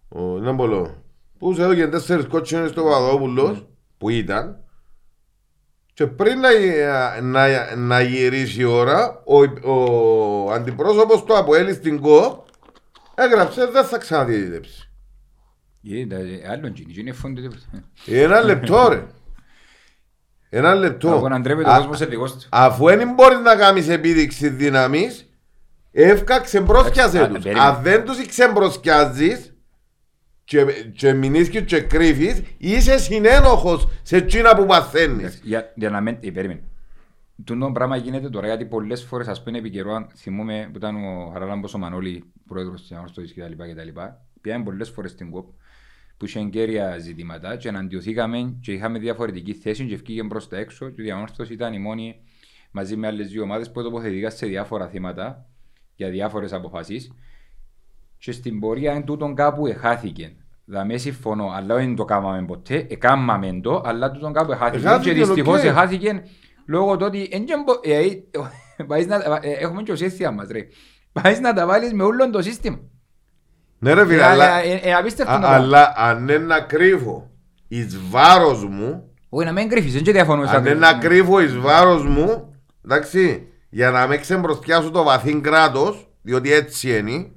ο 0.08 0.20
να 0.38 0.52
μπολώ. 0.52 1.02
Που 1.38 1.54
σε 1.54 1.62
έδωκε 1.62 1.86
τέσσερις 1.88 2.26
κότσινες 2.26 2.70
στο 2.70 2.82
Παπαδόπουλος, 2.82 3.66
που 3.98 4.08
ήταν, 4.10 4.56
και 5.92 6.06
πριν 6.06 6.38
να, 6.40 7.20
να, 7.20 7.74
να 7.76 8.00
γυρίσει 8.00 8.60
η 8.60 8.64
ώρα, 8.64 9.22
ο, 9.24 9.70
ο 9.72 10.50
αντιπρόσωπος 10.52 11.24
του 11.24 11.36
Αποέλη 11.36 11.72
στην 11.74 12.00
ΚΟΠ 12.00 12.46
έγραψε 13.14 13.66
δεν 13.66 13.84
θα 13.84 13.98
ξαναδιαιτητεύσει. 13.98 14.90
Ε, 15.90 16.06
τα- 16.06 16.16
ε, 16.16 16.48
Άλλον 16.50 16.72
γίνει, 16.74 16.92
γίνει 16.92 17.12
φόντε 17.12 17.40
τίποτα. 17.40 17.60
Ένα 18.06 18.40
λεπτό 18.42 18.88
ρε. 18.88 18.94
Ένα 18.96 19.04
Από 19.04 19.04
λεπτό. 19.04 19.04
να 19.04 19.04
ντρέπεται 19.04 19.04
ο 19.04 19.04
Α- 19.04 19.04
κόσμος 19.04 19.14
σε 19.14 20.35
δικός 22.06 22.32
του. 22.32 22.48
Αφού 22.50 22.86
δεν 22.86 23.12
μπορείς 23.14 23.38
να 23.38 23.56
κάνεις 23.56 23.88
επίδειξη 23.88 24.48
δύναμης, 24.48 25.30
εύκα 25.92 26.40
ξεμπροσκιάζε 26.40 27.18
Εντάξει, 27.18 27.34
τους. 27.34 27.40
α, 27.40 27.42
περίμενε. 27.42 27.68
Αν 27.68 27.82
δεν 27.82 28.04
τους 28.04 28.26
ξεμπροσκιάζεις 28.26 29.54
και, 30.44 30.64
και 30.94 31.12
μηνίσκεις 31.12 31.60
και 31.62 31.80
κρύφεις, 31.80 32.42
είσαι 32.58 32.98
συνένοχος 32.98 33.88
σε 34.02 34.16
εκείνα 34.16 34.56
που 34.56 34.66
παθαίνεις. 34.66 35.40
Για, 35.42 35.72
για 35.74 35.90
να 35.90 36.00
μην... 36.00 36.16
Ε, 36.20 36.30
περίμενε. 36.30 36.60
Τούτο 37.44 37.70
πράγμα 37.72 37.96
γίνεται 37.96 38.28
τώρα 38.30 38.46
γιατί 38.46 38.64
πολλές 38.64 39.02
φορές 39.04 39.28
ας 39.28 39.42
πούμε 39.42 39.58
επί 39.58 39.70
καιρό 39.70 40.06
θυμούμε 40.16 40.68
που 40.72 40.78
ήταν 40.78 40.96
ο 40.96 41.30
Χαραλάμπος 41.32 41.74
ο 41.74 41.78
Μανώλη 41.78 42.24
πρόεδρος 42.48 42.80
της 42.80 42.92
Ανόρθωσης 42.92 43.34
κτλ. 43.34 43.52
κτλ. 43.52 44.00
Πήγαμε 44.40 44.64
πολλές 44.64 44.90
φορές 44.90 45.10
στην 45.10 45.30
ΚΟΠ 45.30 45.46
που 46.16 46.24
είχε 46.24 46.40
κέρια 46.44 46.98
ζητήματα 46.98 47.56
και 47.56 47.68
εναντιωθήκαμε 47.68 48.56
και 48.60 48.72
είχαμε 48.72 48.98
διαφορετική 48.98 49.52
θέση 49.54 49.86
και 49.86 49.96
βγήκε 49.96 50.24
προς 50.24 50.48
τα 50.48 50.56
έξω 50.56 50.90
και 50.90 51.02
η 51.02 51.10
Ανόρθωση 51.10 51.52
ήταν 51.52 51.72
η 51.72 51.78
μόνη 51.78 52.20
μαζί 52.70 52.96
με 52.96 53.06
άλλες 53.06 53.28
δύο 53.28 53.42
ομάδες 53.42 53.70
που 53.70 53.82
τοποθετήθηκαν 53.82 54.30
σε 54.30 54.46
διάφορα 54.46 54.88
θέματα 54.88 55.46
για 55.94 56.10
διάφορες 56.10 56.52
αποφάσεις 56.52 57.12
και 58.18 58.32
στην 58.32 58.60
πορεία 58.60 58.92
εν 58.92 59.04
τούτον 59.04 59.34
κάπου 59.34 59.66
εχάθηκε. 59.66 60.36
Δαμέ 60.64 60.96
συμφωνώ, 60.96 61.48
αλλά 61.54 61.74
δεν 61.74 61.94
το 61.96 62.04
κάμαμε 62.04 62.44
ποτέ, 62.46 62.86
εκάμαμε 62.90 63.60
το, 63.62 63.82
αλλά 63.84 64.10
τούτον 64.10 64.32
κάπου 64.32 64.52
εχάθηκε 64.52 64.78
και 64.80 64.86
Εχάθηκε, 64.88 65.12
δυστυχώς 65.12 65.58
οκ. 65.58 65.64
εχάθηκε 65.64 66.22
λόγω 66.66 66.96
του 66.96 67.04
ότι 67.08 67.28
εν 67.32 67.44
και 67.44 67.54
μπο- 67.64 67.80
ε, 67.92 68.04
ε, 68.76 68.84
πάεις 68.86 69.06
να- 69.06 69.38
ε, 69.42 69.50
έχουμε 69.50 69.82
και 69.82 69.90
το 69.90 69.96
σύστημα 69.96 70.30
μας 70.30 70.48
ρε. 70.48 70.68
Πάεις 71.12 71.40
να 71.40 71.52
τα 71.52 71.66
βάλεις 71.66 71.92
με 71.92 72.02
όλο 72.02 72.30
το 72.30 72.42
σύστημα. 72.42 72.80
Ναι 73.78 73.92
ρε 73.92 74.06
φίλε, 74.06 74.20
Ε, 74.20 74.24
αλλά, 74.24 74.44
αλλά, 74.44 74.62
ε, 74.62 74.80
ε, 74.82 74.94
απίστευτο 74.94 75.32
α- 75.32 75.34
το 75.34 75.40
πράγμα. 75.40 75.56
αλλά 75.56 75.92
αν 75.96 76.18
είναι 76.28 76.38
να 76.38 76.60
κρύβω 76.60 77.30
εις 77.68 77.98
βάρος 78.10 78.64
μου, 78.64 79.10
Όχι 79.28 79.46
να 79.46 79.52
μην 79.52 79.68
κρύφεις, 79.68 79.92
δεν 79.92 80.02
και 80.02 80.12
διαφωνώ. 80.12 80.48
αν 80.50 80.64
είναι 80.66 80.74
να 80.74 80.98
κρύβω 80.98 81.40
εις 81.40 81.56
βάρος 81.58 82.06
μου, 82.06 82.54
εντάξει, 82.84 83.48
για 83.68 83.90
να 83.90 84.06
με 84.06 84.16
ξεμπροστιάσω 84.16 84.90
το 84.90 85.02
βαθύ 85.02 85.40
κράτος, 85.40 86.08
διότι 86.22 86.52
έτσι 86.52 86.98
είναι, 86.98 87.30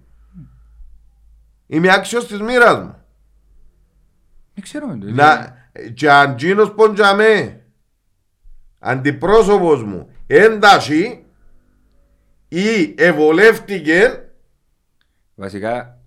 είμαι 1.67 1.93
άξιος 1.93 2.27
της 2.27 2.41
μοίρας 2.41 2.77
μου. 2.77 2.95
Δεν 4.53 4.63
ξέρω 4.63 4.87
με 4.87 4.97
το. 4.97 5.11
Να, 5.11 5.55
και 5.93 6.11
αν 6.11 6.35
γίνος 6.37 6.71
ποντζαμέ, 6.73 7.61
αντιπρόσωπος 8.79 9.83
μου, 9.83 10.09
ένταση 10.27 11.23
ή 12.47 12.95
ευολεύτηκε 12.97 14.23
Βασικά 15.35 15.98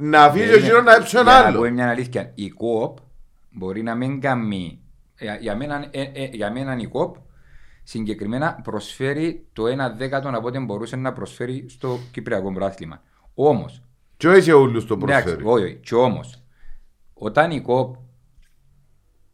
να 0.00 0.22
αφήσει 0.24 0.52
εκείνο 0.52 0.80
να 0.80 0.94
έψει 0.94 1.16
ένα 1.18 1.30
Για 1.32 1.40
να 1.42 1.46
πούμε 1.52 1.58
άλλο. 1.66 1.70
μια 1.74 1.88
αλήθεια, 1.88 2.32
η 2.34 2.48
ΚΟΠ 2.48 2.98
μπορεί 3.50 3.82
να 3.82 3.94
μην 3.94 4.20
κάνει. 4.20 4.80
Για, 5.18 5.36
για, 5.40 5.56
μένα, 5.56 5.88
ε, 5.90 6.02
ε, 6.02 6.28
για 6.32 6.52
μένα 6.52 6.76
η 6.76 6.86
ΚΟΠ 6.86 7.16
συγκεκριμένα 7.82 8.60
προσφέρει 8.62 9.46
το 9.52 9.64
1 9.66 9.94
δέκατο 9.96 10.28
από 10.28 10.46
ό,τι 10.46 10.58
μπορούσε 10.58 10.96
να 10.96 11.12
προσφέρει 11.12 11.64
στο 11.68 11.98
Κυπριακό 12.10 12.52
Πράθλημα. 12.52 13.02
Όμω, 13.34 13.64
Και 14.16 14.28
όχι 14.28 14.40
σε 14.42 14.52
όλους 14.52 14.86
το 14.86 14.94
εντάξει, 14.94 15.22
προσφέρει. 15.22 15.48
όχι, 15.48 15.64
όχι, 15.64 15.74
και 15.74 15.94
όμως, 15.94 16.42
όταν 17.14 17.50
η 17.50 17.60
ΚΟΠ 17.60 17.94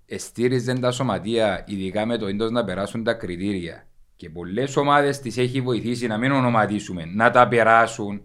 εστήριζε 0.07 0.79
τα 0.79 0.91
σωματεία, 0.91 1.65
ειδικά 1.67 2.07
με 2.07 2.19
το 2.19 2.27
έντος 2.27 2.51
να 2.51 2.65
περάσουν 2.65 3.05
τα 3.05 3.13
κριτήρια 3.15 3.87
και 4.17 4.31
πολλές 4.31 4.77
ομάδες 4.77 5.21
τις 5.21 5.37
έχει 5.37 5.61
βοηθήσει 5.61 6.07
να 6.07 6.19
μην 6.19 6.33
ονοματίσουμε, 6.33 7.05
να 7.05 7.31
τα 7.31 7.49
περάσουν. 7.49 8.21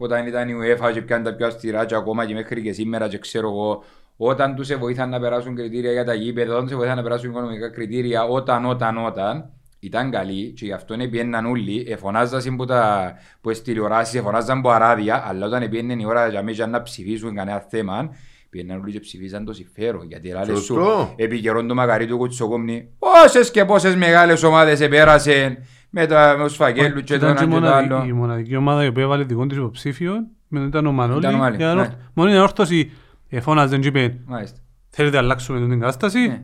Όταν 0.00 0.26
ήταν 0.26 0.48
η 0.48 0.52
UEFA 0.62 0.92
και 0.92 1.02
πιάνε 1.02 1.24
τα 1.24 1.34
πιο 1.34 1.46
αυστηρά 1.46 1.84
και 1.84 1.94
ακόμα 1.94 2.26
και 2.26 2.34
μέχρι 2.34 2.62
και 2.62 2.72
σήμερα 2.72 3.08
και 3.08 3.18
ξέρω 3.18 3.48
εγώ, 3.48 3.84
όταν 4.16 4.54
τους 4.54 4.74
βοήθαν 4.74 5.08
να 5.08 5.20
περάσουν 5.20 5.54
κριτήρια 5.54 5.92
για 5.92 6.04
τα 6.04 6.14
γήπεδα, 6.14 6.52
όταν 6.52 6.66
τους 6.66 6.76
βοήθαν 6.76 6.96
να 6.96 7.02
περάσουν 7.02 7.30
οικονομικά 7.30 7.70
κριτήρια, 7.70 8.24
όταν, 8.24 8.64
όταν, 8.64 9.06
όταν, 9.06 9.50
ήταν 9.80 10.10
καλή 10.10 10.52
και 10.52 10.64
γι' 10.64 10.72
αυτό 10.72 10.96
πιέναν 11.10 11.46
όλοι, 11.46 11.86
εφωνάζαν 11.88 12.56
που, 12.56 12.64
τα, 12.64 13.14
που 13.40 13.50
τις 13.50 13.62
τηλεοράσεις, 13.62 14.14
εφωνάζαν 14.14 14.60
που 14.60 14.70
αράδια, 14.70 15.24
αλλά 15.28 15.46
όταν 15.46 15.68
πιέναν 15.68 15.98
η 15.98 16.06
ώρα 16.06 16.28
για 16.28 16.42
μέσα 16.42 16.66
να 16.66 16.82
ψηφίσουν 16.82 17.34
κανένα 17.34 17.58
θέμα, 17.68 18.14
πιέναν 18.50 18.80
όλοι 18.80 18.92
και 18.92 19.00
ψηφίσαν 19.00 19.44
το 19.44 19.52
συμφέρον, 19.52 20.06
γιατί 20.06 20.28
λάλε 20.28 20.54
σου, 20.54 20.62
Σωστό. 20.62 21.14
επί 21.16 21.40
καιρόν 21.40 21.68
του 21.68 21.74
Μακαρίτου 21.74 22.16
Κουτσοκόμνη, 22.16 22.88
πόσες 22.98 23.50
και 23.50 23.64
πόσες 23.64 23.96
μεγάλες 23.96 24.42
ομάδες 24.42 24.80
επέρασαν 24.80 25.58
με 25.90 26.06
τα 26.06 26.34
με 26.38 26.44
τους 26.44 26.56
φαγγέλους 26.56 27.02
και 27.02 27.06
το 27.06 27.14
Ήταν 27.14 27.28
ένα 27.28 27.38
και 27.38 27.44
και 27.44 27.50
το 27.50 27.60
μοναδική- 27.60 27.92
άλλο. 27.92 28.04
η 28.04 28.12
μοναδική 28.12 28.56
ομάδα 28.56 28.84
η 28.84 28.86
οποία 28.88 29.02
έβαλε 29.02 29.24
δικό 29.24 29.46
της 29.46 29.56
υποψήφιο 29.56 30.14
με 30.48 30.60
ήταν 30.60 30.86
ο 30.86 30.92
Μανώλη. 30.92 31.18
Ήταν 31.18 31.34
ο 31.34 31.38
Μανώλη, 31.38 31.60
Η 31.62 31.64
ανόρ- 31.64 31.86
ναι. 31.88 31.94
Μόνο 32.14 32.30
η 32.30 32.34
ανόρθωση 32.34 32.90
εφώναζε 33.28 33.78
και 33.78 33.88
είπε 33.88 34.18
Μάλιστα. 34.26 34.58
θέλετε 34.88 35.16
να 35.16 35.22
αλλάξουμε 35.22 35.68
την 35.68 35.80
κατάσταση. 35.80 36.18
Ναι. 36.18 36.42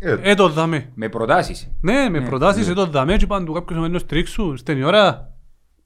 Ε, 0.00 0.16
Ε, 0.22 0.34
το 0.34 0.48
δάμε. 0.48 0.88
Με 0.94 1.08
προτάσεις. 1.08 1.70
Ναι, 1.80 2.08
με 2.10 2.20
προτάσεις, 2.20 2.68
ε, 2.68 2.72
το 2.72 2.86
δάμε 2.86 3.16
και 3.16 3.26
πάντου 3.26 3.52
κάποιος 3.52 3.78
ο 3.78 3.80
μένος 3.82 4.06
τρίξου. 4.06 4.56
Στην 4.56 4.82
ώρα 4.84 5.34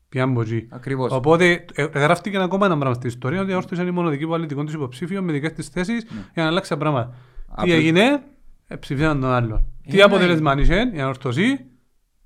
πιάνε 0.09 0.31
από 0.33 0.41
εκεί. 0.41 0.67
Ακριβώς. 0.71 1.13
Οπότε 1.13 1.65
ε, 1.75 1.83
γράφτηκε 1.95 2.39
ακόμα 2.39 2.67
ένα 2.67 2.77
πράγμα 2.77 2.95
στην 2.95 3.09
ιστορία 3.09 3.41
ότι 3.41 3.49
η 3.49 3.53
ανόρθωση 3.53 3.81
είναι 3.81 3.91
η 3.91 3.93
μοναδική 3.95 4.25
που 4.25 4.31
βάλε 4.31 4.47
δικό 4.47 4.65
της 4.65 4.75
υποψήφιο 4.75 5.23
με 5.23 5.33
δικές 5.33 5.53
της 5.53 5.69
θέσεις 5.69 6.03
για 6.35 6.43
να 6.43 6.47
αλλάξει 6.47 6.71
τα 6.71 6.77
πράγματα. 6.77 7.07
Τι 7.07 7.17
Απλώς- 7.49 7.77
έγινε, 7.77 8.23
ε, 8.67 8.77
ψηφίσαν 8.77 9.21
τον 9.21 9.31
άλλον. 9.33 9.65
Τι 9.91 9.97
ναι. 9.97 10.03
αποτέλεσμα 10.03 10.55
είχε 10.59 10.91
η 10.95 11.01
ανόρθωση, 11.01 11.65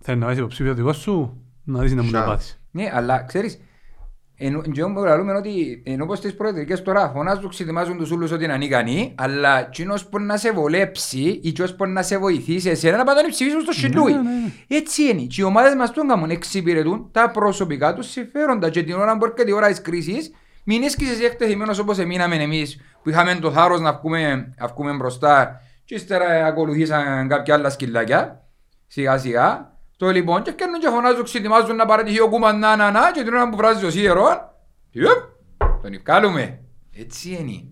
θέλεις 0.00 0.20
να 0.20 0.26
βάλεις 0.26 0.40
υποψήφιο 0.40 0.74
δικό 0.74 0.92
σου, 0.92 1.42
να 1.64 1.80
δεις 1.80 1.94
να 1.94 2.02
μου 2.02 2.10
το 2.10 2.16
Σα. 2.16 2.24
πάθεις. 2.24 2.60
Ναι, 2.70 2.90
αλλά 2.94 3.22
ξέρεις, 3.22 3.60
ενώ, 4.40 4.62
και 4.62 4.82
όμως 4.82 5.04
λαλούμε 5.04 5.32
ότι 5.32 5.82
ενώ 5.86 6.06
πως 6.06 6.20
τις 6.20 6.34
προεδρικές 6.34 6.82
τώρα 6.82 7.08
φωνάζουν, 7.14 7.48
ξετοιμάζουν 7.48 7.96
τους 7.96 8.10
ούλους 8.10 8.30
ότι 8.30 8.44
είναι 8.44 8.52
ανίκανοι, 8.52 9.14
αλλά 9.18 9.58
εκείνος 9.58 10.06
που 10.06 10.18
να 10.20 10.36
σε 10.36 10.52
βολέψει 10.52 11.18
ή 11.42 11.48
εκείνος 11.48 11.74
που 11.74 11.86
να 11.86 12.02
σε 12.02 12.18
βοηθήσει 12.18 12.68
εσένα 12.68 12.96
να 12.96 13.04
πάνε 13.04 13.22
να 13.22 13.28
ψηφίσουν 13.28 13.60
στο 13.60 13.72
σιλούι. 13.72 14.12
ναι, 14.12 14.18
ναι. 14.20 14.52
Έτσι 14.68 15.02
είναι. 15.02 15.22
Και 15.22 15.40
οι 15.40 15.44
ομάδες 15.44 15.74
μας 15.74 15.92
τον 15.92 16.08
κάνουν, 16.08 16.30
εξυπηρετούν 16.30 17.08
τα 17.12 17.30
προσωπικά 17.30 17.94
τους 17.94 18.10
συμφέροντα 18.10 18.70
και 18.70 18.82
την 18.82 18.94
ώρα 18.94 19.16
που 19.18 19.24
έρχεται 19.24 19.50
η 19.50 19.52
ώρα 19.52 19.68
της 19.68 19.80
κρίσης, 19.80 20.30
μην 20.64 20.82
έσκεις 20.82 21.10
εσύ 21.10 21.24
εκτεθειμένος 21.24 21.78
όπως 21.78 21.98
εμείναμε 21.98 22.36
εμείς 22.36 22.80
που 23.02 23.10
είχαμε 23.10 23.34
το 23.34 23.50
θάρρος 23.50 23.80
να 23.80 23.92
βγούμε, 23.92 24.54
να 24.58 24.66
βγούμε 24.66 24.92
μπροστά 24.92 25.60
και 25.84 25.94
ύστερα 25.94 26.46
ακολουθήσαν 26.46 27.28
κάποια 27.28 27.54
άλλα 27.54 27.70
σκυλάκια 27.70 28.44
σιγά 28.86 29.18
σιγά. 29.18 29.76
Το 29.98 30.10
λοιπόν 30.10 30.42
και 30.42 30.50
κάνουν 30.50 30.80
και 30.80 30.88
φωνάζουν, 30.88 31.24
ξετοιμάζουν 31.24 31.76
να 31.76 31.84
παρατηχεί 31.86 32.20
ο 32.20 32.28
Κούμαν 32.28 32.58
να 32.58 32.76
να 32.76 32.90
να 32.90 33.10
και 33.14 33.22
την 33.22 33.34
ώρα 33.34 33.48
που 33.48 33.56
βράζει 33.56 33.84
ο 33.84 33.90
Σίερο, 33.90 34.54
ιωπ, 34.90 35.08
τον 35.82 35.92
ευκάλουμε. 35.92 36.60
Έτσι 36.96 37.30
είναι. 37.40 37.64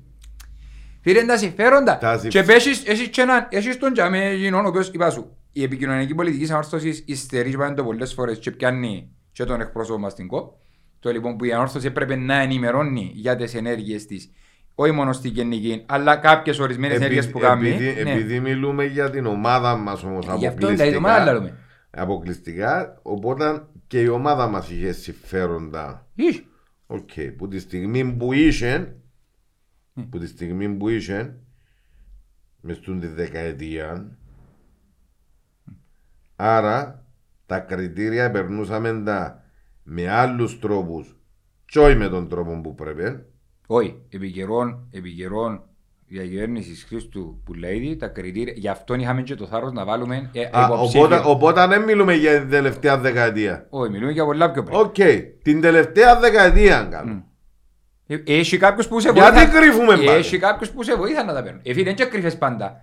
Φίλε 1.03 1.25
τα 1.25 1.37
συμφέροντα. 1.37 1.99
Τα 1.99 2.19
συμφ- 2.19 2.33
Και 2.33 2.43
πέσεις, 2.43 2.85
έχεις 2.87 3.09
και 3.09 3.21
έναν, 3.21 3.47
έχεις 3.51 3.79
τον 3.79 3.93
τζαμέ 3.93 4.33
γίνον, 4.35 4.65
ο 4.65 4.69
οποίος 4.69 4.89
είπα 4.89 5.11
σου, 5.11 5.37
η 5.53 5.63
επικοινωνιακή 5.63 6.15
πολιτική 6.15 6.53
ανόρθωση 6.53 7.05
υστερεί 7.07 7.57
πάντα 7.57 7.85
πολλές 7.85 8.13
φορές 8.15 8.39
και 8.39 8.51
πιάνει 8.51 9.11
και 9.33 9.45
τον 9.45 9.61
εκπρόσωπο 9.61 9.99
μας 9.99 10.13
στην 10.13 10.27
ΚΟΠ. 10.27 10.53
Το 11.01 11.11
λοιπόν 11.11 11.37
που 11.37 11.45
η 11.45 11.53
ανόρθωση 11.53 11.87
έπρεπε 11.87 12.17
να 12.17 12.35
ενημερώνει 12.35 13.11
για 13.15 13.37
τις 13.37 13.55
ενέργειες 13.55 14.07
της, 14.07 14.31
όχι 14.75 14.93
μόνο 14.93 15.13
στην 15.13 15.31
γενική, 15.31 15.83
αλλά 15.87 16.17
κάποιες 16.17 16.59
ορισμένες 16.59 16.97
ενέργειες 16.97 17.31
που 17.31 17.39
κάνει. 17.39 17.69
επειδή, 17.69 18.03
Ναι. 18.03 18.11
επειδή 18.13 18.41
μιλούμε 18.41 18.85
για 18.85 19.11
την 19.11 19.27
ομάδα 19.27 19.77
μας 19.77 20.03
όμως 20.05 20.27
Γι' 20.39 20.47
αυτό 20.47 20.67
δηλαδή 20.67 20.93
το 20.93 21.01
μάλλον 21.01 21.35
λέμε. 21.35 21.59
Αποκλειστικά, 21.97 23.01
οπότε 23.03 23.67
και 23.87 24.01
η 24.01 24.09
ομάδα 24.09 24.47
μας 24.47 24.71
είχε 24.71 24.93
συμφέροντα. 24.93 26.07
Ίσ. 26.15 26.43
Οκ, 26.87 27.11
που 27.37 27.49
τη 27.49 27.59
στιγμή 27.59 28.13
που 28.13 28.33
είχε, 28.33 28.97
που 30.11 30.19
τη 30.19 30.27
στιγμή 30.27 30.69
που 30.69 30.89
είχε, 30.89 31.39
μες 32.61 32.77
στην 32.77 33.01
τη 33.01 33.07
δεκαετία, 33.07 34.19
άρα 36.37 37.07
τα 37.47 37.61
κριτήρια 37.61 38.31
περνούσαμε 38.31 39.03
τα 39.03 39.45
με 39.83 40.09
άλλους 40.11 40.59
τρόπους 40.59 41.17
και 41.65 41.79
όχι 41.79 41.97
με 41.97 42.09
τον 42.09 42.29
τρόπο 42.29 42.61
που 42.61 42.75
πρέπει. 42.75 43.25
Όχι, 43.67 44.03
επί 44.09 44.31
καιρών, 44.31 44.89
επί 44.91 45.15
καιρών 45.15 45.69
διακυβέρνησης 46.09 46.85
Χρήστου 46.89 47.41
που 47.45 47.55
λέει 47.55 47.97
τα 47.97 48.07
κριτήρια, 48.07 48.53
γι' 48.57 48.69
αυτό 48.69 48.95
είχαμε 48.95 49.23
και 49.23 49.35
το 49.35 49.47
θάρρος 49.47 49.73
να 49.73 49.85
βάλουμε 49.85 50.31
ε, 50.33 50.41
Α, 50.53 50.65
υποψήφιο. 50.65 51.01
οπότε, 51.05 51.23
οπότε 51.25 51.67
δεν 51.67 51.83
μιλούμε 51.83 52.15
για 52.15 52.41
την 52.41 52.51
τελευταία 52.51 52.99
δεκαετία. 52.99 53.67
Όχι, 53.71 53.91
μιλούμε 53.91 54.13
για 54.13 54.25
πολλά 54.25 54.51
πιο 54.51 54.63
πριν. 54.63 54.79
Οκ, 54.79 54.95
την 55.43 55.61
τελευταία 55.61 56.19
δεκαετία 56.19 56.89
κάνω. 56.91 57.25
Ε, 58.07 58.17
Έχει 58.27 58.57
κάποιος 58.59 58.89
που 58.89 59.01
σε 59.01 59.11
Γιατί 59.11 59.33
βοήθα. 59.39 59.59
κρύβουμε 59.59 59.93
Ε, 59.95 59.97
πάντα; 59.97 60.13
Έχει 60.13 60.39
κάποιος 60.39 60.71
που 60.71 60.83
σε 60.83 60.95
βοήθα 60.97 61.25
να 61.25 61.35
τα 61.35 61.43
παίρνουν. 61.43 61.61
Εφή 61.65 61.83
δεν 61.83 61.95
και 61.95 62.05
κρύφες 62.05 62.37
πάντα. 62.39 62.77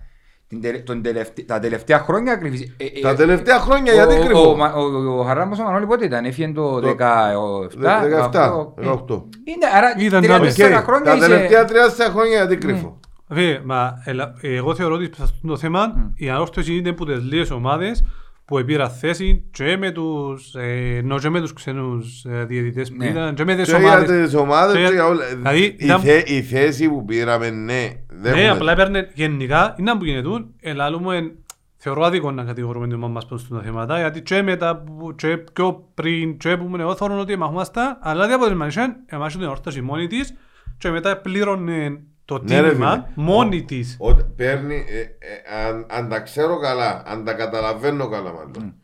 Την 0.48 0.60
τελε- 0.60 0.84
τον 0.84 1.02
τελευτε- 1.02 1.46
Τα 1.46 1.58
τελευταία 1.58 1.98
χρόνια 1.98 2.36
κρύφεις. 2.36 2.74
Ε, 2.76 2.84
ε, 2.84 3.00
Τα 3.00 3.14
τελευταία 3.14 3.58
χρόνια 3.58 3.92
ο- 3.92 3.94
γιατί 3.94 4.14
ο- 4.14 4.20
κρύβω; 4.24 4.50
Ο, 4.50 4.56
Μα- 4.56 4.72
ο, 4.72 5.18
ο 5.18 5.22
Χαράμπος 5.24 5.58
ο 5.58 5.62
Μανώλη 5.62 5.86
πότε 5.86 6.04
ήταν, 6.04 6.24
έφυγε 6.24 6.52
το 6.52 6.80
17. 6.80 7.32
17, 7.70 8.00
18. 8.08 8.74
18. 8.76 9.28
Είναι, 9.44 9.66
άρα 9.74 9.94
Ήταν 9.98 10.22
34 10.22 10.78
Οκ, 10.78 10.84
χρόνια 10.84 11.10
Τα 11.10 11.16
είσαι... 11.16 11.26
τελευταία 11.28 11.64
30 11.68 12.10
χρόνια 12.10 12.36
γιατί 12.36 12.56
κρύβω. 12.56 13.00
Φίλε, 13.28 13.60
μα 13.64 14.02
ελα- 14.04 14.34
εγώ 14.40 14.74
θεωρώ 14.74 14.94
ότι 14.94 15.04
σε 15.16 15.22
αυτό 15.22 15.48
το 15.48 15.56
θέμα 15.56 16.10
η 16.14 16.30
Ανόρθωση 16.30 16.76
είναι 16.76 16.88
από 16.88 17.04
τις 17.04 17.22
λίγες 17.22 17.50
ομάδες 17.50 18.04
που 18.44 18.64
πήρα 18.64 18.88
θέση 18.88 19.44
και 19.50 19.76
με 19.76 19.90
τους, 19.90 20.54
ε, 20.54 20.96
ενώ 20.96 21.18
και 21.18 21.28
με 21.28 21.40
τους 21.40 21.52
ξένους 21.52 22.24
ε, 22.24 22.44
διαιτητές 22.44 22.90
που 22.90 22.96
Ναι. 22.96 23.06
ήταν 23.06 23.34
και 23.34 23.44
με 23.44 23.54
τις 23.54 23.64
Και 23.72 23.76
για 23.78 23.88
ομάδες. 23.88 24.08
τις 24.24 24.34
ομάδες 24.34 24.72
Και 24.74 24.78
για- 24.80 24.88
και 24.88 24.94
για 24.94 25.06
όλα. 25.06 25.24
Δηλαδή, 25.36 25.60
Η 25.62 25.76
ήταν- 25.78 26.00
θέ- 26.00 26.28
Η 26.30 26.42
θέση 26.42 26.88
που 26.88 27.04
πήραμε, 27.04 27.50
ναι. 27.50 27.88
δεν 28.08 28.32
Ναι, 28.32 28.40
έχουμε- 28.40 28.50
απλά 28.50 28.72
έπαιρνε 28.72 29.10
γενικά, 29.14 29.74
είναι 29.78 29.96
που 29.98 30.04
γίνεται, 30.04 30.28
ελάλουμε, 30.60 31.32
θεωρώ 31.76 32.02
άδικο 32.04 32.30
να 32.30 32.44
κατηγορούμε 32.44 32.86
την 32.86 32.94
ομάδα 32.96 33.12
μας 33.12 33.26
προς 33.26 33.48
τα 33.48 33.60
θέματα, 33.60 33.98
γιατί 33.98 34.22
και 34.22 34.42
μετά, 34.42 34.76
που- 34.76 35.14
και 35.14 35.36
πιο 35.52 35.88
πριν, 35.94 36.36
και 36.36 36.56
που 36.56 36.64
ήμουν 36.64 36.80
εγώ, 36.80 36.94
θεωρώ 36.96 37.18
ότι 37.18 37.36
μαχούμαστε, 37.36 37.80
αλλά 38.00 38.26
δεν 38.26 38.34
αποτελεσματικά, 38.34 38.96
εμάς 39.06 39.32
την 39.36 39.42
Ανόρθωση 39.46 39.80
μόνη 39.80 40.06
της, 40.06 40.34
και 40.78 40.90
μετά 40.90 41.16
πλήρωνε 41.16 41.98
το 42.24 42.42
Ναι, 42.42 42.60
ρε, 42.60 42.68
τίμημα 42.68 42.92
φίλε. 42.92 43.04
μόνη 43.26 43.58
Ο- 43.58 43.64
της. 43.64 43.96
Όταν 44.00 44.32
παίρνει, 44.36 44.74
ε, 44.88 45.00
ε, 45.00 45.66
αν, 45.68 45.86
αν 45.90 46.08
τα 46.08 46.20
ξέρω 46.20 46.58
καλά, 46.60 47.02
αν 47.06 47.24
τα 47.24 47.32
καταλαβαίνω 47.34 48.08
καλά 48.08 48.32
μάλλον. 48.32 48.74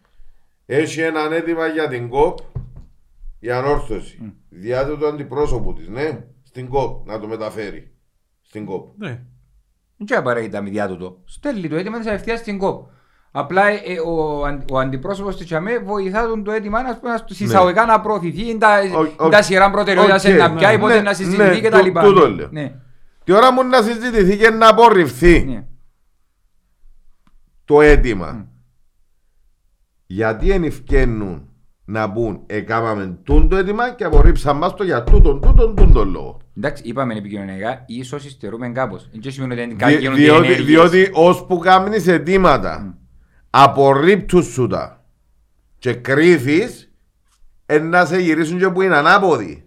Έχει 0.66 1.01
έναν 1.01 1.32
έτοιμα 1.32 1.66
για 1.66 1.88
την 1.88 2.09
ΚΟΠ 2.09 2.38
η 3.38 3.51
ανόρθωση. 3.51 4.32
Διάτο 4.49 4.97
του 4.97 5.07
αντιπρόσωπου 5.07 5.72
της, 5.72 5.88
ναι, 5.88 6.24
στην 6.43 6.68
ΚΟΠ, 6.68 7.07
να 7.07 7.20
το 7.20 7.26
μεταφέρει. 7.26 7.91
Στην 8.43 8.64
ΚΟΠ. 8.64 8.99
Ναι. 8.99 9.20
Δεν 9.97 10.18
απαραίτητα 10.18 10.62
με 10.62 10.70
διάτοτο. 10.70 11.20
Στέλνει 11.24 11.68
το 11.68 11.76
αίτημα 11.76 11.99
της 11.99 12.07
απευθείας 12.07 12.38
στην 12.38 12.59
ΚΟΠ. 12.59 12.86
Απλά 13.32 13.68
ε, 13.68 13.74
ε, 13.74 13.99
ο, 14.07 14.45
αν- 14.45 14.64
ο 14.72 14.78
αντιπρόσωπος 14.78 15.36
της 15.36 15.47
ЧΑΜΕ 15.47 15.78
βοηθά 15.78 16.26
τον 16.26 16.45
το 16.45 16.51
αίτημα 16.53 16.82
να, 16.82 16.99
να 17.03 17.16
στους 17.16 17.41
εισαγωγικά 17.41 17.84
να 17.86 18.01
προωθηθεί, 18.01 18.49
είναι 18.49 18.59
τα, 18.59 18.68
Ο- 18.95 18.99
ο- 19.01 19.05
είναι 19.20 19.30
τα 19.30 19.43
σειρά 19.43 19.70
προτεραιότητας 19.70 20.24
οκ, 20.24 20.34
να 20.36 20.55
πιάει, 20.55 20.74
ναι, 20.76 20.80
πότε 20.80 20.95
ναι, 20.95 21.01
να 21.01 21.14
συζητηθεί 21.14 21.43
ναι, 21.49 21.61
και 21.61 21.68
τα 21.68 21.76
τού- 21.78 21.84
λοιπά. 21.86 22.03
τούτο 22.03 22.30
λέω. 22.30 22.49
Ναι, 22.51 22.74
Τη 23.31 23.37
ώρα 23.37 23.53
μου 23.53 23.64
να 23.64 23.83
συζητηθεί 23.83 24.37
και 24.37 24.51
να 24.51 24.68
απορριφθεί 24.68 25.45
ναι. 25.45 25.66
το 27.64 27.81
αίτημα. 27.81 28.49
Γιατί 30.07 30.51
εν 30.51 30.64
ευκαινούν 30.64 31.49
να 31.85 32.12
πούν 32.12 32.43
εκάμαμε 32.47 33.18
τούν 33.22 33.49
το 33.49 33.57
αίτημα 33.57 33.95
και 33.95 34.05
απορρίψαν 34.05 34.57
μας 34.57 34.74
το 34.74 34.85
για 34.85 35.05
τούτον, 35.05 35.41
τούτον, 35.41 35.74
τούτον 35.76 36.09
λόγο. 36.11 36.41
Εντάξει, 36.57 36.83
είπαμε 36.87 37.14
επικοινωνιακά, 37.14 37.85
ίσως 37.87 38.24
υστερούμε 38.24 38.68
κάπως. 38.68 39.09
Δεν 39.12 39.33
σημαίνει 39.33 39.61
ότι 39.61 39.70
Δι- 39.70 39.78
δεν 39.78 39.99
γίνονται 40.01 40.20
διότι, 40.20 40.45
ενέργειες. 40.47 40.66
διότι 40.66 41.11
ώσπου 41.12 41.59
κάνεις 41.59 42.07
αιτήματα 42.07 42.99
απορρίπτουν 43.51 44.43
σου 44.43 44.66
τα 44.66 45.05
και 45.78 45.95
κρύφεις 45.95 46.93
εν 47.66 47.89
να 47.89 48.05
σε 48.05 48.18
γυρίσουν 48.18 48.59
και 48.59 48.68
που 48.68 48.83
είναι 48.83 48.97
ανάποδοι. 48.97 49.64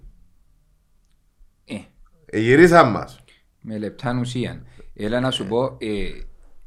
Ε, 1.66 1.76
Ε, 2.26 2.40
γυρίσαν 2.40 2.92
μας. 2.92 3.18
Με 3.64 3.78
λεπτά 3.78 4.18
ουσία. 4.20 4.64
Έλα 4.94 5.20
να 5.20 5.32
σου 5.32 5.48
πω, 5.48 5.64
ε, 5.80 6.10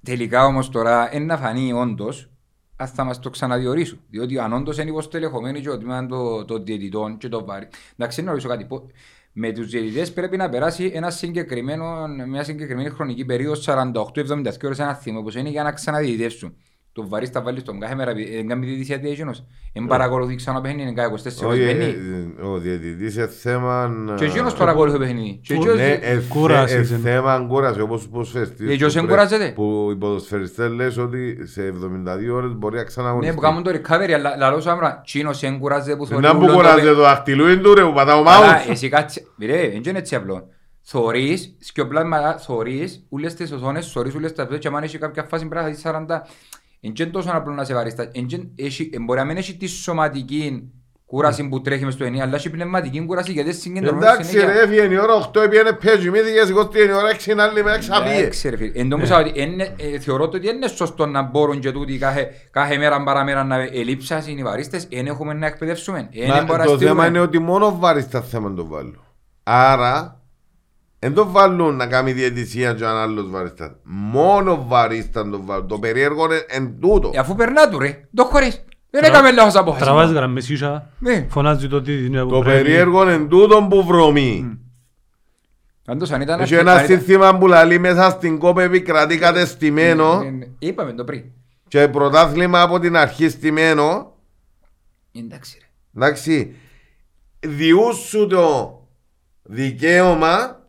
τελικά 0.02 0.44
όμως 0.44 0.70
τώρα 0.70 1.14
είναι 1.14 1.24
να 1.24 1.36
φανεί 1.36 1.72
όντως, 1.72 2.30
ας 2.76 2.90
θα 2.90 3.04
μας 3.04 3.18
το 3.20 3.30
ξαναδιορίσουν. 3.30 4.00
Διότι 4.10 4.38
αν 4.38 4.52
όντως 4.52 4.78
είναι 4.78 4.90
υποστελεχωμένοι 4.90 5.60
και 5.60 5.70
ότι 5.70 5.84
είναι 5.84 6.06
το, 6.06 6.44
το 6.44 6.58
διαιτητών 6.62 7.16
και 7.18 7.28
το 7.28 7.44
βάρη. 7.44 7.68
Εντάξει, 7.96 8.22
να 8.22 8.30
ρωτήσω 8.30 8.48
κάτι. 8.48 8.64
πω- 8.64 8.90
Με 9.32 9.52
τους 9.52 9.66
διαιτητές 9.70 10.12
πρέπει 10.12 10.36
να 10.36 10.48
περάσει 10.48 10.90
ένα 10.94 11.10
συγκεκριμένο, 11.10 12.06
μια 12.28 12.44
συγκεκριμένη 12.44 12.88
χρονική 12.90 13.24
περίοδος 13.24 13.60
48-72 13.68 14.64
ώρες 14.64 14.78
ένα 14.78 14.94
θύμα 14.94 15.22
που 15.22 15.38
είναι 15.38 15.48
για 15.48 15.62
να 15.62 15.72
ξαναδιαιτητεύσουν. 15.72 16.56
Το 16.96 17.08
βαρύς 17.08 17.28
στα 17.28 17.42
βάλεις 17.42 17.60
στον 17.62 17.80
κάθε 17.80 17.94
μέρα, 17.94 18.12
δεν 18.14 18.48
κάνει 18.48 18.66
διαιτησία 18.66 18.98
διαιτησιόνος. 18.98 19.44
Εν 19.72 19.86
παρακολουθείς 19.86 20.36
ξανά 20.36 20.60
παιχνίδι, 20.60 20.82
είναι 20.82 20.92
κάθε 20.92 21.08
24 21.08 21.46
ώρες 21.46 21.58
Όχι, 21.58 21.62
ε, 21.62 21.66
παιχνίδι. 21.74 22.34
ε, 22.40 22.42
ο 22.46 22.58
διαιτητής 22.58 23.16
είναι 23.16 23.26
θέμα... 23.26 23.90
Και 24.16 24.24
εκείνος 24.24 24.54
παρακολουθεί 24.54 24.98
παιχνίδι. 24.98 25.40
Και 25.42 25.54
εκείνος- 25.54 25.76
Ναι, 25.76 25.98
ε, 26.02 26.22
Κούρασης 26.28 26.88
θε- 26.88 26.90
ε, 26.90 26.94
είναι. 27.00 27.10
θέμα 27.10 27.44
κούραση 27.48 27.80
όπως 27.80 28.04
οι 28.04 28.08
ποδοσφαιριστές 28.08 28.70
Ε, 28.70 28.76
και 28.76 28.84
όσοι 28.84 29.00
που 29.00 29.06
κουράζεται. 29.06 29.42
πρέ- 29.42 29.54
Που 29.54 29.88
οι 29.92 29.96
ποδοσφαιριστές 29.96 30.70
λες 30.70 30.96
ότι 30.98 31.46
σε 31.46 31.62
72 31.66 32.34
ώρες 32.34 32.52
μπορεί 32.54 32.74
να 32.74 32.80
Ναι, 32.80 32.86
ξαναγωνιστεί. 32.86 33.34
που 33.34 33.40
κάνουν 33.40 33.62
το 33.62 33.70
recovery, 33.70 34.10
αλλά 34.10 34.36
λαλό 34.36 34.60
σου 34.60 34.70
άμρα, 34.70 35.00
τσίνος 35.04 35.42
εν 35.42 35.58
κουράζεται 35.58 35.96
που 35.96 36.06
θωρεί 36.06 36.22
Να 36.22 36.30
που 36.30 36.36
ούλον 36.36 36.48
το 36.50 36.54
κουράζεται 36.56 36.82
παι- 36.86 36.94
το 36.94 37.00
δαχτυλούιν 37.02 37.62
του 37.62 37.74
ρε 37.74 37.82
που 37.82 37.92
πατά 37.92 38.16
ο 38.16 38.24
Αλλά 38.26 38.62
mouse. 38.64 38.70
εσύ 38.70 38.88
κάτσε, 38.88 39.26
ρε, 39.40 39.68
δεν 39.68 39.82
είναι 39.86 39.98
έτσι 39.98 40.14
απλό. 40.14 40.48
Θωρείς, 40.88 41.56
σκιοπλάσματα, 41.60 42.38
θωρείς, 42.38 43.06
ούλες 43.08 43.34
τις 43.34 43.52
οθόνες, 43.52 43.86
θωρείς 43.92 44.14
ούλες 44.14 44.32
τα 44.32 44.46
πέτω 44.46 44.58
και 44.58 44.68
αν 44.68 44.82
έχεις 44.82 44.98
κάποια 44.98 45.22
φάση 45.22 45.46
πρέπει 45.48 45.64
να 45.64 45.70
δεις 45.70 45.80
40. 45.80 46.26
Εν 46.86 46.92
και 46.92 47.06
τόσο 47.06 47.30
απλό 47.32 47.52
να 47.54 47.64
σε 47.64 47.74
βαρίστα. 47.74 48.08
Εν 48.12 48.26
και 48.26 48.38
έχει- 48.56 48.90
εν 48.92 49.04
μπορεί 49.04 49.18
να 49.18 49.24
μην 49.24 49.36
έχει 49.36 49.56
τη 49.56 49.66
σωματική 49.66 50.70
κούραση 51.06 51.48
που 51.48 51.60
τρέχει 51.60 51.84
μες 51.84 51.94
στο 51.94 52.04
ενία, 52.04 52.22
αλλά 52.24 52.34
έχει 52.34 52.50
πνευματική 52.50 53.04
κούραση 53.06 53.32
γιατί 53.32 53.52
συγκεντρώνεις 53.52 54.04
Εντάξει 54.06 54.38
ρε, 54.38 54.60
έφυγε 54.60 54.82
η 54.94 54.98
ώρα 54.98 55.14
8, 55.14 55.40
έπιανε 55.40 55.72
πέζι, 55.72 56.10
μύθηκε, 56.10 56.44
σηκώστηκε 56.44 56.78
η 56.78 56.92
ώρα 56.92 57.08
6, 57.08 57.30
είναι 57.30 57.42
άλλη 57.42 57.62
μέρα 57.62 57.78
ξαπίε. 57.78 58.16
Εντάξει 58.18 58.48
ρε 58.48 58.56
φίλε. 58.56 58.72
Εν 58.80 58.88
τω 58.88 58.98
μέσα 58.98 59.18
ότι 59.18 59.32
είναι- 59.34 59.74
ε, 59.76 59.98
θεωρώ 59.98 60.28
το 60.28 60.36
ότι 60.36 60.48
είναι 60.48 60.66
σωστό 60.68 61.06
να 61.06 61.22
μπορούν 61.22 61.60
και 61.60 61.72
τούτοι 61.72 61.98
κάθε, 61.98 62.28
κάθε 62.50 62.76
μέρα 62.76 63.02
παραμέρα 63.04 63.44
να 63.44 63.56
ελείψασουν 63.56 64.38
οι 64.38 64.42
βαρίστες, 64.42 64.86
εν 64.90 65.06
έχουμε 65.06 65.32
να 65.32 65.46
εκπαιδεύσουμε. 65.46 65.98
εν 66.12 66.28
Μα 66.28 66.34
μπορούμε 66.34 66.56
να 66.58 66.64
το 66.64 66.74
στείλουμε. 66.74 66.86
θέμα 66.86 67.06
είναι 67.06 67.20
ότι 67.20 67.38
μόνο 67.38 67.76
βάρεις 67.78 68.08
τα 68.08 68.22
θέμα 68.22 68.54
το 68.54 68.66
βάλουν. 68.66 69.00
Άρα, 69.42 70.15
δεν 71.06 71.14
το 71.14 71.30
βάλουν 71.30 71.76
να 71.76 71.86
κάνει 71.86 72.12
διαιτησία 72.12 72.72
και 72.72 72.84
αν 72.84 72.96
άλλος 72.96 73.30
βαρίστας. 73.30 73.70
Μόνο 73.82 74.64
βαρίστας 74.68 75.24
το 75.30 75.40
βάλουν. 75.44 75.66
Το 75.68 75.78
περίεργο 75.78 76.24
είναι 76.24 76.44
εν 76.48 76.80
τούτο. 76.80 77.10
Ε, 77.14 77.18
Αφού 77.18 77.34
περνά 77.34 77.68
του 77.68 77.78
ρε, 77.78 78.08
το 78.14 78.24
χωρίς. 78.24 78.64
Δεν 78.90 79.04
έκαμε 79.04 79.32
λάθος 79.32 79.56
απόφαση. 79.56 79.84
Τραβάζει 79.84 80.12
γραμμές 80.14 80.48
ίσα, 80.48 80.90
Ναι. 80.98 81.26
φωνάζει 81.30 81.68
το 81.68 81.82
τι 81.82 82.04
είναι 82.06 82.22
που 82.22 82.28
Το 82.30 82.38
πρέπει. 82.38 82.62
περίεργο 82.62 83.02
είναι 83.02 83.12
εν 83.12 83.28
τούτο 83.28 83.66
που 83.70 83.84
βρωμεί. 83.84 84.58
Πάντως 85.84 86.10
αν 86.10 86.20
ήταν... 86.20 86.40
Έχει 86.40 86.54
αν 86.54 86.60
ένα 86.60 86.72
ήταν- 86.74 86.86
σύνθημα 86.86 87.38
που 87.38 87.46
λαλεί 87.46 87.78
μέσα 87.78 88.10
στην 88.10 88.38
κόπη 88.38 88.62
επικρατεί 88.62 89.18
κατεστημένο 89.18 90.20
Ε, 90.24 90.26
ε, 90.26 90.48
Είπαμε 90.58 90.92
το 90.92 91.04
πριν. 91.04 91.22
και 91.68 91.88
πρωτάθλημα 91.88 92.60
από 92.60 92.78
την 92.78 92.96
αρχή 92.96 93.28
στημένο. 93.28 94.12
Εντάξει 95.12 95.58
ρε. 95.60 95.66
Εντάξει, 95.96 96.54
διούσου 97.40 98.26
το 98.26 98.70
δικαίωμα 99.42 100.60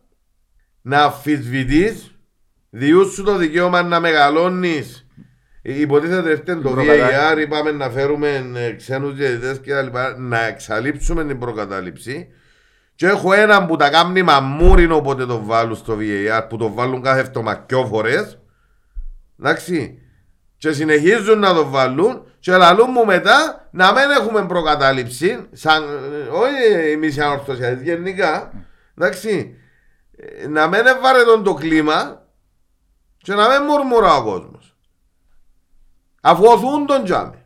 να 0.88 1.02
αμφισβητείς, 1.02 2.14
διούσου 2.70 3.22
το 3.22 3.36
δικαίωμα 3.36 3.82
να 3.82 4.00
μεγαλώνεις. 4.00 5.06
Ε, 5.62 5.80
Υποτίθεται 5.80 6.30
ότι 6.32 6.62
το 6.62 6.70
Προκατά- 6.70 7.10
VAR 7.34 7.38
είπαμε 7.40 7.70
να 7.70 7.90
φέρουμε 7.90 8.50
ε, 8.54 8.70
ξένους 8.72 9.14
διαιτητές 9.14 9.58
και 9.60 9.72
τα 9.72 9.82
λοιπά, 9.82 10.14
να 10.18 10.46
εξαλείψουμε 10.46 11.24
την 11.24 11.38
προκατάληψη. 11.38 12.28
Και 12.94 13.06
έχω 13.06 13.32
έναν 13.32 13.66
που 13.66 13.76
τα 13.76 13.90
κάνει 13.90 14.22
μαμούριν 14.22 14.92
όποτε 14.92 15.26
το 15.26 15.44
βάλουν 15.44 15.76
στο 15.76 15.96
VAR, 16.00 16.42
που 16.48 16.56
το 16.56 16.72
βάλουν 16.72 17.02
κάθε 17.02 17.20
εβδομακιό 17.20 17.86
φορές. 17.86 18.38
Εντάξει. 19.40 19.98
Και 20.56 20.72
συνεχίζουν 20.72 21.38
να 21.38 21.54
το 21.54 21.68
βάλουν 21.68 22.22
και 22.38 22.56
λαλούν 22.56 22.88
μου 22.92 23.04
μετά 23.04 23.68
να 23.70 23.92
μην 23.92 24.10
έχουμε 24.20 24.46
προκατάληψη, 24.46 25.46
σαν, 25.52 25.82
ε, 25.82 26.28
όχι 26.30 26.90
εμείς 26.92 27.16
οι 27.16 27.20
ανορθωσιαστές, 27.20 27.82
γενικά, 27.82 28.52
εντάξει, 28.98 29.28
ε, 29.54 29.57
να 30.48 30.66
μην 30.66 30.86
ευαρετών 30.86 31.42
το 31.42 31.54
κλίμα 31.54 32.22
και 33.18 33.34
να 33.34 33.48
μην 33.48 33.62
μουρμουρά 33.68 34.16
ο 34.16 34.24
κόσμος. 34.24 34.76
Αφού 36.20 36.44
οθούν 36.44 36.86
τον 36.86 37.04
τζάμε. 37.04 37.44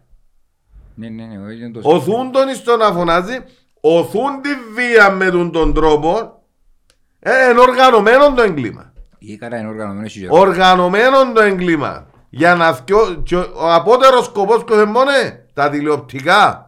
Ναι, 0.95 1.09
ναι, 1.09 1.25
ναι, 1.25 1.47
όχι, 1.47 1.57
είναι 1.57 1.71
το 1.71 1.81
Οθούν 1.83 2.33
τον 2.33 2.55
στο 2.55 2.77
να 2.77 2.93
φωνάζει, 2.93 3.45
οθούν 3.81 4.41
τη 4.43 4.49
βία 4.75 5.11
με 5.11 5.31
τον, 5.31 5.53
τον 5.53 5.75
τρόπο, 5.75 6.43
ε, 7.19 7.51
είναι 7.51 7.61
οργανωμένο 7.61 8.35
το 8.35 8.43
εγκλήμα. 8.43 8.93
Ή 9.19 9.37
καλά 9.37 9.59
είναι 9.59 9.69
οργανωμένος 9.69 10.17
εσύ 10.17 10.27
Οργανωμένο 10.31 11.33
το 11.33 11.43
εγκλήμα. 11.43 12.07
Για 12.31 12.55
να 12.55 12.73
θυκιο... 12.73 13.23
και 13.25 13.37
ο 13.37 13.73
απότερος 13.73 14.25
σκοπός 14.25 14.65
που 14.65 14.75
μόνο 14.75 15.11
τα 15.53 15.69
τηλεοπτικά. 15.69 16.67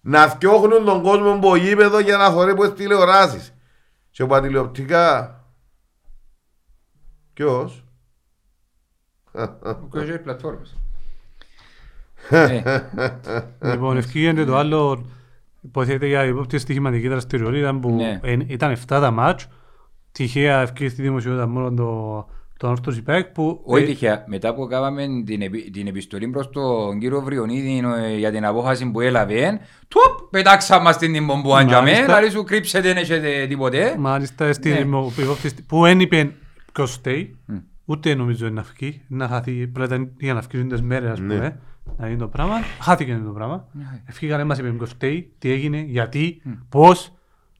Να 0.00 0.28
θιώχνουν 0.28 0.84
τον 0.84 1.02
κόσμο 1.02 1.32
από 1.32 1.56
γήπεδος 1.56 2.00
για 2.00 2.16
να 2.16 2.30
θωρεί 2.30 2.54
που 2.54 2.72
τηλεοράσεις. 2.72 3.54
Και 4.12 4.22
από 4.22 4.32
τα 4.32 4.40
τηλεοπτικά... 4.40 5.36
Ποιος; 7.32 7.84
Ο 9.62 9.86
κόσμος 9.88 10.20
πλατφόρμας. 10.22 10.76
Ε, 12.30 12.62
Λοιπόν, 13.62 13.96
ευκήγεται 13.96 14.44
το 14.44 14.56
άλλο, 14.56 15.04
υποθέτει 15.60 16.06
για 16.06 16.24
υπόπτη 16.24 16.58
στοιχηματική 16.58 17.08
δραστηριότητα 17.08 17.78
που 17.78 17.90
Ναι. 17.90 18.20
εν- 18.22 18.40
ήταν 18.48 18.70
7 18.72 18.76
τα 18.86 19.10
μάτς. 19.10 19.48
Τυχαία 20.12 20.60
ευκήγε 20.60 20.88
στη 20.88 21.02
δημοσιότητα 21.02 21.46
μόνο 21.46 21.72
το, 21.74 22.28
το 22.62 22.68
Όρθος 22.68 22.96
Ιπέκ 22.96 23.26
που... 23.26 23.60
Όχι 23.64 23.82
ε, 23.82 23.86
τυχαία. 23.86 24.24
Μετά 24.26 24.54
που 24.54 24.66
κάναμε 24.66 25.06
την, 25.26 25.42
επι- 25.42 25.70
την 25.72 25.86
επιστολή 25.86 26.28
προς 26.28 26.50
τον 26.50 26.98
κύριο 26.98 27.20
Βριονίδη 27.20 27.82
ε, 28.04 28.16
για 28.16 28.30
την 28.32 28.44
απόφαση 28.44 28.90
που 28.90 29.00
έλαβε, 29.00 29.60
τουπ, 29.88 30.30
πετάξαμε 30.30 30.82
μας 30.82 30.98
την 30.98 31.12
τυμπομ 31.12 31.42
που 31.42 31.54
άντιαμε, 31.54 31.82
Μάλιστα. 31.90 32.04
δηλαδή 32.04 32.30
σου 32.30 32.42
κρύψετε 32.44 32.88
δεν 32.88 32.96
έχετε 32.96 33.46
τίποτε. 33.48 33.94
Μάλιστα, 33.98 34.52
στη 34.52 34.68
Ναι. 34.68 34.76
δημο- 34.76 35.12
υπόπτη- 35.18 35.62
που 35.66 35.82
δεν 35.82 36.00
είπε 36.00 36.34
ποιος 36.72 36.92
στέει, 36.92 37.36
ούτε 37.84 38.14
νομίζω 38.14 38.48
να 38.48 38.62
βγει, 38.76 39.02
να 39.08 39.28
χαθεί, 39.28 39.66
πρέπει 39.66 39.98
να- 39.98 40.08
για 40.18 40.34
να 40.34 40.40
βγουν 40.40 40.68
τις 40.68 40.82
μέρες, 40.82 41.10
ας 41.10 41.18
Ναι. 41.20 41.34
πούμε, 41.34 41.60
να 41.96 42.06
γίνει 42.06 42.18
το 42.18 42.28
πράγμα. 42.28 42.54
Χάθηκε 42.80 43.20
το 43.24 43.30
πράγμα. 43.30 43.68
Ευκήγαν, 44.06 44.46
μας 44.46 44.58
είπε 44.58 44.68
ποιος 44.68 44.90
στέει, 44.90 45.32
τι 45.38 45.50
έγινε, 45.50 45.78
γιατί, 45.88 46.42
πώς, 46.68 47.12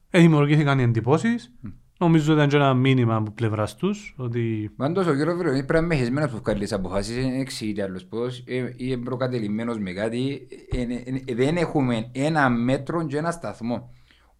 ε, 0.09 0.19
δημιουργήθηκαν 0.19 0.79
οι 0.79 0.83
εντυπώσεις 0.83 1.53
Νομίζω 1.97 2.33
ήταν 2.33 2.49
και 2.49 2.55
ένα 2.55 2.73
μήνυμα 2.73 3.15
από 3.15 3.31
πλευράς 3.31 3.75
τους 3.75 4.13
ότι 4.17 4.71
Πάντως 4.77 5.07
ο 5.07 5.15
κύριος 5.15 5.35
Βερονής 5.35 5.65
πρέπει 5.65 5.71
να 5.73 5.77
είναι 5.79 5.87
μεχεσμένος 5.87 6.31
που 6.31 6.37
βγάλει 6.43 6.59
τις 6.59 6.73
αποφάσεις, 6.73 7.15
δεν 7.15 7.39
εξηγείται 7.39 7.83
άλλος 7.83 8.05
πώς, 8.05 8.43
ε, 8.47 8.55
ή 8.55 8.73
είναι 8.77 8.97
προκατελημένος 8.97 9.79
με 9.79 9.91
κάτι, 9.91 10.47
ε, 10.71 10.81
ε, 10.81 11.21
ε, 11.25 11.35
δεν 11.35 11.57
έχουμε 11.57 12.09
ένα 12.11 12.49
μέτρο 12.49 13.05
και 13.05 13.17
ένα 13.17 13.31
σταθμό. 13.31 13.89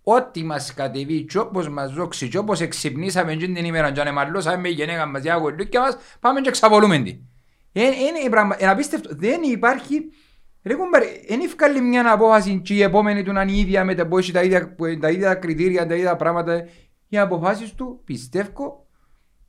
Ό,τι 0.03 0.43
μας 0.43 0.73
κατεβεί 0.73 1.21
και 1.23 1.37
όπως 1.37 1.69
μας 1.69 1.93
δόξει 1.93 2.27
και 2.27 2.37
όπως 2.37 2.61
εξυπνήσαμε 2.61 3.31
εκείνη 3.31 3.53
την 3.53 3.65
ημέρα 3.65 3.91
και 3.91 4.01
ανεμαλώσαμε 4.01 4.57
με 4.57 4.69
η 4.69 4.71
γενέκα 4.71 5.05
μας 5.05 5.21
για 5.21 5.37
κολλούκια 5.37 5.81
μας, 5.81 5.97
πάμε 6.19 6.41
και 6.41 6.51
ξαβολούμε 6.51 6.97
την. 6.97 7.17
Είναι, 7.71 7.85
είναι, 7.87 8.29
πράγμα, 8.29 8.55
είναι 8.59 8.71
απίστευτο. 8.71 9.09
Δεν 9.15 9.41
υπάρχει... 9.43 10.01
Ρε 10.63 10.73
κουμπάρε, 10.73 11.05
δεν 11.27 11.39
ευκάλλει 11.39 11.81
μια 11.81 12.11
απόφαση 12.11 12.61
και 12.63 12.73
η 12.73 12.81
επόμενη 12.81 13.23
του 13.23 13.31
να 13.31 13.41
είναι 13.41 13.51
η 13.51 13.59
ίδια 13.59 13.83
με 13.83 13.95
τα, 13.95 14.07
που 14.07 14.17
έχει 14.17 14.31
τα 14.31 14.43
ίδια, 14.43 14.75
που- 14.75 14.97
τα 14.99 15.09
ίδια 15.09 15.33
κριτήρια, 15.33 15.87
τα 15.87 15.95
ίδια 15.95 16.15
πράγματα. 16.15 16.65
Οι 17.13 17.17
αποφάσεις 17.17 17.73
του 17.73 18.01
πιστεύω 18.03 18.87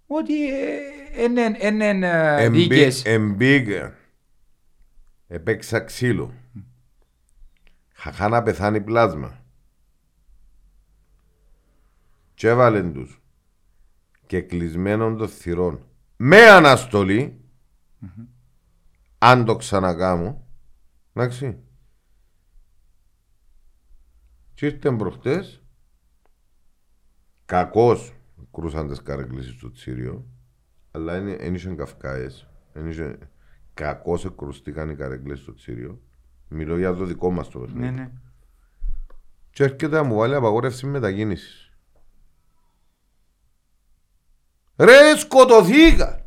ότι 0.07 0.49
ε, 0.49 0.79
είναι, 1.23 1.57
είναι 1.61 1.89
ε, 2.43 2.49
δίκαιες. 2.49 3.05
Εμπίγα. 3.05 3.95
Επέξα 5.27 5.81
ξύλο. 5.81 6.35
Χαχά 7.93 8.29
να 8.29 8.43
πεθάνει 8.43 8.81
πλάσμα. 8.81 9.45
Και 12.35 12.49
έβαλεν 12.49 12.93
τους. 12.93 13.23
Και 14.27 14.41
κλεισμένων 14.41 15.17
των 15.17 15.29
θυρών. 15.29 15.87
Με 16.17 16.49
αναστολή. 16.49 17.41
Αν 19.19 19.45
το 19.45 19.57
ξανακάμω. 19.57 20.47
Εντάξει. 21.13 21.59
Και 24.55 24.67
ήρθαν 24.67 24.97
προχτές. 24.97 25.64
Κακός 27.45 28.13
κρούσαν 28.53 28.89
τις 28.89 29.03
καρέκλες 29.03 29.47
στο 29.47 29.71
Τσίριο. 29.71 30.25
Αλλά 30.91 31.21
δεν 31.21 31.55
είχαν 31.55 31.77
καυκάες. 31.77 32.49
Εν 32.73 32.89
είχε- 32.89 33.19
Κακώς 33.75 34.25
εκρουστήκαν 34.25 34.91
οι 34.91 34.95
καρέκλες 34.95 35.39
στο 35.39 35.55
Τσίριο. 35.55 36.01
Μιλώ 36.49 36.79
για 36.79 36.95
το 36.95 37.05
δικό 37.05 37.31
μας 37.31 37.49
το 37.49 37.59
παιχνίδι. 37.59 37.85
Ναι, 37.85 37.91
ναι. 37.91 38.11
Και 39.51 39.63
έρχεται 39.65 39.89
να 39.89 40.03
μου 40.03 40.15
βάλει 40.17 40.35
απαγόρευση 40.35 40.87
μετακίνησης. 40.87 41.73
Ρε 44.77 45.17
σκοτωθήκα. 45.17 46.27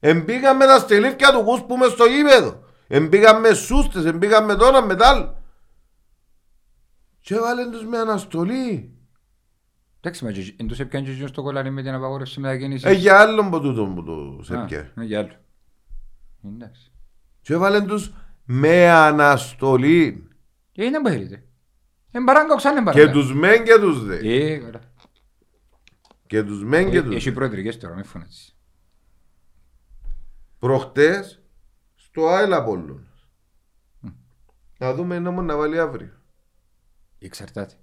Εμπήκαν 0.00 0.56
με 0.56 0.64
τα 0.66 0.78
στελίφια 0.78 1.32
του 1.32 1.44
κούς 1.44 1.62
που 1.62 1.76
μες 1.76 1.90
στο 1.92 2.04
γήπεδο. 2.04 2.64
Εμπήκαν 2.86 3.40
με 3.40 3.54
σούστες, 3.54 4.04
εμπήκαν 4.04 4.44
με 4.44 4.54
τώρα 4.56 4.82
με 4.82 4.94
τ' 4.96 5.02
άλλο. 5.02 5.42
Και 7.20 7.34
έβαλαν 7.34 7.70
τους 7.70 7.84
με 7.86 7.98
αναστολή. 7.98 8.91
Εντάξει, 10.04 10.24
μα 10.24 10.32
και- 10.32 10.54
εν 10.56 10.66
τους 10.66 10.80
έπιαν 10.80 11.04
και 11.04 11.10
εκείνος 11.10 11.30
το 11.30 11.42
κολλάρι 11.42 11.70
με 11.70 11.82
την 11.82 11.94
απαγόρευση 11.94 12.40
μετακίνησης. 12.40 12.84
Ε, 12.90 12.92
για 12.92 13.20
άλλον 13.20 13.50
που 13.50 13.60
τούτο 13.60 13.86
που 13.86 14.02
το 14.04 14.42
σε 14.42 14.56
Α, 14.58 14.64
πιέ. 14.64 14.92
ε, 14.98 15.04
για 15.04 15.18
άλλο. 15.18 15.34
Εντάξει. 16.54 16.92
Και 17.40 17.52
έβαλαν 17.52 17.86
τους 17.86 18.12
με 18.44 18.90
αναστολή. 18.90 20.28
Ε, 20.74 20.84
είναι 20.84 21.00
που 21.00 21.08
θέλετε. 21.08 21.44
Εν 22.10 22.24
παράγκα, 22.24 22.56
ξανά 22.56 22.78
εν 22.78 22.84
Και 22.84 22.90
παράγκα. 22.90 23.12
τους 23.12 23.34
μεν 23.34 23.64
και 23.64 23.78
τους 23.80 24.04
δε. 24.04 24.16
Ε, 24.16 24.56
καλά. 24.58 24.80
Και 26.26 26.42
τους 26.42 26.64
μεν 26.64 26.90
και 26.90 26.96
Ε, 26.96 27.02
τους 27.02 27.14
Έχει 27.14 27.28
δε. 27.28 27.34
προεδρικές 27.34 27.78
τώρα, 27.78 27.94
μη 27.94 28.02
φωνάζεις. 28.04 28.56
Προχτές 30.58 31.42
στο 31.94 32.26
Άιλ 32.28 32.52
Απόλλωνας. 32.52 33.28
Να 34.78 34.94
δούμε 34.94 35.16
ένα 35.16 35.30
μόνο 35.30 35.46
να 35.46 35.56
βάλει 35.56 35.78
αύριο. 35.80 36.10
Εξαρτάται. 37.18 37.74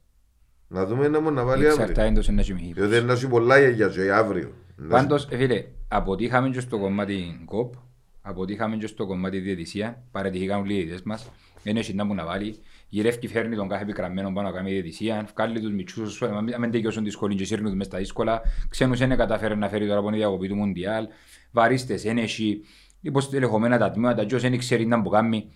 Να 0.71 0.85
δούμε 0.85 1.05
ένα 1.05 1.21
μόνο 1.21 1.35
να 1.35 1.43
βάλει 1.43 1.67
αύριο. 1.67 1.81
Εξαρτάται 1.81 2.07
εντός 2.07 2.27
ένα 2.27 2.41
σημείο. 2.41 2.71
Διότι 2.73 2.95
είναι 2.95 3.05
να 3.05 3.13
έχει 3.13 3.27
πολλά 3.27 3.59
για 3.59 3.87
και 3.87 4.11
αύριο. 4.11 4.53
Πάντως, 4.89 5.27
ε, 5.31 5.37
φίλε, 5.37 5.65
αποτύχαμε 5.87 6.49
και 6.49 6.59
στο 6.59 6.79
κομμάτι 6.79 7.41
κοπ, 7.45 7.73
αποτύχαμε 8.21 8.75
και 8.75 8.87
στο 8.87 9.05
κομμάτι 9.05 9.39
διαιτησία, 9.39 10.03
παρατηθήκαν 10.11 10.59
όλοι 10.59 10.73
οι 10.73 10.75
διαιτητές 10.75 11.01
μας, 11.03 11.31
δεν 11.63 11.77
έχει 11.77 11.93
να 11.93 12.03
μου 12.03 12.13
να 12.13 12.25
βάλει, 12.25 12.55
γυρεύει 12.89 13.27
φέρνει 13.27 13.55
τον 13.55 13.67
κάθε 13.67 13.85
πικραμμένο 13.85 14.31
πάνω 14.33 14.47
να 14.47 14.55
κάνει 14.55 14.71
διαιτησία, 14.71 15.27
βγάλει 15.35 15.59
τους 15.59 15.71
μητσούς, 15.71 16.21
αν 16.21 16.55
μην 16.59 16.71
τελειώσουν 16.71 17.03
τη 17.03 17.09
σχολή 17.09 17.35
και 17.35 17.45
σύρνουν 17.45 17.67
τους 17.67 17.75
μες 17.75 17.85
στα 17.85 17.97
δύσκολα, 17.97 18.41
ξένους 18.69 18.99
δεν 18.99 19.17
καταφέρει 19.17 19.57
να 19.57 19.69
φέρει 19.69 19.87
τώρα 19.87 19.99
από 19.99 20.09
τη 20.09 20.15
διακοπή 20.15 20.47
του 20.47 20.55
Μουντιάλ, 20.55 21.07
βαρίστες, 21.51 22.01
δεν 22.01 22.17
έχει, 22.17 22.61
υποστελεχωμένα 23.01 23.77
τα 23.77 23.91
τμήματα, 23.91 24.25
ποιος 24.25 24.41
δεν 24.41 24.57
ξέρει 24.57 24.85
να 24.85 25.01
που 25.01 25.09
κάνει. 25.09 25.51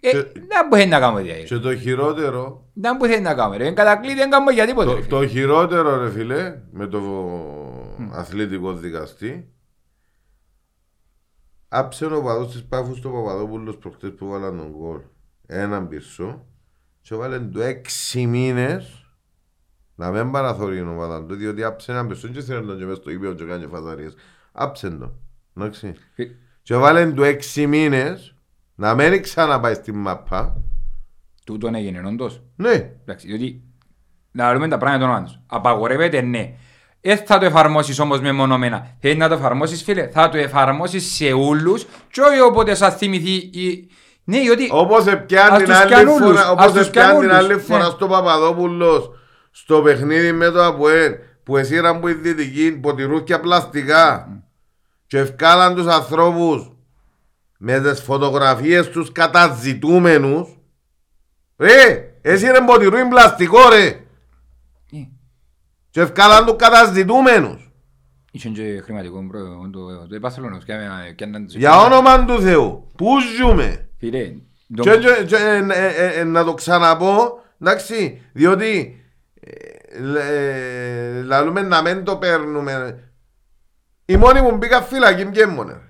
Ε, 0.00 0.10
Και- 0.10 0.22
δεν 0.22 0.66
μπορεί 0.70 0.86
να 0.86 0.98
κάνουμε 1.00 1.22
δηλαδή. 1.22 1.44
Και 1.44 1.58
το 1.58 1.76
χειρότερο, 1.76 2.70
Δεν 2.74 2.96
μπορεί 2.96 3.20
να 3.20 3.34
κάνουμε. 3.34 3.56
ρε. 3.56 3.66
Εν 3.66 3.74
κατακλείδη 3.74 4.14
δεν 4.18 4.30
κάνουμε 4.30 4.52
για 4.52 4.66
τίποτε. 4.66 4.86
το, 4.90 4.94
ρε, 4.96 5.02
φίλε. 5.02 5.18
το 5.18 5.26
χειρότερο 5.26 6.02
ρε 6.02 6.10
φίλε, 6.10 6.58
με 6.72 6.86
το 6.86 7.00
αθλητικό 8.12 8.72
δικαστή, 8.72 9.52
άψε 11.68 12.06
ο 12.06 12.22
παδός 12.22 12.52
της 12.52 12.64
Πάφους 12.64 12.98
στο 12.98 13.10
Παπαδόπουλος 13.10 13.76
προχτές 13.76 14.10
που 14.14 14.28
βάλαν 14.28 14.56
τον 14.56 14.70
γκολ. 14.70 15.00
Έναν 15.46 15.88
πυρσό 15.88 16.46
και 17.00 17.14
βάλαν 17.14 17.50
του 17.52 17.60
έξι 17.60 18.26
μήνες 18.26 19.02
να 19.94 20.10
μην 20.10 20.30
παραθωρεί 20.30 20.80
ο 20.80 20.94
παδάν 20.98 21.28
του, 21.28 21.34
διότι 21.34 21.64
άψε 21.64 21.92
έναν 21.92 22.06
πυρσό 22.06 22.28
και 22.28 22.40
θέλει 22.40 22.60
να 22.60 22.66
τον 22.66 22.78
και 22.78 22.84
μες 22.84 22.96
στο 22.96 23.10
ύπιο 23.10 23.34
και 23.34 23.44
κάνει 23.44 23.66
φαζαρίες. 23.66 24.14
Άψε 24.52 24.90
τον. 24.90 25.18
Εντάξει. 25.56 25.94
Φι- 26.14 26.34
Και 26.62 26.74
βάλαν 26.76 27.14
του 27.14 27.22
έξι 27.22 27.66
μήνες 27.66 28.34
να 28.80 28.94
μην 28.94 29.22
ξαναπάει 29.22 29.74
στην 29.74 29.94
μαπά. 29.96 30.56
Τούτον 31.44 31.74
έγινε 31.74 32.02
όντως. 32.06 32.42
Ναι. 32.56 32.70
Εντάξει, 33.02 33.26
διότι 33.26 33.62
να 34.30 34.52
λέμε 34.52 34.68
τα 34.68 34.76
πράγματα 34.78 35.06
των 35.06 35.16
όντως. 35.16 35.40
Απαγορεύεται, 35.46 36.20
ναι. 36.20 36.52
Ε, 37.00 37.16
θα 37.16 37.38
το 37.38 37.44
εφαρμόσεις 37.44 37.98
όμως 37.98 38.20
μεμονωμένα. 38.20 38.96
Θέλει 39.00 39.16
να 39.16 39.28
το 39.28 39.34
εφαρμόσεις, 39.34 39.82
φίλε. 39.82 40.08
Θα 40.08 40.28
το 40.28 40.38
εφαρμόσεις 40.38 41.14
σε 41.14 41.32
όλους 41.32 41.86
και 42.10 42.20
όχι 42.20 42.40
όποτε 42.40 42.74
σας 42.74 42.94
θυμηθεί 42.96 43.32
η... 43.34 43.88
Ναι, 44.24 44.40
διότι... 44.40 44.68
Όπως 44.70 45.04
πιάνει 45.26 45.50
Ας 45.50 45.56
την 45.58 45.66
τους 45.66 45.76
άλλη 45.76 45.88
πιάνουν 45.88 46.22
όλους, 46.22 46.26
φορά, 46.26 46.40
ας 46.40 46.50
όπως 46.50 46.72
τους 46.72 46.90
πιάνει 46.90 46.90
πιάνουν 46.90 47.20
την 47.20 47.30
όλους. 47.30 47.44
άλλη 47.44 47.54
φορά 47.60 47.84
Ναι. 47.84 47.90
στο 47.90 48.06
Παπαδόπουλος 48.06 49.10
στο 49.50 49.82
παιχνίδι 49.82 50.32
με 50.32 50.50
το 50.50 50.64
ΑΠΟΕΛ 50.64 51.12
που 51.42 51.56
εσύραν 51.56 52.00
που 52.00 52.08
η 52.08 52.12
δυτική 52.12 52.72
ποτηρούκια 52.72 53.40
πλαστικά 53.40 54.28
και 55.06 55.18
ευκάλαν 55.18 55.74
τους 55.74 55.86
ανθρώπους 55.86 56.72
με 57.60 57.80
τις 57.80 58.00
φωτογραφίες 58.02 58.88
τους 58.88 59.12
καταζητούμενους 59.12 60.48
ρε, 61.56 62.12
εσύραν 62.22 62.64
ποτηρούιν 62.64 63.08
πλαστικό 63.08 63.68
ρε 63.68 63.86
Ε, 63.86 65.06
και 65.90 66.00
ευκάλαν 66.00 66.46
τους 66.46 66.56
καταζητούμενους 66.58 67.62
Είχε 68.30 68.48
και 68.48 68.80
χρηματικό 68.84 69.22
μπρο, 69.22 69.40
το, 69.72 70.06
το 70.06 70.18
Barcelona, 70.28 70.64
και 70.64 70.72
άμε- 70.72 71.12
και 71.14 71.24
έναν 71.24 71.44
τους- 71.46 71.54
για 71.54 71.80
όνομα 71.80 72.24
του 72.24 72.40
Θεού 72.40 72.90
που 72.96 73.06
ζούμε; 73.38 73.88
Φίλε, 73.98 74.32
το- 74.76 74.82
Και, 74.82 74.90
και, 74.96 75.24
και, 75.26 75.36
ε, 75.36 75.66
ε, 75.72 76.06
ε, 76.06 76.20
ε, 76.20 76.24
να 76.24 76.44
το 76.44 76.54
ξαναπώ, 76.54 77.42
εντάξει, 77.60 78.22
διότι 78.32 79.00
ε, 79.40 80.00
λε- 80.00 81.24
λαλούμε 81.24 81.62
να 81.62 81.82
μην 81.82 82.04
το 82.04 82.16
παίρνουμε. 82.16 83.02
Οι 84.04 84.16
μόνοι 84.16 84.40
που 84.42 84.56
μπήκα 84.56 84.82
φυλακή 84.82 85.24
ποιοι 85.26 85.44
μόνο. 85.48 85.80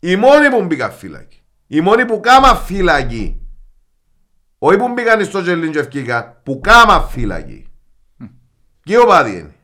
Ρε. 0.00 0.10
Οι 0.10 0.16
μόνοι 0.16 0.48
που 0.50 0.64
μπήκα 0.64 0.90
φυλακή. 0.90 1.42
Οι 1.66 1.80
μόνοι 1.80 2.04
που 2.04 2.20
κάμα 2.20 2.54
φυλακή. 2.54 3.42
Όχι 4.58 4.76
που 4.76 4.88
μπήκαν 4.88 5.24
στο 5.24 5.40
γελίν 5.40 5.72
και 5.72 5.78
ευκήκα, 5.78 6.40
που 6.42 6.60
κάμα 6.60 7.00
φυλακή. 7.00 7.66
Και 8.82 8.98
ο 8.98 9.06
πάδι 9.06 9.38
είναι. 9.38 9.54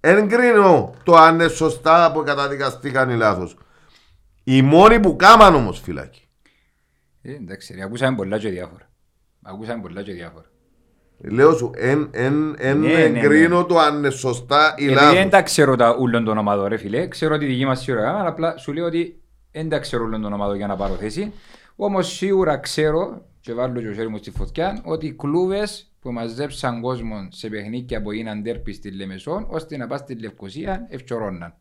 Εν 0.00 0.28
κρίνω 0.28 0.94
το 1.02 1.16
αν 1.16 1.34
είναι 1.34 1.48
σωστά 1.48 2.12
που 2.12 2.22
καταδικαστήκαν 2.22 3.10
οι 3.10 3.16
λάθος. 3.16 3.56
Οι 4.44 4.62
μόνοι 4.62 5.00
που 5.00 5.16
κάμαν 5.16 5.54
όμως 5.54 5.80
φυλακή. 5.80 6.28
Ε, 7.22 7.34
εντάξει, 7.34 7.74
ρε, 7.74 7.82
ακούσαμε 7.82 8.16
πολλά 8.16 8.38
και 8.38 8.48
διάφορα. 8.48 8.90
Ακούσαμε 9.42 9.82
πολλά 9.82 10.02
και 10.02 10.12
διάφορα. 10.12 10.50
Λέω 11.18 11.52
σου, 11.52 11.70
εν, 11.74 12.08
εν, 12.10 12.54
εν 12.58 12.78
Ναι, 12.80 12.92
ναι, 12.92 13.02
εγκρίνω 13.02 13.64
το 13.64 13.78
αν 13.78 13.96
είναι 13.96 14.10
σωστά 14.10 14.74
ή 14.76 14.84
Επειδή 14.84 15.00
δεν 15.00 15.14
λάθος. 15.14 15.30
τα 15.30 15.42
ξέρω 15.42 15.76
τα 15.76 15.96
ούλων 16.00 16.24
των 16.24 16.38
ομάδων 16.38 16.66
ρε 16.66 16.76
φίλε, 16.76 17.06
ξέρω 17.08 17.38
τη 17.38 17.46
δική 17.46 17.64
μας 17.64 17.80
σίγουρα, 17.80 18.18
αλλά 18.18 18.28
απλά 18.28 18.56
σου 18.56 18.72
λέω 18.72 18.86
ότι 18.86 19.20
δεν 19.52 19.68
τα 19.68 19.78
ξέρω 19.78 20.04
ούλων 20.04 20.22
των 20.22 20.32
ομάδων 20.32 20.56
για 20.56 20.66
να 20.66 20.76
πάρω 20.76 20.94
θέση. 20.94 21.32
Όμως 21.76 22.12
σίγουρα 22.12 22.56
ξέρω, 22.56 23.22
και 23.40 23.52
βάλω 23.54 23.80
και 23.80 23.86
το 23.86 23.92
χέρι 23.94 24.08
μου 24.08 24.16
στη 24.16 24.30
φωτιά, 24.30 24.80
ότι 24.84 25.06
οι 25.06 25.12
κλούβες 25.12 25.92
που 26.00 26.12
μαζέψαν 26.12 26.80
κόσμο 26.80 27.28
σε 27.30 27.48
παιχνίδια 27.48 28.02
που 28.02 28.10
έγιναν 28.10 28.42
τέρπι 28.42 28.72
στη 28.72 28.90
Λεμεσόν, 28.90 29.46
ώστε 29.48 29.76
να 29.76 29.86
πας 29.86 30.00
στη 30.00 30.14
Λευκοσία, 30.14 30.86
ευκαιρώναν. 30.90 31.54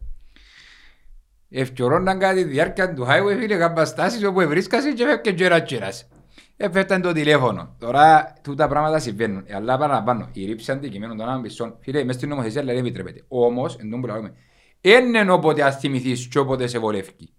Ευκαιρώναν 1.50 2.20
κατά 2.20 2.34
τη 2.34 2.44
διάρκεια 2.44 2.94
του 2.94 3.06
highway 3.10 3.38
φίλε, 3.40 3.56
κάμπα 3.58 3.86
στάσεις 3.86 4.24
όπου 4.24 4.48
βρίσκασαι 4.48 4.92
και 4.92 5.06
φεύγει 5.06 5.34
και 5.34 5.46
ένα 5.46 5.62
τσέρας. 5.62 6.08
Έφερταν 6.58 7.02
το 7.02 7.12
τηλέφωνο. 7.12 7.76
Τώρα 7.80 8.34
τούτα 8.42 8.68
πράγματα 8.68 9.00
συμβαίνουν. 9.00 9.44
Ε, 9.46 9.56
Αλλά 9.56 9.78
παραπάνω, 9.78 10.30
η 10.34 10.46
ρήψη 10.46 10.72
αντικειμένων 10.72 11.18
των 11.18 11.30
άμπησων, 11.30 11.78
φίλε, 11.80 12.04
μες 12.04 12.16
στην 12.16 12.30
νομοθεσία 12.30 12.64
λέει 12.64 12.76
δεν 12.76 12.86
επιτρέπεται. 12.86 13.24
Όμως, 13.28 13.76
εν 13.76 13.90
τω 13.90 14.00
που 14.00 14.08
λέμε, 14.08 14.34
είναι 14.82 15.32
όποτε 15.32 15.64
ας 15.64 15.78
θυμηθείς 15.78 16.28
και 16.28 16.40
όποτε 16.40 16.68
σε 16.68 16.80
βολεύει. 16.80 17.30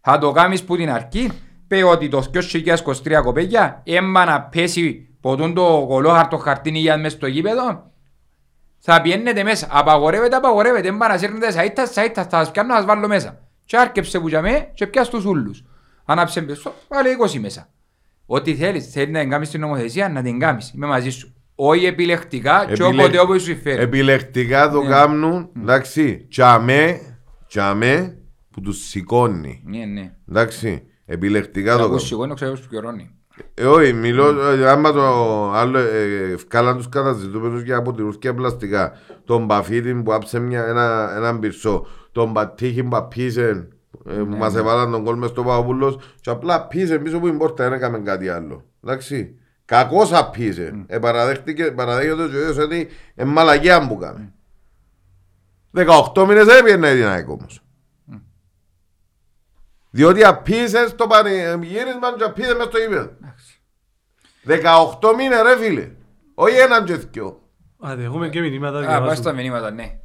Θα 0.00 0.18
το 0.18 0.32
κάνεις 0.32 0.64
που 0.64 0.76
την 0.76 0.90
αρκή, 0.90 1.30
πει 1.66 1.74
ότι 1.74 2.08
το 2.08 2.24
2023 3.04 3.20
κοπέγια, 3.22 3.82
έμα 3.84 4.24
να 4.24 4.42
πέσει 4.42 5.08
ποτούν 5.20 5.54
το 5.54 5.84
κολόχαρτο 5.88 6.36
χαρτίνι 6.36 6.78
για 6.78 6.98
μες 6.98 7.12
στο 7.12 7.26
γήπεδο, 7.26 7.92
Θα 8.78 9.00
πιένετε 9.00 9.42
μέσα. 9.42 9.66
Απαγορεύεται, 9.70 10.36
απαγορεύεται. 10.36 10.88
Δεν 10.88 10.98
πάνε 10.98 11.12
να 11.12 11.18
σύρνετε 11.18 11.50
σαΐτα, 11.52 11.86
σαΐτα. 11.94 12.26
Θα 12.28 12.38
σας 12.38 12.50
πιάνω 12.50 12.68
να 12.68 12.74
σας 12.74 12.84
βάλω 12.84 13.08
μέσα. 13.08 13.40
Και 13.64 13.76
άρκεψε 13.76 14.20
που 14.20 14.28
για 14.28 14.40
με 14.40 14.70
και 14.74 14.86
πιάσ' 14.86 15.08
τους 15.08 15.24
ούλους. 15.24 15.64
Άναψε 16.04 16.40
μπεσό, 16.40 16.72
βάλε 16.88 17.10
20 17.10 17.38
μέσα. 17.38 17.68
Ό,τι 18.26 18.54
θέλεις, 18.54 18.86
θέλει 18.90 19.10
να 19.10 19.18
εγκάμεις 19.20 19.50
την 19.50 19.60
νομοθεσία, 19.60 20.08
να 20.08 20.22
την 20.22 20.34
εγκάμεις. 20.34 20.72
Είμαι 20.74 20.86
μαζί 20.86 21.10
σου. 21.10 21.34
Όχι 21.54 21.84
επιλεκτικά 21.86 22.64
και 22.66 22.72
Επιλεκ- 22.72 22.98
όποτε 22.98 23.18
όπου 23.20 23.32
σου 23.32 23.44
συμφέρει. 23.44 23.82
Επιλεκτικά 23.82 24.70
το 24.70 24.82
Ναι. 24.82 24.88
κάνουν, 24.88 25.50
εντάξει, 25.56 26.26
τσαμέ, 26.30 27.00
τσαμέ 27.48 28.18
που 28.50 28.60
τους 28.60 28.88
σηκώνει. 28.88 29.62
Ναι, 29.66 29.84
ναι. 29.84 30.12
Εντάξει, 30.28 30.82
επιλεκτικά 31.06 31.70
το 31.70 31.76
Θα 31.76 31.82
κάνουν. 31.82 31.94
ακούσει 31.96 32.12
εγώ, 32.12 32.24
είναι 32.24 32.34
ξέρω 32.34 32.52
που 32.52 32.60
πληρώνει. 32.68 33.10
Ε, 33.54 33.64
όχι, 33.66 33.92
μιλώ, 33.92 34.50
ε, 34.50 34.70
άμα 34.70 34.92
το 34.92 35.02
άλλο, 35.52 35.78
ε, 35.78 36.34
βγάλαν 36.48 36.76
τους 36.76 36.88
καταζητούμενους 36.88 37.62
για 37.62 37.76
αποτελούθηκια 37.76 38.34
πλαστικά. 38.34 38.92
Τον 39.24 39.46
παφίτη 39.46 39.94
που 39.94 40.12
άψε 40.14 40.38
μια, 40.38 40.64
ένα, 40.66 41.12
έναν 41.16 41.38
πυρσό. 41.38 41.86
Τον 42.12 42.32
πατήχη 42.32 42.82
που 42.82 42.96
απήσε, 42.96 43.68
ε, 44.06 44.14
που 44.14 44.36
μας 44.36 44.54
έβαλαν 44.54 44.90
τον 44.90 45.04
κόλ 45.04 45.16
μες 45.18 45.30
στο 45.30 45.42
Παπαπούλος 45.42 45.98
και 46.20 46.30
απλά 46.30 46.66
πήσε 46.66 46.98
πίσω 46.98 47.18
που 47.18 47.26
η 47.26 47.32
πόρτα, 47.32 47.64
δεν 47.64 47.72
έκαμε 47.72 47.98
κάτι 47.98 48.28
άλλο. 48.28 48.64
Εντάξει. 48.84 49.38
Κακώς 49.64 50.12
απήσε. 50.12 50.84
Ε, 50.86 50.98
παραδέχτηκε, 50.98 51.64
παραδέχεται 51.64 52.22
ο 52.22 52.24
ίδιος 52.24 52.56
ότι 52.56 52.88
είναι 53.14 53.30
μαλακιά 53.30 53.86
που 53.88 53.96
κάμε. 53.96 54.32
18 55.74 56.26
μήνες 56.26 56.46
έπαιρνε 56.46 56.90
η 56.90 56.94
Δυναϊκό 56.94 57.32
όμως. 57.32 57.62
Διότι 59.90 60.24
απείσες 60.24 60.94
το 60.94 61.06
πανηγύρισμα 61.06 62.16
και 62.16 62.24
απείσες 62.24 62.54
μες 62.54 62.64
στο 62.64 62.82
ύπεδο. 62.82 63.10
18 64.44 65.14
μήνες 65.16 65.42
ρε 65.42 65.56
φίλε. 65.56 65.90
Όχι 66.34 66.56
έναν 66.56 66.84
και 66.84 66.94
δυο. 66.96 67.42
Άντε, 67.80 68.02
έχουμε 68.02 68.28
και 68.28 68.40
μηνύματα. 68.40 68.78
Α, 68.78 68.80
διαβάζουμε. 68.80 69.06
πάει 69.06 69.16
στα 69.16 69.32
μηνύματα, 69.32 69.70
ναι. 69.70 69.98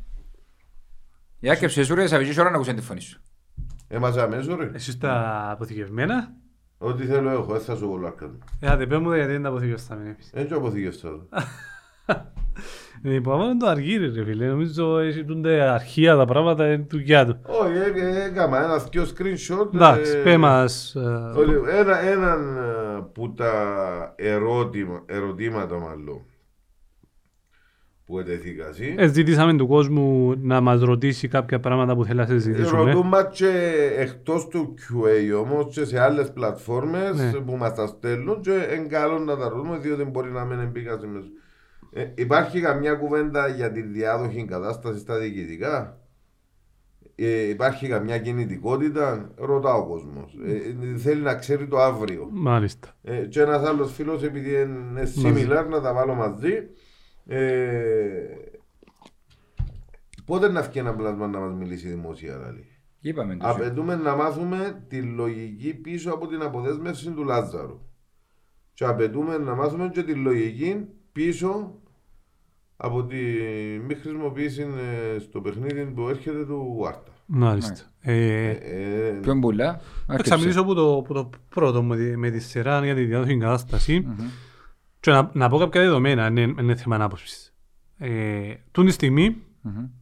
Για 1.40 1.56
και 1.56 1.68
ψεσούρε, 1.68 2.08
θα 2.08 2.18
βγεις 2.18 2.38
ώρα 2.38 2.50
να 2.50 2.56
ακούσει 2.56 2.74
τη 2.74 2.82
φωνή 2.82 3.02
σου. 3.02 3.22
Έμασα 3.92 4.24
αμέσως 4.24 4.56
ρε. 4.60 4.70
Εσείς 4.74 4.98
τα 4.98 5.48
αποθηκευμένα; 5.52 6.32
Ό,τι 6.78 7.06
θέλω 7.06 7.30
έχω, 7.30 7.52
δεν 7.52 7.62
θα 7.62 7.76
σου 7.76 7.90
κολλώ 7.90 8.08
αρκετά. 8.08 8.38
Ε, 8.60 8.68
άντε, 8.68 8.86
πες 8.88 9.00
μου 9.00 9.14
γιατί 9.14 9.32
δεν 9.32 9.42
τα 9.44 9.50
αποθηκεύσαμε 9.50 10.04
εμείς. 10.04 10.30
Έτσι 10.34 10.54
αποθήκες 10.54 11.00
τώρα. 11.00 11.20
Ε, 13.04 13.20
που 13.20 13.32
άμα 13.32 13.44
είναι 13.46 13.58
το 13.58 13.68
αργύρι 13.68 14.10
ρε 14.12 14.24
φίλε, 14.24 14.48
νομίζω 14.48 14.98
έχει 15.00 15.24
τούνται 15.26 15.62
αρχεία 15.62 16.16
τα 16.16 16.26
πράγματα, 16.26 16.72
είναι 16.74 16.86
δουλειά 16.90 17.26
του. 17.26 17.40
Όχι, 17.44 17.74
ε, 17.74 18.02
ε, 18.06 18.24
έκανα 18.24 18.64
ένα 18.64 18.78
δυο 18.78 19.04
screenshot. 19.04 19.74
Εντάξει, 19.74 20.18
ε, 20.18 20.22
πέ 20.24 20.38
μας. 20.38 20.96
ε, 20.96 21.00
όλοι- 21.36 21.62
Ένα, 21.70 22.00
έναν 22.00 22.58
ε, 22.58 23.02
που 23.14 23.34
τα 23.34 23.54
ερώτημα, 24.16 25.04
ερωτήματα 25.06 25.78
μάλλον 25.80 26.22
που 28.10 28.20
ετέθηκασαι. 28.20 28.94
ε, 28.98 29.08
Ζητήσαμε 29.08 29.54
του 29.56 29.68
κόσμου 29.68 30.34
να 30.42 30.62
μας 30.62 30.82
ρωτήσει 30.82 31.28
κάποια 31.28 31.60
πράγματα 31.60 31.96
που 31.96 32.04
θέλει 32.06 32.20
να 32.20 32.26
συζητήσουμε. 32.26 32.92
Ρωτούμε 32.92 33.30
και 33.32 33.52
εκτός 33.98 34.48
του 34.48 34.74
QA 34.78 35.40
όμως 35.46 35.74
και 35.76 35.86
σε 35.86 36.00
άλλες 36.00 36.32
πλατφόρμες 36.32 37.16
Ναι. 37.16 37.32
που 37.40 37.56
μας 37.56 37.74
τα 37.76 37.88
στέλνουν 37.88 38.42
και 38.42 38.52
είναι 38.78 38.88
καλό 38.88 39.20
να 39.20 39.38
τα 39.38 39.50
ρωτούμε 39.50 39.78
διότι 39.78 40.04
μπορεί 40.04 40.32
να 40.32 40.46
μην 40.46 40.60
εμπίκασε 40.60 41.08
μέσα. 41.08 41.28
Ε, 41.94 42.06
υπάρχει 42.16 42.60
καμιά 42.62 42.94
κουβέντα 42.94 43.48
για 43.48 43.72
τη 43.72 43.82
διάδοχη 43.82 44.46
κατάσταση 44.46 45.00
στα 45.00 45.18
διοικητικά; 45.18 45.98
Ε, 47.16 47.50
υπάρχει 47.50 47.88
καμιά 47.88 48.18
κινητικότητα, 48.18 49.32
ρωτά 49.36 49.74
ο 49.74 49.88
κόσμος. 49.88 50.38
Ε, 50.46 50.98
θέλει 50.98 51.22
να 51.22 51.36
ξέρει 51.36 51.68
το 51.68 51.78
αύριο. 51.80 52.28
Μάλιστα. 52.32 52.88
Ε, 53.04 53.16
και 53.16 53.42
ένας 53.42 53.64
άλλος 53.68 53.94
φίλος 53.94 54.24
επειδή 54.24 54.50
είναι 54.62 55.04
similar 55.24 55.66
να 55.70 55.82
τα 55.82 55.94
βάλω 55.94 56.14
μαζί. 56.14 56.54
Ε, 57.32 58.36
πότε 60.26 60.50
να 60.50 60.62
βγει 60.62 60.80
ένα 60.80 60.94
πλάσμα 60.96 61.28
να 61.28 61.40
μας 61.40 61.54
μιλήσει 61.54 61.88
δημόσια 61.88 62.38
δηλαδή. 62.38 62.66
Είπαμε 63.00 63.36
το. 63.36 63.48
Απαιτούμε 63.48 63.96
να 63.96 64.16
μάθουμε 64.16 64.84
τη 64.88 65.02
λογική 65.02 65.74
πίσω 65.74 66.12
από 66.12 66.28
την 66.28 66.42
αποδέσμευση 66.42 67.10
του 67.12 67.24
Λάζαρου. 67.24 67.80
Και 68.74 68.86
απαιτούμε 68.86 69.38
να 69.38 69.56
μάθουμε 69.56 69.90
και 69.94 70.04
τη 70.04 70.14
λογική 70.14 70.86
πίσω 71.12 71.80
από 72.78 73.04
τη 73.06 73.16
μη 73.88 73.96
χρησιμοποίηση 73.96 74.62
ε, 74.62 75.20
στο 75.20 75.42
παιχνίδι 75.42 75.86
που 75.86 76.10
έρχεται 76.10 76.46
του 76.46 76.76
Βάρτα. 76.80 77.12
Μάλιστα. 77.26 77.92
Ε, 78.02 78.50
Ε, 78.50 79.20
Ποιον 79.22 79.40
πουλά; 79.40 79.82
Θα 80.24 80.38
μιλήσω 80.38 80.66
που 80.66 80.74
το, 80.74 81.04
που 81.08 81.14
το 81.14 81.30
πρώτο 81.50 81.84
με 81.84 81.96
τη, 81.98 82.18
με 82.18 82.30
τη 82.30 82.40
σειρά 82.40 82.86
για 82.86 82.96
τη 82.96 83.04
διάδοχη 83.06 83.38
κατάσταση 83.38 84.08
και 85.00 85.12
να, 85.12 85.30
να 85.34 85.50
πω 85.50 85.58
κάποια 85.58 85.82
δεδομένα, 85.82 86.28
είναι, 86.28 86.42
είναι 86.42 86.76
θέμα 86.76 86.96
ανάποψης. 86.96 87.54
Ε, 87.98 88.54
τούν 88.72 88.86
τη 88.86 88.92
στιγμή 88.92 89.36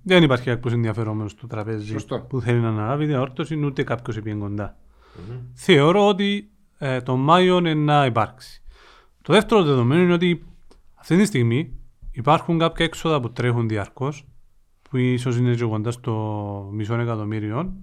δεν 0.04 0.24
υπάρχει 0.24 0.46
κάποιος 0.46 0.74
ενδιαφερόμενος 0.74 1.32
στο 1.32 1.48
τραπέζι 1.48 1.86
Σωστό. 1.86 2.20
που 2.30 2.42
θέλει 2.42 2.60
να 2.60 2.68
αναλάβει 2.68 3.06
διαόρτωση 3.06 3.66
ούτε 3.66 3.84
κάποιος 3.84 4.18
επί 4.18 4.34
κοντά. 4.34 4.78
Θεωρώ 5.54 6.08
ότι 6.08 6.52
ε, 6.78 7.02
τον 7.02 7.20
Μάιο 7.20 7.58
είναι 7.58 7.74
να 7.74 8.06
υπάρξει. 8.06 8.62
Το 9.22 9.34
δεύτερο 9.34 9.64
δεδομένο 9.64 10.02
είναι 10.02 10.14
ότι 10.14 10.46
αυτή 10.94 11.18
τη 11.18 11.26
στιγμή 11.26 11.80
υπάρχουν 12.12 12.60
κάποια 12.60 12.86
έξοδα 12.86 13.20
που 13.20 13.32
τρέχουν 13.32 13.68
διαρκώς 13.68 14.28
που 14.90 14.98
ίσως 14.98 15.38
είναι 15.38 15.56
και 15.56 15.66
κοντά 15.66 15.92
στο 15.92 16.70
μισό 16.74 16.96
εκατομμύριο 16.96 17.74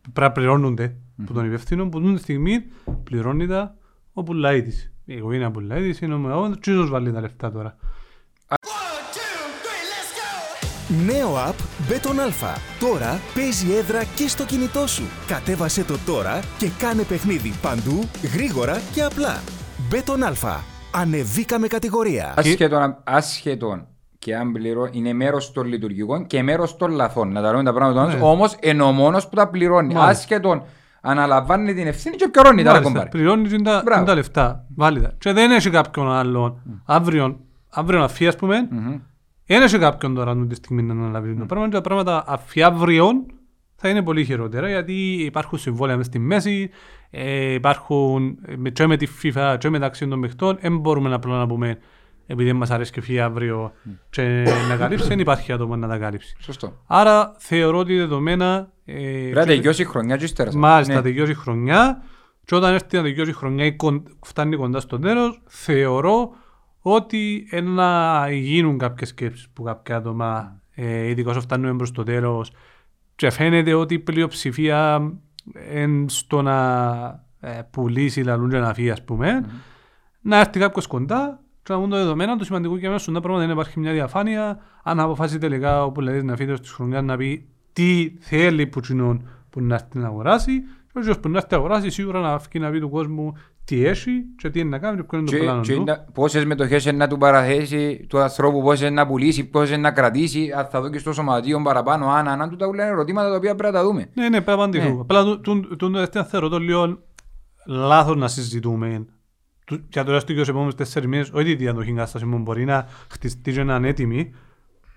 που 0.00 0.10
πρέπει 0.12 0.28
να 0.28 0.32
πληρώνονται 0.32 0.96
από 1.22 1.32
τον 1.32 1.46
υπεύθυνο 1.46 1.88
που 1.88 2.00
την 2.00 2.18
στιγμή 2.18 2.64
πληρώνει 3.04 3.46
τα 3.46 3.76
ο 4.12 4.22
Πουλαίδης. 4.22 4.93
Η 5.04 5.14
οικογένεια 5.14 5.50
Πουλαίδης 5.50 6.00
είναι 6.00 6.14
ο 6.14 6.18
Μεόν, 6.18 6.60
τι 6.60 6.70
ίσως 6.72 6.90
βάλει 6.90 7.12
τα 7.12 7.20
λεφτά 7.20 7.52
τώρα. 7.52 7.76
Νέο 11.06 11.34
app 11.48 11.54
Beton 11.90 12.18
Alpha. 12.28 12.56
Τώρα 12.80 13.20
παίζει 13.34 13.72
έδρα 13.74 14.04
και 14.04 14.28
στο 14.28 14.44
κινητό 14.44 14.86
σου. 14.86 15.02
Κατέβασε 15.26 15.84
το 15.84 15.98
τώρα 16.06 16.40
και 16.58 16.68
κάνε 16.78 17.02
παιχνίδι 17.02 17.52
παντού, 17.62 18.08
γρήγορα 18.34 18.80
και 18.94 19.02
απλά. 19.02 19.42
Beton 19.90 20.32
Alpha. 20.32 20.56
Ανεβήκαμε 20.94 21.66
κατηγορία. 21.66 22.34
Άσχετον, 22.36 22.96
άσχετον 23.04 23.86
και 24.18 24.36
αν 24.36 24.52
πληρώ, 24.52 24.88
είναι 24.92 25.12
μέρος 25.12 25.52
των 25.52 25.66
λειτουργικών 25.66 26.26
και 26.26 26.42
μέρος 26.42 26.76
των 26.76 26.90
λαθών. 26.90 27.32
Να 27.32 27.42
τα 27.42 27.50
λέμε 27.50 27.62
τα 27.62 27.72
πράγματα 27.72 28.06
Ναι. 28.06 28.14
ναι. 28.14 28.20
όμως 28.22 28.56
είναι 28.62 28.82
ο 28.82 28.90
μόνος 28.92 29.28
που 29.28 29.36
τα 29.36 29.48
πληρώνει. 29.48 29.94
Μάλιστα. 29.94 30.10
Άσχετον 30.20 30.62
αναλαμβάνει 31.06 31.74
την 31.74 31.86
ευθύνη 31.86 32.16
και 32.16 32.28
πληρώνει 32.28 32.62
τα 32.62 32.70
Μάλιστα, 32.70 32.90
κομπάρι. 32.92 33.08
πληρώνει 33.10 33.48
και 33.48 33.58
τα, 33.58 33.82
Μπράβο. 33.84 34.04
τα 34.04 34.14
λεφτά. 34.14 34.66
Βάλει 34.76 35.08
Και 35.18 35.32
δεν 35.32 35.50
έχει 35.50 35.70
κάποιον 35.70 36.10
άλλον. 36.12 36.60
Αύριο, 36.84 37.40
αύριο 37.70 38.02
αφή, 38.02 38.26
ας 38.26 38.36
πούμε, 38.36 38.68
δεν 39.46 39.62
έχει 39.62 39.78
κάποιον 39.78 40.14
τώρα 40.14 40.30
αυτή 40.30 40.46
τη 40.46 40.54
στιγμή 40.54 40.82
να 40.82 40.92
αναλάβει 40.92 41.34
το 41.34 41.44
πράγμα 41.44 41.66
και 41.68 41.74
τα 41.74 41.80
πράγματα 41.80 42.24
αφή 42.26 42.62
αύριο 42.62 43.10
θα 43.76 43.88
είναι 43.88 44.02
πολύ 44.02 44.24
χειρότερα 44.24 44.68
γιατί 44.68 44.92
υπάρχουν 45.24 45.58
συμβόλαια 45.58 45.96
μες 45.96 46.06
στη 46.06 46.18
μέση, 46.18 46.70
ε, 47.10 47.52
υπάρχουν 47.52 48.38
ε, 48.46 48.56
με- 48.56 48.70
και 48.70 48.86
με 48.86 48.96
τη 48.96 49.06
FIFA 49.22 49.56
και 49.58 49.68
μεταξύ 49.70 50.06
των 50.08 50.20
παιχτών, 50.20 50.58
δεν 50.60 50.78
μπορούμε 50.78 51.14
απλά 51.14 51.36
να 51.38 51.46
πούμε 51.46 51.78
επειδή 52.26 52.48
δεν 52.48 52.56
μας 52.56 52.70
αρέσει 52.70 52.92
και 52.92 53.00
φύγει 53.00 53.20
αύριο 53.20 53.72
και 54.10 54.44
να 54.68 54.76
καλύψει, 54.76 55.06
δεν 55.08 55.18
υπάρχει 55.18 55.52
άτομο 55.52 55.76
να 55.76 55.88
τα 55.88 55.98
καλύψει. 55.98 56.36
Σωστό. 56.38 56.82
Άρα 56.86 57.34
θεωρώ 57.38 57.78
ότι 57.78 57.96
δεδομένα... 57.96 58.68
ε, 58.84 58.92
Πρέπει 58.94 59.34
να 59.34 59.40
και- 59.44 59.46
τελειώσει 59.46 59.82
η 59.82 59.84
χρονιά 59.84 60.16
και 60.16 60.24
ύστερα. 60.24 60.50
Μάλιστα, 60.56 60.94
Ναι. 60.94 61.00
τελειώσει 61.02 61.30
η 61.30 61.34
χρονιά 61.34 62.02
και 62.44 62.54
όταν 62.54 62.74
έρθει 62.74 62.96
να 62.96 63.02
τελειώσει 63.02 63.30
η 63.30 63.34
χρονιά 63.34 63.64
ή 63.64 63.72
κον- 63.76 64.16
φτάνει 64.24 64.56
κοντά 64.56 64.80
στο 64.80 64.98
τέλος, 64.98 65.40
θεωρώ 65.46 66.30
ότι 66.80 67.46
ε, 67.50 67.60
να 67.60 68.30
γίνουν 68.30 68.78
κάποιες 68.78 69.08
σκέψεις 69.08 69.48
που 69.52 69.62
κάποια 69.62 69.96
άτομα, 69.96 70.60
ε, 70.74 71.06
ειδικά 71.08 71.30
όσο 71.30 71.40
φτάνουμε 71.40 71.76
προς 71.76 71.90
το 71.92 72.02
τέλος, 72.02 72.52
και 73.16 73.30
φαίνεται 73.30 73.74
ότι 73.74 73.94
η 73.94 73.98
πλειοψηφία 73.98 75.12
εν 75.72 76.08
στο 76.08 76.42
να 76.42 76.98
ε, 77.40 77.60
πουλήσει 77.70 78.22
λαλούν 78.22 78.50
και 78.50 78.58
να 78.58 78.74
φύγει, 78.74 78.90
ας 78.90 79.02
πουμε 79.04 79.44
να 80.20 80.38
έρθει 80.38 80.58
κάποιος 80.58 80.86
κοντά 80.86 81.40
και 81.64 81.72
να 81.72 81.78
δουν 81.78 81.90
το 81.90 81.96
δεδομένα. 81.96 82.36
Το 82.36 82.44
σημαντικό 82.44 82.76
για 82.76 82.88
μένα 82.88 83.00
στον 83.00 83.14
πράγμα 83.14 83.38
δεν 83.38 83.50
υπάρχει 83.50 83.80
μια 83.80 83.92
διαφάνεια. 83.92 84.58
Αν 84.82 85.00
αποφάσει 85.00 85.38
τελικά 85.38 85.84
ο 85.84 85.92
πουλετής 85.92 86.22
να 86.22 86.36
φύγει 86.36 86.52
της 86.52 86.70
χρονιάς 86.70 87.02
να 87.02 87.16
πει 87.16 87.48
τι 87.72 88.12
θέλει 88.20 88.66
που, 88.66 88.80
κοινών 88.80 89.28
που 89.50 89.60
να 89.60 89.74
έρθει 89.74 89.98
να 89.98 90.06
αγοράσει 90.06 90.60
και 90.62 90.98
όποιος 90.98 91.18
που 91.18 91.28
να 91.28 91.36
έρθει 91.36 91.48
να 91.50 91.56
αγοράσει 91.56 91.90
σίγουρα 91.90 92.20
να 92.20 92.38
φύγει 92.38 92.64
να 92.64 92.70
πει 92.70 92.80
του 92.80 92.88
κόσμου 92.90 93.32
τι 93.64 93.84
έχει 93.86 94.10
και 94.36 94.50
τι 94.50 94.60
είναι 94.60 94.68
να 94.68 94.78
κάνει 94.78 94.96
και 94.96 95.02
ποιο 95.02 95.18
είναι 95.18 95.30
το 95.30 95.36
Και, 95.36 95.42
πλάνο 95.42 95.60
και 95.60 95.74
του. 95.74 95.84
να- 95.84 95.98
πόσες 96.12 96.44
μετοχές 96.44 96.84
είναι 96.84 96.96
να 96.96 97.08
του 97.08 97.18
παραθέσει 97.18 98.06
του 98.08 98.18
ανθρώπου, 98.18 98.62
πόσες 98.62 98.90
να 98.90 99.06
πουλήσει, 99.06 99.44
πόσες 99.44 99.78
να 99.78 99.90
κρατήσει, 99.90 100.52
αν 100.56 100.66
θα 100.66 100.80
δω 100.80 100.90
και 100.90 100.98
στο 100.98 101.12
σωματείο 101.12 101.62
παραπάνω, 101.62 102.08
αν, 102.08 102.28
αν, 102.28 102.40
αν, 102.42 102.50
του 102.50 102.56
τα 102.56 102.66
ούλα 102.66 102.82
είναι 102.84 102.92
ερωτήματα 102.92 103.28
τα 103.30 103.36
οποία 103.36 103.54
πρέπει 103.54 103.72
να 103.74 103.78
τα 103.80 103.84
δούμε. 103.86 104.06
Ναι, 104.14 104.22
ναι, 104.28 104.40
πρέπει 104.40 104.46
να 104.58 104.64
απαντηθούν. 104.64 104.94
Ναι. 104.94 105.00
Απλά 105.00 105.22
τούν- 105.24 105.40
τούν- 105.42 105.76
τούν 105.78 105.92
το 105.92 105.98
δεύτερο 105.98 106.24
θεωρώ 106.24 106.48
το 106.48 106.58
λίγο 106.58 106.98
λάθος 107.66 108.16
να 108.16 108.28
συζητούμε. 108.28 109.04
Του- 109.64 109.84
Για 109.92 110.04
τώρα 110.04 110.20
στους 110.20 110.48
επόμενους 110.48 110.74
τέσσερις 110.74 111.08
μήνες, 111.08 111.30
όχι 111.32 111.44
τη 111.44 111.54
διαδοχή 111.54 111.92
κατάσταση 111.92 112.24
μου 112.24 112.38
μπορεί 112.38 112.64
να 112.64 112.86
χτιστεί 113.10 113.52
και 113.52 113.62
να 113.62 113.74
είναι 113.76 113.88
έτοιμη, 113.88 114.30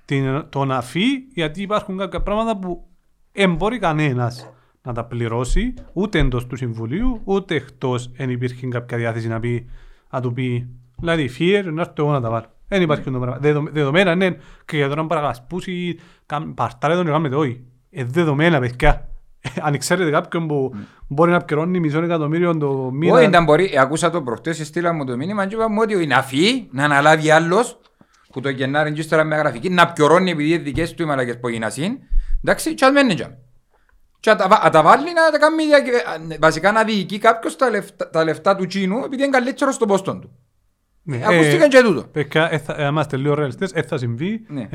την, 0.06 0.46
το 0.50 0.66
να 0.66 0.82
φύγει, 0.82 1.28
γιατί 1.34 1.62
υπάρχουν 1.62 1.98
κάποια 1.98 2.22
πράγματα 2.22 2.58
που 2.58 2.88
δεν 3.32 3.54
μπορεί 3.56 3.80
κανένας 3.80 4.52
να 4.82 4.94
τα 4.94 5.06
πληρώσει, 5.06 5.74
ούτε 5.94 6.20
εντός 6.20 6.48
του 6.48 6.56
Συμβουλίου, 6.56 7.22
ούτε 7.24 7.56
εκτός 7.56 8.12
εν 8.16 8.30
υπήρχε 8.30 8.68
κάποια 8.68 8.98
διάθεση 8.98 9.28
να, 9.28 9.40
πει, 9.40 9.70
να 10.10 10.22
του 10.22 10.34
πει, 10.34 10.68
δηλαδή 11.00 11.28
φύγε 11.28 11.62
να 11.62 11.82
έρθω 11.82 11.94
εγώ 11.98 12.12
να 12.12 12.22
τα 12.22 12.30
βάλω. 12.30 12.46
Δεν 12.68 12.82
υπάρχει 12.82 13.04
το 13.04 13.20
πράγμα. 13.20 13.38
Δεδο- 13.38 13.68
Δεδομένα 13.72 14.12
είναι 14.12 14.38
και 14.66 14.78
για 14.78 14.88
τώρα 14.88 15.02
να 15.02 15.08
παρακασπούσει, 15.08 16.00
κάμ- 16.26 16.54
παρτάρε 16.54 16.96
τον 16.96 17.06
και 17.06 17.12
κάνετε 17.12 17.36
όχι. 17.36 17.64
Ε, 17.90 18.04
δεδομένα, 18.04 18.60
παιδιά. 18.60 19.10
Αν 19.68 19.78
ξέρετε 19.78 20.10
κάποιον 20.12 20.48
που 20.48 20.76
μπορεί 21.08 21.32
να 21.32 21.40
πληρώνει 21.42 21.80
μισό 21.80 22.02
εκατομμύριο 22.04 22.58
το 22.58 22.68
Όχι, 22.68 22.96
μήνα. 22.96 23.22
ήταν 23.22 23.44
μπορεί, 23.44 23.70
ε, 23.74 23.80
ακούσα 23.80 24.10
το 24.10 24.22
προχτές, 24.22 24.68
στείλα 24.68 24.94
μου 24.94 25.06
το 25.06 25.18
μήνυμα 25.18 25.46
και 25.46 25.56
είπα 25.56 25.70
μου 25.70 25.78
ότι 25.82 26.06
να 26.08 26.22
φύγει, 26.24 26.68
να 26.72 26.84
αναλάβει 26.84 27.30
άλλος 27.32 27.80
που 28.32 28.42
το 28.42 28.50
Γενάρη 28.50 28.92
και 28.92 29.00
ύστερα 29.00 29.24
με 29.24 29.36
γραφική, 29.36 29.70
να 29.70 29.92
πιωρώνει 29.92 30.32
επειδή 30.32 30.50
είναι 30.54 30.64
δικές 30.64 30.94
του 30.94 31.04
οι 31.04 31.06
μαλακές 31.06 31.40
που 31.40 31.48
έγιναν 31.48 31.72
συν, 31.72 31.98
εντάξει, 32.44 32.74
και 32.74 32.86
ας 32.86 32.92
μένει 32.92 33.14
τζάμε. 33.14 33.38
Και 34.20 34.30
να 34.30 34.36
τα 34.36 34.48
βα- 34.48 34.62
να 34.64 34.70
τα 34.70 34.82
βάλει 34.84 35.04
να 35.04 35.32
τα 35.32 35.38
κάνει, 35.40 35.64
δια- 35.66 35.78
ε, 36.34 36.38
βασικά 36.40 36.72
να 36.72 36.84
διοικεί 36.84 37.18
κάποιος 37.18 37.56
τα 37.56 37.70
λεφτά, 37.70 38.10
τα 38.10 38.24
λεφτά 38.24 38.56
του 38.56 38.66
Τσίνου 38.66 38.98
επειδή 39.06 39.22
είναι 39.24 39.32
καλύτερο 39.32 39.72
στο 39.72 39.86
πόστον 39.86 40.22
του. 40.22 40.32
Ναι, 41.04 41.22
Ακούστηκε 41.26 41.64
ε, 41.64 41.68
και 41.68 41.82
τούτο. 41.82 42.04
Παιδιά, 42.12 42.48
ε, 42.52 42.58
θα- 42.58 42.76
ε, 42.78 42.86
είμαστε 42.88 43.18
λίγο 43.18 43.34
ρεαλιστές, 43.34 43.72
ε, 43.74 43.82
θα 43.82 43.98
συμβεί, 43.98 44.46
Ναι. 44.48 44.68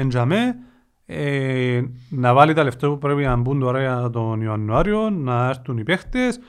Εν 1.12 1.24
τζαμέ, 1.24 1.76
ε, 1.76 1.84
να 2.10 2.34
βάλει 2.34 2.54
τα 2.54 2.64
λεφτά 2.64 2.88
που 2.88 2.98
πρέπει 2.98 3.22
να 3.22 3.36
μπουν 3.36 3.60
τώρα 3.60 3.80
για 3.80 4.10
τον 4.10 4.42
Ιανουάριο, 4.42 5.10
να 5.10 5.48
έρθουν 5.48 5.78
οι 5.78 5.82
παίχτες, 5.82 6.40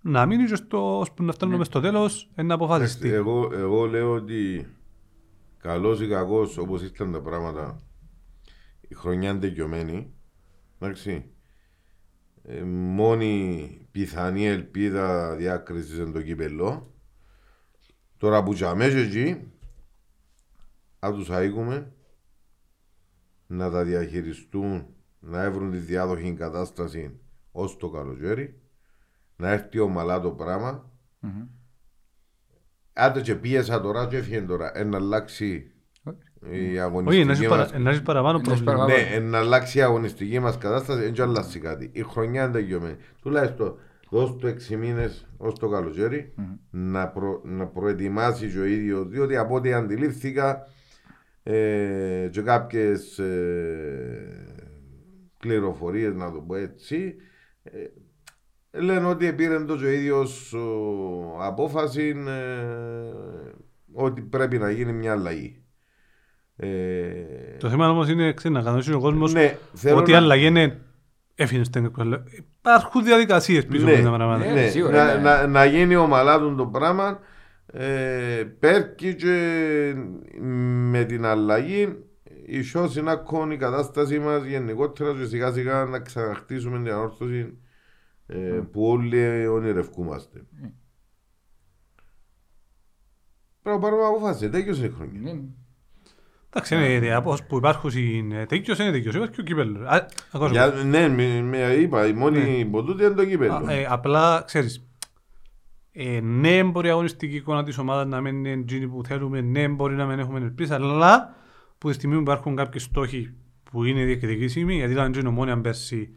να 0.00 0.26
μείνει 0.26 0.44
και 0.44 0.54
στο, 0.54 0.98
ώσπου 0.98 1.22
να 1.22 1.32
φτάνουμε 1.32 1.64
στο 1.64 1.80
τέλος, 1.80 2.30
ε, 2.34 2.42
να 2.42 2.54
αποφασιστεί. 2.54 3.08
Εγώ, 3.08 3.50
εγώ 3.52 3.86
λέω 3.86 4.12
ότι 4.12 4.66
καλός 5.58 6.00
ή 6.00 6.08
κακός 6.08 6.58
όπως 6.58 6.82
ήρθαν 6.82 7.12
τα 7.12 7.20
πράγματα 7.20 7.80
η 8.88 8.94
χρονιά 8.94 9.30
είναι 9.30 9.38
τελειωμένη 9.38 10.12
εντάξει. 10.78 11.30
Ε, 12.42 12.62
μόνη 12.62 13.88
πιθανή 13.90 14.46
ελπίδα 14.46 15.36
διάκρισης 15.36 15.98
είναι 15.98 16.10
το 16.10 16.22
κύπελο 16.22 16.94
τώρα 18.16 18.42
που 18.42 18.54
τζαμέσαι 18.54 18.98
εκεί 18.98 19.50
αν 20.98 21.14
τους 21.14 21.30
αίγουμε 21.30 21.92
να 23.46 23.70
τα 23.70 23.84
διαχειριστούν 23.84 24.86
να 25.20 25.42
έβρουν 25.42 25.70
τη 25.70 25.76
διάδοχη 25.78 26.32
κατάσταση 26.32 27.20
ως 27.52 27.76
το 27.76 27.88
καλοκαίρι 27.90 28.60
να 29.36 29.50
έρθει 29.50 29.78
ομαλά 29.78 30.20
το 30.20 30.30
πράγμα 30.30 30.90
Άντε 32.92 33.20
και 33.20 33.34
πίεσα 33.34 33.80
τώρα 33.80 34.06
και 34.06 34.16
έφυγε 34.16 34.40
τώρα. 34.40 34.78
Ε, 34.78 34.84
να 34.84 34.96
αλλάξει 34.96 35.70
η 36.50 36.56
Όχι, 36.56 36.72
να 36.74 36.82
αγωνιστική 36.84 37.30
έχεις 37.30 37.48
μας... 37.48 37.66
παρα- 37.66 37.78
να 37.78 37.90
έχεις 37.90 38.02
παραπάνω 38.02 38.38
έχεις 38.46 38.62
πρόβλημα. 38.62 38.72
παραπάνω. 38.86 39.08
Ναι, 39.08 39.14
ε, 39.14 39.18
να 39.20 39.38
αλλάξει 39.38 39.78
η 39.78 39.82
αγωνιστική 39.82 40.38
μας 40.38 40.58
κατάσταση, 40.58 41.00
δεν 41.00 41.12
και 41.12 41.22
αλλάξει 41.22 41.58
κάτι. 41.58 41.90
Η 41.92 42.02
χρονιά 42.02 42.42
είναι 42.42 42.52
τελειωμένη. 42.52 42.96
Τουλάχιστον 43.22 43.78
δώσ' 44.10 44.36
του 44.36 44.46
6 44.46 44.76
μήνες 44.76 45.26
ως 45.36 45.58
το 45.58 45.68
καλοκαίρι 45.68 46.34
να, 46.70 47.08
προ, 47.08 47.40
να 47.44 47.66
προετοιμάσεις 47.66 48.52
και 48.52 48.58
ο 48.58 48.64
ίδιος, 48.64 49.08
διότι 49.08 49.36
από 49.36 49.54
ό,τι 49.54 49.72
αντιλήφθηκα 49.72 50.66
ε, 51.48 52.28
και 52.32 52.40
κάποιες 52.40 53.18
ε, 53.18 54.46
πληροφορίες, 55.38 56.14
να 56.14 56.32
το 56.32 56.38
πω 56.40 56.54
έτσι, 56.54 57.14
ε, 57.62 58.80
λένε 58.80 59.06
ότι 59.06 59.32
πήρε 59.32 59.64
το 59.64 59.76
και 59.76 59.84
ο 59.84 59.90
ίδιος 59.90 60.52
ο, 60.52 61.38
απόφαση 61.40 62.14
ε, 62.26 63.12
ότι 63.92 64.20
πρέπει 64.20 64.58
να 64.58 64.70
γίνει 64.70 64.92
μια 64.92 65.12
αλλαγή. 65.12 65.60
Ε, 66.56 66.66
Το 67.58 67.68
θέμα 67.68 67.90
όμως 67.90 68.08
είναι 68.08 68.32
ξέρεις, 68.32 68.56
να 68.56 68.62
κανονίσει 68.64 68.92
ο 68.92 69.00
κόσμος 69.00 69.32
ναι, 69.32 69.56
θέλω 69.72 69.96
ότι 69.96 70.10
να- 70.12 70.16
αλλαγή 70.18 70.46
είναι 70.46 70.80
έφυγες 71.34 71.70
την 71.70 71.84
εκπαίδευση. 71.84 72.44
Υπάρχουν 72.58 73.04
διαδικασίες 73.04 73.66
πίσω 73.66 73.86
από 73.86 73.94
τα 74.02 74.10
πράγματα. 74.10 74.44
ναι, 74.44 74.52
Ναι, 74.60 74.66
σίγουρα, 74.68 75.04
να, 75.04 75.14
ναι. 75.14 75.20
να, 75.20 75.46
να 75.46 75.64
γίνει 75.64 75.96
ομαλά 75.96 76.38
του 76.38 76.54
το 76.54 76.66
πράγμα. 76.66 77.18
Ε, 77.66 78.44
πέρκει 78.58 79.14
και 79.14 79.94
με 80.90 81.04
την 81.04 81.24
αλλαγή 81.24 82.06
η 82.46 82.62
σώση 82.62 83.02
να 83.02 83.16
κόνει 83.16 83.54
η 83.54 83.58
κατάσταση 83.58 84.18
μας 84.18 84.44
γενικότερα 84.44 85.14
και 85.18 85.24
σιγά 85.24 85.52
σιγά 85.52 85.84
να 85.84 86.00
ξαναχτίσουμε 86.00 86.78
την 86.78 86.92
ανόρθωση 86.92 87.58
ε, 88.26 88.60
που 88.72 88.86
όλοι 88.86 89.46
ονειρευκούμαστε. 89.46 90.44
Πρέπει 93.62 93.78
να 93.78 93.78
πάρουμε 93.78 94.04
αποφάση, 94.04 94.50
τέτοιος 94.50 94.78
η 94.78 94.88
χρονιά. 94.88 95.20
Ναι. 95.20 95.40
Εντάξει, 96.48 96.94
είναι 96.94 97.14
από 97.14 97.30
όσους 97.30 97.46
που 97.46 97.56
υπάρχουν 97.56 97.90
είναι 97.96 98.46
τέτοιος, 98.46 98.78
είναι 98.78 98.90
τέτοιος. 98.90 99.14
Υπάρχει 99.14 99.32
και 99.32 99.40
ο 99.40 99.44
κύπελλος. 99.44 99.88
Α, 99.88 100.06
ακούς 100.32 100.50
Για, 100.50 100.72
με. 100.72 100.82
ναι, 100.82 101.08
με, 101.08 101.40
με, 101.40 101.72
είπα, 101.72 102.06
η 102.06 102.12
μόνη 102.12 102.58
ναι. 102.58 102.64
ποτούτη 102.64 103.04
είναι 103.04 103.14
το 103.14 103.24
κύπελο. 103.24 103.52
Α, 103.52 103.72
ε, 103.72 103.86
Απλά, 103.88 104.42
ξέρεις, 104.46 104.85
ε, 105.98 106.20
ναι, 106.20 106.62
μπορεί 106.64 106.88
η 106.88 106.90
αγωνιστική 106.90 107.36
εικόνα 107.36 107.62
της 107.62 107.78
ομάδας 107.78 108.06
να 108.06 108.20
μην 108.20 108.36
είναι 108.36 108.50
εκείνη 108.50 108.88
που 108.88 109.02
θέλουμε, 109.04 109.40
ναι, 109.40 109.68
μπορεί 109.68 109.94
να 109.94 110.06
μην 110.06 110.18
έχουμε 110.18 110.38
ελπίς, 110.38 110.70
αλλά 110.70 111.34
που 111.78 111.88
τη 111.88 111.94
στιγμή 111.94 112.14
που 112.14 112.20
υπάρχουν 112.20 112.56
κάποιοι 112.56 112.80
στόχοι 112.80 113.34
που 113.70 113.84
είναι 113.84 114.04
διεκδικήσιμοι, 114.04 114.74
γιατί 114.74 114.92
ήταν 114.92 115.12
και 115.12 115.20
η 115.24 115.26
ομόνια 115.26 115.60
πέρσι 115.60 116.10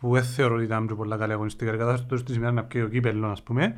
που 0.00 0.12
δεν 0.12 0.22
θεωρώ 0.22 0.54
ότι 0.54 0.64
ήταν 0.64 0.86
και 0.86 0.94
πολλά 0.94 1.16
καλή 1.16 1.32
αγωνιστική 1.32 1.70
κατάσταση, 1.70 2.04
τώρα 2.06 2.20
στη 2.20 2.32
σημερινή 2.32 2.56
να 2.56 2.64
πιέει 2.64 2.82
ο 2.82 2.88
κύπελλο, 2.88 3.26
ας 3.26 3.42
πούμε, 3.42 3.74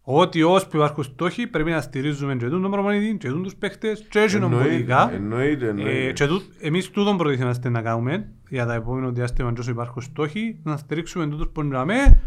ότι 0.00 0.42
ώσπου 0.42 0.76
υπάρχουν 0.76 1.04
στόχοι 1.04 1.46
πρέπει 1.46 1.70
να 1.70 1.80
στηρίζουμε 1.80 2.36
και 2.36 2.48
τον 2.48 2.70
προπονητή, 2.70 3.16
και 3.16 3.30
τους 3.30 3.54
παίχτες, 3.56 4.06
και 4.10 4.24
την 4.24 4.40
νομπολικά. 4.40 5.12
εννοείται, 5.14 5.66
Ε, 5.66 5.68
εννοείται. 5.68 6.12
και 6.12 6.26
τούτ- 6.26 6.52
εμείς 6.60 6.90
τούτον 6.90 7.16
προτίθεμαστε 7.16 7.68
να 7.68 7.82
κάνουμε 7.82 8.32
για 8.48 8.66
τα 8.66 8.74
επόμενα 8.74 9.10
διάστημα 9.10 9.52
όσο 9.58 9.70
υπάρχουν 9.70 10.02
στόχοι, 10.02 10.60
να 10.62 10.76
στηρίξουμε 10.76 11.26
τούτους 11.26 11.48
που 11.48 11.60
είναι 11.60 12.20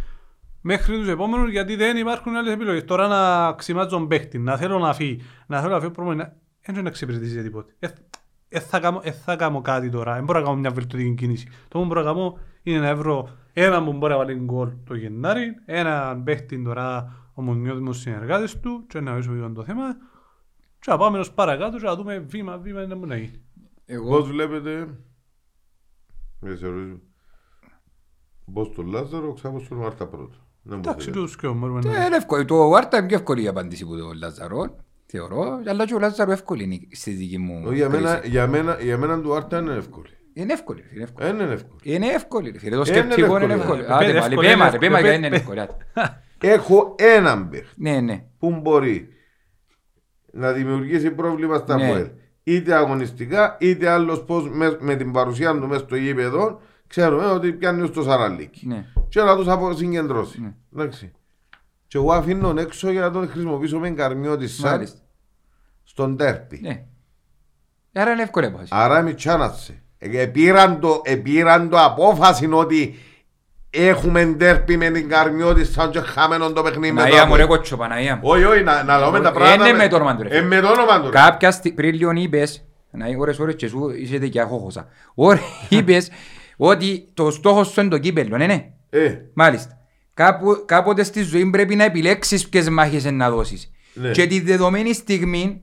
μέχρι 0.61 0.97
τους 0.97 1.07
επόμενους 1.07 1.49
γιατί 1.51 1.75
δεν 1.75 1.97
υπάρχουν 1.97 2.35
άλλες 2.35 2.53
επιλογές. 2.53 2.85
Τώρα 2.85 3.07
να 3.07 3.53
ξημάτω 3.53 3.89
τον 3.89 4.07
παίχτη, 4.07 4.37
να 4.37 4.57
θέλω 4.57 4.79
να 4.79 4.93
φύγει, 4.93 5.21
να 5.47 5.61
θέλω 5.61 5.73
να 5.73 5.79
φύγει 5.79 5.91
προπονητής, 5.91 6.25
να- 6.27 6.33
δεν 6.61 6.73
θέλω 6.75 6.81
να 6.81 6.89
εξυπηρετήσει 6.89 7.33
για 7.33 7.43
τίποτε. 7.43 7.73
Ε, 7.79 7.87
ε, 8.49 8.59
θα 8.59 8.79
κάνω, 8.79 8.99
ε, 9.03 9.11
θα 9.11 9.35
κάνω 9.35 9.61
κάτι 9.61 9.89
τώρα, 9.89 10.13
δεν 10.13 10.23
μπορώ 10.23 10.39
να 10.39 10.45
κάνω 10.45 10.57
μια 10.57 10.69
βελτιωτική 10.71 11.13
κίνηση. 11.15 11.47
Το 11.67 11.77
μόνο 11.77 11.89
που 11.89 11.95
μπορώ 11.95 12.07
να 12.07 12.13
κάνω 12.13 12.37
είναι 12.63 12.79
να 12.79 12.95
βρω 12.95 13.29
έναν 13.53 13.85
που 13.85 13.93
μπορεί 13.93 14.11
να 14.11 14.17
βάλει 14.17 14.33
γκολ 14.35 14.71
το 14.85 14.95
Γενάρη, 14.95 15.55
έναν 15.65 16.23
παίχτη 16.23 16.63
τώρα 16.63 17.13
ομονιώτιμος 17.33 17.97
συνεργάτες 17.99 18.59
του 18.59 18.85
και 18.87 18.99
να 18.99 19.13
βρίσκουμε 19.13 19.51
το 19.53 19.63
θέμα 19.63 19.95
και 20.79 20.91
να 20.91 20.97
πάμε 20.97 21.19
ως 21.19 21.31
παρακάτω 21.31 21.77
και 21.77 21.85
να 21.85 21.95
δούμε 21.95 22.17
βήμα 22.19 22.57
βήμα 22.57 22.85
να 22.85 22.95
μπορεί 22.95 23.07
να 23.09 23.17
γίνει. 23.17 23.41
Εγώ 23.85 24.09
Πώς 24.09 24.27
βλέπετε, 24.27 24.87
με 26.39 26.55
σε 26.55 26.67
ρωτήσω, 26.67 26.99
πώς 28.53 28.71
τον 28.71 28.87
Λάζαρο, 28.87 29.33
ξάπως 29.33 29.67
τον 29.67 29.77
Μάρτα 29.77 30.07
πρώτο. 30.07 30.37
Δεν 30.61 30.77
μου 30.77 30.83
Εντάξει, 30.85 31.05
θέλετε. 31.05 31.23
τους 31.23 31.35
και 31.37 31.47
μπορούμε 31.47 31.79
Ε, 31.85 31.87
να... 31.97 32.05
είναι 32.05 32.15
εύκολο. 32.15 32.45
Το 32.45 32.73
Άρτα 32.73 32.97
είναι 32.97 33.07
πιο 33.07 33.17
εύκολη 33.17 33.43
η 33.43 33.47
απάντηση 33.47 33.85
που 33.85 33.97
το 33.97 34.11
Λαζαρό, 34.19 34.75
θεωρώ, 35.05 35.59
αλλά 35.67 35.85
και 35.85 35.93
ο 35.93 35.99
Λαζαρό 35.99 36.31
εύκολη 36.31 36.63
είναι 36.63 36.79
στη 36.91 37.11
δική 37.11 37.37
μου 37.37 37.63
Όχι, 37.65 37.75
Για 37.75 37.89
μένα, 37.89 38.15
κρίση. 38.15 38.29
για 38.31 38.47
μένα, 38.47 38.77
για 38.81 38.97
μένα 38.97 39.21
του 39.21 39.35
Άρτα 39.35 39.59
είναι 39.59 39.73
εύκολη. 39.73 40.09
Είναι 40.33 40.53
εύκολη, 40.53 40.83
είναι 40.93 41.03
εύκολη. 41.03 41.27
Δεν 41.31 41.39
είναι 41.39 41.53
εύκολη. 41.53 41.79
Είναι 41.83 42.07
εύκολη, 42.07 42.49
ρε 42.51 42.59
φίλε. 42.59 42.75
Το 42.75 42.75
Είναι 42.75 42.85
σκεπτικό 42.85 43.35
είναι 43.41 43.53
εύκολη. 43.53 43.79
εύκολο. 43.79 43.81
Ε, 43.81 43.85
Άντε 43.95 44.05
πέ- 44.11 44.19
πάλι, 44.21 44.33
εύκολη, 44.33 44.47
πέμα, 44.47 44.63
ρε, 44.63 44.69
εύκολη, 44.69 44.79
πέμα 44.89 44.95
πέ- 44.95 45.03
γιατί 45.05 45.17
είναι 45.17 45.29
πέ- 45.29 45.39
εύκολη. 45.39 45.59
άντε. 45.59 45.75
Έχω 46.41 46.95
έναν 46.97 47.49
παίχτη 47.49 47.73
Ναι, 47.75 47.99
ναι. 47.99 48.23
που 48.39 48.59
μπορεί 48.61 49.07
να 50.31 50.51
δημιουργήσει 50.51 51.11
πρόβλημα 51.11 51.57
στα 51.57 51.75
Ναι. 51.75 51.87
ΠΟΕΛ. 51.89 52.07
Είτε 52.43 52.73
αγωνιστικά, 52.73 53.57
είτε 53.59 53.89
άλλος 53.89 54.23
πώς 54.23 54.49
με, 54.49 54.77
με 54.79 54.95
την 54.95 55.11
παρουσία 55.11 55.59
του 55.59 55.67
μέσα 55.67 55.79
στο 55.83 55.95
γήπεδο, 55.95 56.61
ξέρουμε 56.89 57.25
ότι 57.25 57.51
πιάνει 57.51 57.87
στο 57.87 58.03
σαραλίκι. 58.03 58.67
Ναι. 58.67 58.85
Και 59.09 59.21
να 59.21 59.35
τους 59.35 59.47
αποσυγκεντρώσει. 59.47 60.41
Ναι. 60.41 60.53
Εντάξει. 60.75 61.11
Και 61.87 61.97
εγώ 61.97 62.13
αφήνω 62.13 62.47
τον 62.47 62.57
έξω 62.57 62.91
για 62.91 63.01
να 63.01 63.11
τον 63.11 63.29
χρησιμοποιήσω 63.29 63.79
με 63.79 63.89
καρμιώτη 63.89 64.47
σαν 64.47 64.71
Μάλιστα. 64.71 64.99
στον 65.83 66.17
τέρπι. 66.17 66.59
Ναι. 66.61 66.83
Άρα 67.93 68.11
είναι 68.11 68.21
εύκολη 68.21 68.45
απόφαση. 68.45 68.69
Άρα 68.73 69.01
μη 69.01 69.13
τσάνασε. 69.13 69.81
Επήραν 69.97 70.79
το, 70.79 71.01
επήραν 71.03 71.69
το 71.69 71.79
απόφαση 71.83 72.49
ότι 72.51 72.95
έχουμε 73.69 74.25
τέρπι 74.25 74.77
με 74.77 74.89
την 74.89 75.09
καρμιώτη 75.09 75.65
σαν 75.65 75.91
και 75.91 75.99
χάμενον 75.99 76.53
το 76.53 76.61
παιχνίδι 76.61 76.93
με 76.93 77.01
το 77.01 77.05
Παναγία 77.05 77.25
μου 77.25 77.35
ρε 77.35 77.43
Αποέλ. 77.43 77.57
κότσο, 77.57 77.77
Παναγία 77.77 78.15
μου. 78.15 78.21
Όχι, 78.23 78.43
όχι, 78.43 78.63
να, 78.63 78.83
να 78.83 78.97
λέμε 78.97 79.19
τα 79.19 79.31
πράγματα. 79.31 79.67
Είναι 79.67 79.77
με 79.77 79.87
το 79.87 79.95
όνομα 79.95 80.15
του, 80.15 80.23
ρε. 80.23 80.37
Ε, 80.37 80.41
με 80.41 80.59
το 80.59 80.67
όνομα 80.67 80.99
του. 81.01 81.05
ρε. 81.05 81.17
Κάποια 81.19 81.51
στι... 81.51 81.71
πριν 81.71 81.93
λίγο 81.93 82.11
είπες, 82.11 82.65
να 82.91 83.07
είναι 83.07 83.17
ώρες 83.19 83.39
ώρες 83.39 83.55
και 83.55 83.67
σου 83.67 83.89
είσαι 83.89 84.17
δικιά 84.17 84.45
χώχωσα. 84.45 84.87
Ώρες 85.13 85.41
είπες 85.69 86.09
ότι 86.67 87.05
το 87.13 87.31
στόχος 87.31 87.67
σου 87.67 87.79
είναι 87.81 87.89
το 87.89 87.97
κύπελλο, 87.97 88.37
ναι, 88.37 88.45
ναι. 88.45 88.69
Ε, 88.89 89.15
Μάλιστα. 89.33 89.77
Κάπου, 90.13 90.63
κάποτε 90.65 91.03
στη 91.03 91.21
ζωή 91.21 91.49
πρέπει 91.49 91.75
να 91.75 91.83
επιλέξεις 91.83 92.49
ποιες 92.49 92.69
μάχες 92.69 93.05
να 93.05 93.29
δώσεις. 93.29 93.71
Ναι. 93.93 94.11
Και 94.11 94.27
τη 94.27 94.41
δεδομένη 94.41 94.93
στιγμή 94.93 95.61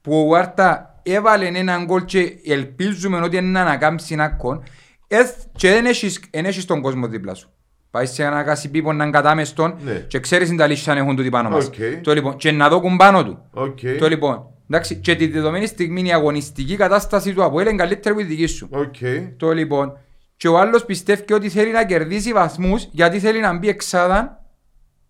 που 0.00 0.20
ο 0.20 0.26
Βάρτα 0.26 1.00
έβαλε 1.02 1.46
έναν 1.46 1.84
γκολ 1.84 2.04
και 2.04 2.32
ελπίζουμε 2.46 3.20
ότι 3.20 3.36
είναι 3.36 3.48
να 3.48 3.60
ανακάμψει 3.60 4.12
ένα 4.14 4.28
κον 4.28 4.62
εθ- 5.08 5.38
και 5.56 5.68
δεν 5.70 5.86
έχεις, 5.86 6.20
δεν 6.30 6.44
έχεις 6.44 6.64
τον 6.64 6.80
κόσμο 6.80 7.06
δίπλα 7.06 7.34
σου. 7.34 7.50
Πάει 7.90 8.06
σε 8.06 8.22
ένα 8.24 8.42
κασιπίπο 8.42 8.92
να 8.92 9.10
κατάμεστον 9.10 9.74
Ναι. 9.84 9.92
και 9.92 10.20
ξέρεις 10.20 10.48
την 10.48 10.56
τα 10.56 10.66
λύσια 10.66 10.92
αν 10.92 10.98
έχουν 10.98 11.16
τούτοι 11.16 11.28
πάνω 11.28 11.48
μας. 11.48 11.66
Οκ. 11.66 11.74
Το 12.02 12.14
λοιπόν, 12.14 12.36
και 12.36 12.52
να 12.52 12.68
δω 12.68 12.96
πάνω 12.96 13.24
του. 13.24 13.48
οκ. 13.50 13.78
Το 13.98 14.08
λοιπόν, 14.08 14.46
εντάξει, 14.70 14.94
και 14.96 15.14
τη 15.14 15.26
δεδομένη 15.26 15.66
στιγμή 15.66 16.02
η 16.02 16.12
αγωνιστική 16.12 16.76
κατάσταση 16.76 17.32
του 17.32 17.44
Αποέλ 17.44 17.66
είναι 17.66 17.76
καλύτερη 17.76 18.14
από 18.14 18.24
τη 18.24 18.28
δική 18.34 18.46
σου. 18.46 18.68
Οκ. 18.70 18.94
Το 19.36 19.52
λοιπόν, 19.52 19.98
και 20.42 20.48
ο 20.48 20.58
άλλος 20.58 20.84
πιστεύει 20.84 21.32
ότι 21.32 21.48
θέλει 21.48 21.72
να 21.72 21.84
κερδίσει 21.84 22.32
βαθμούς 22.32 22.88
γιατί 22.90 23.18
θέλει 23.20 23.40
να 23.40 23.58
μπει 23.58 23.68
εξάδα. 23.68 24.44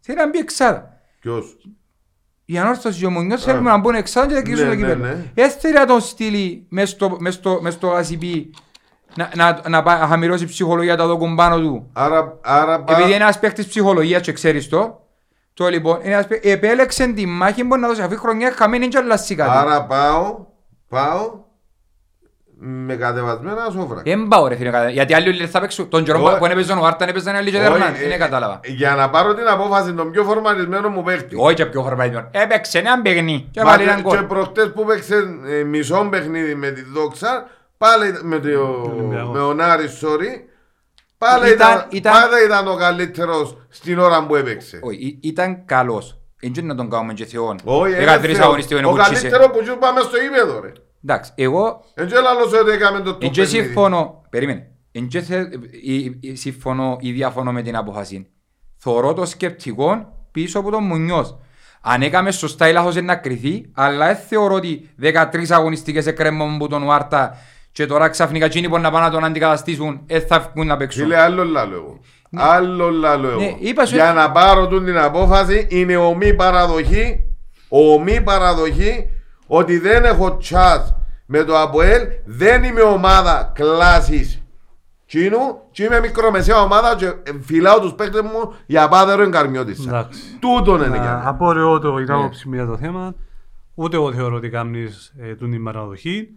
Θέλει 0.00 0.18
να 0.18 0.28
μπει 0.28 0.38
εξάδα. 0.38 1.00
Ποιος; 1.20 1.56
Η 2.44 2.58
ανόρθωση 2.58 2.98
και 2.98 3.06
ο 3.06 3.10
Μουνιός 3.10 3.42
θέλουμε 3.44 3.70
να 3.70 3.78
μπουν 3.78 3.94
εξάδων 3.94 4.28
και 4.28 4.34
να 4.34 4.42
κλείσουν 4.42 4.68
Ναι, 4.68 4.74
το 4.74 4.80
ναι, 4.80 4.86
κύπελλο. 4.86 5.04
ναι. 5.14 5.30
Έτσι 5.34 5.70
να 5.70 5.86
τον 5.86 6.00
στείλει 6.00 6.66
μες 6.68 6.90
στο- 6.90 7.16
μες 7.20 7.34
στο- 7.34 7.58
μες 7.62 7.74
στο 7.74 7.96
ACP 7.96 8.50
να- 9.14 9.30
να- 9.34 9.60
να 9.68 9.82
πάει- 9.82 9.98
να 10.00 10.06
χαμηλώσει 10.06 10.46
ψυχολογία 10.46 10.96
τα 10.96 11.06
δόκουν 11.06 11.34
πάνω 11.34 11.60
του. 11.60 11.90
Άρα, 11.92 12.38
άρα 12.42 12.82
πά- 12.82 12.90
Επειδή 12.96 13.06
είναι 13.14 13.22
ένας 13.24 13.38
παίκτης 13.38 13.66
ψυχολογίας 13.66 14.22
και 14.22 14.32
ξέρεις 14.32 14.68
το, 14.68 15.06
το 15.54 15.68
λοιπόν, 15.68 16.00
είναι 16.04 16.12
ένας 16.14 16.26
παίκτης, 16.26 16.52
επέλεξε 16.52 17.06
τη 17.06 17.26
μάχη 17.26 17.64
που 17.64 17.76
να 17.78 17.88
δώσει 17.88 18.02
αυτή 18.02 18.14
η 18.14 18.18
χρονιά 18.18 18.52
χαμένη 18.52 18.88
και 18.88 18.98
αλλάσει 18.98 19.34
κάτι. 19.34 19.50
άρα 19.56 19.84
πάω, 19.86 20.46
πάω 20.88 21.40
με 22.64 22.96
κατεβασμένα 22.96 23.68
σόφρα. 23.72 24.02
Δεν 24.04 24.28
πάω 24.28 24.46
ρε 24.46 24.56
φίλε, 24.56 24.70
κατά- 24.70 24.88
γιατί 24.90 25.14
άλλοι 25.14 25.28
όλοι 25.28 25.46
θα 25.46 25.60
παίξουν. 25.60 25.88
Τον 25.88 26.04
καιρό 26.04 26.22
Όχι. 26.24 26.38
που 26.38 26.44
έπαιζαν 26.46 26.78
ο 26.78 26.84
Άρταν 26.84 27.08
έπαιζαν 27.08 27.34
άλλοι 27.36 27.50
και 27.50 27.56
Όχι, 27.56 27.68
δέρναν. 27.68 27.94
ε, 27.94 27.98
Δεν 27.98 28.10
ε, 28.10 28.16
κατάλαβα. 28.16 28.60
Για 28.64 28.94
να 28.94 29.10
πάρω 29.10 29.34
την 29.34 29.46
απόφαση 29.48 29.92
των 29.94 30.10
πιο 30.10 30.24
φορμαρισμένο 30.24 30.88
μου 30.88 31.02
παίχτη. 31.02 31.34
Όχι 31.38 31.54
και 31.54 31.66
πιο 31.66 31.82
χορπαϊδιόν. 31.82 32.28
Έπαιξε 32.30 32.78
έναν 32.78 33.02
παιχνί 33.02 33.48
και 33.50 33.60
Μα 33.62 33.70
βάλει 33.70 33.82
και- 33.84 33.88
έναν 33.90 33.96
Και 33.96 34.08
κόλ. 34.16 34.24
προχτές 34.24 34.72
που 34.72 34.84
παίξε 34.84 35.14
ε, 35.60 35.62
μισό 35.62 36.06
παιχνίδι 36.10 36.54
με 36.54 36.70
τη 36.70 36.82
Δόξα, 36.94 37.46
πάλι 37.78 38.18
με, 38.22 38.38
το, 38.38 38.48
Ολυμπιακό. 38.96 39.30
με 39.30 39.38
τον 39.38 39.60
Άρη, 39.60 39.84
sorry, 40.00 40.40
πάλι 41.18 41.50
Ήταν- 41.52 41.70
ήταν, 41.70 41.86
ήταν- 41.90 42.12
πάλι 42.12 42.44
ήταν 42.44 42.68
ο 42.68 42.74
καλύτερος 42.76 43.56
στην 43.68 43.98
ώρα 43.98 44.26
που 44.26 44.36
έπαιξε. 44.36 44.78
Όχι, 44.82 44.98
ή- 45.06 45.18
ήταν 45.22 45.64
καλός. 45.64 46.16
Έτσι 46.40 46.62
να 46.62 46.74
τον 46.74 46.90
κάνουμε 46.90 47.12
και 47.12 47.24
θεόν. 47.24 47.58
Όχι, 47.64 47.92
Έκανα 47.92 48.12
είναι 48.12 48.22
τρεις 48.22 48.36
θεό. 48.36 48.46
αγωνιστικές 48.46 48.84
Ο 48.84 48.88
που 48.90 48.96
τσίσε. 48.98 49.12
καλύτερος 49.20 49.46
που 49.58 49.64
σου 49.64 49.76
πάμε 49.78 50.00
στο 50.00 50.16
ύπεδο 50.22 50.60
ρε. 50.60 50.72
Εντάξει, 51.04 51.32
εγώ 51.34 51.84
Εν 51.94 52.06
και 52.06 52.14
λαλός 52.14 52.60
ότι 52.60 52.70
έκαμε 52.70 52.98
το 53.00 53.10
το 53.12 53.18
εν 53.22 53.30
και 53.30 53.40
παιχνίδι. 53.40 53.64
συμφωνώ. 53.64 54.20
Περίμενε. 54.30 54.66
Εν 54.92 55.06
και 55.08 55.20
θε- 55.20 55.54
ή- 55.82 56.16
ή- 56.20 56.34
συμφωνώ 56.34 56.96
ή 57.00 57.10
διαφωνώ 57.12 57.52
με 57.52 57.62
την 57.62 57.76
απόφαση. 57.76 58.26
Θωρώ 58.78 59.12
το 59.12 59.24
σκεπτικό 59.26 60.12
πίσω 60.32 60.58
από 60.58 60.70
τον 60.70 60.84
Μουνιός. 60.84 61.38
Αν 61.82 62.02
έκαμε 62.02 62.30
σωστά 62.30 62.68
ή 62.68 62.72
λάθος 62.72 62.92
είναι 62.96 63.06
να 63.06 63.16
κρυθεί, 63.16 63.70
αλλά 63.74 64.06
δεν 64.06 64.16
θεωρώ 64.16 64.54
ότι 64.54 64.90
13 65.00 65.50
αγωνιστικές 65.50 66.06
εκκρέμμουν 66.06 66.58
που 66.58 66.66
τον 66.68 66.84
Βάρτα 66.84 67.36
και 67.72 67.86
τώρα 67.86 68.08
ξαφνικά 68.08 68.44
εκείνοι 68.44 68.68
που 68.68 68.78
να 68.78 68.90
πάνε 68.90 69.04
να 69.04 69.10
τον 69.12 69.24
αντικαταστήσουν 69.24 70.00
δεν 70.06 70.20
θα 70.26 70.50
βγουν 70.54 70.66
να 70.66 70.76
παίξουν. 70.76 71.02
Φίλε, 71.02 71.16
άλλο 71.20 71.44
λάλο 71.44 71.74
εγώ. 71.74 72.00
Άλλο 72.36 72.90
λάλο 72.90 73.28
εγώ. 73.28 73.40
Ναι, 73.40 73.54
είπα 73.58 73.86
σου- 73.86 73.94
Για 73.94 74.12
να 74.12 74.30
πάρω 74.30 74.66
τούτη 74.68 74.84
την 74.84 74.98
απόφαση 74.98 75.66
είναι 75.70 75.96
ομή 75.96 76.34
παραδοχή, 76.34 77.24
ομή 77.68 78.20
παραδοχή 78.20 79.06
ότι 79.54 79.78
δεν 79.78 80.04
έχω 80.04 80.36
τσάτ 80.36 80.86
με 81.26 81.44
το 81.44 81.56
ΑΠΟΕΛ, 81.58 82.02
δεν 82.24 82.64
είμαι 82.64 82.80
ομάδα 82.82 83.52
κλάσης 83.54 84.36
Κίνου 85.06 85.38
και 85.70 85.84
είμαι 85.84 86.00
μικρομεσαία 86.00 86.60
ομάδα 86.62 86.94
και 86.96 87.12
φυλάω 87.40 87.80
τους 87.80 87.92
παίκτες 87.94 88.20
μου 88.20 88.54
για 88.66 88.88
πάδερο 88.88 89.22
εγκαρμιώτησα. 89.22 89.88
Εντάξει. 89.88 90.20
Τούτον 90.40 90.76
είναι 90.82 90.86
για 90.96 90.98
Να 91.10 91.16
μένα. 91.16 91.28
απορρεώ 91.28 91.78
το 91.78 91.98
η 91.98 92.04
Ναι. 92.04 92.12
άποψη 92.14 92.48
μου 92.48 92.54
για 92.54 92.66
το 92.66 92.76
θέμα. 92.76 93.14
Ούτε 93.74 93.96
εγώ 93.96 94.12
θεωρώ 94.12 94.36
ότι 94.36 94.48
κάνεις 94.48 95.12
ε, 95.18 95.34
τούτη 95.34 95.50
την 95.50 95.64
παραδοχή. 95.64 96.28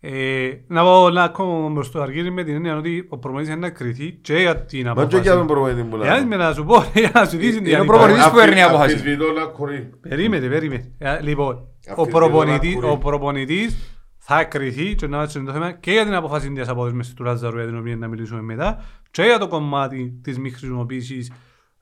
Ε, 0.00 0.48
να 0.66 0.82
πω 0.82 1.10
να 1.10 1.22
ακόμα 1.22 1.68
μπρος 1.68 1.90
το 1.90 2.02
αργύρι 2.02 2.30
με 2.30 2.42
την 2.44 2.54
έννοια 2.54 2.76
ότι 2.76 3.06
ο 3.08 3.18
προμονητής 3.18 3.52
είναι 3.52 3.60
να 3.66 3.70
κριθεί 3.70 4.12
και 4.12 4.34
για 4.34 4.56
την 4.56 4.84
Μα 4.84 4.90
απόφαση. 4.90 5.14
και 5.14 5.20
για 5.22 5.34
τον 5.34 5.46
προπονητή 5.46 5.82
που 5.82 5.96
Εάν 6.02 6.26
με 6.26 6.36
να 6.36 6.52
σου 6.52 6.64
πω, 6.64 6.84
για 6.94 7.10
να 7.14 7.24
σου 7.24 7.36
δεις 7.36 7.54
την 7.54 7.66
Είναι 7.66 7.78
ο 7.78 7.82
διαδικασία. 7.82 7.84
προπονητής 7.84 8.28
που 8.28 8.34
παίρνει 8.36 8.62
απόφαση. 8.62 8.94
Αφισβητώ 8.94 9.32
να 9.32 9.44
κορεί. 9.44 9.90
Περίμενε, 10.00 10.46
περίμενε. 10.48 10.90
Ε, 10.98 11.20
Λοιπόν, 11.20 11.68
ο 11.96 12.02
Αυτή 12.02 12.12
προπονητής, 12.12 12.72
είναι 12.72 12.80
η 12.80 12.84
ώρα 12.84 12.92
ο 12.92 12.98
προπονητής 12.98 13.98
θα 14.18 14.44
κριθεί 14.44 14.94
και 14.94 15.06
να 15.06 15.16
είναι 15.16 15.44
το 15.44 15.52
θέμα 15.52 15.72
και 15.72 15.92
για 15.92 16.04
την 16.04 16.14
αποφάση 16.14 16.52
της 16.52 16.68
απόδοσης 16.68 17.14
του 17.14 17.24
Λάζαρου 17.24 17.56
για 17.56 17.66
την 17.66 17.78
οποία 17.78 17.96
να 17.96 18.08
μιλήσουμε 18.08 18.40
μετά 18.40 18.84
και 19.10 19.22
για 19.22 19.38
το 19.38 19.48
κομμάτι 19.48 20.20
της 20.22 20.38
μη 20.38 20.50
χρησιμοποίησης 20.50 21.32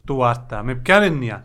του 0.05 0.25
Άρτα. 0.25 0.63
Με 0.63 0.75
ποια 0.75 1.03
έννοια; 1.03 1.45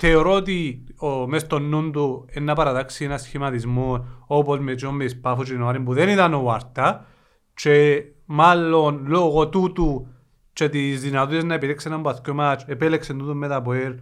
Θεωρώ 0.00 0.32
ότι 0.32 0.84
ο, 0.96 1.26
μες 1.26 1.42
στο 1.42 1.58
νου 1.58 1.90
του 1.90 2.28
είναι 2.32 2.44
να 2.44 2.54
παρατάξει 2.54 3.04
ένα 3.04 3.18
σχηματισμό 3.18 4.06
όπως 4.26 4.58
με 4.58 4.74
τον 4.74 4.94
Μες 4.94 5.20
Πάφο 5.20 5.44
και 5.44 5.52
Νοάριν 5.52 5.84
που 5.84 5.92
δεν 5.92 6.08
ήταν 6.08 6.34
ο 6.34 6.50
Άρτα 6.50 7.06
και 7.54 8.04
μάλλον 8.24 9.04
λόγω 9.06 9.48
τούτου 9.48 10.08
και 10.52 10.68
τις 10.68 11.00
δυνατότητες 11.00 11.44
να 11.44 11.54
επιλέξει 11.54 11.88
έναν 11.88 12.02
παθκό 12.02 12.32
μάτς 12.32 12.64
επέλεξε 12.66 13.14
τούτο 13.14 13.34
μετά 13.34 13.56
από 13.56 13.72
ελ 13.72 13.98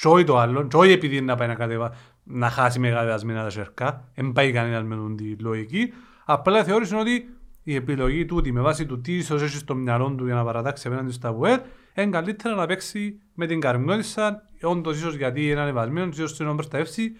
και 0.00 0.08
όχι 0.08 0.24
το 0.24 0.38
άλλο 0.38 0.66
και 0.66 0.76
όχι 0.76 0.92
επειδή 0.92 1.20
να 1.20 1.34
πάει 1.34 1.48
να, 1.48 1.54
κατεβα... 1.54 1.94
να 2.26 2.50
χάσει 2.50 2.78
με 2.78 2.90
κατεβασμένα 2.90 3.42
τα 3.42 3.50
σερκά. 3.50 4.08
Δεν 4.14 4.32
πάει 4.32 4.52
κανένας 4.52 4.82
με 4.82 4.94
τον 4.94 5.16
τη 5.16 5.36
λογική. 5.36 5.92
Απλά 6.24 6.64
θεώρησε 6.64 6.96
ότι 6.96 7.36
η 7.62 7.74
επιλογή 7.74 8.24
τούτη 8.24 8.52
με 8.52 8.60
βάση 8.60 8.86
του 8.86 9.00
τι 9.00 9.16
ίσως 9.16 9.42
έχει 9.42 9.56
στο 9.56 9.74
μυαλό 9.74 10.10
του 10.10 10.24
για 10.24 10.34
να 10.34 10.44
παρατάξει 10.44 10.86
απέναντι 10.86 11.12
στα 11.12 11.32
ΒΟΕΡ 11.32 11.60
είναι 11.94 12.10
καλύτερα 12.10 12.54
να 12.54 12.66
παίξει 12.66 13.18
με 13.34 13.46
την 13.46 13.60
καρμιώτησα 13.60 14.42
όντως 14.62 14.96
ίσως 14.96 15.14
γιατί 15.14 15.50
είναι 15.50 15.60
ανεβασμένος 15.60 16.16
ίσως 16.16 16.30
στην 16.30 16.54
προστατεύσει. 16.54 17.12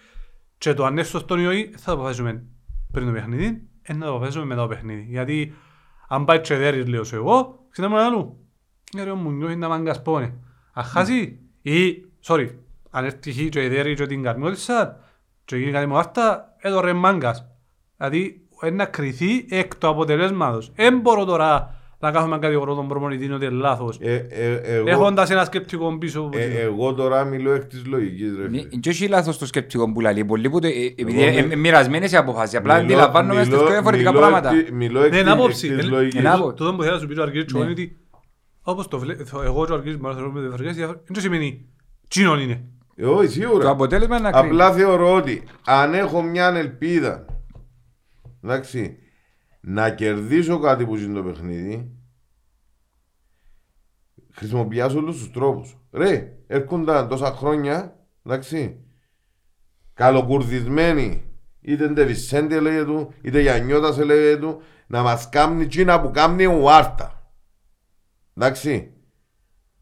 Και 0.59 0.75
το 0.75 0.85
αν 0.85 0.93
είναι 0.93 1.03
σωστό 1.03 1.39
ή 1.39 1.47
όχι 1.47 1.71
θα 1.77 1.85
το 1.85 1.93
αποφασίσουμε 1.93 2.45
πριν 2.93 3.07
το 3.07 3.13
παιχνίδι 3.13 3.69
ε, 3.83 3.93
να 3.93 4.07
το 4.07 4.11
αποφασίσουμε 4.11 4.45
μετά 4.45 4.61
το 4.61 4.69
παιχνίδι. 4.69 5.07
Γιατί 5.09 5.55
αν 6.09 6.25
πάει 6.25 6.41
και 6.41 6.57
δέρεις 6.57 6.87
λέω 6.87 7.05
σου 7.05 7.15
εγώ 7.15 7.67
ξέρετε 7.71 7.95
μόνο 7.95 8.07
άλλου 8.07 8.47
«Ε, 8.97 9.03
ρε 9.03 9.13
μου 9.13 9.31
νιώθει 9.31 9.57
να 9.57 9.69
μάγκας 9.69 10.03
πόνε 10.03 10.35
αν 10.73 10.85
χάσει 10.85 11.39
ή 11.63 12.05
sorry 12.25 12.49
αν 12.91 13.05
έρθει 13.05 13.33
χει 13.33 13.49
και 13.49 13.69
δέρει 13.69 13.95
και 13.95 14.07
την 14.07 14.23
καρμιώτησα 14.23 14.97
και 15.45 15.57
γίνει 15.57 15.71
κάτι 15.73 15.87
μου 15.87 15.99
άρτα 15.99 16.55
εδώ 16.59 16.81
ρε 16.81 16.93
μάγκας 16.93 17.47
δηλαδή 17.97 18.41
είναι 18.63 18.75
να 18.77 18.85
κριθεί 18.85 19.47
εκ 19.51 19.75
του 19.77 19.89
αποτελέσματος 19.89 20.73
δεν 20.75 20.99
μπορώ 21.01 21.25
τώρα 21.25 21.75
να 21.99 22.11
κάθομαι 22.11 22.39
κατηγορώ 22.39 22.75
τον 22.75 22.89
προπονητή 22.89 23.31
ότι 23.31 23.45
είναι 23.45 23.55
λάθος 23.55 23.99
Ε, 24.01 24.27
ε, 24.31 24.53
εγώ- 24.77 24.89
έχοντας 24.89 25.31
ένα 25.31 25.45
σκεπτικό 25.45 25.99
πίσω 25.99 26.21
από 26.21 26.39
ε, 26.39 26.45
την- 26.47 26.57
Εγώ 26.57 26.95
τώρα 26.95 27.25
μιλώ 27.25 27.53
εκ 27.53 27.65
της 27.65 27.87
λογικής 27.87 28.37
ρε 28.37 28.49
φίλε. 28.49 28.63
Και 28.81 28.89
όχι 28.89 29.09
λάθος 29.09 29.39
το 29.39 29.47
σκεπτικό 29.47 29.93
που 29.93 30.01
λέει. 30.01 30.25
Πολλοί 30.25 30.51
που 30.51 30.61
το- 30.61 30.67
ε, 30.67 30.71
επειδή 30.97 31.23
Εγώ 31.23 31.33
είναι 31.39 31.47
μι- 31.47 31.57
μοιρασμένες 31.57 32.13
οι 32.13 32.17
αποφάσεις. 32.17 32.59
Απλά 32.59 32.75
Μιλώ- 32.75 32.85
αντιλαμβάνομαι 32.87 33.35
στις 33.41 33.49
μιλώ- 33.49 33.63
πιο 33.63 33.73
διαφορετικά 33.73 34.13
μιλώ 34.13 34.25
εκ 34.25 34.31
πράγματα. 34.33 34.63
τη- 34.65 34.73
Μιλώ 34.73 35.03
εκ 35.03 35.11
Ναι, 35.11 35.17
είναι 35.19 35.25
της- 35.25 35.33
άποψη. 35.35 35.67
εκ 35.69 35.77
της 35.79 35.87
Ε, 35.87 35.91
λογικής. 35.91 36.21
είναι 36.21 36.29
άποψη. 36.31 36.55
Τούτο 36.57 36.75
που 36.75 36.83
θέλω 36.83 36.95
να 36.95 37.01
σου 37.01 37.07
πει 37.07 37.19
ο 37.19 37.23
Αργύρης 37.23 37.53
Ναι. 37.53 37.61
είναι 37.61 37.71
ότι 37.71 37.97
όπως 38.63 38.89
το 38.89 38.99
βλέπω, 38.99 39.43
εγώ 39.43 39.67
και 39.67 39.73
ο 39.73 39.75
Αργύρης 39.75 39.97
μπορούμε 39.99 40.09
να 40.09 40.15
θεωρούμε 40.15 40.41
διαφορετικές 40.41 40.77
διαφορές, 40.77 41.03
δεν 41.07 41.23
σημαίνει 41.23 41.67
τσίνον 42.09 42.41
είναι. 42.41 42.65
Ε, 42.99 43.07
Όχι, 43.07 43.27
Το 43.27 43.33
σίγουρα. 43.33 43.71
αποτέλεσμα 43.71 44.17
είναι 44.17 44.31
να 44.31 44.39
κρίνει. 44.39 44.47
Απλά 44.55 44.73
θεωρώ 44.73 45.15
ότι 45.15 45.43
αν 45.67 45.95
έχω 45.95 46.23
μια 46.23 46.47
ελπίδα 46.49 47.25
εντάξει, 48.43 48.99
να 49.61 49.91
κερδίσω 49.91 50.59
κάτι 50.59 50.85
που 50.87 50.97
είναι 50.97 51.15
το 51.15 51.23
παιχνίδι, 51.23 51.97
χρησιμοποιήσω 54.33 54.97
όλους 54.99 55.19
τους 55.19 55.31
τρόπους. 55.31 55.77
Ρε, 55.93 56.39
έρχονταν 56.47 57.09
τόσα 57.09 57.33
χρόνια, 57.33 58.07
εντάξει, 58.27 58.85
καλοκουρδισμένοι, 59.95 61.25
είτε 61.61 61.89
Ντεβισέντε 61.89 62.61
λέγε 62.61 62.85
του, 62.85 63.13
είτε 63.23 63.41
Γιαννιώτας 63.41 63.97
λέγε 63.99 64.37
του, 64.37 64.63
να 64.87 65.03
μας 65.03 65.29
κάνει 65.29 65.63
εκείνα 65.63 66.01
που 66.01 66.11
κάνει 66.11 66.47
ο 66.47 66.71
Άρτα. 66.71 67.33
Εντάξει, 68.37 68.93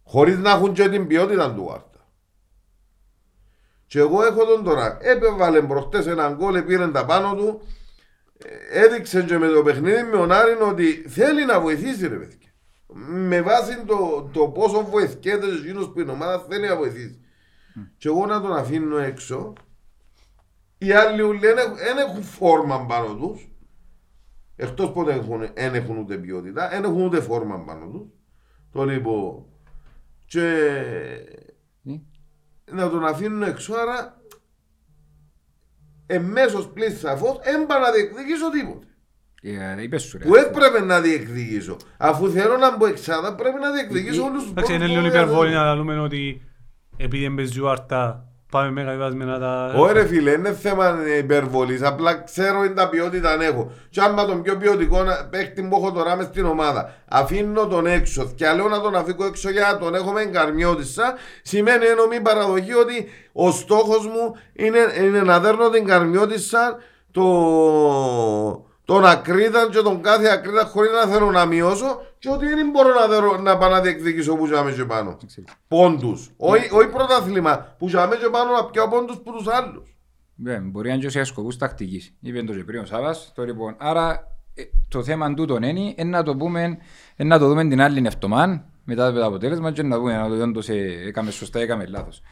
χωρίς 0.03 0.39
να 0.39 0.51
έχουν 0.51 0.73
και 0.73 0.89
την 0.89 1.07
ποιότητα 1.07 1.55
του 1.55 1.73
Άρτα. 1.73 1.94
Και 3.95 4.01
εγώ 4.01 4.25
έχω 4.25 4.45
τον 4.45 4.65
τώρα. 4.65 4.99
Έπεβαλε 5.01 5.63
προχτές 5.63 6.07
έναν 6.07 6.35
γκολ, 6.35 6.63
πήρε 6.63 6.89
τα 6.89 7.05
πάνω 7.05 7.35
του. 7.35 7.61
Ε, 8.39 8.85
Έδειξε 8.85 9.23
και 9.23 9.39
με 9.39 9.49
το 9.49 9.63
παιχνίδι 9.63 10.03
με 10.03 10.11
τον 10.11 10.33
Άρην 10.33 10.63
ότι 10.63 10.93
θέλει 11.09 11.45
να 11.45 11.61
βοηθήσει 11.61 12.09
ρε 12.09 12.17
παιδιά. 12.17 12.51
Με 13.07 13.43
βάση 13.43 13.85
το, 13.87 14.31
το 14.33 14.49
πόσο 14.49 14.85
βοηθιέται 14.85 15.47
εκείνος 15.47 15.91
που 15.93 16.01
είναι 16.01 16.11
ομάδα 16.11 16.47
θέλει 16.49 16.69
να 16.69 16.77
βοηθήσει. 16.77 17.21
Και 17.97 18.09
εγώ 18.09 18.27
να 18.27 18.41
τον 18.41 18.57
αφήνω 18.57 18.99
έξω. 18.99 19.53
Οι 20.79 20.93
άλλοι 20.93 21.23
ούλοι 21.23 21.39
δεν 21.39 21.59
έχουν, 21.59 21.77
δεν 21.77 21.99
έχουν 21.99 22.23
φόρμα 22.23 22.87
πάνω 22.87 23.17
τους. 23.17 23.49
Εκτός 24.57 24.93
που 24.93 25.05
δεν 25.05 25.19
έχουν, 25.19 25.41
δεν 25.55 25.75
έχουν 25.75 25.99
ούτε 25.99 26.17
ποιότητα, 26.17 26.69
δεν 26.69 26.85
έχουν 26.85 27.05
ούτε 27.05 27.21
φόρμα 27.21 27.65
πάνω 27.65 27.87
τους. 27.87 28.09
Το 28.73 28.85
λοιπόν. 28.85 29.45
Και 30.27 30.41
Ναι. 31.83 32.01
Να 32.75 32.91
τον 32.91 33.05
αφήνουν 33.07 33.43
έξω, 33.43 33.75
άρα 33.75 34.21
εμέσως 36.07 36.69
πλήρης 36.69 36.99
σαφώς 36.99 37.39
έμπα 37.43 37.79
να 37.79 37.91
διεκδικήσω 37.93 38.51
τίποτε. 38.51 38.87
Ε, 39.77 39.83
Είπες 39.83 40.03
σου 40.03 40.19
ρε. 40.19 40.25
Που 40.25 40.35
έπρεπε 40.35 40.81
να 40.81 41.01
διεκδικήσω; 41.01 41.77
Αφού 41.97 42.31
θέλω 42.31 42.57
να 42.57 42.77
μπω 42.77 42.87
εξάδα 42.87 43.35
πρέπει 43.35 43.59
να 43.61 43.71
διεκδικήσω 43.73 44.23
Ε, 44.23 44.29
όλους 44.29 44.43
τους 44.43 44.51
Εντάξει, 44.51 44.73
είναι 44.75 44.87
πόντους 44.87 44.97
λίγο 45.03 45.09
που 45.11 45.17
έχω. 45.17 45.25
υπερβολή 45.25 45.53
να 45.55 45.75
λέμε 45.75 45.99
ότι 46.01 46.43
επειδή 46.97 47.25
εμπεζεί 47.25 47.61
ο 47.61 47.71
Άρτα 47.71 48.29
πάμε 48.55 48.71
με 48.71 48.83
κατεβασμένα 48.83 49.39
τα... 49.39 49.75
Όχι 49.77 49.93
ρε 49.93 50.07
φίλε, 50.07 50.31
είναι 50.31 50.53
θέμα 50.53 50.97
υπερβολής, 51.19 51.83
απλά 51.83 52.15
ξέρω 52.15 52.65
είναι 52.65 52.75
τα 52.75 52.89
ποιότητα 52.89 53.31
αν 53.31 53.41
έχω. 53.41 53.73
Και 53.91 54.01
άμα 54.01 54.25
τον 54.27 54.43
πιο 54.43 54.57
ποιοτικό 54.57 55.03
να- 55.03 55.25
παίχτη 55.31 55.63
που 55.63 55.77
έχω 55.77 55.93
τώρα 55.93 56.17
μες 56.17 56.27
στην 56.27 56.45
ομάδα, 56.45 56.95
αφήνω 57.09 57.67
τον 57.67 57.87
έξω 57.87 58.33
και 58.35 58.53
λέω 58.57 58.69
να 58.69 58.81
τον 58.81 58.95
αφήκω 58.97 59.25
έξω 59.25 59.51
για 59.51 59.69
να 59.73 59.79
τον 59.79 59.95
έχω 59.95 60.13
με 60.13 60.21
εγκαρμιώτησα, 60.21 61.15
σημαίνει 61.43 61.87
ενώ 61.87 62.07
μη 62.07 62.21
παραδοχή 62.21 62.75
ότι 62.75 63.09
ο 63.33 63.51
στόχος 63.51 64.07
μου 64.07 64.35
είναι, 64.53 64.79
είναι 65.05 65.23
να 65.23 65.41
δέρνω 65.41 65.69
την 65.71 65.87
καρμιώτησα 65.87 66.79
το, 67.11 67.25
τον 68.85 69.05
ακρίτα 69.07 69.69
και 69.71 69.81
τον 69.81 70.03
κάθε 70.03 70.29
ακρίτα 70.29 70.65
χωρίς 70.65 70.91
να 70.91 71.07
θέλω 71.13 71.31
να 71.31 71.45
μειώσω 71.45 72.03
και 72.25 72.31
ότι 72.31 72.47
δεν 72.47 72.71
μπορώ 72.71 72.95
να, 72.95 73.07
δερω, 73.07 73.37
να 73.37 73.59
πάω 73.59 73.71
να 73.71 73.81
διεκδικήσω 73.81 74.37
που 74.37 74.47
ζάμε 74.47 74.73
και 74.73 74.85
πάνω. 74.85 75.17
Πόντους. 75.69 76.31
Όχι 76.37 76.69
όχι 76.73 76.89
πρωτάθλημα 76.89 77.75
που 77.79 77.89
ζάμε 77.89 78.17
και 78.17 78.29
πάνω 78.33 78.53
να 78.53 78.65
πιάω 78.65 78.89
πόντους 78.89 79.17
που 79.17 79.33
τους 79.33 79.47
άλλους. 79.49 79.97
Ναι, 80.35 80.59
μπορεί 80.59 80.89
να 80.89 80.95
είναι 80.95 81.03
και 81.03 81.09
σε 81.09 81.25
σκοπούς 81.25 81.57
τακτικής. 81.57 82.15
Είπε 82.21 82.43
το 82.43 82.55
και 82.55 82.65
πριν 82.65 82.81
ο 82.81 82.85
Σάβας. 82.85 83.33
Το, 83.35 83.45
λοιπόν, 83.45 83.77
άρα 83.79 84.37
ε, 84.55 84.63
το 84.89 85.03
θέμα 85.03 85.35
τούτο 85.35 85.57
είναι, 85.57 85.69
είναι 85.69 86.05
να 86.05 86.23
το 86.23 86.37
πούμε, 86.37 86.63
είναι 87.17 87.29
να 87.29 87.39
το 87.39 87.49
δούμε 87.49 87.69
την 87.69 87.81
άλλη 87.81 88.07
εβδομάδα 88.07 88.69
μετά 88.85 89.13
το 89.13 89.25
αποτέλεσμα 89.25 89.73
και 89.73 89.83
να 89.83 89.99
δούμε 89.99 90.15
αν 90.15 90.29
το 90.29 90.43
όντως 90.43 90.69
ε, 90.69 90.75
έκαμε 91.07 91.31
σωστά 91.31 91.59
ή 91.59 91.63
έκαμε 91.63 91.87
λάθος. 91.87 92.23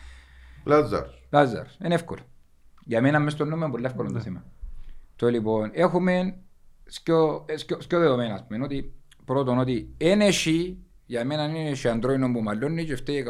Λάζαρς. 0.65 1.23
Λάζαρς, 1.31 1.79
είναι 1.85 1.95
εύκολο. 1.95 2.23
Για 2.85 3.01
μένα 3.01 3.19
μέσα 3.19 3.37
στο 3.37 3.45
νόμο 3.45 3.63
είναι 3.63 3.73
πολύ 3.73 3.85
εύκολο 3.85 4.13
το 4.13 4.21
θέμα. 4.21 4.45
Το 5.17 5.29
λοιπόν, 5.29 5.71
έχουμε 5.75 6.37
σκιο, 6.85 7.45
ε, 7.49 7.57
σκιο, 7.57 7.81
σκιο 7.81 7.99
δεδομένα, 7.99 8.35
ας 8.35 8.47
πούμε, 8.47 8.65
ότι 8.65 8.95
πρώτον 9.25 9.59
ότι 9.59 9.95
ένα 9.97 10.25
εσύ, 10.25 10.79
για 11.07 11.25
μένα 11.25 11.45
είναι 11.45 11.69
εσύ 11.71 11.89
αντρόινο 11.89 12.33
που 12.33 12.43
μαλλώνει 12.43 12.85
και 12.85 12.97
φταίει 12.97 13.25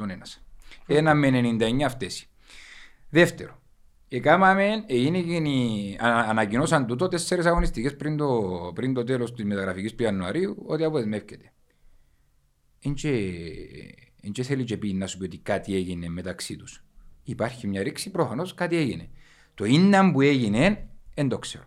100% 0.00 0.08
ένας. 0.08 0.44
Ένα 0.86 1.14
με 1.14 1.28
99 1.28 1.88
φταίσει. 1.88 2.28
Δεύτερο, 3.10 3.60
Εκάμαμε, 4.08 4.84
έγινε 4.86 5.20
και 5.20 5.34
η- 5.36 5.96
ανα- 6.00 6.28
ανακοινώσαν 6.28 6.86
τούτο 6.86 7.08
τέσσερις 7.08 7.46
αγωνιστικές 7.46 7.96
πριν 7.96 8.16
το, 8.16 8.42
πριν 8.74 8.94
το 8.94 9.04
τέλος 9.04 9.34
της 9.34 9.44
μεταγραφικής 9.44 9.94
του 9.94 10.02
Ιανουαρίου 10.02 10.62
ότι 10.66 10.84
αποδεσμεύκεται. 10.84 11.52
Εν 12.82 12.94
και, 12.94 13.08
εν 14.22 14.32
και 14.32 14.42
θέλει 14.42 14.64
και 14.64 14.76
πει 14.76 14.92
να 14.92 15.06
σου 15.06 15.18
πει 15.18 15.24
ότι 15.24 15.38
κάτι 15.38 15.74
έγινε 15.74 16.08
μεταξύ 16.08 16.56
τους. 16.56 16.84
Υπάρχει 17.22 17.66
μια 17.66 17.82
ρήξη, 17.82 18.10
προφανώς 18.10 18.54
κάτι 18.54 18.76
έγινε. 18.76 19.08
Το 19.54 19.64
είναι 19.64 20.10
που 20.12 20.20
έγινε, 20.20 20.88
δεν 21.14 21.28
το 21.28 21.38
ξέρω. 21.38 21.64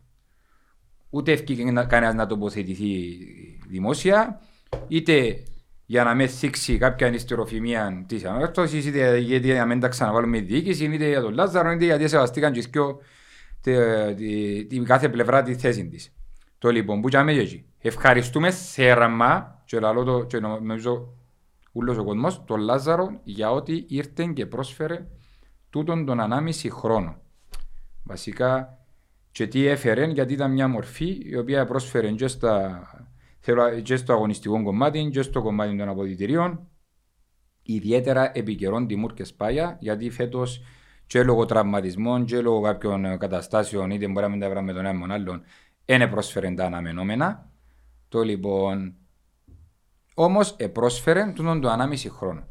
Ούτε 1.10 1.32
ευκήκε 1.32 1.72
να- 1.72 1.86
κανένας 1.86 2.16
να 2.16 2.26
τοποθετηθεί 2.26 3.18
δημόσια, 3.68 4.42
είτε 4.88 5.44
για 5.86 6.04
να 6.04 6.16
με 6.16 6.28
θίξει 6.28 6.78
κάποια 6.78 7.08
ανιστεροφημία 7.08 8.04
της 8.08 8.26
ανόρθωσης, 8.26 8.86
είτε 8.86 9.18
γιατί 9.18 9.54
να 9.54 9.66
μην 9.66 9.80
τα 9.80 9.88
ξαναβάλουμε 9.88 10.38
η 10.38 10.42
διοίκηση, 10.42 10.86
είτε 10.86 11.08
για 11.08 11.22
τον 11.22 11.34
Λάζαρο, 11.34 11.72
είτε 11.72 11.86
γιατί 11.86 12.08
σεβαστήκαν 12.08 12.52
και 12.54 12.60
οι 12.60 12.66
δυο 12.72 13.00
τε- 13.62 14.16
τη- 14.16 14.66
την 14.66 14.84
κάθε 14.86 15.10
πλευρά 15.10 15.44
τη 15.44 15.56
θέση 15.56 15.88
της. 15.88 16.14
Το 16.58 16.70
λοιπόν, 16.70 17.02
που 17.02 17.08
και 17.08 17.18
εκεί. 17.18 17.66
Ευχαριστούμε 17.82 18.52
θέρμα, 18.52 19.62
και 19.66 19.80
λαλώ 19.80 20.04
το, 20.04 20.24
και 20.24 20.40
νομίζω 20.40 21.14
ούλος 21.72 21.98
ο 21.98 22.04
κόσμος, 22.04 22.44
τον 22.46 22.60
Λάζαρο 22.60 23.20
για 23.24 23.52
ότι 23.52 23.86
ήρθε 23.88 24.32
και 24.34 24.46
πρόσφερε 24.46 25.08
τούτον 25.70 26.06
τον 26.06 26.20
ανάμιση 26.20 26.70
χρόνο. 26.70 27.18
Βασικά, 28.04 28.79
και 29.32 29.48
τι 29.48 29.66
έφερε, 29.66 30.06
γιατί 30.06 30.34
ήταν 30.34 30.52
μια 30.52 30.68
μορφή 30.68 31.22
η 31.24 31.38
οποία 31.38 31.66
πρόσφερε 31.66 32.12
και, 32.12 32.28
στα, 32.28 32.82
θέλω- 33.40 33.80
και 33.82 33.96
στο 33.96 34.14
αγωνιστικό 34.14 34.64
κομμάτι 34.64 35.10
και 35.12 35.22
στο 35.22 35.42
κομμάτι 35.42 35.78
των 35.78 35.90
αποδητηρίων. 35.90 36.68
Ιδιαίτερα 37.62 38.32
επικαιρών 38.34 38.88
Τιμούρ 38.88 39.14
και 39.14 39.24
Σπάγια, 39.24 39.78
γιατί 39.80 40.10
φέτος 40.10 40.62
και 41.08 41.24
λόγω 41.24 41.46
τραυματισμών 41.46 42.26
και 42.26 42.42
λόγω 42.42 42.62
κάποιων 42.62 43.06
ε, 43.06 43.18
καταστάσεων, 43.18 43.92
είτε 43.92 44.08
μπορεί 44.08 44.26
να 44.26 44.30
μην 44.32 44.40
τα 44.40 44.50
βράμε 44.50 44.66
με 44.66 44.74
τον 44.74 44.86
ένα 44.86 44.94
με 44.94 45.00
τον 45.00 45.12
άλλον, 45.12 45.44
δεν 45.86 46.10
πρόσφερε 46.10 46.52
τα 46.52 46.66
αναμενόμενα. 46.66 47.52
Το 48.08 48.22
λοιπόν, 48.22 48.94
όμως 50.14 50.56
πρόσφερε 50.56 51.32
τούτον 51.36 51.62
το 51.62 51.70
ανάμιση 51.70 52.10
χρόνο. 52.10 52.48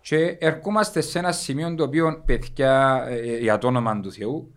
Και 0.00 0.16
ερχόμαστε 0.40 1.00
σε 1.00 1.18
ένα 1.18 1.32
σημείο 1.32 1.74
το 1.74 1.84
οποίο, 1.84 2.22
παιδιά, 2.26 3.04
ε, 3.08 3.38
για 3.38 3.58
το 3.58 3.66
όνομα 3.66 4.00
του 4.00 4.12
Θεού, 4.12 4.53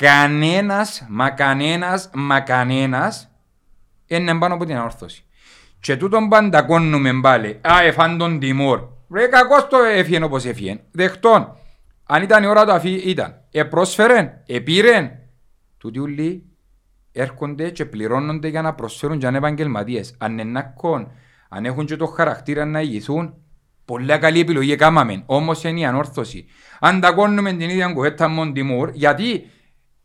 κανένας, 0.00 1.06
μα 1.08 1.30
κανένας, 1.30 2.10
μα 2.14 2.40
κανένας 2.40 3.30
είναι 4.06 4.38
πάνω 4.38 4.54
από 4.54 4.64
την 4.64 4.76
ανόρθωση. 4.76 5.24
Και 5.80 5.96
τούτον 5.96 6.28
παντακώνουμε 6.28 7.20
πάλι. 7.20 7.60
Α, 7.68 7.82
εφάν 7.82 8.18
τον 8.18 8.38
Τιμόρ. 8.38 8.80
Ρε 9.14 9.26
κακός 9.26 9.66
το 9.68 9.76
έφυγε 9.78 10.22
όπως 10.24 10.44
έφυγε. 10.44 10.80
Δεχτών. 10.90 11.56
Αν 12.06 12.22
ήταν 12.22 12.42
η 12.42 12.46
ώρα 12.46 12.64
του 12.64 12.72
αφή 12.72 12.90
ήταν. 12.90 13.40
Επρόσφερεν, 13.50 14.30
επήρεν. 14.46 15.10
Τούτοι 15.78 15.98
ούλοι 15.98 16.44
έρχονται 17.12 17.70
και 17.70 17.84
πληρώνονται 17.84 18.48
για 18.48 18.62
να 18.62 18.74
προσφέρουν 18.74 19.18
και 19.18 19.26
αν 19.26 19.34
επαγγελματίες. 19.34 20.14
Αν 20.18 20.32
είναι 20.32 20.44
νακόν, 20.44 21.10
αν 21.48 21.64
έχουν 21.64 21.86
και 21.86 21.96
το 21.96 22.06
χαρακτήρα 22.06 22.64
να 22.64 22.80
ηγηθούν, 22.80 23.34
πολλά 23.84 24.18
καλή 24.18 24.40
επιλογή 24.40 24.72
έκαναμε. 24.72 25.22
Όμως 25.26 25.64
είναι 25.64 25.80
η 25.80 25.84
ανόρθωση. 25.84 26.46
Αν 26.80 27.00
τα 27.00 27.12
κόνουμε 27.12 27.50
την 27.52 27.70
ίδια 27.70 27.92
κουβέτα 27.92 28.28
με 28.28 28.36
τον 28.36 28.52
Τιμούρ, 28.52 28.90
γιατί 28.92 29.32
ε, 29.32 29.46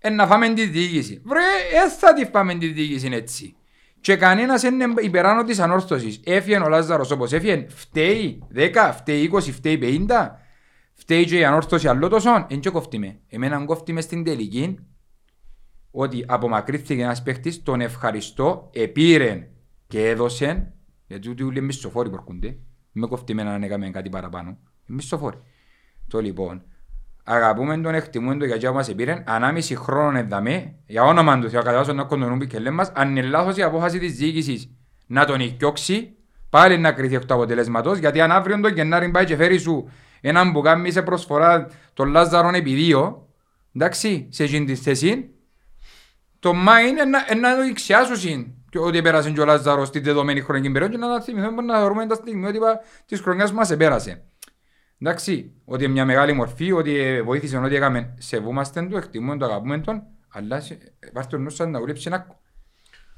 να 0.10 0.28
φάμε 0.28 0.54
τη 0.54 0.66
διοίκηση. 0.66 1.22
Βρε, 1.26 1.40
ε, 1.86 1.90
θα 1.90 2.14
τη 2.14 2.26
φάμε 2.26 2.56
τη 2.56 2.68
διοίκηση 2.68 3.10
έτσι. 3.12 3.56
Και 4.02 4.16
κανένας 4.16 4.64
είναι 4.64 4.86
υπεράνω 5.02 5.44
της 5.44 5.60
ανόρθωσης. 5.60 6.22
Έφυγε 6.24 6.58
ο 6.58 6.70
Λάζαρος 6.70 7.12
όπως 7.12 7.34
έφυγε. 7.34 7.66
Φταίει 7.70 8.44
10, 8.56 8.92
φταίει 8.94 9.32
20, 9.34 9.42
φταίει 9.42 10.08
50. 10.10 10.40
Φταίει 10.94 11.26
και 11.26 11.38
η 11.38 11.46
ανόρθωση 11.46 11.88
άλλο 11.88 12.08
τόσο. 12.08 12.46
Εν 12.50 12.60
και 12.60 12.70
κόφτει 12.70 12.98
με. 12.98 13.20
Εμένα 13.28 13.66
κόφτει 13.66 13.94
με 13.94 14.02
στην 14.02 14.24
τελική 14.24 14.78
ότι 15.92 16.24
απομακρύθηκε 16.28 17.02
ένας 17.02 17.24
παίχτης, 17.24 17.64
τον 17.64 17.82
ευχαριστώ, 17.82 18.70
επήρεν 18.74 19.48
και 19.88 20.10
έδωσε, 20.10 20.74
γιατί 21.08 21.30
ούτε 21.30 21.44
όλοι 21.44 21.62
μισθοφόροι 21.62 22.10
που 22.10 22.16
έρχονται, 22.16 22.58
με 22.92 23.08
κόφτει 23.08 23.32
εμένα 23.32 23.54
αν 23.54 23.64
έκαμε 23.64 23.90
κάτι 23.90 24.10
παραπάνω, 24.10 24.58
μισθοφόροι. 24.86 25.38
Το 26.08 26.20
λοιπόν, 26.20 26.64
αγαπούμε 27.26 27.78
τον, 27.78 27.94
εκτιμούμε 27.94 28.36
τον 28.36 28.48
γιατί 28.48 28.70
μας 28.70 28.90
επήρεν, 28.90 29.24
ανάμιση 29.28 29.76
χρόνο 29.76 30.18
εδαμε, 30.18 30.74
για 30.86 31.04
όνομα 31.04 31.40
του 31.40 31.50
Θεού, 31.50 31.62
κατά 31.62 31.94
να 31.94 32.04
κοντονούν 32.04 32.48
και 32.48 32.60
λέμε 32.60 32.76
μας, 32.76 32.92
αν 32.96 33.10
είναι 33.10 33.28
λάθος 33.28 33.58
η 33.58 33.62
απόφαση 33.62 34.00
της 34.00 34.14
διοίκησης 34.14 34.70
να 35.08 35.26
τον 35.26 35.40
οικιώξει, 35.40 36.16
πάλι 36.50 36.78
να 36.78 36.92
κρυθεί 36.92 37.16
εκ 37.16 37.26
του 37.26 37.34
αποτελέσματος, 37.34 37.98
γιατί 37.98 38.22
αν 38.22 38.32
αύριο 38.32 38.60
τον 38.60 38.74
Γενάρη 38.74 39.10
πάει 39.10 39.26
και 39.26 39.36
φέρει 39.36 39.58
σου 39.58 39.90
έναν 40.22 40.52
που 40.52 40.62
κάνει 40.62 40.92
σε 40.92 41.02
προσφορά 41.02 41.68
τον 41.94 42.10
Λάζαρον 42.10 42.54
επί 42.54 42.74
δύο, 42.74 43.28
εντάξει, 43.76 44.28
σε 44.32 44.44
εκείνη 44.44 44.66
της 44.66 44.80
θέση, 44.80 45.30
το 46.40 46.54
μα 46.54 46.80
είναι 46.80 47.04
να, 47.04 47.26
ε, 47.28 47.36
να 47.36 47.56
το 47.56 47.62
εξιάσουν 47.62 48.56
και 48.70 48.80
ότι 48.80 49.02
πέρασε 49.02 49.32
και 49.32 49.42
ο 49.42 49.46
Λάζαρος 49.46 49.88
στη 49.88 50.00
δεδομένη 50.00 50.42
χρονική 50.42 50.72
περίοδο 50.72 50.94
και 50.94 51.00
να 51.00 51.08
τα 51.08 51.22
θυμηθούμε 51.22 51.62
να 51.62 51.78
θεωρούμε 51.78 52.06
τα 52.06 52.16
στιγμιότυπα 52.16 52.80
της 53.06 53.20
χρονιάς 53.20 53.50
που 53.50 53.56
μας 53.56 53.72
επέρασε. 53.72 54.24
Εντάξει, 55.00 55.52
ότι 55.66 55.84
είναι 55.84 55.94
μια 55.94 56.06
μεγάλη 56.06 56.34
μορφή, 56.34 56.72
ότι 56.72 56.96
ε, 57.00 57.22
βοήθησε 57.22 57.58
ότι 57.58 57.76
έκαμε, 57.76 58.14
σεβούμαστε 58.18 58.82
του, 58.82 58.98
εκτιμούμε 58.98 59.38
το, 59.38 59.46
αγαπούμε 59.46 59.80
τον, 59.80 60.02
αλλά 60.30 60.62
σε- 60.62 60.94
ε, 61.00 61.08
πάρ' 61.14 61.28
το 61.28 61.38
νου 61.38 61.50
σας 61.50 61.68
να 61.68 61.80
δουλέψει 61.80 62.04
ένα 62.08 62.28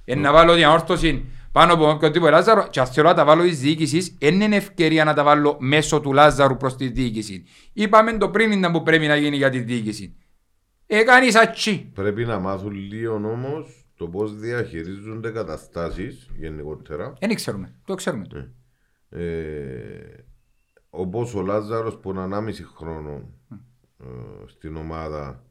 ε, 0.05 0.15
να 0.15 0.31
βάλω 0.31 0.53
την 0.55 0.65
αόρθωση 0.65 1.25
πάνω 1.51 1.73
από 1.73 1.89
όποιον 1.89 2.11
τύπο 2.11 2.29
Λάζαρο 2.29 2.67
και 2.69 2.79
αν 2.79 2.85
θέλω 2.87 3.07
να 3.07 3.13
τα 3.13 3.25
βάλω 3.25 3.43
της 3.43 3.59
διοίκησης, 3.59 4.15
δεν 4.19 4.41
είναι 4.41 4.55
ευκαιρία 4.55 5.03
να 5.03 5.13
τα 5.13 5.23
βάλω 5.23 5.57
μέσω 5.59 5.99
του 6.01 6.13
Λάζαρου 6.13 6.57
προς 6.57 6.75
τη 6.75 6.87
διοίκηση. 6.87 7.43
Είπαμε 7.73 8.17
το 8.17 8.29
πριν 8.29 8.51
ήταν 8.51 8.71
που 8.71 8.83
πρέπει 8.83 9.07
να 9.07 9.15
γίνει 9.15 9.35
για 9.35 9.49
τη 9.49 9.59
διοίκηση. 9.59 10.15
Έκανε 10.85 11.29
σατσί. 11.29 11.91
Πρέπει 11.93 12.25
να 12.25 12.39
μάθουν 12.39 12.71
λίγο 12.71 13.13
όμως 13.15 13.85
το 13.95 14.07
πώς 14.07 14.35
διαχειρίζονται 14.39 15.29
καταστάσεις 15.31 16.29
γενικότερα. 16.37 17.13
Δεν 17.19 17.35
ξέρουμε, 17.35 17.73
το 17.85 17.95
ξέρουμε. 17.95 18.25
το. 18.27 18.37
Ε, 19.19 20.26
Όπω 20.99 21.29
ο 21.35 21.41
Λάζαρος 21.41 21.97
που 21.97 22.09
είναι 22.09 22.27
1,5 22.31 22.53
χρόνο 22.75 23.29
ε, 23.99 24.05
στην 24.45 24.75
ομάδα 24.75 25.43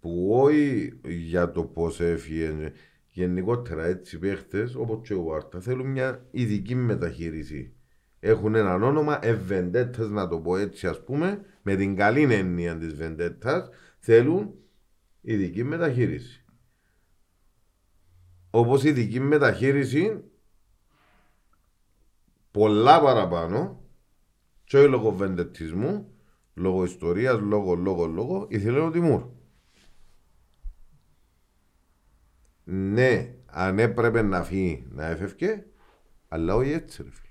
που 0.00 0.28
όχι 0.30 0.92
για 1.04 1.52
το 1.52 1.64
πώς 1.64 2.00
έφυγε 2.00 2.72
γενικότερα 3.06 3.84
έτσι 3.84 4.18
παίχτες 4.18 4.74
όπως 4.74 5.08
και 5.08 5.14
ο 5.14 5.22
Βάρτα 5.22 5.60
θέλουν 5.60 5.86
μια 5.86 6.26
ειδική 6.30 6.74
μεταχείριση. 6.74 7.74
Έχουν 8.20 8.54
έναν 8.54 8.82
όνομα, 8.82 9.18
ευεντέτε 9.22 10.08
να 10.08 10.28
το 10.28 10.38
πω 10.38 10.56
έτσι, 10.56 10.86
ας 10.86 11.04
πούμε, 11.04 11.40
με 11.62 11.76
την 11.76 11.96
καλή 11.96 12.34
έννοια 12.34 12.78
της 12.78 12.94
βεντέτας, 12.94 13.68
θέλουν 13.98 14.54
ειδική 15.20 15.64
μεταχείριση. 15.64 16.44
Όπως 18.50 18.84
ειδική 18.84 19.20
μεταχείριση 19.20 20.24
πολλά 22.50 23.00
παραπάνω 23.00 23.80
και 24.66 24.78
όχι 24.78 24.88
λόγω 24.88 25.10
βεντετισμού, 25.12 26.08
λόγω 26.54 26.84
ιστορίας, 26.84 27.40
λόγω, 27.40 27.74
λόγω, 27.74 28.06
λόγω, 28.06 28.46
ήθελε 28.48 28.78
ο 28.80 28.90
Τιμούρ. 28.90 29.22
Ναι, 32.64 33.34
αν 33.46 33.78
έπρεπε 33.78 34.22
να 34.22 34.42
φύγει 34.42 34.86
να 34.90 35.06
έφευκε, 35.06 35.64
αλλά 36.28 36.54
όχι 36.54 36.72
έτσι 36.72 37.02
ρε 37.02 37.08
φίλε. 37.10 37.24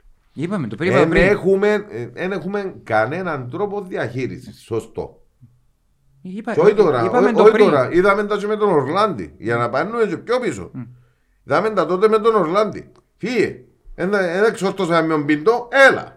Είπαμε, 0.45 0.67
το 0.67 0.75
Δεν 0.75 0.87
περίπου 0.87 1.09
πριν. 1.09 1.23
έχουμε, 1.23 1.85
ε, 1.89 2.09
εν 2.13 2.31
έχουμε 2.31 2.75
κανέναν 2.83 3.49
τρόπο 3.49 3.81
διαχείρισης, 3.81 4.61
σωστό. 4.61 5.19
Είπα- 6.21 6.53
Και 6.53 6.59
όχι 6.59 6.73
τώρα, 6.73 7.03
Είπαμε 7.05 7.25
όχι- 7.25 7.35
το 7.35 7.41
όχι 7.43 7.51
πριν. 7.51 7.65
τώρα, 7.65 7.91
είδαμε 7.93 8.23
τα 8.23 8.37
και 8.37 8.47
με 8.47 8.55
τον 8.57 8.69
Ορλάντι, 8.69 9.35
για 9.37 9.55
να 9.55 9.69
πάνε 9.69 10.05
και 10.05 10.17
πιο 10.17 10.39
πίσω. 10.39 10.71
Είδαμε 11.43 11.69
τα 11.69 11.85
τότε 11.85 12.07
με 12.07 12.19
τον 12.19 12.35
Ορλάντι. 12.35 12.91
Φύγε. 13.17 13.63
Ένα 13.95 14.19
εξόρτωσα 14.19 15.01
με 15.01 15.07
τον 15.07 15.25
Πίντο, 15.25 15.67
έλα. 15.89 16.14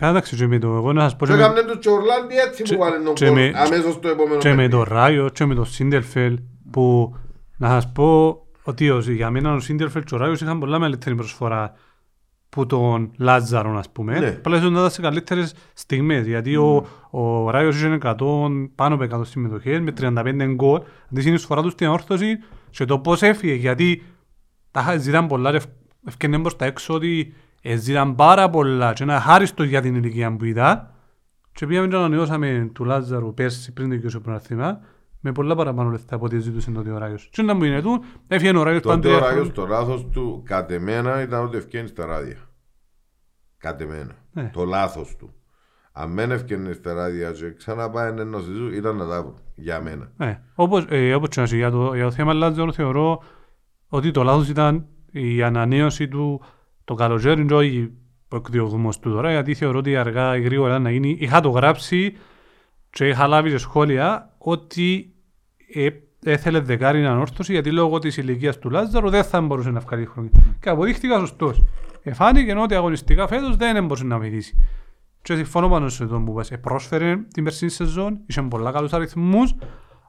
Κάταξε 0.00 0.36
και 0.36 0.46
με 0.46 0.58
το, 0.58 0.66
εγώ 0.74 0.92
να 0.92 1.00
σας 1.02 1.16
πω 1.16 1.26
Και 1.26 1.32
και 1.32 1.38
με, 1.38 1.44
έκαμε 1.44 1.62
τους 1.62 1.78
και 1.78 1.88
ο 1.88 1.92
Ορλάντι 1.92 2.34
έτσι 2.36 2.62
και- 2.62 2.74
που 2.74 2.80
βάλε 2.80 2.98
τον 3.04 3.14
και 3.14 3.26
κόλ, 3.26 3.34
με- 3.34 3.52
αμέσως 3.54 4.00
το 4.00 4.08
επόμενο 4.08 4.38
και 4.38 4.48
με 4.48 4.54
παιχνίδι. 4.54 4.70
το 4.70 4.82
Ράιο 4.94 5.28
και 5.28 5.44
με 5.44 5.54
το 5.54 5.64
Σίντελφελ 5.64 6.38
που 6.70 7.14
να 7.56 7.68
σας 7.68 7.92
πω 7.92 8.40
ότι 8.62 8.90
ο- 8.90 8.98
για 8.98 9.30
μένα 9.30 9.54
ο 9.54 9.60
Σίντερφελτ 9.60 10.04
και 10.06 10.14
ο 10.14 10.18
Ράγιος 10.18 10.40
είχαν 10.40 10.58
πολλά 10.58 10.78
μεγαλύτερη 10.78 11.14
προσφορά 11.14 11.72
που 12.48 12.66
τον 12.66 13.10
Λάζαρο, 13.18 13.78
ας 13.78 13.90
πούμε. 13.90 14.18
Ναι. 14.18 14.26
Απλά 14.28 14.56
ήσουν 14.56 14.72
να 14.72 14.78
ήταν 14.78 14.90
σε 14.90 15.00
καλύτερες 15.00 15.54
στιγμές, 15.74 16.26
γιατί 16.26 16.56
ο, 16.56 16.86
ο 17.10 17.50
Ράγιος 17.50 17.76
είχε 17.76 17.98
100, 18.02 18.68
πάνω 18.74 18.94
από 18.94 19.04
100 19.04 19.20
συμμετοχές 19.24 19.80
με 19.80 19.92
35 19.92 20.46
γκολ. 20.54 20.80
Αντί 21.12 21.20
συνεισφορά 21.20 21.62
τους 21.62 21.72
στην 21.72 21.86
όρθωση 21.88 22.38
και 22.70 22.84
το 22.84 22.98
πώς 22.98 23.22
έφυγε, 23.22 23.54
γιατί 23.54 24.02
τα 24.70 24.80
είχα- 24.80 24.96
ζητάν 24.96 25.26
πολλά 25.26 25.50
και 25.50 25.56
ευ- 25.56 25.68
ευκαινέν 26.08 26.40
προς 26.40 26.56
τα 26.56 26.64
έξω 26.64 26.94
ότι 26.94 27.34
ε, 27.68 27.76
ζητάν 27.76 28.14
πάρα 28.14 28.50
πολλά 28.50 28.92
και 28.92 29.02
ένα 29.02 29.20
χάριστο 29.20 29.62
για 29.62 29.80
την 29.80 29.94
ηλικία 29.94 30.36
που 30.36 30.44
ήταν. 30.44 30.90
Και 31.52 31.66
πήγαμε 31.66 31.88
και 31.88 31.96
ανανεώσαμε 31.96 32.70
του 32.74 32.84
Λάζαρου 32.84 33.34
πέρσι 33.34 33.72
πριν 33.72 33.90
το 33.90 33.96
κύριο 33.96 34.20
πρωτάθλημα 34.20 34.80
με 35.20 35.32
πολλά 35.32 35.54
παραπάνω 35.54 35.90
λεφτά 35.90 36.14
από 36.14 36.24
ό,τι 36.24 36.38
ζήτησε 36.38 36.70
τότε 36.70 36.90
ο 36.90 36.98
Ράγιος. 36.98 37.28
Και 37.32 37.42
να 37.42 37.54
μου 37.54 37.64
είναι 37.64 37.82
του, 37.82 38.04
έφυγε 38.28 38.56
ο 38.56 38.62
Ράγιος 38.62 38.82
Τότε 38.82 39.08
παντού. 39.08 39.14
ο 39.14 39.18
Ράγιος 39.28 39.52
το 39.52 39.66
λάθος 39.66 40.06
του 40.12 40.42
κατ' 40.44 40.70
εμένα 40.70 41.22
ήταν 41.22 41.44
ότι 41.44 41.56
ευκαινεί 41.56 41.88
στα 41.88 42.06
ράδια. 42.06 42.36
Κατ' 43.58 43.80
εμένα. 43.80 44.12
Ναι. 44.32 44.50
Το 44.52 44.64
λάθος 44.64 45.16
του. 45.18 45.34
Αν 45.92 46.14
δεν 46.14 46.30
ευκαινεί 46.30 46.72
στα 46.72 46.92
ράδια 46.94 47.30
και 47.32 47.52
ξαναπάει 47.52 48.12
να 48.12 48.38
συζητούν, 48.38 48.72
ήταν 48.72 48.96
να 48.96 49.08
τα 49.08 49.22
βρουν. 49.22 49.38
Για 49.54 49.80
μένα. 49.80 50.12
Ναι, 50.16 50.40
όπως, 50.54 50.84
ε, 50.88 51.14
όπως 51.14 51.28
και 51.28 51.40
να 51.40 51.46
έχει, 51.46 51.56
για 51.56 51.70
το, 51.70 51.94
για 51.94 52.04
το 52.04 52.10
θέμα 52.10 52.32
Λάζαρο 52.32 52.72
θεωρώ 52.72 53.22
ότι 53.88 54.10
το 54.10 54.22
λάθος 54.22 54.48
ήταν 54.48 54.86
η 55.10 55.42
ανανέωση 55.42 56.08
του 56.08 56.40
το 56.86 56.94
καλοκαίρι 56.94 57.44
και 57.44 57.54
όχι 57.54 57.92
ο 58.28 58.36
εκδιωγμός 58.36 58.98
του 58.98 59.10
τώρα 59.10 59.30
γιατί 59.30 59.54
θεωρώ 59.54 59.78
ότι 59.78 59.96
αργά 59.96 60.36
ή 60.36 60.40
γρήγορα 60.40 60.78
να 60.78 60.90
γίνει. 60.90 61.16
Είχα 61.20 61.40
το 61.40 61.48
γράψει 61.48 62.16
και 62.90 63.08
είχα 63.08 63.26
λάβει 63.26 63.50
και 63.50 63.58
σχόλια 63.58 64.34
ότι 64.38 65.14
ε, 65.74 65.88
έθελε 66.24 66.60
δεκάρι 66.60 67.06
ανόρθωση 67.06 67.52
γιατί 67.52 67.72
λόγω 67.72 67.98
της 67.98 68.16
ηλικίας 68.16 68.58
του 68.58 68.70
Λάζαρου 68.70 69.10
δεν 69.10 69.24
θα 69.24 69.40
μπορούσε 69.40 69.70
να 69.70 69.80
βγάλει 69.80 70.06
χρόνια. 70.06 70.30
Και 70.60 70.68
αποδείχτηκα 70.68 71.18
σωστός. 71.18 71.64
Εφάνηκε 72.02 72.54
ότι 72.54 72.74
αγωνιστικά 72.74 73.26
φέτος 73.26 73.56
δεν 73.56 73.84
μπορούσε 73.84 74.04
να 74.04 74.18
βοηθήσει. 74.18 74.56
Και 75.22 75.34
συμφωνώ 75.34 75.68
πάνω 75.68 75.88
σε 75.88 76.04
αυτό 76.04 76.20
που 76.20 76.32
είπες. 76.32 76.50
Ε, 76.50 76.56
πρόσφερε 76.56 77.16
την 77.16 77.44
περσίνη 77.44 77.70
σεζόν, 77.70 78.18
είχε 78.26 78.42
πολλά 78.42 78.72
καλούς 78.72 78.92
αριθμούς, 78.92 79.54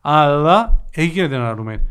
αλλά 0.01 0.83
έγινε 0.91 1.37
να 1.37 1.55
δούμε. 1.55 1.85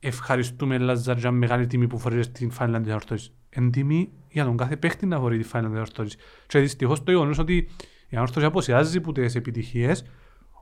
Ευχαριστούμε 0.00 0.78
Λάζαρ 0.78 1.18
για 1.18 1.30
μεγάλη 1.30 1.66
τιμή 1.66 1.86
που 1.86 1.98
φορείς 1.98 2.32
την 2.32 2.52
Final 2.58 2.80
της 2.82 2.92
Ορθώσης. 2.92 3.32
Εν 3.58 3.70
τιμή 3.70 4.12
για 4.28 4.44
τον 4.44 4.56
κάθε 4.56 4.76
παίχτη 4.76 5.06
να 5.06 5.18
φορεί 5.18 5.38
τη 5.38 5.48
Final 5.52 5.68
της 5.70 5.80
Ορθώσης. 5.80 6.16
Και 6.46 6.58
δυστυχώς 6.58 7.02
το 7.02 7.10
γεγονός 7.10 7.38
ότι 7.38 7.68
η 8.08 8.18
Ορθώση 8.18 8.46
αποσιάζει 8.46 8.98
από 8.98 9.12
τις 9.12 9.34
επιτυχίες, 9.34 10.04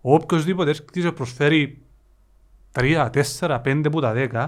οποιοςδήποτε 0.01 0.71
έρχεται 0.71 1.01
και 1.01 1.13
προσφέρει 1.13 1.83
3, 2.73 3.11
4, 3.39 3.61
5 3.65 3.83
από 3.85 4.01
τα 4.01 4.13
10, 4.15 4.47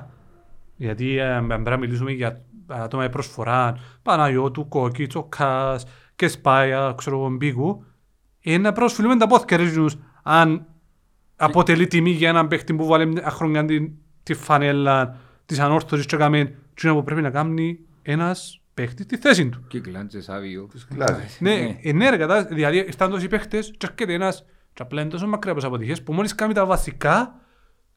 γιατί 0.76 1.16
ε, 1.16 1.42
πρέπει 1.46 1.70
να 1.70 1.76
μιλήσουμε 1.76 2.12
για 2.12 2.42
άτομα 2.66 3.02
με 3.02 3.08
προσφορά, 3.08 3.76
Παναγιώτου, 4.02 4.68
Κόκκι, 4.68 5.06
Τσοκάς 5.06 5.86
και 6.16 6.28
Σπάια, 6.28 6.94
ξέρω 6.96 7.18
εγώ, 7.18 7.30
Μπίκου, 7.30 7.84
είναι 8.40 8.58
να 8.58 8.72
προσφυλούμε 8.72 9.16
τα 9.16 9.26
πόθηκα 9.26 9.56
ρίζους 9.56 9.96
αν 10.22 10.66
αποτελεί 11.36 11.86
τιμή 11.86 12.10
για 12.10 12.28
έναν 12.28 12.48
παίχτη 12.48 12.74
που 12.74 12.86
βάλε 12.86 13.04
μια 13.04 13.30
χρόνια 13.30 13.64
την, 13.64 13.92
τη 14.22 14.34
φανέλα 14.34 15.18
της 15.46 15.58
ανόρθωσης 15.58 16.06
και 16.06 16.16
έκαμε 16.16 16.54
τι 16.74 16.88
που 16.88 17.04
πρέπει 17.04 17.22
να 17.22 17.30
κάνει 17.30 17.78
ένας 18.12 18.60
παίχτης 18.74 19.04
στη 19.04 19.16
θέση 19.16 19.48
του. 19.48 19.64
Κύκλαντζες, 19.68 20.28
άβιο. 20.28 20.68
Κλάδι. 20.94 21.22
Ναι, 21.38 21.76
ε, 21.82 21.92
ναι 21.92 22.10
ρε 22.10 22.16
κατά, 22.16 22.44
δηλαδή 22.44 22.76
ήρθαν 22.78 23.10
τόσοι 23.10 23.28
παίχτες 23.28 23.70
και 23.76 23.86
έρχεται 23.90 24.12
ένας 24.12 24.44
και 24.72 24.82
απλά 24.82 25.00
είναι 25.00 25.10
τόσο 25.10 25.26
μακριά 25.26 25.50
από 25.52 25.60
τις 25.60 25.68
αποτυχίες 25.68 26.02
που 26.02 26.12
μόλις 26.12 26.34
κάνει 26.34 26.52
τα 26.54 26.66
βασικά 26.66 27.40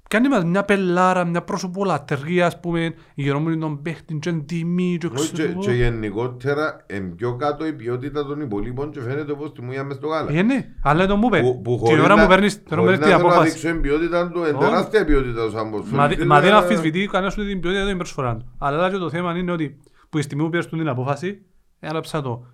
κάνει 0.10 0.28
μας 0.28 0.44
μια 0.44 0.64
πελάρα, 0.64 1.26
μια 1.26 1.42
πρόσωπο 1.42 1.86
λατρεία 1.86 2.46
ας 2.46 2.60
πούμε 2.60 2.94
γερόμενη 3.16 3.58
τον 3.58 3.82
παίχτη 3.82 4.18
και 4.22 4.30
εν 4.30 4.46
τιμή 4.46 4.98
και 5.00 5.08
Όχι, 5.14 5.34
ξέρω 5.34 5.48
και, 5.48 5.54
εγώ. 5.54 5.62
και 5.62 5.72
γενικότερα 5.72 6.84
εν 6.88 7.16
πιο 7.16 7.36
κάτω 7.36 7.66
η 7.66 7.74
ποιότητα 7.74 8.26
των 8.26 8.42
υπολείπων 8.42 8.92
και 8.92 9.02
φαίνεται 9.02 9.32
όπως 9.32 9.52
τη 9.54 9.62
μουία 9.62 9.84
μες 9.84 9.96
στο 9.96 10.08
γάλα. 10.08 10.32
Ε, 10.32 10.42
ναι, 10.42 10.66
αλλά 10.84 11.08
το 11.08 11.16
μου 11.16 11.28
είπε, 11.28 11.42
Που- 11.42 11.62
που 11.62 11.70
την 11.78 11.80
χωρίς 11.88 12.04
ώρα 12.04 12.16
να- 12.16 12.22
που 12.22 12.28
παίρνεις 12.28 12.64
την 12.64 12.66
ώρα 12.72 12.82
που 12.82 12.86
χωρίς 12.88 13.00
παίρνεις 13.00 13.16
την 13.16 13.18
να 13.18 13.18
θέλω 13.18 13.28
να 13.28 13.34
απόφαση. 13.34 13.52
δείξω 13.52 13.68
την 13.72 13.82
ποιότητα 13.82 14.30
του, 14.32 14.44
εν 14.44 14.56
Όχι. 14.56 14.66
τεράστια 14.66 15.06
ποιότητα 15.06 15.46
του 15.46 15.52
σαν 15.52 15.70
ποδοσφαιριστής, 15.70 15.98
Μα 15.98 16.08
δι- 16.08 16.24
Μα 16.24 16.40
δεν 16.40 16.50
αλλά- 16.52 16.62
αμφισβητεί 16.62 17.08
κανένας 17.12 17.38
ούτε 17.38 17.48
την 17.48 17.60
ποιότητα 17.60 17.80
ούτε 17.82 17.90
την 17.90 17.98
προσφορά 17.98 18.36
του. 18.38 18.56
Αλλά 18.58 18.90
και 18.92 18.98
το 18.98 19.10
θέμα 19.10 19.38
είναι 19.38 19.52
ότι 19.52 19.78
που 20.10 20.18
η 20.18 20.22
στιγμή 20.22 20.44
που 20.44 20.50
πήρες 20.50 20.68
την 20.68 20.88
απόφαση, 20.88 21.42
έγραψα 21.80 22.22
το. 22.22 22.46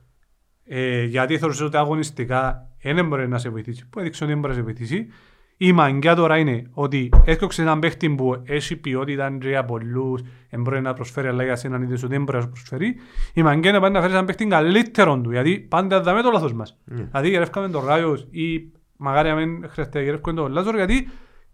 Ε, 0.64 1.04
γιατί 1.04 1.38
θεωρούσες 1.38 1.66
ότι 1.66 1.78
αγωνιστικά 1.78 2.70
δεν 2.84 3.08
μπορεί 3.08 3.28
να 3.28 3.38
σε 3.38 3.50
βοηθήσει. 3.50 3.90
Που 3.90 4.00
έδειξε 4.00 4.24
ότι 4.24 4.32
δεν 4.34 4.42
μπορεί 4.42 4.54
να 4.54 4.60
σε 4.60 4.66
βοηθήσει. 4.66 5.08
Η 5.58 5.72
μαγκιά 5.72 6.16
τώρα 6.16 6.38
είναι 6.38 6.70
ότι 6.72 7.10
έσκοξε 7.26 7.62
έναν 7.62 7.80
παίχτη 7.80 8.10
που 8.10 8.42
έχει 8.46 8.76
ποιότητα 8.76 9.38
και 9.40 9.48
για 9.48 9.66
πολλούς, 9.66 10.22
δεν 10.50 10.62
μπορεί 10.62 10.82
να 10.82 10.94
προσφέρει, 10.94 11.28
αλλά 11.28 11.44
για 11.44 11.56
σένα 11.56 11.78
είδες 11.78 12.04
ότι 12.04 12.14
δεν 12.14 12.24
μπορεί 12.24 12.38
να 12.38 12.44
σου 12.44 12.50
προσφέρει. 12.50 12.96
Η 13.34 13.44
μαγκιά 13.44 13.70
είναι 13.70 13.80
πάντα 13.80 13.94
να 13.94 14.00
φέρεις 14.00 14.14
έναν 14.14 14.26
παίχτη 14.26 14.46
καλύτερον 14.46 15.24
του, 15.24 15.32
γιατί 15.32 15.60
πάντα 15.60 16.02
δάμε 16.02 16.22
το 16.22 16.32
λάθος 16.32 16.54
μας. 16.54 16.78
Δηλαδή 16.86 17.30
γερεύκαμε 17.30 17.70
τον 17.70 17.86
Ράιος 17.86 18.28
ή 18.32 18.72
μαγάρι 18.98 19.30
να 19.30 19.36
μην 19.36 19.70
χρειάζεται 19.70 19.98
να 19.98 20.04
γερεύκουμε 20.04 20.36
τον 20.36 20.52
Λάζαρο, 20.52 20.78
γιατί 20.78 21.08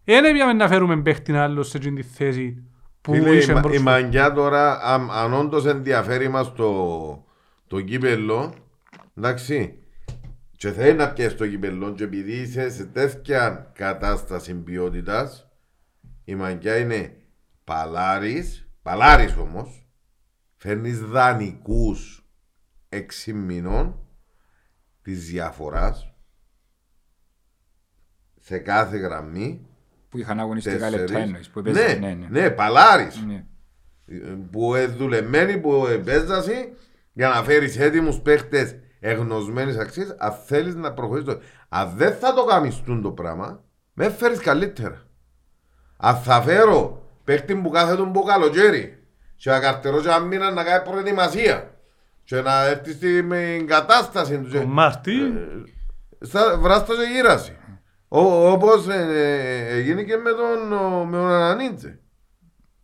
δεν 0.04 0.26
έπιαμε 0.26 0.54
να 0.54 0.68
φέρουμε 0.68 1.02
παίχτη 1.02 1.32
άλλος 1.34 1.70
σε 1.70 1.78
εκείνη 1.78 1.96
τη 1.96 2.08
θέση 2.08 2.64
που 3.02 3.14
Φίλε, 3.14 3.34
η, 3.34 3.38
είσαι 3.38 3.54
μα- 3.54 3.60
η 3.60 3.62
μπροστά. 3.62 3.82
μαγκιά 3.82 4.34
τώρα, 4.34 4.80
αν, 4.84 5.12
αν 5.12 5.34
όντως 5.34 5.66
ενδιαφέρει 5.66 6.28
μας 6.28 6.54
το, 6.54 7.26
το 7.68 7.82
κύπελλο, 7.82 8.54
εντάξει, 9.18 9.76
και 10.58 10.72
θέλει 10.72 10.98
να 10.98 11.12
πιέσει 11.14 11.36
το 11.36 11.48
κύπελλο 11.48 11.94
και 11.94 12.04
επειδή 12.04 12.32
είσαι 12.34 12.70
σε 12.70 12.86
τέτοια 12.86 13.72
κατάσταση 13.76 14.54
ποιότητας, 14.56 15.50
η 16.24 16.36
μαγκιά 16.36 16.78
είναι 16.78 17.16
παλάρης, 17.64 18.70
παλάρης 18.82 19.36
όμως, 19.38 19.88
φέρνεις 20.58 21.00
δανεικούς 21.00 22.26
έξι 22.90 23.34
μηνών 23.34 23.96
της 25.02 25.26
διαφοράς 25.26 26.14
σε 28.40 28.58
κάθε 28.58 28.98
γραμμή 28.98 29.68
Που 30.12 30.18
είχαν 30.18 30.40
αγωνιστικά 30.40 30.90
λεπτά 30.90 31.06
τέσσερις. 31.06 31.24
εννοείς. 31.26 31.50
Που 31.50 31.60
έπαιζαν, 31.60 32.00
ναι, 32.00 32.08
ναι, 32.08 32.14
ναι. 32.30 32.40
ναι, 32.42 32.50
παλάρης 32.50 33.24
Ναι. 33.28 33.44
που 34.52 34.76
ε, 34.76 34.86
δουλεμένοι, 34.86 35.58
που 35.58 35.86
επέζασαι 35.92 36.70
για 37.14 37.28
να 37.30 37.44
φέρεις 37.44 37.80
έτοιμους 37.80 38.20
παίχτες 38.20 38.76
εγνωσμένης 39.00 39.78
αξίας 39.78 40.16
αν 40.18 40.32
θέλεις 40.46 40.76
να 40.76 40.94
προχωρήσεις 40.94 41.34
το... 41.34 41.40
αν 41.70 41.94
δεν 41.96 42.14
θα 42.14 42.34
το 42.34 42.44
κάνεις 42.44 42.82
τούν 42.82 43.02
το 43.02 43.12
πράγμα 43.12 43.64
με 43.94 44.10
φέρεις 44.10 44.40
καλύτερα 44.40 45.02
αν 45.98 46.16
θα 46.16 46.42
φέρω 46.42 47.06
παίχτη 47.24 47.56
που 47.56 47.70
κάθε 47.70 47.96
τον 47.96 48.12
που 48.12 48.24
καλοκαίρι 48.24 49.04
και 49.36 49.50
να 49.50 49.60
καρτερώ 49.60 50.02
και 50.02 50.08
να 50.08 50.20
μήνα 50.20 50.52
να 50.52 50.64
κάνει 50.64 50.90
προετοιμασία 50.90 51.72
και 52.24 52.42
να 52.42 52.66
έρθει 52.68 52.92
στην 52.94 53.68
κατάσταση 53.68 54.38
του 54.38 54.50
Το 54.50 54.58
και- 54.60 54.66
Μάρτι, 54.66 55.12
στα 56.20 56.58
βράστα 56.58 56.94
και 56.96 57.14
γύραση 57.14 57.56
Ω- 58.14 58.52
όπως 58.52 58.88
ε, 58.88 58.94
ε, 58.94 59.78
έγινε 59.78 60.04
και 60.04 60.16
με 60.18 60.30
τον, 60.32 60.74
ο- 60.74 61.06
με 61.06 61.18
τον 61.18 61.28
Ανανίτζε 61.28 62.00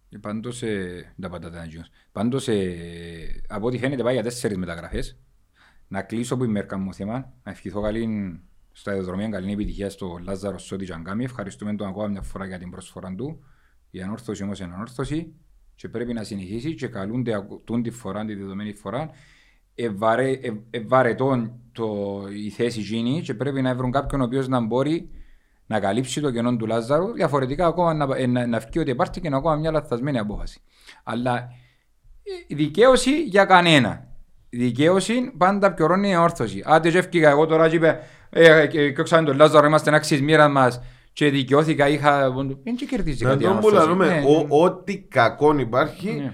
Ε, 0.09 0.17
Πάντως, 0.17 0.61
ε, 0.63 1.13
τα 1.21 1.29
πατάτα 1.29 1.57
είναι 1.57 1.67
γιος. 1.67 1.89
Πάντως, 2.11 2.47
ε, 2.47 3.41
από 3.47 3.67
ό,τι 3.67 3.77
φαίνεται 3.77 4.03
πάει 4.03 4.13
για 4.13 4.23
τέσσερις 4.23 4.57
μεταγραφές. 4.57 5.19
Να 5.87 6.01
κλείσω 6.01 6.37
που 6.37 6.43
η 6.43 6.47
μέρκα 6.47 6.77
μου 6.77 6.93
θέμα. 6.93 7.33
Να 7.43 7.51
ευχηθώ 7.51 7.81
καλή 7.81 8.39
στα 8.71 8.91
αεροδρομία, 8.91 9.29
καλή 9.29 9.51
επιτυχία 9.51 9.89
στο 9.89 10.19
Λάζαρο 10.23 10.57
Σώτη 10.57 10.85
Τζαγκάμι. 10.85 11.23
Ευχαριστούμε 11.23 11.75
τον 11.75 11.87
ακόμα 11.87 12.07
μια 12.07 12.21
φορά 12.21 12.45
για 12.45 12.57
την 12.59 12.69
προσφορά 12.69 13.15
του. 13.15 13.43
Η 13.91 14.01
ανόρθωση 14.01 14.43
όμως 14.43 14.59
είναι 14.59 14.73
ανόρθωση 14.73 15.33
και 15.75 15.89
πρέπει 15.89 16.13
να 16.13 16.23
συνεχίσει 16.23 16.73
και 16.75 16.87
καλούνται 16.87 17.33
ακούν 17.33 17.83
τη 17.83 17.91
φορά, 17.91 18.25
τη 18.25 18.35
δεδομένη 18.35 18.73
φορά. 18.73 19.09
Ευαρε, 19.79 20.29
ε, 20.31 20.51
ευαρετών 20.69 21.51
το, 21.71 21.87
η 22.45 22.49
θέση 22.49 22.79
γίνει 22.79 23.21
και 23.21 23.33
πρέπει 23.33 23.61
να 23.61 23.75
βρουν 23.75 23.91
κάποιον 23.91 24.21
ο 24.21 24.23
οποίος 24.23 24.47
να 24.47 24.59
μπορεί 24.61 25.09
να 25.65 25.79
καλύψει 25.79 26.21
το 26.21 26.31
κενό 26.31 26.55
του 26.55 26.65
Λάζαρου, 26.65 27.13
διαφορετικά 27.13 27.67
ακόμα 27.67 27.93
να, 27.93 28.17
ε, 28.17 28.27
να, 28.27 28.47
να 28.47 28.59
βγει 28.59 28.79
ότι 28.79 28.91
υπάρχει 28.91 29.21
και 29.21 29.29
ακόμα 29.33 29.55
μια 29.55 29.71
λαθασμένη 29.71 30.19
απόφαση. 30.19 30.59
Αλλά 31.03 31.35
ε, 32.49 32.55
δικαίωση 32.55 33.21
για 33.23 33.45
κανένα. 33.45 34.07
Δικαίωση 34.49 35.31
πάντα 35.37 35.73
πιωρώνει 35.73 36.09
η 36.09 36.15
όρθωση. 36.15 36.63
Άντε 36.65 36.89
και 36.91 36.97
έφυγα 36.97 37.29
εγώ 37.29 37.45
τώρα 37.45 37.69
και 37.69 37.75
είπε 37.75 37.99
ε, 38.29 38.61
ε, 38.61 38.67
και 38.67 38.91
και 38.91 39.03
τον 39.03 39.35
Λάζαρο 39.35 39.67
είμαστε 39.67 39.95
αξίες 39.95 40.21
μοίρα 40.21 40.47
μας 40.47 40.81
και 41.13 41.29
δικαιώθηκα, 41.29 41.87
είχα... 41.89 42.31
Δεν 42.63 42.75
και 42.75 42.85
κερδίζει 42.85 43.23
Να 43.23 43.29
κάτι 43.29 43.43
τον 43.43 43.51
ανόρθωση. 43.51 43.75
πουλαλούμε, 43.75 44.07
Ναι, 44.07 44.23
ο- 44.27 44.63
ό,τι 44.63 44.97
κακό 44.99 45.57
υπάρχει, 45.59 46.31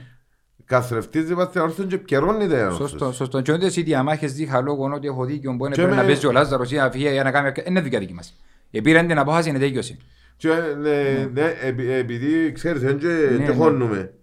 ναι. 0.70 0.78
καθρεφτίζει 0.80 1.34
βάσει 1.34 1.52
την 1.52 1.62
όρθωση 1.62 1.88
και 1.88 1.98
πιερώνεται 1.98 2.60
η 2.60 2.64
όρθωση. 2.64 2.90
Σωστό, 2.90 3.12
σωστό. 3.12 3.42
Και 3.42 3.52
όντως 3.52 3.76
οι 3.76 3.82
διαμάχες 3.82 4.34
δίχα 4.34 4.62
λόγω 4.62 4.86
ότι 4.94 5.08
έχω 5.08 5.26
δίκιο 5.26 5.56
που 5.58 5.66
είναι 5.66 5.76
Και 5.76 5.82
πρέπει 5.82 5.96
με- 5.96 6.02
να 6.02 6.08
παίζει 6.08 6.26
ο 6.26 6.32
Λάζαρος 6.32 6.72
ή 6.72 6.76
να 6.76 6.92
φύγει 6.92 7.10
για 7.12 7.24
να 7.24 7.32
κάνει... 7.32 7.52
Είναι 7.66 7.82
δικιά 7.82 8.00
δική 8.00 8.14
μας. 8.14 8.40
Επήραν 8.72 9.08
την 9.08 9.18
απόφαση, 9.18 9.50
είναι 9.50 9.60
τέλειωση. 9.60 9.98
Και, 10.38 10.50
ναι, 10.80 11.30
ναι, 11.34 11.54
επει- 11.62 11.90
επειδή 11.90 12.52
ξέρεις, 12.52 12.82
δεν 12.82 12.98
και, 12.98 13.08
Ναι, 13.08 13.46
και 13.46 13.52
ναι. 13.52 13.54
χώνουμε. 13.56 14.14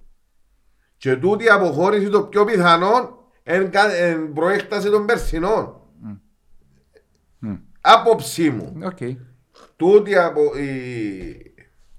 Και 0.97 1.17
τούτη 1.17 1.45
η 1.45 1.49
αποχώρηση 1.49 2.09
το 2.09 2.23
πιο 2.23 2.45
πιθανό 2.45 3.19
εν, 3.43 3.71
κα- 3.71 3.95
εν 3.95 4.33
προέκταση 4.33 4.91
των 4.91 5.07
περσινών. 5.07 5.75
Μμ. 7.39 7.55
Άποψή 7.81 8.51
μου. 8.51 8.77
Οκ. 8.85 8.99
Τούτη 9.77 10.17
απο, 10.17 10.41
η, 10.57 10.67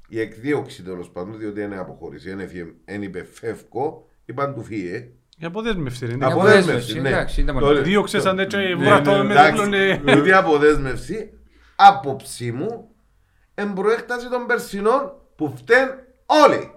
η 0.08 0.20
εκδίωξη 0.20 0.84
τέλος 0.84 1.10
πάντων, 1.10 1.38
διότι 1.38 1.62
είναι 1.62 1.78
αποχώρηση, 1.78 2.32
είναι 2.32 2.46
φύε- 2.48 2.74
είναι 4.32 4.42
είπε 4.42 4.42
φεύγω, 4.42 4.54
είπαν 4.54 4.54
του 4.54 4.64
φύε. 4.64 5.12
Η 5.38 5.46
αποδέσμευση 5.46 6.06
είναι. 6.06 6.26
Από- 6.26 6.34
αποδέσμευση, 6.34 6.70
αποδέσμευση, 6.70 7.02
ναι. 7.02 7.10
εντάξει, 7.10 7.42
ήταν 7.42 7.58
Το- 7.60 7.66
μόνο. 7.66 7.82
Δίωξε 7.82 8.20
σαν 8.20 8.40
έτσι, 8.40 8.58
Ναι, 8.58 8.76
βρατό 8.76 9.18
ναι, 9.18 9.24
με 9.24 9.32
εντάξει, 9.34 9.52
δίπλο, 9.52 9.66
ναι. 9.78 10.14
Διότι 10.14 10.32
αποδέσμευση, 10.34 11.30
άποψή 11.76 12.52
μου, 12.52 12.90
εμπροέκταση 13.54 14.30
των 14.30 14.46
περσινών 14.46 15.12
που 15.36 15.54
φταίνουν 15.58 15.94
όλοι. 16.26 16.72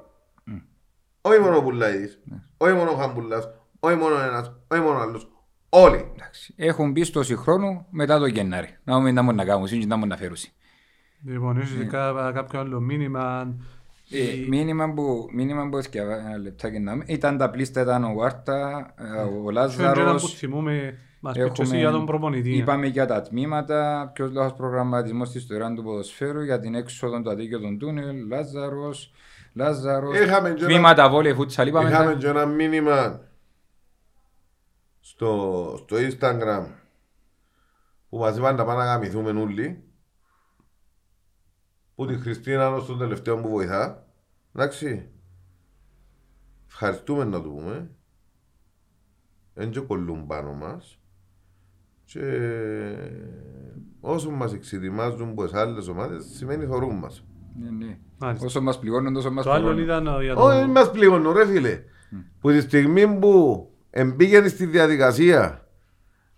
Όχι 1.20 1.39
μόνο 1.40 1.56
ο 1.56 1.62
Πουλαίδης, 1.62 2.20
όχι 2.56 2.72
μόνο 2.72 2.90
ο 2.90 2.94
Χαμπουλάς, 2.94 3.48
όχι 3.81 3.97
μόνο 3.97 4.20
ένας, 4.20 4.52
όχι 4.68 4.82
μόνο 4.82 4.98
άλλος, 4.98 5.28
όλοι. 5.68 6.10
Εντάξει. 6.14 6.55
Έχουν 6.56 6.90
μπει 6.90 7.05
στο 7.05 7.22
συγχρόνου 7.22 7.86
μετά 7.90 8.18
το 8.18 8.26
Γενάρη. 8.26 8.78
Να 8.85 9.01
μην 9.01 9.14
να 9.14 9.22
μου 9.22 9.32
να 9.32 9.44
κάνουν, 9.44 9.66
σύντομα 9.66 9.86
να 9.89 9.97
μου 9.97 10.06
να 10.06 10.16
φέρουν. 10.16 10.36
Λοιπόν, 11.24 11.56
ίσως 11.60 11.76
Ναι. 11.78 11.85
κα- 11.85 12.31
κάποιο 12.35 12.60
άλλο 12.60 12.81
μήνυμα. 12.81 13.55
Ε, 14.18 14.46
Μήνυμα 14.48 14.92
που, 14.94 15.26
μήνυμα 15.32 15.68
που 15.68 15.76
έσκευα, 15.76 16.18
ένα 16.18 16.38
λεπτάκι 16.38 16.78
να 16.78 16.94
μην, 16.94 17.04
ήταν 17.08 17.36
τα 17.38 17.50
πλήστα, 17.50 17.80
ήταν 17.80 18.04
ο 18.04 18.14
Βάρτα, 18.14 18.94
ε, 18.98 19.02
ο 19.04 19.08
Ποιο 19.08 19.20
είναι 19.20 19.28
ένα 19.28 19.42
που 19.44 19.50
Λάζαρος. 19.50 20.34
θυμούμε, 20.34 20.98
μας 21.20 21.38
πει 21.38 21.50
και 21.50 21.62
εσύ 21.62 21.76
για 21.78 21.90
τον 21.90 22.06
προπονητή. 22.06 22.56
είπαμε 22.56 22.86
για 22.86 23.06
τα 23.06 23.22
τμήματα, 23.22 24.10
ποιος 24.14 24.30
λόγος 24.32 24.52
προγραμματισμός 24.54 25.30
της 25.30 25.42
ιστορίας 25.42 25.72
του 25.74 25.82
ποδοσφαίρου, 25.82 26.42
για 26.42 26.60
την 26.60 26.74
έξοδο 26.74 27.22
του 27.22 27.30
αδίκιο 27.30 27.60
των 27.60 27.78
τούνελ, 27.78 28.26
Λάζαρος, 28.28 29.12
Λάζαρος, 29.52 30.18
Είχαμε 30.18 30.48
και 30.50 30.64
ένα- 30.64 30.72
τμήματα 30.72 31.08
βόλεϊ, 31.10 31.34
φούτσαλ, 31.34 31.66
είπαμε 31.68 31.88
Είχαμε 31.88 32.12
τα- 32.12 32.18
και 32.18 32.26
ένα 32.28 32.46
μήνυμα 32.46 33.20
στο, 35.00 35.74
στο 35.78 35.96
Instagram 35.96 36.64
που 38.08 38.18
μας 38.18 38.36
είπαν 38.36 38.56
να 38.56 38.64
πάμε 38.64 38.78
να 38.78 38.86
γαμηθούμε 38.86 39.30
όλοι 39.40 39.84
που 41.94 42.06
τη 42.06 42.14
Χριστίνα 42.14 42.70
ως 42.70 42.86
τον 42.86 42.98
τελευταίο 42.98 43.36
που 43.40 43.48
βοηθά 43.48 44.03
εντάξει 44.55 45.09
ευχαριστούμε 46.68 47.24
να 47.24 47.43
το 47.43 47.48
πούμε 47.48 47.90
δεν 49.55 49.70
και 49.70 49.81
κολλούν 49.81 50.26
πάνω 50.26 50.52
μας 50.52 50.98
και 52.05 52.20
όσο 54.01 54.31
μας 54.31 54.52
εξετοιμάζουν 54.55 55.28
από 55.28 55.44
τις 55.44 55.55
άλλες 55.55 55.89
ομάδες 55.89 56.24
σημαίνει 56.24 56.66
θωρούν 56.66 56.97
μας 56.97 57.24
Ναι, 57.60 57.70
ναι. 57.86 57.98
Μάλιστα. 58.18 58.47
Όσο 58.47 58.60
μας 58.60 58.78
πληγώνουν, 58.78 59.12
τόσο 59.12 59.31
μας 59.31 59.44
Το 59.44 59.51
άλλο 59.52 59.72
πληγώνουν. 59.74 59.85
ήταν 59.85 60.20
ε, 60.20 60.22
για 60.24 60.35
Όχι, 60.35 60.56
δεν 60.56 60.66
το... 60.66 60.72
μας 60.72 60.90
πλήγωνε, 60.90 61.32
ρε 61.32 61.47
φίλε. 61.47 61.82
Που 62.40 62.51
τη 62.51 62.60
στιγμή 62.60 63.18
που 63.18 63.68
εμπήγαινε 63.90 64.48
στη 64.48 64.66
διαδικασία 64.66 65.63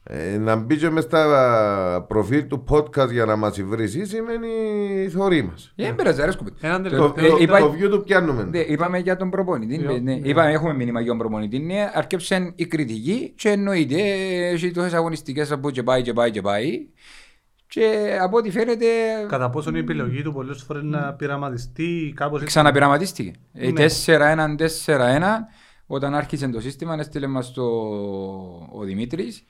ε, 0.09 0.37
να 0.39 0.57
μπει 0.57 0.77
και 0.77 0.91
μες 0.91 1.05
στα 1.05 2.05
προφίλ 2.09 2.47
του 2.47 2.65
podcast 2.69 3.11
για 3.11 3.25
να 3.25 3.37
μας 3.37 3.61
βρίσει 3.63 4.07
σημαίνει 4.07 4.49
θωρεί 5.11 5.43
μας. 5.43 5.73
Ε, 5.77 5.85
Δεν 5.85 5.95
πειράζει, 5.95 6.23
αρέσκουμε. 6.23 6.51
Έναν 6.61 6.83
Το, 6.83 6.89
τελευταίο... 6.89 7.31
το, 7.37 7.43
είπα- 7.43 7.59
το 7.59 7.75
view 7.81 7.91
του 7.91 8.03
πιάνουμε. 8.05 8.45
Ναι, 8.45 8.59
είπαμε 8.59 8.99
για 8.99 9.17
τον 9.17 9.31
προπονητή. 9.31 9.79
Ναι, 9.79 9.93
ναι. 9.93 9.99
ναι. 9.99 10.21
Είπαμε, 10.29 10.51
έχουμε 10.53 10.75
μήνυμα 10.75 11.01
για 11.01 11.09
τον 11.09 11.19
προπονητή. 11.19 11.59
Ναι, 11.59 11.91
αρκέψαν 11.95 12.53
η 12.57 12.67
κριτική 12.67 13.33
και 13.37 13.49
εννοείται 13.49 14.01
έχει 14.53 14.71
τόσες 14.71 14.93
αγωνιστικές 14.93 15.51
από 15.53 15.71
και 15.71 15.83
πάει 15.83 16.03
και 16.03 16.13
πάει 16.13 16.31
και 16.31 16.41
πάει. 16.41 16.87
Και 17.69 18.17
από 18.23 18.37
ό,τι 18.37 18.51
φαίνεται 18.51 18.87
Κατά 19.29 19.51
πόσο 19.51 19.71
η 19.75 19.79
επιλογή 19.79 20.23
του 20.23 20.33
πολλές 20.33 20.63
φορές 20.63 20.83
να 20.83 21.13
πειραματιστεί 21.15 22.13
κάπως 22.17 22.35
έτσι. 22.35 22.47
ξαναπειραματίστηκε. 22.47 23.33
Ε, 23.53 23.71
Ναι. 23.71 23.87
4-1, 24.07 24.57
4-1. 24.57 25.49
Όταν 25.87 26.15
άρχισε 26.15 26.49
το 26.49 26.61
σύστημα, 26.61 26.97
έστειλε 26.99 27.27
μας 27.27 27.53
το 27.53 27.63
ο 28.73 28.83
Δημήτρης 28.85 29.45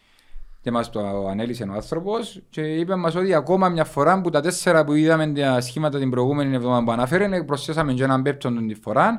και 0.67 0.73
μας 0.73 0.91
το 0.91 1.29
ανέλησε 1.29 1.65
ο 1.65 1.73
άνθρωπος 1.73 2.41
και 2.51 2.61
είπε 2.61 2.97
μας 2.97 3.15
ότι 3.15 3.35
ακόμα 3.35 3.69
μια 3.69 3.85
φορά 3.85 4.21
που 4.21 4.31
τα 4.31 4.41
τέσσερα 4.41 4.85
που 4.85 4.93
είδαμε 4.93 5.27
τα 5.27 5.61
σχήματα 5.61 5.99
την 5.99 6.11
προηγούμενη 6.11 6.55
εβδομάδα 6.55 6.85
που 6.85 6.91
αναφέρει 6.91 7.45
προσθέσαμε 7.45 7.93
και 7.93 8.03
έναν 8.03 8.23
πέπτον 8.23 8.67
τη 8.69 8.75
φορά 8.75 9.19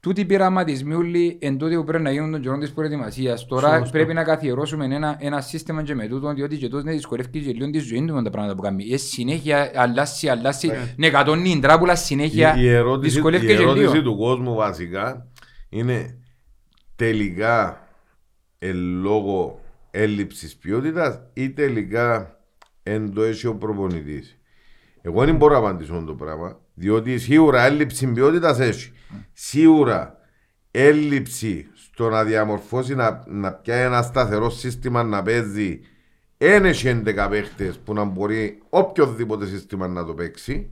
Τούτοι 0.00 0.20
οι 0.20 0.24
πειραματισμοί 0.24 0.94
όλοι 0.94 1.38
εν 1.40 1.58
τότε 1.58 1.76
που 1.76 1.84
πρέπει 1.84 2.02
να 2.02 2.10
γίνουν 2.10 2.30
τον 2.30 2.40
καιρό 2.40 2.58
της 2.58 2.72
προετοιμασίας. 2.72 3.46
Τώρα 3.46 3.78
Σωστό. 3.78 3.90
πρέπει 3.90 4.14
να 4.14 4.24
καθιερώσουμε 4.24 4.84
ένα, 4.84 5.16
ένα 5.20 5.40
σύστημα 5.40 5.82
και 5.82 5.94
με 5.94 6.06
τούτο, 6.06 6.32
διότι 6.34 6.56
και 6.56 6.68
τόσο 6.68 6.84
να 6.84 6.92
δυσκολεύει 6.92 7.30
και 7.44 7.52
λίγο 7.52 7.70
τη 7.70 7.78
ζωή 7.78 8.04
του 8.04 8.14
με 8.14 8.22
τα 8.22 8.30
πράγματα 8.30 8.54
που 8.54 8.62
κάνει. 8.62 8.88
Ε, 8.90 8.96
συνέχεια 8.96 9.70
αλλάσει, 9.74 10.28
αλλάσει, 10.28 10.70
ναι, 10.96 11.10
κατώνει 11.10 11.50
η 11.50 11.58
τράπουλα 11.58 11.94
συνέχεια, 11.94 12.56
Η, 12.56 12.62
η 12.62 12.68
ερώτηση, 12.68 13.14
δυσκολεύει 13.14 13.44
η 13.44 13.48
και 13.48 13.56
λίγο. 13.58 13.70
ερώτηση 13.70 14.02
του 14.02 14.16
κόσμου 14.16 14.54
βασικά 14.54 15.26
είναι 15.68 16.18
τελικά 16.96 17.88
εν 18.58 18.76
λόγω 18.76 19.60
έλλειψης 19.90 20.56
ποιότητας 20.56 21.20
ή 21.32 21.50
τελικά 21.50 22.38
εν 22.82 23.12
το 23.14 23.22
έχει 23.22 23.46
ο 23.46 23.54
προπονητής. 23.54 24.38
Εγώ 25.02 25.24
δεν 25.24 25.36
μπορώ 25.36 25.52
να 25.52 25.58
απαντήσω 25.58 26.02
το 26.06 26.14
πράγμα, 26.14 26.60
διότι 26.74 27.18
σίγουρα 27.18 27.62
έλλειψη 27.64 28.06
ποιότητας 28.12 28.58
έχει. 28.60 28.92
Σίγουρα 29.32 30.18
έλλειψη 30.70 31.66
στο 31.74 32.08
να 32.08 32.24
διαμορφώσει, 32.24 32.94
να, 32.94 33.24
να 33.26 33.52
πιάει 33.52 33.82
ένα 33.84 34.02
σταθερό 34.02 34.50
σύστημα 34.50 35.02
να 35.02 35.22
παίζει 35.22 35.80
δεν 36.38 36.64
έχει 36.64 37.02
11 37.06 37.26
παίχτες 37.30 37.78
που 37.78 37.94
να 37.94 38.04
μπορεί 38.04 38.62
οποιοδήποτε 38.68 39.46
σύστημα 39.46 39.88
να 39.88 40.04
το 40.04 40.14
παίξει. 40.14 40.70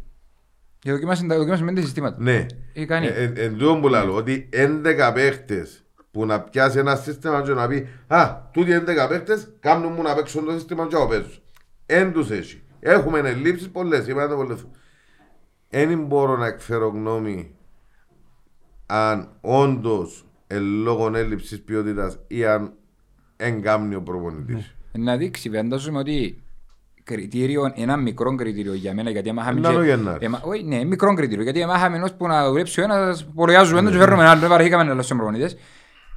Και 0.79 0.91
δοκίμασε 0.93 1.27
τα- 1.27 1.37
δοκίμασε 1.37 1.63
με 1.63 1.73
τα 1.73 1.81
συστήματα. 1.81 2.17
Ναι. 2.21 2.47
Ε, 2.75 2.85
κάνει. 2.85 3.07
Ε, 3.07 3.11
ε, 3.23 3.45
Εν 3.45 3.57
τούτο 3.59 3.79
που 3.81 3.89
λέω, 3.89 4.15
ότι 4.15 4.49
11 4.53 5.13
παίχτες 5.15 5.85
που 6.17 6.27
να 6.27 6.41
πιάσει 6.41 6.79
ένα 6.79 6.97
σύστημα 6.97 7.43
και 7.43 7.53
να 7.53 7.67
πει 7.69 7.89
«Α, 8.07 8.37
τούτοι 8.53 8.73
11 8.73 9.09
παίχτες 9.09 9.53
κάνουν 9.61 9.93
μου 9.93 10.03
να 10.03 10.15
παίξουν 10.15 10.45
το 10.45 10.53
σύστημα 10.53 10.87
και 10.87 10.95
εγώ 10.95 11.07
παίζω». 11.07 11.29
Εν 11.87 12.13
τους 12.13 12.31
έχει. 12.31 12.63
Έχουμε 12.81 13.19
ελλείψεις 13.19 13.69
πολλές, 13.71 14.07
είπαμε 14.07 14.29
το 14.29 14.37
πολλές. 14.37 14.67
Δεν 15.71 16.05
μπορώ 16.05 16.37
να 16.37 16.47
εκφέρω 16.47 16.89
γνώμη 16.89 17.55
αν 18.87 19.29
όντως 19.41 20.27
εν 20.47 20.63
λόγω 20.63 21.11
έλλειψης 21.17 21.61
ποιότητας 21.63 22.19
ή 22.27 22.45
αν 22.47 22.73
εγκάμνει 23.37 23.95
ο 23.95 24.03
προπονητής. 24.03 24.75
Να 24.93 25.17
δείξει, 25.17 25.51
φαντάζομαι 25.51 25.99
ότι 25.99 26.43
κριτήριο, 27.03 27.73
ένα 27.77 27.97
μικρό 27.97 28.35
κριτήριο 28.35 28.75
για 28.75 28.95
μένα, 28.95 29.11
γιατί 29.11 29.29
άμα 29.29 29.43
είχαμε 29.43 29.61
Να 29.61 29.73
το 29.73 29.81
και- 29.81 29.87
Γενάρης. 29.87 30.27
έμα- 30.27 30.41
όχι, 30.45 30.65
ναι, 30.65 30.85
μικρό 30.85 31.15
κριτήριο, 31.15 31.43
γιατί 31.43 31.63
άμα 31.63 31.75
είχαμε 31.77 31.97
ενός 31.97 32.13
που 32.15 32.27
να 32.27 32.49
δουλέψει 32.49 32.81
ο 32.81 32.85
ένας, 32.85 33.25
πορεάζουμε 33.35 33.79
ένας 33.79 33.93
και 33.93 33.99
φέρνουμε 33.99 34.21
έναν 34.21 34.33
άλλο, 34.33 34.41
δεν 34.41 34.51
παραχήκαμε 34.51 34.85
να 34.85 34.95
λάσουμε 34.95 35.23
προπονητές. 35.23 35.57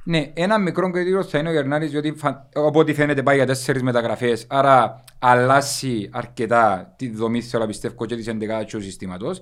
Ναι, 0.04 0.30
ένα 0.34 0.58
μικρό 0.58 0.90
κριτήριο 0.90 1.22
θα 1.22 1.38
είναι 1.38 1.48
ο 1.48 1.52
Γερνάρης, 1.52 1.90
διότι 1.90 2.12
φα- 2.12 2.48
από 2.54 2.78
ό,τι 2.78 2.94
φαίνεται 2.94 3.22
πάει 3.22 3.36
για 3.36 3.46
τέσσερις 3.46 3.82
μεταγραφές, 3.82 4.46
άρα 4.48 5.04
αλλάσει 5.18 6.08
αρκετά 6.12 6.94
τη 6.96 7.10
δομή, 7.10 7.40
θέλω 7.42 7.62
να 7.62 7.68
πιστεύω, 7.68 8.06
και 8.06 8.16
της 8.16 8.26
εντεκάδας 8.26 8.70
του 8.70 8.82
συστήματος. 8.82 9.40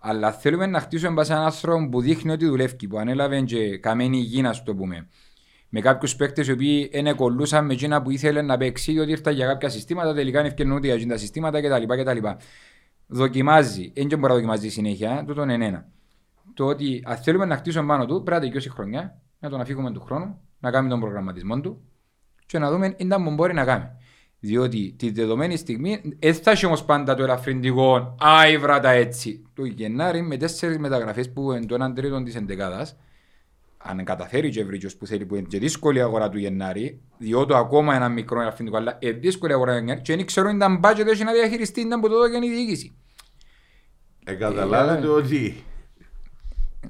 Αλλά 0.00 0.32
θέλουμε 0.32 0.66
να 0.66 0.80
χτίσουμε 0.80 1.12
μπας 1.12 1.30
έναν 1.30 1.42
άνθρωπο 1.42 1.88
που 1.88 2.00
δείχνει 2.00 2.32
ότι 2.32 2.46
δουλεύει, 2.46 2.86
που 2.86 2.98
ανέλαβε 2.98 3.40
και 3.40 3.78
καμένη 3.78 4.18
υγιή, 4.18 4.40
να 4.42 4.52
σου 4.52 4.62
το 4.62 4.74
πούμε. 4.74 5.08
Με 5.68 5.80
κάποιους 5.80 6.16
παίκτες 6.16 6.46
οι 6.46 6.52
οποίοι 6.52 6.90
είναι 6.92 7.12
κολλούσαν 7.12 7.64
με 7.64 7.72
εκείνα 7.72 8.02
που 8.02 8.10
ήθελε 8.10 8.42
να 8.42 8.56
παίξει, 8.56 8.92
διότι 8.92 9.10
ήρθαν 9.10 9.34
για 9.34 9.46
κάποια 9.46 9.68
συστήματα, 9.68 10.14
τελικά 10.14 10.38
είναι 10.38 10.48
ευκαιρνούνται 10.48 10.86
για 10.86 10.94
εκείνα 10.94 11.12
τα 11.12 11.18
συστήματα 11.20 11.60
κτλ. 11.60 12.02
κτλ. 12.02 12.28
Δοκιμάζει, 13.06 13.92
δεν 13.94 14.06
μπορεί 14.06 14.20
να 14.20 14.34
δοκιμάζει 14.34 14.68
συνέχεια, 14.68 15.24
τούτο 15.26 15.42
είναι 15.42 15.66
ένα. 15.66 15.86
Το 16.54 16.66
ότι 16.66 17.02
αν 17.06 17.16
θέλουμε 17.16 17.44
να 17.44 17.56
χτίσουμε 17.56 17.86
πάνω 17.86 18.06
του, 18.06 18.22
πρέπει 18.22 18.30
να 18.40 18.46
τελειώσει 18.46 18.68
η 18.68 18.70
χρονιά, 18.70 19.20
να 19.38 19.50
τον 19.50 19.60
αφήγουμε 19.60 19.92
του 19.92 20.00
χρόνου, 20.00 20.40
να 20.58 20.70
κάνουμε 20.70 20.90
τον 20.90 21.00
προγραμματισμό 21.00 21.60
του 21.60 21.82
και 22.46 22.58
να 22.58 22.70
δούμε 22.70 22.90
τι 22.90 23.06
που 23.06 23.34
μπορεί 23.34 23.54
να 23.54 23.64
κάνει. 23.64 23.84
Διότι 24.40 24.94
τη 24.98 25.10
δεδομένη 25.10 25.56
στιγμή 25.56 26.00
δεν 26.18 26.34
θα 26.34 26.50
έχει 26.50 26.66
όμως 26.66 26.84
πάντα 26.84 27.14
το 27.14 27.22
ελαφρυντικό 27.22 28.14
«Άι 28.20 28.58
βράτα 28.58 28.90
έτσι». 28.90 29.42
Το 29.54 29.64
Γενάρη 29.64 30.22
με 30.22 30.36
τέσσερις 30.36 30.78
μεταγραφές 30.78 31.32
που 31.32 31.52
είναι 31.52 31.66
το 31.66 31.74
έναν 31.74 31.94
τρίτο 31.94 32.22
της 32.22 32.34
εντεκάδας 32.34 32.96
αν 33.86 34.04
καταφέρει 34.04 34.50
και 34.50 34.64
βρει 34.64 34.90
που 34.98 35.06
θέλει 35.06 35.26
που 35.26 35.34
είναι 35.34 35.46
και 35.48 35.58
δύσκολη 35.58 36.00
αγορά 36.00 36.28
του 36.28 36.38
Γενάρη, 36.38 37.00
διότι 37.18 37.54
ακόμα 37.54 37.94
ένα 37.94 38.08
μικρό 38.08 38.40
ελαφρυντικό, 38.40 38.76
αλλά 38.76 38.96
είναι 39.00 39.12
δύσκολη 39.12 39.52
αγορά 39.52 39.72
του 39.72 39.78
Γενάρη 39.78 40.00
και 40.00 40.16
δεν 40.16 40.26
ξέρω 40.26 40.48
αν 40.48 40.56
ήταν 40.56 40.80
budget 40.84 41.06
έχει 41.06 41.24
να 41.24 41.32
διαχειριστεί, 41.32 41.80
ήταν 41.80 42.00
που 42.00 42.08
το 42.08 42.14
έδωκε 42.14 42.46
η 42.46 42.50
διοίκηση. 42.50 42.94
Ε, 44.24 44.34
καταλάβετε 44.34 45.06
ότι 45.06 45.64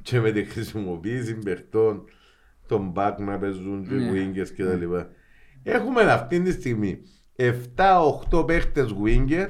και 0.02 0.20
με 0.20 0.30
τη 0.30 0.44
χρησιμοποίηση 0.44 1.34
παιχτών 1.34 2.04
των 2.66 2.92
back 2.96 3.12
να 3.18 3.38
παίζουν 3.38 3.86
και 3.88 3.94
Ναι. 3.94 4.10
wingers 4.12 4.48
και 4.56 4.64
τα 4.64 4.74
λοιπά. 4.74 5.08
Έχουμε 5.62 6.02
αυτή 6.02 6.40
τη 6.42 6.52
στιγμή 6.52 6.98
7-8 7.36 8.44
παίχτες 8.46 8.94
winger 9.04 9.48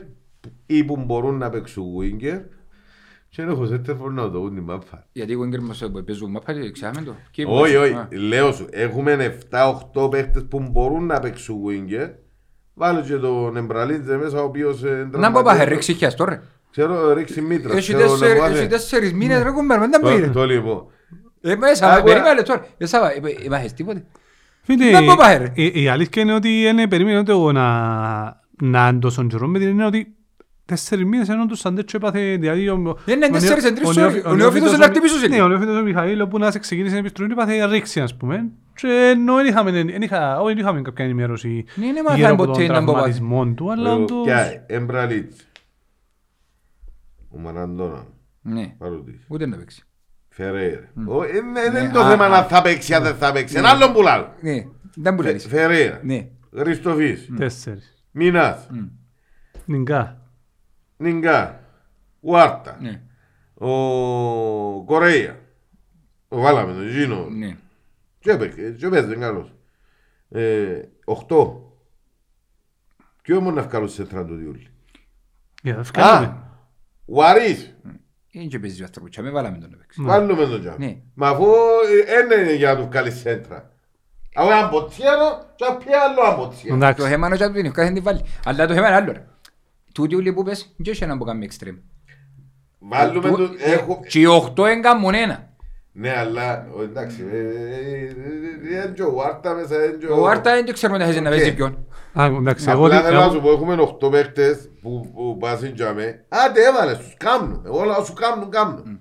ή 0.66 0.84
που 0.84 0.96
μπορούν 0.96 1.36
να 1.38 1.50
παίξουν 1.50 1.84
winger 2.00 2.40
και 3.28 3.42
δεν 3.42 3.48
έχω 3.48 3.66
σέντερφορ 3.66 4.12
να 4.12 4.22
το 4.22 4.28
δουν 4.40 4.56
η 4.56 4.60
μάπα. 4.60 5.06
Γιατί 5.12 5.32
οι 5.32 5.36
Winger 5.42 5.58
μας 5.60 5.82
παίζουν 6.04 6.30
μάπα 6.30 6.52
και 6.60 6.70
ξέραμε 6.70 7.02
το. 7.02 7.14
Και 7.30 7.44
Όχι, 7.48 7.74
πώς- 7.74 7.82
όχι, 7.84 7.92
Α. 7.94 8.08
λέω 8.28 8.52
σου, 8.52 8.66
έχουμε 8.70 9.36
7-8 9.50 10.08
παίχτες 10.10 10.44
που 10.48 10.60
μπορούν 10.70 11.06
να 11.06 11.20
παίξουν 11.20 11.56
winger 11.68 12.10
Βάλω 12.76 13.00
και 13.02 13.16
τον 13.16 13.56
Εμπραλίτζε 13.56 14.16
μέσα 14.16 14.40
ο 14.40 14.44
οποίος 14.44 14.82
ε, 14.84 15.08
Να 15.12 15.32
πω 15.32 15.42
πάχε, 15.42 15.64
ρίξει 15.64 15.92
χιάς 15.94 16.14
τώρα. 16.14 16.42
Ξέρω 16.70 17.12
ρίξει 17.12 17.40
μήτρα 17.40 17.76
Έχει 17.76 17.92
ξέρω 17.94 18.12
να 18.12 18.18
τέσσερι- 18.18 18.40
μάθει. 18.40 18.58
έχει 18.58 18.66
τέσσερις 18.66 19.12
μήνες 19.12 19.42
ρε 19.42 19.50
κουμπέρ, 19.50 19.78
δεν 19.78 19.90
Το- 19.90 20.00
μπορεί. 20.00 20.30
Το 20.30 20.44
λοιπόν 20.46 20.86
Ε, 21.46 21.56
μέσα, 21.56 21.90
Άκουα. 21.92 22.02
περίμενε 22.02 22.42
τώρα. 22.42 22.66
Ε, 22.78 22.86
Σάβα, 22.86 23.12
ε, 23.12 23.20
ε, 23.44 23.48
μάχες 23.48 23.72
τίποτε. 23.72 24.04
Φίλε, 24.62 24.90
Να 24.90 25.04
πω 25.04 25.14
πάει, 25.16 25.38
ρε. 25.38 25.52
η, 25.54 25.82
η 25.82 25.88
αλήθεια 25.88 26.22
είναι 26.22 26.34
ότι 26.34 26.62
δεν 26.72 26.88
περίμενε 26.88 27.18
ούτε 27.18 27.32
εγώ 27.32 27.52
να, 27.52 27.62
να 28.62 28.88
είναι 28.88 28.98
τόσο 28.98 29.26
καιρό 29.26 29.46
με 29.46 29.58
την 29.58 29.68
έννοια 29.68 29.86
ότι 29.86 30.14
τέσσερις 30.64 31.04
μήνες 31.04 31.28
ενώ 31.28 31.46
τους 31.46 31.58
σαν 31.58 31.74
τέτοιο 31.74 31.98
έπαθε 32.02 32.36
δηλαδή 32.36 32.68
ο- 32.68 32.98
Δεν 33.04 33.16
είναι 33.16 33.26
ο 33.26 33.28
νεο- 33.28 33.40
τέσσερις, 33.40 33.64
εν 33.64 33.74
τρεις 33.74 33.96
ο 33.96 34.00
ώρες. 34.00 34.14
νεο- 34.14 34.30
Ο 34.30 34.34
νεοφύτος 34.34 34.68
ο 34.70 34.74
είναι 34.74 34.84
να 34.84 34.90
χτυπήσει 34.90 35.18
σε 35.18 35.26
Ναι, 35.28 35.34
λίγο. 35.34 35.44
ο 35.44 35.48
νεοφύτος 35.48 35.76
ο 35.76 35.82
Μιχαήλ 35.82 36.20
όπου 36.20 36.38
να 36.38 36.50
σε 36.50 36.58
ξεκίνησε 36.58 36.96
επιστροφή 36.96 37.32
έπαθε 37.32 37.64
ρήξη 37.66 38.00
ας 38.00 38.16
πούμε 38.16 38.50
και 38.74 39.10
ενώ 39.14 39.34
δεν 39.34 39.46
είχαμε, 39.46 39.70
δεν 39.70 40.02
είχα, 40.02 40.40
όχι, 40.40 40.54
δεν 40.54 40.62
είχαμε 40.62 40.82
κάποια 40.82 41.04
ενημέρωση 41.04 41.64
Ναι, 41.74 41.86
ναι, 41.86 42.02
μα 42.02 42.14
γύρω 42.14 42.26
θα 42.26 42.32
από 42.32 42.44
ποτέ 42.44 42.66
τον 42.66 42.74
να 42.74 42.80
μπω 42.82 42.92
τραυματισμό 42.92 43.46
του 43.46 43.70
αλλά 43.72 43.90
Ε, 43.90 43.94
όντως 43.94 44.24
Ποια, 44.26 44.64
Εμπραλίτς. 44.66 45.36
Ο 47.30 47.38
Μαραντώνα. 47.38 48.04
Ναι, 48.42 48.74
Παρούτης. 48.78 49.24
ούτε 49.28 49.46
να 49.46 49.56
παίξει. 49.56 49.82
Φεραίρα. 50.36 50.88
Ο- 51.06 51.22
ε, 51.22 51.32
ναι, 51.32 51.40
Ναι, 51.40 51.70
Δεν 51.70 51.84
είναι 51.84 51.92
το 51.92 52.00
α, 52.00 52.10
θέμα 52.10 52.24
α. 52.24 52.28
να 52.28 52.42
θα 52.42 52.62
παίξει, 52.62 52.94
αν 52.94 53.02
δεν 53.02 53.14
θα 53.14 53.32
παίξει. 53.32 53.56
Ένα 53.56 53.68
άλλο 53.68 53.92
πουλάλ. 53.92 54.24
Ναι, 54.40 54.66
δεν 54.94 55.14
πουλάρεις. 55.14 55.46
Φεραίρα. 55.46 56.00
Ναι. 56.02 56.28
Χριστοφής. 56.56 57.30
τέσσερις. 57.36 58.04
Μινάς. 58.10 58.66
Νιγκά. 59.64 60.20
Νιγκά. 60.96 61.60
Ουάρτα. 62.20 62.78
Ναι, 62.80 63.00
Ο 63.54 64.84
Κορέα. 64.84 65.38
Ο 66.28 66.40
Βάλαμε 66.40 66.72
τον 66.72 66.88
Γίνο. 66.88 67.26
ναι. 67.30 67.56
Και 68.18 68.30
έπαιξε, 68.30 68.70
και 68.70 68.88
παίζει 68.88 69.16
καλός. 69.16 69.54
Ε, 70.28 70.80
Οχτώ. 71.04 71.72
Ποιο 73.22 73.40
μόνο 73.40 73.54
να 73.56 73.62
βγάλω 73.62 73.86
σε 73.86 73.94
σέντρα 74.04 74.24
του 74.24 74.34
διούλη. 74.34 74.68
Για, 75.62 75.76
Α, 75.76 75.80
ευκάλαμε. 75.80 76.42
Ουαρίς. 77.04 77.74
Είναι 78.34 78.44
και 78.44 78.58
παίζει 78.58 78.80
βαστρούτσα, 78.80 79.22
με 79.22 79.30
βάλαμε 79.30 79.58
τον 79.58 79.70
να 79.70 79.76
παίξει. 79.76 80.02
Βάλουμε 80.02 80.46
τον 80.46 80.60
τζάμ. 80.60 80.74
Ναι. 80.78 80.96
Μα 81.14 81.28
αφού 81.28 81.44
ε, 81.44 82.36
είναι 82.42 82.52
για 82.54 82.68
να 82.72 82.76
τους 82.76 82.86
βγάλει 82.86 83.10
σέντρα. 83.10 83.70
Αφού 84.34 84.46
είναι 84.46 84.56
αμποτσιάνο, 84.58 85.24
και 85.56 85.64
ποιο 85.84 85.92
άλλο 86.08 86.32
αμποτσιάνο. 86.32 86.78
Το 86.80 86.86
Εντάξει. 86.86 87.08
θέμα 87.08 87.26
είναι 87.26 87.44
ότι 87.44 87.52
την 87.54 87.64
ευκάθεν 87.66 87.94
την 87.94 88.02
βάλει. 88.02 88.24
Αλλά 88.44 88.66
το 88.66 88.74
θέμα 88.74 88.86
είναι 88.86 88.96
άλλο. 88.96 89.12
ρε. 89.12 89.24
Τούτοι 89.94 90.14
όλοι 90.14 90.32
που 90.32 90.42
πες, 90.42 90.74
δεν 90.76 90.92
έχει 90.92 91.04
έναν 91.04 91.18
που 91.18 91.24
κάνει 91.24 91.48
extreme. 91.50 91.78
Βάλουμε 92.78 93.28
Του- 93.30 93.36
τον... 93.36 93.56
έχω- 93.58 94.00
Και 94.08 94.18
οι 94.20 94.24
οχτώ 94.24 94.64
έγκαμουν 94.66 95.14
ένα. 95.14 95.48
Ναι, 95.96 96.16
αλλά 96.18 96.66
ο, 96.76 96.82
εντάξει, 96.82 97.24
ε, 97.32 97.36
ε, 97.38 97.40
ε, 97.40 98.04
ε, 98.04 98.84
είναι 98.84 98.92
και 98.94 99.02
ο 99.02 99.12
Βάρτα 99.14 99.54
μέσα, 99.54 99.84
είναι 99.84 99.96
και 100.00 100.06
Ο 100.06 100.28
Άρτα 100.28 100.52
δεν 100.54 100.72
ξέρουμε 100.72 100.98
να 100.98 101.04
θέλει 101.04 101.20
να 101.20 101.28
Οκ. 101.30 101.34
παίζει 101.36 101.54
ποιον. 101.54 101.86
Α, 102.20 102.24
εντάξει, 102.24 102.70
εγώ 102.70 102.84
Απλά 102.86 102.96
δι- 102.96 103.06
θέλω 103.06 103.18
να 103.18 103.24
εγώ- 103.24 103.32
σου 103.34 103.40
πω, 103.40 103.50
έχουμε 103.50 103.76
8 104.02 104.10
παίχτες 104.10 104.70
που, 104.82 105.10
που 105.14 105.36
πάσουν 105.40 105.72
για 105.74 105.92
με. 105.94 106.24
Άντε 106.28 106.60
έβαλε, 106.68 106.94
τους 106.96 107.14
κάμνουν. 107.18 107.62
Εγώ 107.66 107.84
λέω, 107.84 108.04
σου 108.04 108.12
κάμνουν, 108.12 108.50
κάμνουν. 108.50 109.00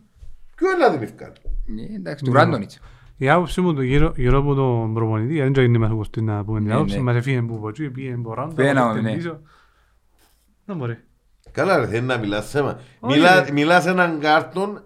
Ποιο 0.56 0.72
είναι 0.72 0.86
να 0.86 0.92
την 0.92 1.02
ευκάλει; 1.04 1.34
Ναι, 1.66 1.96
εντάξει, 1.96 2.24
του 2.24 2.34
Ράντονιτς. 2.34 2.80
Η 3.18 3.30
άποψη 3.30 3.62
μου 3.62 3.74
το 3.74 3.82
γύρω, 3.82 4.14
γύρω 4.16 4.40
από 4.40 4.54
τον 4.54 4.94
προπονητή, 4.94 5.40
δεν 5.40 5.52
ξέρω 5.54 5.68
αν 5.68 5.78
μας 5.80 5.92
ακούστηκε 5.92 6.26
να 6.26 6.44
πούμε 6.44 6.60
την 6.60 6.68
Ναι, 6.68 6.74
άποψη, 6.74 6.96
ναι. 6.96 7.02
μας 7.02 7.16
έφυγε 7.16 7.42
που 7.42 7.60
ποτσί, 7.60 7.90
πήγε 7.90 8.14
από 8.14 8.34
ράντα, 8.34 8.54
Πέναμε, 8.54 8.92
από 8.92 9.02
ναι. 9.02 9.14
πίσω. 9.14 9.40
Να 10.66 10.74
μπορεί. 10.74 10.98
Καλά 11.52 11.78
ρε, 11.78 11.88
θέλει 11.88 12.06
να 12.06 12.18
μιλάς 12.18 12.50
θέμα. 12.50 12.80
Όχι, 13.00 13.18
Μιλά, 13.18 13.44
ρε. 13.44 13.52
μιλάς 13.52 13.86
έναν 13.86 14.20
κάρτον 14.20 14.84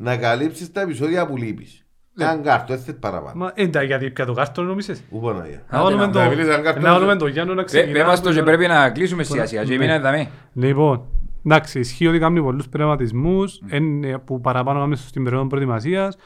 να 0.00 0.16
καλύψεις 0.16 0.72
τα 0.72 0.80
επεισόδια 0.80 1.26
που 1.26 1.36
λείπεις. 1.36 1.82
Έναν 2.20 2.42
κάρτο, 2.42 2.72
έτσι 2.72 2.92
παραπάνω. 2.94 3.32
Μα 3.44 3.52
εντά, 3.54 3.82
γιατί 3.82 4.10
πια 4.10 4.26
το 4.26 4.32
κάρτο 4.32 4.62
νομίζεις; 4.62 5.02
Πού 5.10 5.20
Παναγία. 5.20 5.62
Να 5.70 5.82
βάλουμε 5.82 6.06
να- 6.06 6.12
το- 6.12 6.18
να 6.18 6.28
μιλήσεις 6.28 6.48
έναν 6.50 6.62
κάρτο. 6.62 6.80
να 6.80 6.92
βάλουμε 6.92 7.16
το 7.16 7.26
Γιάννο 7.26 7.54
να 7.54 7.62
Πε 7.62 7.66
ξεκινά. 7.66 8.04
μας 8.06 8.20
το 8.22 8.32
και 8.32 8.38
που- 8.38 8.44
πρέπει 8.44 8.66
να 8.66 8.90
κλείσουμε 8.90 9.22
σιγά 9.22 9.46
σιγά 9.46 9.64
και 9.64 9.70
Ναι. 9.72 9.78
μείνε 9.78 9.98
δαμέ. 9.98 10.28
Λοιπόν, 10.54 11.04
εντάξει, 11.46 11.78
ισχύει 11.78 12.06
ότι 12.06 12.18
κάνει 12.18 12.42
πολλούς 12.42 12.68
πειραματισμούς 12.68 13.60
εν- 13.68 14.24
που 14.24 14.40
παραπάνω 14.40 14.78
κάνουμε 14.78 14.96
στην 14.96 15.24
περίοδο 15.24 15.46
προετοιμασίας 15.46 16.16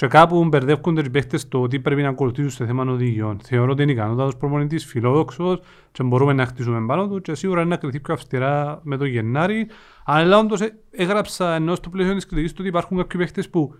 και 0.00 0.06
κάπου 0.06 0.44
μπερδεύκονται 0.44 1.00
οι 1.00 1.10
παίχτες 1.10 1.48
το 1.48 1.66
τι 1.66 1.80
πρέπει 1.80 2.02
να 2.02 2.08
ακολουθήσουν 2.08 2.50
σε 2.50 2.66
θέμα 2.66 2.84
οδηγιών. 2.84 3.38
Θεωρώ 3.42 3.70
ότι 3.70 3.82
είναι 3.82 3.92
ικανότατος 3.92 4.36
προπονητής, 4.36 4.84
φιλόδοξος 4.84 5.60
και 5.92 6.02
μπορούμε 6.02 6.32
να 6.32 6.46
χτίσουμε 6.46 6.86
πάνω 6.86 7.08
του 7.08 7.20
και 7.20 7.34
σίγουρα 7.34 7.60
είναι 7.60 7.70
να 7.70 7.76
κρυθεί 7.76 8.00
πιο 8.00 8.14
αυστηρά 8.14 8.80
με 8.82 8.96
το 8.96 9.04
Γενάρη. 9.04 9.66
Αλλά 10.04 10.38
όντως 10.38 10.60
ε, 10.60 10.78
έγραψα 10.90 11.54
ενώ 11.54 11.74
στο 11.74 11.88
πλαίσιο 11.88 12.14
της 12.14 12.26
κριτικής 12.26 12.50
του 12.50 12.56
ότι 12.60 12.68
υπάρχουν 12.68 12.96
κάποιοι 12.96 13.20
παίχτες 13.20 13.50
που 13.50 13.74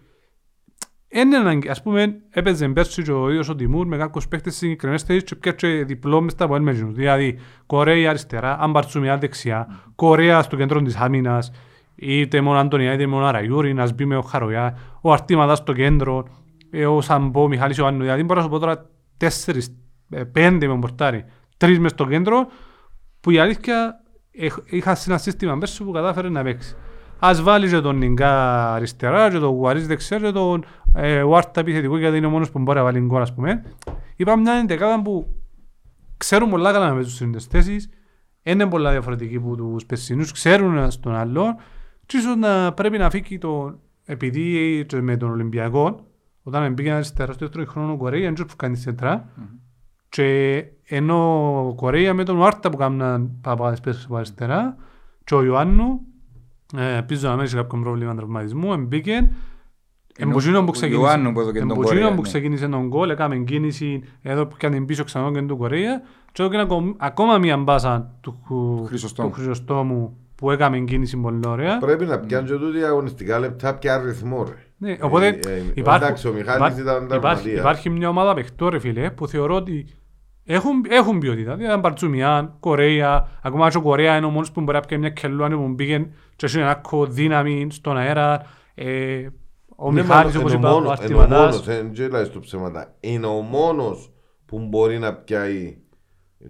είναι 1.09 1.37
ανάγκη. 1.37 1.69
Ας 1.69 1.83
πούμε, 1.83 2.21
έπαιζε 2.31 2.69
πέρσι 2.69 3.03
και 3.03 3.13
ο 3.13 3.31
ίδιος 3.31 3.49
ο 3.49 3.55
Τιμούρ 3.55 3.87
με 3.87 3.97
κάποιους 3.97 4.29
παίχτες 4.29 4.53
στις 4.53 4.65
συγκεκριμένες 4.65 5.03
θέσεις 5.03 5.25
και 5.25 5.35
πιάτσε 5.35 5.69
διπλό 5.69 6.21
μες 6.21 6.35
τα 6.35 6.45
από 6.45 6.55
έλμεγινους. 6.55 6.95
Δηλαδή, 6.95 7.39
Κορέα 7.67 8.09
αριστερά, 8.09 8.57
Αμπαρτσουμιά 8.61 9.19
δεξιά, 9.19 9.81
Κορέα 9.95 10.43
στο 10.43 10.57
κέντρο 10.57 10.83
της 10.83 10.97
άμυνας, 10.97 11.53
είτε 12.01 12.41
μόνο 12.41 12.59
Αντωνιά 12.59 12.93
είτε 12.93 13.07
μόνο 13.07 13.25
Αραγιούρη, 13.25 13.75
να 13.75 13.87
σμπεί 13.87 14.05
με 14.05 14.17
ο 14.17 14.21
Χαροιά, 14.23 14.79
ο 15.01 15.13
Αρτήμαδας 15.13 15.59
στο 15.59 15.73
κέντρο, 15.73 16.27
ε, 16.71 16.87
ο 16.87 17.01
Σαμπό, 17.01 17.49
Μιχάλης 17.49 17.77
Ιωάννου. 17.77 18.01
Δηλαδή, 18.03 18.23
μπορώ 18.23 18.39
να 18.39 18.45
σου 18.45 18.51
πω 18.51 18.59
τώρα 18.59 18.87
τέσσερις, 19.17 19.77
ε, 20.11 20.25
πέντε 20.25 20.67
με 20.67 20.75
μπορτάρι, 20.75 21.25
τρεις 21.57 21.79
μες 21.79 21.91
στο 21.91 22.05
κέντρο, 22.07 22.47
που 23.21 23.31
η 23.31 23.39
αλήθεια 23.39 24.01
έχ- 24.31 24.73
είχα 24.73 24.95
σε 24.95 25.11
ένα 25.11 25.19
σύστημα 25.19 25.59
πέρσι 25.59 25.85
που 25.85 25.91
κατάφερε 25.91 26.29
να 26.29 26.43
παίξει. 26.43 26.77
Ας 27.19 27.43
βάλεις 27.43 27.71
και 27.73 27.81
τον 27.81 27.97
Νιγκά 27.97 28.73
αριστερά 28.73 29.31
και 29.31 29.39
τον 29.39 29.51
Γουαρίς 29.51 29.87
δεξιά 29.87 30.19
και 30.19 30.31
τον 30.31 30.65
ε, 30.95 31.25
Βάρτα 31.25 31.61
επιθετικό 31.61 31.99
γιατί 31.99 32.17
είναι 32.17 32.27
ο 32.27 32.31
μόνος 32.31 32.51
που 32.51 32.59
μπορεί 32.59 32.79
να 32.79 32.85
βάλει 32.85 33.01
γκολ 33.01 33.23
ας 33.23 33.35
πούμε. 33.35 33.63
Είπαμε 34.17 34.43
μια 34.43 34.53
εντεκάδα 34.53 35.03
που 35.03 35.27
ξέρουν 36.17 36.51
πολλά 36.51 36.73
καλά 36.73 36.87
να 36.89 36.93
παίζουν 36.93 37.11
στις 37.11 37.27
ίδιες 37.27 37.45
θέσεις, 37.45 37.89
είναι 38.43 38.67
πολλά 38.67 38.91
διαφορετικοί 38.91 39.37
από 39.37 39.57
τους 39.57 39.87
περσινούς, 39.87 40.33
ξέρουν 40.33 40.77
ένας 40.77 41.01
τον 41.01 41.15
άλλο 41.15 41.57
και 42.11 42.17
ίσως 42.17 42.37
να 42.37 42.73
πρέπει 42.73 42.99
να 42.99 43.11
φύγει 43.11 43.39
το, 43.39 43.79
επειδή 44.05 44.85
και 44.89 45.01
με 45.01 45.17
τον 45.17 45.31
Ολυμπιακό, 45.31 46.07
όταν 46.43 46.73
μπήκε 46.73 46.93
αριστερά 46.93 47.33
στο 47.33 47.47
δεύτερο 47.47 47.71
χρόνο 47.71 47.93
ο 47.93 47.97
Κορέα, 47.97 48.33
δεν 48.33 48.47
που 48.47 48.57
κάνει 48.57 48.77
σέντρα, 48.77 49.29
και 50.09 50.65
ενώ 50.85 51.19
ο 51.69 51.75
Κορέα 51.75 52.15
με 52.15 52.25
τον 52.25 52.43
Άρτα 52.43 52.71
που 52.71 52.77
κάνουν 52.77 53.41
παπάδες 53.41 53.81
πίσω 53.81 54.03
από 54.07 54.17
αριστερά 54.17 54.77
και 55.25 55.35
ο 55.35 55.43
Ιωάννου 55.45 56.01
ε, 56.77 57.01
πίσω 57.01 57.29
να 57.29 57.37
μένει 57.37 57.49
σε 57.49 57.57
κάποιο 57.57 57.81
πρόβλημα 57.81 58.15
τραυματισμού 58.15 58.73
εμπήκε. 58.73 59.31
Εμπουτσίνο 60.17 60.61
που 60.61 60.67
ο 60.69 60.71
ξεκίνησε, 60.71 61.03
Ιωάννου 61.03 61.33
που 61.33 61.41
έδωκε 61.41 61.59
τον 61.59 61.71
εμπουτσίνο 61.71 62.01
Κορέα, 62.01 62.15
που 62.15 62.23
ναι. 62.23 62.29
ξεκίνησε 62.29 62.69
τον 62.69 62.87
γκολ, 62.87 63.11
έκαμε 63.11 63.37
κίνηση 63.37 64.03
εδώ 64.23 64.47
που 64.47 64.57
κάνει 64.59 64.85
πίσω 64.85 65.05
ξανά 65.05 65.33
και 65.33 65.43
του 65.43 65.57
Κορέα 65.57 66.03
και 66.33 66.43
έδωκε 66.43 66.59
ακο- 66.59 66.95
ακόμα 66.99 67.39
μια 67.39 67.57
μπάσα 67.57 68.17
του 68.21 68.41
Χρυσοστόμου. 69.33 70.17
Του 70.41 70.47
Χρυσοστόμου 70.47 70.47
που 70.47 70.51
έκαμε 70.51 70.79
κίνηση 70.79 71.17
πολύ 71.17 71.41
ωραία. 71.47 71.79
Πρέπει 71.79 72.05
να 72.05 72.19
πιάνει 72.19 72.47
και 72.49 72.55
τούτοι 72.55 72.83
αγωνιστικά 72.85 73.39
λεπτά 73.39 73.75
πια 73.79 73.95
αριθμό 73.95 74.45
ρε. 74.45 74.55
Ναι, 74.77 74.97
οπότε 75.01 75.27
Ε, 75.27 75.29
ε, 75.29 75.63
υπάρχουν- 75.75 76.03
εντάξει, 76.05 76.29
ο 76.29 76.33
Μιχάλης 76.33 76.55
υπάρχει- 76.57 76.81
ήταν 76.81 76.95
υπάρχει, 77.05 77.19
τραυματίας. 77.21 77.59
υπάρχει 77.61 77.91
μια 77.91 78.09
ομάδα 78.09 78.35
παιχτών 78.35 78.69
ρε 78.69 78.79
φίλε 78.79 79.11
που 79.11 79.27
θεωρώ 79.29 79.55
ότι 79.55 79.87
έχουν, 80.45 80.85
έχουν 80.89 81.19
ποιότητα. 81.19 81.55
Δηλαδή 81.57 81.81
Μπαρτσουμιάν, 81.81 82.57
Κορέα, 82.61 83.29
ακόμα 83.43 83.71
και 83.71 83.77
ο 83.77 83.83
Κορέα 83.83 84.17
είναι 84.17 84.27
ο 84.27 84.31
μόνος 84.31 84.53
που 84.53 84.61
μπορεί 84.61 84.77
να 84.77 84.83
πιάνει 84.85 85.03
μια 85.03 85.13
κελούανη 85.13 85.57
που 85.57 85.75
πήγαινε 85.75 86.11
και 86.37 86.47
έχει 86.47 86.59
ένα 86.59 86.75
κο 86.75 87.07
δύναμη 87.07 87.67
στον 87.71 87.97
αέρα. 87.97 88.43
Ε, 88.75 89.27
ο 89.77 89.93
Ναι, 89.93 90.01
Μιχάλης 90.01 90.35
μα, 90.35 90.41
όπως 90.41 90.53
είναι 90.53 90.61
είπα, 90.61 90.73
ο 90.73 90.77
ο 90.77 90.81
μόνος- 90.81 91.05
είναι 91.05 91.15
ο 91.15 91.21
Αρτιμαντάς. 91.21 91.53
μόνος, 91.55 91.69
ε, 91.69 91.75
δεν 91.83 91.91
γελάει 91.93 92.25
στο 92.25 92.41
ψέματα. 92.41 92.95
Είναι 93.01 93.27
ο 93.27 93.41
μόνος 93.41 94.13
που 94.47 94.67
μπορεί 94.69 94.99
να 94.99 95.15
πιάει 95.15 95.77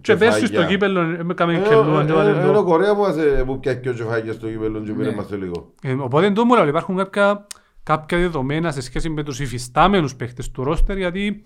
Και 0.01 0.15
πέρσι 0.15 0.39
κεφάγια. 0.39 0.59
στο 0.61 0.69
κύπελλο 0.69 1.01
έκαμε 1.31 1.53
Ε, 1.57 1.61
κελούαν 1.67 2.05
και 2.05 2.11
ε, 2.11 2.15
βάλε 2.15 2.29
ε, 2.29 2.33
Είναι 2.33 2.47
ο 2.49 2.53
το. 2.53 2.63
Κορέα 2.63 2.95
που 2.95 3.01
μας- 3.01 3.15
που 3.45 3.59
πιάει 3.59 3.79
και 3.79 3.89
ο 3.89 3.93
κεφάγια 3.93 4.33
στο 4.33 4.47
κύπελλο 4.47 4.79
και 4.79 4.91
πήρε 4.91 5.09
Ναι. 5.09 5.15
μας 5.15 5.27
το 5.27 5.37
λίγο. 5.37 5.73
Ε, 5.81 5.91
Οπότε 5.93 6.21
δεν 6.25 6.33
το 6.33 6.45
μου 6.45 6.55
λέω, 6.55 6.67
υπάρχουν 6.67 6.95
κάποια, 6.97 7.47
κάποια 7.83 8.17
δεδομένα 8.17 8.71
σε 8.71 8.81
σχέση 8.81 9.09
με 9.09 9.23
τους 9.23 9.39
υφιστάμενους 9.39 10.15
παίχτες 10.15 10.51
του 10.51 10.63
ρόστερ 10.63 10.97
γιατί 10.97 11.41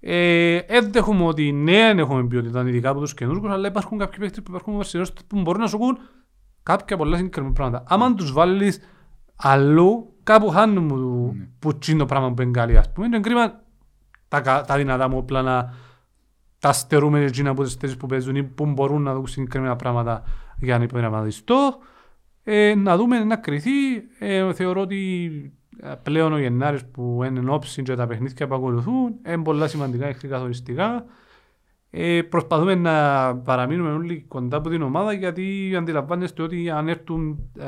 ε, 0.00 0.60
δεν 0.68 0.92
δέχομαι 0.92 1.24
ότι 1.24 1.52
ναι, 1.52 1.72
δεν 1.72 1.98
έχουμε 1.98 2.26
ποιότητα 2.26 2.60
ειδικά 2.60 2.90
από 2.90 3.00
τους 3.00 3.14
καινούργους 3.14 3.50
αλλά 3.50 3.68
υπάρχουν 3.68 3.98
κάποιοι 3.98 4.18
παίχτες 4.18 4.42
που 4.42 4.50
υπάρχουν 4.50 4.82
στο 4.82 4.98
ρόστερ 4.98 5.24
που 5.26 5.40
μπορούν 5.40 5.60
να 5.60 5.66
σου 5.66 5.78
πούν 5.78 5.98
κάποια 6.62 6.96
πολλά 6.96 7.16
συγκεκριμένα 7.16 7.52
πράγματα. 7.54 7.84
Άμα 7.88 8.14
τους 8.14 8.32
βάλεις 8.32 8.80
αλλού 9.36 10.12
κάπου 10.22 10.48
χάνουν 10.48 10.84
μου 10.84 11.34
που 11.58 11.78
τσιν 11.78 11.98
το 11.98 12.06
πράγμα 12.06 12.32
που 12.32 12.42
είναι 12.42 12.50
καλή 12.50 12.76
ας 12.76 12.92
πούμε. 12.92 13.06
Είναι 13.06 13.20
κρίμα 13.20 13.60
τα, 14.28 14.40
κα- 14.40 14.64
τα 14.64 14.76
δυνατά 14.76 15.08
μου 15.08 15.16
όπλα 15.18 15.42
να 15.42 15.74
τα 16.60 16.72
στερούμε 16.72 17.24
εκείνα 17.24 17.50
από 17.50 17.62
τις 17.62 17.74
θέσεις 17.74 17.96
που 17.96 18.06
παίζουν 18.06 18.36
ή 18.36 18.42
που 18.42 18.66
μπορούν 18.66 19.02
να 19.02 19.14
δουν 19.14 19.26
συγκεκριμένα 19.26 19.76
πράγματα 19.76 20.22
για 20.58 20.78
να 20.78 20.84
υπογραμματιστώ. 20.84 21.78
Ε, 22.44 22.74
να 22.74 22.96
δούμε 22.96 23.24
να 23.24 23.36
κρυθεί. 23.36 23.70
Ε, 24.18 24.52
θεωρώ 24.52 24.80
ότι 24.80 25.52
ε, 25.82 25.92
πλέον 26.02 26.32
ο 26.32 26.38
Γενάρης 26.38 26.84
που 26.86 27.20
είναι 27.24 27.38
εν 27.38 27.48
όψη 27.48 27.82
και 27.82 27.94
τα 27.94 28.06
παιχνίδια 28.06 28.46
που 28.46 28.54
ακολουθούν 28.54 29.14
είναι 29.26 29.42
πολλά 29.42 29.68
σημαντικά 29.68 30.12
και 30.12 30.28
καθοριστικά. 30.28 31.04
Ε, 31.90 32.22
προσπαθούμε 32.22 32.74
να 32.74 33.36
παραμείνουμε 33.36 33.92
όλοι 33.92 34.24
κοντά 34.28 34.56
από 34.56 34.68
την 34.68 34.82
ομάδα 34.82 35.12
γιατί 35.12 35.74
αντιλαμβάνεστε 35.76 36.42
ότι 36.42 36.70
αν 36.70 36.88
έρθουν 36.88 37.50
ε, 37.58 37.66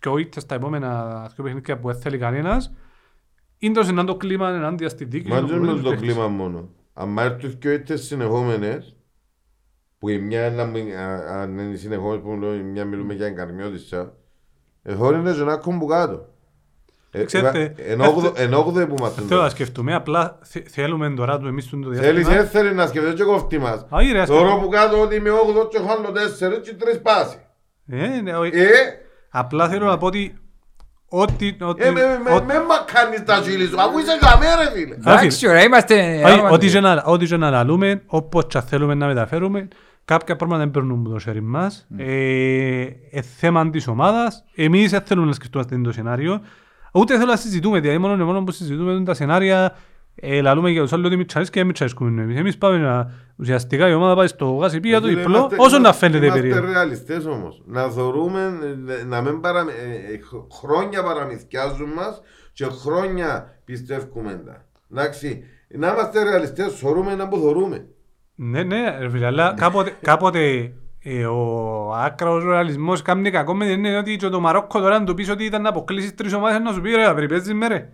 δυο 0.00 0.18
ήττες 0.18 0.42
στα 0.42 0.54
επόμενα 0.54 1.20
δυο 1.34 1.44
παιχνίδια 1.44 1.78
που 1.78 1.88
δεν 1.88 2.00
θέλει 2.00 2.18
κανένας 2.18 2.72
είναι 3.58 3.74
το 3.74 3.82
συνάντο 3.82 4.16
κλίμα 4.16 4.50
ενάντια 4.50 4.88
στη 4.88 5.04
δίκη. 5.04 5.28
Μα 5.28 5.40
δεν 5.40 5.62
είναι 5.62 5.80
το 5.80 5.96
κλίμα 5.96 6.28
μόνο. 6.28 6.68
Αν 6.92 7.18
έρθουν 7.18 7.58
και 7.58 7.72
ήττες 7.72 8.02
συνεχόμενες, 8.04 8.96
που 9.98 10.08
η 10.08 10.18
μια 10.18 10.46
είναι 10.46 10.56
να 10.56 10.64
μην- 10.64 10.96
α- 10.96 11.40
αν 11.40 11.58
είναι 11.58 11.76
συνεχόμενες 11.76 12.22
που 12.22 12.36
λέω, 12.36 12.54
η 12.54 12.62
μια 12.62 12.84
μιλούμε 12.84 13.14
για 13.14 13.26
εγκαρμιώτισσα, 13.26 14.14
ε, 14.82 14.94
χώρι 14.94 15.18
είναι 15.18 15.32
και 15.32 15.40
να 15.42 15.52
έχουν 15.52 15.78
που 15.78 15.86
κάτω. 15.86 16.26
Ε, 17.14 17.24
Ξέρετε, 17.24 17.74
ε, 17.76 17.92
εν 17.92 18.00
όγδο- 18.00 18.32
εν 18.36 18.52
όγδοη 18.54 18.86
που 18.86 18.94
μαθαίνουν. 19.00 19.28
Θέλω 19.28 19.40
να 19.42 19.48
σκεφτούμε, 19.48 19.94
απλά 19.94 20.38
θε- 20.42 20.68
θέλουμε 20.70 21.10
τώρα 21.14 21.38
του 21.38 21.46
εμείς 21.46 21.68
το 21.70 21.76
Θέλεις 21.82 22.00
διάστημα. 22.00 22.34
έθερη 22.36 22.74
να 22.74 22.86
σκεφτείς 22.86 23.14
και 23.14 23.22
κοφτή 23.24 23.58
μας. 23.58 23.86
Όχι 23.90 24.12
ρε, 24.12 24.20
ας 24.20 24.28
Τώρα 24.28 24.40
σκεφτούμε. 24.40 24.64
που 24.64 24.70
κάτω 24.70 25.00
ότι 25.02 25.14
είμαι 25.14 25.30
8 25.30 25.68
και 25.70 25.78
χάνω 25.78 26.10
4 26.12 26.60
και 26.60 26.74
3 26.74 27.00
πάση. 27.02 27.36
Ε, 27.86 28.20
ναι, 28.20 28.36
όχι. 28.36 28.58
Ε, 28.58 28.68
Απλά 29.30 29.68
θέλω 29.68 29.86
να 29.86 29.98
πω 29.98 30.06
ότι 30.06 30.41
ό,τι... 31.14 31.56
ό,τι- 31.60 31.84
ε, 31.84 31.90
με, 31.90 32.00
με, 32.24 32.34
ό,τι- 32.34 32.46
με 32.46 32.54
μα 32.54 32.74
κάνεις 32.92 33.24
τα 33.24 33.34
χείλη 33.44 33.66
σου, 33.66 33.80
αφού 33.80 33.98
είσαι 33.98 34.18
καμέ 34.20 34.46
ρε 34.64 34.70
φίλε. 34.80 34.94
Εντάξει, 34.94 35.48
ωραία, 35.48 35.62
είμαστε... 35.62 36.22
Όχι, 36.24 36.38
άμα- 36.38 36.50
Ό,τι 36.50 36.70
και 36.70 36.80
να- 36.80 37.02
ό,τι 37.06 37.26
και 37.26 37.36
να 37.36 37.50
λαλούμε, 37.50 38.02
όπως 38.06 38.44
και 38.48 38.60
θέλουμε 38.60 38.94
να 38.94 39.06
μεταφέρουμε, 39.06 39.68
κάποια 40.04 40.36
πράγματα 40.36 40.62
δεν 40.62 40.70
περνούν 40.70 41.00
από 41.00 41.08
το 41.08 41.18
χέρι 41.18 41.40
μας. 41.42 41.86
Ε, 41.96 42.82
ε, 43.10 43.22
θέμα 43.38 43.70
της 43.70 43.86
ομάδας. 43.88 44.44
Εμείς 44.54 44.90
δεν 44.90 45.00
θέλουμε 45.00 45.26
να 45.26 45.32
σκεφτούμε 45.32 45.64
το 45.82 45.92
σενάριο. 45.92 46.40
Ούτε 46.92 47.14
θέλω 47.16 47.30
να 47.30 47.36
συζητούμε, 47.36 47.80
δηλαδή 47.80 47.98
μόνο 47.98 48.16
και 48.16 48.22
μόνο 48.22 48.42
που 48.44 48.50
συζητούμε 48.50 48.92
είναι 48.92 49.04
τα 49.04 49.14
σενάρια, 49.14 49.64
ε, 49.64 49.72
λαλούμε 50.42 50.70
για 50.70 50.82
τους 50.82 50.92
άλλους 50.92 51.06
ότι 51.06 51.16
μη 51.16 51.24
και 51.24 51.40
δεν 51.52 51.66
μη 51.66 51.72
τσαρέσκουμε 51.72 52.22
εμείς. 52.22 52.38
Εμείς 52.38 52.58
πάμε 52.58 52.78
να, 52.78 53.10
ουσιαστικά 53.36 53.88
η 53.88 53.94
ομάδα 53.94 54.14
πάει 54.14 54.26
στο 54.26 54.46
γάσι 54.54 54.80
πήγα 54.80 55.00
το 55.00 55.06
Φίλε, 55.06 55.18
διπλό, 55.20 55.36
είμαστε- 55.36 55.56
όσο 55.58 55.70
να 55.74 55.76
είμαστε- 55.78 56.06
φαίνεται 56.06 56.26
Είμαστε 56.26 56.40
περίεργο. 56.40 56.72
ρεαλιστές 56.72 57.26
όμως. 57.26 57.62
Να 57.66 57.88
θεωρούμε, 57.88 58.52
ε, 59.00 59.04
να 59.04 59.20
μην 59.22 59.40
παρα... 59.40 59.60
ε, 59.60 60.12
ε, 60.14 60.18
χ- 60.18 60.54
χρόνια 60.60 61.02
παραμυθιάζουν 61.02 61.88
μας 61.96 62.20
και 62.52 62.64
χρόνια 62.64 63.58
πιστεύουμε 63.64 64.42
τα. 64.46 64.64
Εντάξει, 64.92 65.42
να 65.68 65.88
είμαστε 65.88 66.22
ρεαλιστές, 66.22 66.72
θεωρούμε 66.78 67.14
να 67.14 67.28
που 67.28 67.36
θεωρούμε. 67.38 67.86
Ναι, 68.34 68.62
ναι, 68.62 68.98
ρε 69.00 69.10
φίλε, 69.10 69.26
αλλά 69.26 69.54
κάποτε, 69.56 69.96
κάποτε 70.02 70.72
ε, 71.02 71.24
ο 71.26 71.92
άκραος 71.94 72.44
ρεαλισμός 72.44 73.02
κάνει 73.02 73.30
κακό 73.30 73.54
με 73.54 73.64
την 73.64 73.72
έννοια 73.74 73.98
ότι 73.98 74.16
και 74.16 74.28
το 74.28 74.40
Μαρόκο 74.40 74.80
τώρα 74.80 74.98
να 74.98 75.04
του 75.04 75.14
πεις 75.14 75.30
ότι 75.30 75.44
ήταν 75.44 75.62
να 75.62 75.68
αποκλείσεις 75.68 76.14
τρεις 76.14 76.32
ομάδες 76.32 76.60
να 76.60 76.72
σου 76.72 76.80
πει 76.80 76.90
ρε, 76.90 77.14
περιπέζεις 77.14 77.54
με 77.54 77.66
ρε. 77.66 77.88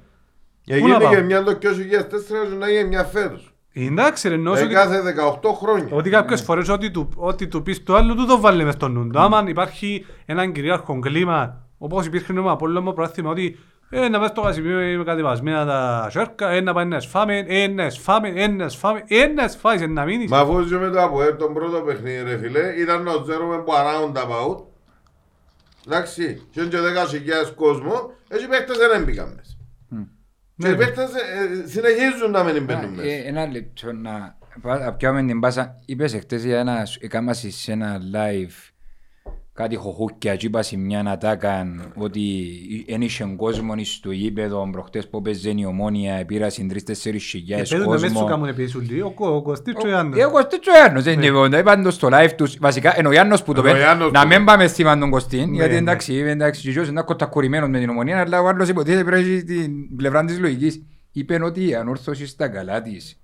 Έγινε 0.68 0.98
πάω; 0.98 1.10
και 1.10 1.20
μια 1.20 1.42
το 1.42 1.58
2004 1.60 2.58
να 2.58 2.68
γίνει 2.70 2.88
μια 2.88 3.04
φέτος. 3.04 3.52
Εντάξει 3.72 4.28
ρε, 4.28 4.34
εννοώ 4.34 4.54
Ε, 4.56 4.62
ότι, 4.62 4.74
κάθε 4.74 5.02
18 5.02 5.52
χρόνια. 5.62 5.88
ότι 5.90 6.10
κάποιες 6.10 6.42
φορές 6.42 6.68
ό,τι 6.68 6.90
του, 6.90 7.08
ό,τι 7.16 7.46
του 7.48 7.62
πεις 7.62 7.82
το 7.82 7.94
άλλο 7.94 8.14
του 8.14 8.26
το 8.26 8.40
βάλει 8.40 8.64
μες 8.64 8.74
στο 8.74 8.88
νου 8.88 9.06
του. 9.10 9.18
Άμα 9.20 9.44
υπάρχει 9.46 10.06
έναν 10.26 10.52
κυρίαρχο 10.52 10.98
κλίμα, 10.98 11.66
όπως 11.78 12.06
υπήρχε 12.06 12.32
νόμο 12.32 12.52
από 12.52 12.66
όλο 12.66 12.80
μου 12.82 12.92
πρόθυμα 12.92 13.30
ότι 13.30 13.58
ε, 13.90 14.08
να 14.08 14.18
πας 14.18 14.28
στο 14.30 14.40
κασιμίο 14.40 14.98
με 14.98 15.04
κατεβασμένα 15.04 15.66
τα 15.66 16.08
σέρκα, 16.10 16.50
ε, 16.50 16.60
να 16.60 16.72
πάει 16.72 16.84
να 16.84 17.00
σφάμε, 17.00 17.44
ε, 17.48 17.66
να 17.68 17.90
σφάμε, 17.90 18.28
ε, 18.34 18.46
να 18.46 18.68
σφάμε, 18.68 19.04
ε, 19.08 19.26
να 19.26 19.48
σφάεις, 19.48 19.80
ε, 19.82 19.86
να 19.86 20.04
μείνεις. 20.04 20.30
Μα 20.30 20.38
αφού 20.38 20.60
ζούμε 20.62 20.88
το 20.88 21.02
από 21.02 21.36
τον 21.38 21.54
πρώτο 21.54 21.80
παιχνίδι 21.80 22.22
ρε 22.22 22.38
φίλε, 22.38 22.60
ήταν 22.80 23.02
να 23.02 23.12
ξέρουμε 23.26 23.56
που 23.56 23.72
around 23.72 24.16
about. 24.16 24.62
Εντάξει, 25.86 26.46
και 26.50 26.60
είναι 26.60 26.68
και 26.68 26.76
10.000 26.78 27.52
κόσμο, 27.54 28.10
έτσι 28.28 28.46
παίχτες 28.48 28.76
δεν 28.78 29.00
έμπηκαν 29.00 29.32
μέσα. 29.36 29.52
Και 30.58 30.68
οι 30.68 30.74
παίχτες 30.76 31.10
ε, 31.14 31.68
συνεχίζουν 31.68 32.30
να 32.30 32.42
μην 32.44 32.64
μπαίνουν 32.64 32.84
Ε, 32.84 33.02
μέσα. 33.02 33.26
Ένα 33.26 33.46
λεπτό 33.46 33.92
να 33.92 34.36
πά- 34.62 34.80
να 34.80 34.92
πιάμε 34.94 35.22
την 35.24 35.40
πάσα. 35.40 35.80
Είπες 35.86 36.14
εχθές 36.14 36.44
για 36.44 36.58
ένα, 36.58 36.86
έκαμα 37.00 37.32
σε 37.32 37.72
ένα 37.72 38.00
live 38.14 38.70
κάτι 39.58 39.76
χοχούκια 39.76 40.36
και 40.36 40.46
είπα 40.46 40.62
σε 40.62 40.76
μια 40.76 41.02
ατάκαν 41.06 41.92
ότι 41.96 42.22
δεν 42.88 43.00
είχε 43.00 43.34
κόσμο 43.36 43.74
στο 43.82 44.10
γήπεδο 44.10 44.68
προχτές 44.72 45.08
που 45.08 45.22
παίζε 45.22 45.52
η 45.56 45.64
ομόνια 45.64 46.24
πήρασαν 46.26 46.68
τρεις-τέσσερις 46.68 47.24
χιλιάδες 47.24 47.72
Επέδουν 47.72 47.90
μέσα 47.92 48.06
σου 48.06 48.12
κόσμο. 48.12 48.28
κάνουν 48.28 48.48
επισουλή, 48.48 49.00
ο 49.02 49.10
Κω- 49.10 49.34
ο 49.36 49.42
Κωστής 49.42 49.74
και 49.78 49.86
ο 49.86 49.90
Ιάννος. 49.90 50.18
Εγώ 50.20 50.40
στο 50.40 50.58
Ιάννος, 50.78 51.02
δεν 51.04 51.12
είναι 51.22 51.30
βέβαια, 51.30 51.58
είπαν 51.60 51.82
το 51.82 51.90
στο 51.90 52.08
live 52.12 52.30
τους, 52.36 52.56
βασικά, 52.60 52.98
ενώ 52.98 53.08
ο 53.08 53.12
Ιάννος 53.12 53.42
που 53.42 53.52
το 53.52 53.60
Ενώ 53.60 53.70
ο 53.70 53.72
πέ, 53.72 53.78
Ιάννος 53.80 54.10
να 54.12 54.20
που 54.22 54.28
μην 54.28 54.38
το- 54.38 54.44
πάμε 54.44 54.66
σήμαν 54.66 55.00
τον 55.00 55.10
Κωστίν, 55.10 55.54
γιατί 55.54 55.72
ναι. 55.72 55.78
εντάξει, 55.78 56.12
είπε, 56.14 56.30
εντάξει, 56.30 56.60
και 56.62 56.70
ποιος 56.70 56.88
είναι 56.88 57.02
κοτακουρημένος 57.02 57.68
με 57.68 57.78
την 57.78 57.88
ομονία, 57.88 58.20
αλλά 58.20 58.40
ο 58.42 58.48
άλλος 58.48 58.68
υποτίθεται 58.68 59.04
πρέπει 59.04 59.22
να 59.22 59.28
έχει 59.32 59.44
την 59.44 59.96
πλευρά 59.96 60.24
της 60.24 60.38
λογικής. 60.38 60.82
Είπε 61.12 61.38
ότι 61.44 61.68
η 61.68 61.74
ανόρθωσης 61.74 62.30
στα 62.30 62.48
καλά 62.48 62.82
της 62.82 63.20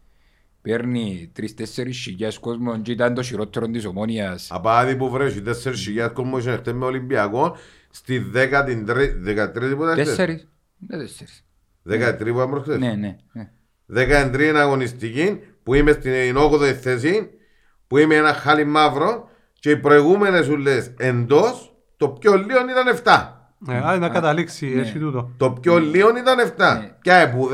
παίρνει 0.64 1.30
τρεις-τέσσερις 1.32 1.98
χιλιάδες 1.98 2.38
κόσμο 2.38 2.80
και 2.80 2.92
ήταν 2.92 3.14
το 3.14 3.22
χειρότερο 3.22 3.66
της 3.66 3.84
ομόνιας. 3.84 4.48
Απάδει 4.50 4.96
που 4.96 5.10
βρέσει 5.10 5.42
4.000 5.46 6.10
κόσμο 6.12 6.38
είχε 6.38 6.56
χτες 6.56 6.72
με 6.72 6.84
Ολυμπιακό 6.84 7.56
στη 7.90 8.30
13η 8.34 9.74
που 9.76 9.82
ήταν 9.82 9.92
χτες. 9.92 10.06
Τέσσερις. 10.06 10.48
Ναι, 10.78 10.96
τέσσερις. 10.96 11.44
13η 11.88 12.16
που 12.18 12.36
ήταν 12.36 12.50
προχτές. 12.50 12.78
Ναι, 12.78 12.94
ναι. 12.94 13.16
ναι. 13.32 13.50
13η 13.94 14.54
αγωνιστική 14.56 15.40
που 15.62 15.74
είμαι 15.74 15.92
στην 15.92 16.36
8η 16.36 16.72
θέση, 16.72 17.30
που 17.86 17.98
είμαι 17.98 18.14
ένα 18.14 18.32
χάλι 18.32 18.64
μαύρο 18.64 19.28
και 19.52 19.70
οι 19.70 19.76
προηγούμενες 19.76 20.48
ουλές 20.48 20.92
εντός, 20.96 21.76
το 21.96 22.08
πιο 22.08 22.36
λίγο 22.36 22.58
ήταν 22.70 22.98
7. 23.04 23.28
Ε, 23.68 23.76
άντε 23.76 23.98
να 23.98 24.08
καταλήξει, 24.08 24.66
ναι. 24.66 24.80
έτσι 24.80 24.98
τούτο. 24.98 25.30
Το 25.36 25.50
πιο 25.50 25.78
λίγο 25.78 26.08
ήταν 26.16 26.52
7. 26.56 26.78
Ναι. 26.80 26.96
Και 27.02 27.12
από 27.12 27.48
10, 27.48 27.52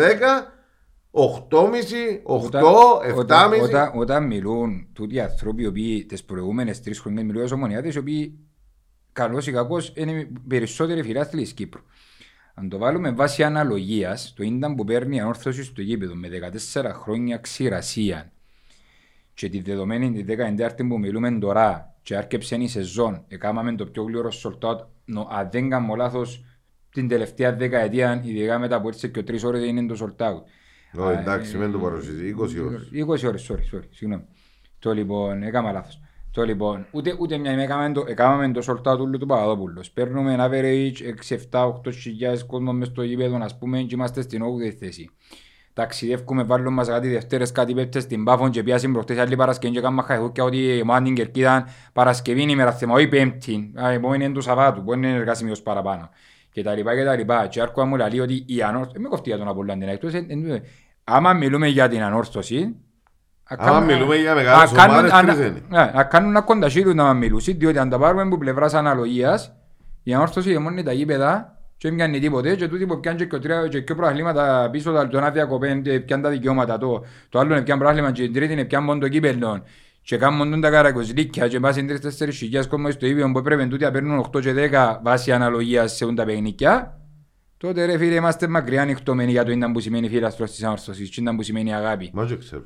8,5, 1.10 2.20
8, 2.24 2.46
Όταν- 2.46 2.62
7,5. 3.02 3.18
όταν- 3.18 3.60
όταν- 3.60 3.90
Όταν 3.94 4.26
μιλούν 4.26 4.86
τούτοι 4.92 5.14
οι 5.14 5.20
άνθρωποι 5.20 5.62
οι 5.62 5.66
οποίοι 5.66 6.04
τις 6.04 6.24
προηγούμενες 6.24 6.82
τρεις 6.82 6.98
χρονιές 7.00 7.24
μιλούν 7.24 7.42
ως 7.42 7.52
ομονιάτες 7.52 7.94
οι 7.94 7.98
οποίοι 7.98 8.38
καλώς 9.12 9.46
ή 9.46 9.52
κακώς 9.52 9.92
είναι 9.96 10.28
περισσότεροι 10.48 11.02
φιλάθλοι 11.02 11.42
της 11.42 11.52
Κύπρου. 11.52 11.80
Αν 12.54 12.68
το 12.68 12.78
βάλουμε 12.78 13.10
βάσει 13.10 13.42
αναλογίας, 13.42 14.32
το 14.36 14.42
ίνταν 14.42 14.74
που 14.74 14.84
παίρνει 14.84 15.16
η 15.16 15.20
ανόρθωση 15.20 15.64
στο 15.64 15.82
γήπεδο 15.82 16.14
με 16.14 16.28
14 16.28 16.92
χρόνια 16.92 17.36
ξηρασίας 17.36 18.26
και 19.34 19.48
τη 19.48 19.60
δεδομένη 19.60 20.12
τη 20.12 20.22
14η 20.22 20.84
που 20.88 20.98
μιλούμε 20.98 21.30
τώρα 21.30 21.94
και 22.02 22.16
άρκεψε 22.16 22.56
η 22.56 22.68
σεζόν, 22.68 23.24
έκαναμε 23.28 23.74
το 23.74 23.86
πιο 23.86 24.02
γλυόρο 24.02 24.30
sold 24.42 24.68
out, 24.70 24.78
νο, 25.04 25.28
αν 25.30 25.48
δεν 25.52 25.68
κάνω 25.68 25.94
λάθος, 25.94 26.44
την 26.92 27.08
τελευταία 27.08 27.52
δεκαετία, 27.56 28.22
ειδικά 28.24 28.58
μετά 28.58 28.80
που 28.80 28.88
έρθει 28.88 29.10
και 29.10 29.18
ο 29.18 29.24
τρεις 29.24 29.44
ώρες 29.44 29.64
είναι 29.64 29.86
το 29.86 30.14
sold 30.18 30.26
out. 30.26 30.42
Ω, 30.98 31.08
εντάξει, 31.08 31.56
μην 31.56 31.72
το 31.72 31.78
παρουσιάζει, 31.78 32.34
20 32.38 32.60
ώρες. 32.66 32.88
20 32.92 33.28
ώρες, 33.28 33.50
sorry, 33.50 33.76
sorry, 33.76 33.84
συγγνώμη. 33.90 34.24
Το 34.78 34.92
λοιπόν, 34.92 35.42
έκανα 35.42 35.72
λάθος. 35.72 36.00
Το 36.32 36.42
λοιπόν, 36.44 36.86
ούτε, 36.90 37.16
ούτε 37.18 37.38
μια 37.38 37.52
ημέρα 37.52 37.72
έκαμε 37.72 37.92
το, 37.92 38.04
έκαμε 38.06 38.50
το 38.50 38.62
σολτά 38.62 38.96
του 38.96 39.10
του 39.10 39.26
Παπαδόπουλος. 39.26 39.90
Παίρνουμε 39.90 40.32
ένα 40.32 40.48
average 40.50 40.92
6-7-8 41.50 41.92
χιλιάδες 41.92 42.44
κόσμο 42.44 42.72
μες 42.72 42.88
στο 42.88 43.02
γήπεδο, 43.02 43.38
ας 43.42 43.58
πούμε, 43.58 43.80
και 43.80 43.94
είμαστε 43.94 44.22
στην 44.22 44.42
8η 44.42 44.70
θέση. 44.70 45.10
Ταξιδεύκουμε, 45.72 46.42
βάλουμε 46.42 46.70
μας 46.70 46.88
κάτι 46.88 47.08
Δευτέρες, 47.08 47.52
κάτι 47.52 47.74
Πέπτες 47.74 48.02
στην 48.02 48.24
Πάφον 48.24 48.50
και 48.50 48.62
πιάσουμε 48.62 48.92
προχτές 48.92 49.18
άλλη 49.18 49.36
Παρασκευή 49.36 49.74
και 49.74 49.80
κάνουμε 49.80 50.02
χαϊδούκια 50.02 50.44
ότι 50.44 50.76
η 50.76 50.80
ομάδα 50.80 51.02
την 51.02 51.14
Κερκίδα 51.14 51.68
Παρασκευή 51.92 52.42
είναι 52.42 52.52
ημέρα 52.52 52.72
θέμα, 52.72 52.94
όχι 52.94 53.08
Πέμπτη, 53.08 53.72
Α, 53.74 53.92
η 53.92 53.94
επόμενη 53.94 54.24
είναι 54.24 54.34
του 54.34 54.40
Σαββάτου, 54.40 54.82
που 54.82 54.92
είναι 54.92 55.14
εργάσιμος 55.14 55.62
παραπάνω. 55.62 56.10
Και 56.52 56.62
τα 56.62 56.74
λοιπά 56.74 56.94
και 56.94 57.04
τα 57.04 57.16
λοιπά. 57.16 57.46
Και 57.46 57.60
άρχουα 57.60 57.84
μου 57.84 57.96
λέει 57.96 58.18
ότι 58.20 58.44
η 58.46 58.62
ανόρθωση, 58.62 58.98
με 58.98 59.08
κοφτεί 59.08 59.28
για 59.28 59.38
τον 59.38 59.48
Απολλώνα, 59.48 59.90
εκτός, 59.90 60.14
εν- 60.14 60.26
εν- 60.28 60.62
άμα 61.04 61.32
μιλούμε 61.32 61.66
για 61.66 61.88
την 61.88 62.02
ανόρθωση, 62.02 62.74
Άμα 63.56 63.80
μιλούμε 63.80 64.16
για 64.16 64.34
μεγάλες 64.34 64.72
ομάδες, 64.72 65.10
τρεις 65.10 65.34
είναι. 65.38 65.62
ναι, 65.68 65.90
να 65.94 66.04
κάνουν 66.04 66.32
να 66.32 66.40
κοντασίλουν 66.40 66.96
να 66.96 67.14
μιλούσουν, 67.14 67.58
διότι 67.58 67.78
αν 67.78 67.88
τα 67.88 67.98
πάρουμε 67.98 68.22
από 68.22 68.38
πλευράς 68.38 68.74
αναλογίας, 68.74 69.52
η 70.02 70.14
ανόρθωση 70.14 70.58
μόνο 70.58 70.82
τα 70.82 70.92
γήπεδα 70.92 71.58
και 71.76 71.88
δεν 71.88 71.96
πιάνει 71.96 72.18
τίποτε 72.18 72.54
και 72.54 72.68
τούτοι 72.68 72.86
που 72.86 73.00
πιάνει 73.00 73.26
και 73.26 73.38
τρία 73.38 73.68
και 73.68 73.82
πιο 73.82 73.94
προαθλήματα 73.94 74.68
πίσω 74.72 74.92
τα 74.92 75.08
τον 75.08 75.24
άδεια 75.24 75.44
κοπέν 75.44 75.82
και 75.82 76.00
πιάνει 76.00 76.22
τα 76.22 76.28
δικαιώματα 76.28 76.78
το, 76.78 77.04
το 77.28 77.38
άλλο 77.38 77.52
είναι 77.54 77.62
πιάνει 77.62 77.80
προαθλήμα 77.80 78.12
και 78.12 78.22
την 78.22 78.32
τρίτη 78.32 78.52
είναι 78.52 78.64
πιάνει 78.64 78.84
μόνο 78.84 79.00
το 79.00 79.08
κύπελλο 79.08 79.62
και 80.10 80.16
κάνουν 80.16 80.50
τον 80.50 80.60
τα 80.60 80.70
καρακοσλίκια 80.70 81.48
και 81.48 81.60
πάσουν 81.60 81.86
τρεις 81.86 82.00
τέσσερις 82.00 82.36
χιλιάδες 82.36 82.68
κόσμο 82.68 82.90
στο 82.90 83.06
ίδιο 83.06 83.32
που 83.32 83.42
πρέπει 83.42 83.68
τούτοι 83.68 83.84
να 83.84 83.90
παίρνουν 83.90 84.26
8 84.32 84.40
και 84.40 84.54
10 84.72 84.98
βάσει 85.02 85.32
αναλογίας 85.32 85.96
σε 85.96 86.04
όντα 86.04 86.24
παιχνίκια 86.24 87.00
τότε 87.56 87.84
ρε 87.84 87.98
φίλε 87.98 88.14
είμαστε 88.14 88.48
μακριά 88.48 88.82
ανοιχτωμένοι 88.82 89.30
για 89.30 89.44
το 89.44 89.50
ήταν 89.50 89.72
που 89.72 89.80
σημαίνει 89.80 90.08
φίλαστρος 90.08 90.50
της 90.50 90.62
ανόρθωσης 90.62 91.10
και 91.10 91.20
ήταν 91.20 91.36
που 91.36 91.42
σημαίνει 91.42 91.74
αγάπη. 91.74 92.10
Μα 92.12 92.24
δεν 92.24 92.38
ξέρω. 92.38 92.62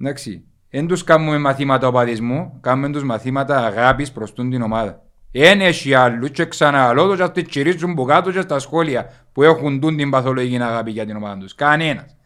Εντάξει. 0.00 0.44
Δεν 0.70 0.86
τους 0.86 1.04
κάνουμε 1.04 1.38
μαθήματα 1.38 1.86
οπαδισμού, 1.86 2.58
κάνουμε 2.60 2.90
τους 2.90 3.04
μαθήματα 3.04 3.66
αγάπης 3.66 4.12
προς 4.12 4.32
τούν 4.32 4.50
την 4.50 4.62
ομάδα. 4.62 5.02
Εν 5.30 5.60
έχει 5.60 5.94
άλλους 5.94 6.30
και 6.30 6.44
ξαναλώ 6.44 7.06
το 7.06 7.16
και 7.16 7.22
αυτοί 7.22 7.42
τσιρίζουν 7.42 7.94
που 7.94 8.04
κάτω 8.04 8.32
και 8.32 8.40
στα 8.40 8.58
σχόλια 8.58 9.12
που 9.32 9.42
έχουν 9.42 9.80
τούν 9.80 9.96
την 9.96 10.10
παθολογική 10.10 10.62
αγάπη 10.62 10.90
για 10.90 11.06
την 11.06 11.16
ομάδα 11.16 11.38
τους. 11.38 11.54
Κανένας. 11.54 12.16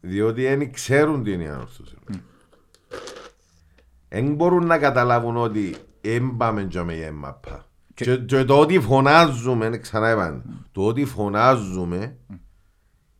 Διότι 0.00 0.42
δεν 0.42 0.72
ξέρουν 0.72 1.22
τι 1.22 1.32
είναι 1.32 1.44
η 1.44 1.48
ανόρθωση. 1.48 1.96
Δεν 4.14 4.34
μπορούν 4.34 4.66
να 4.66 4.78
καταλάβουν 4.78 5.36
ότι 5.36 5.74
δεν 6.00 6.36
πάμε 6.36 6.62
και 6.62 6.82
με 6.82 6.92
η 6.92 7.10
μαπά. 7.10 7.66
Και, 7.94 8.16
και 8.16 8.44
το 8.44 8.58
ότι 8.58 8.80
φωνάζουμε, 8.80 9.78
ξανά 9.78 10.10
είπαν, 10.10 10.66
το 10.72 10.86
ότι 10.86 11.04
φωνάζουμε 11.04 12.16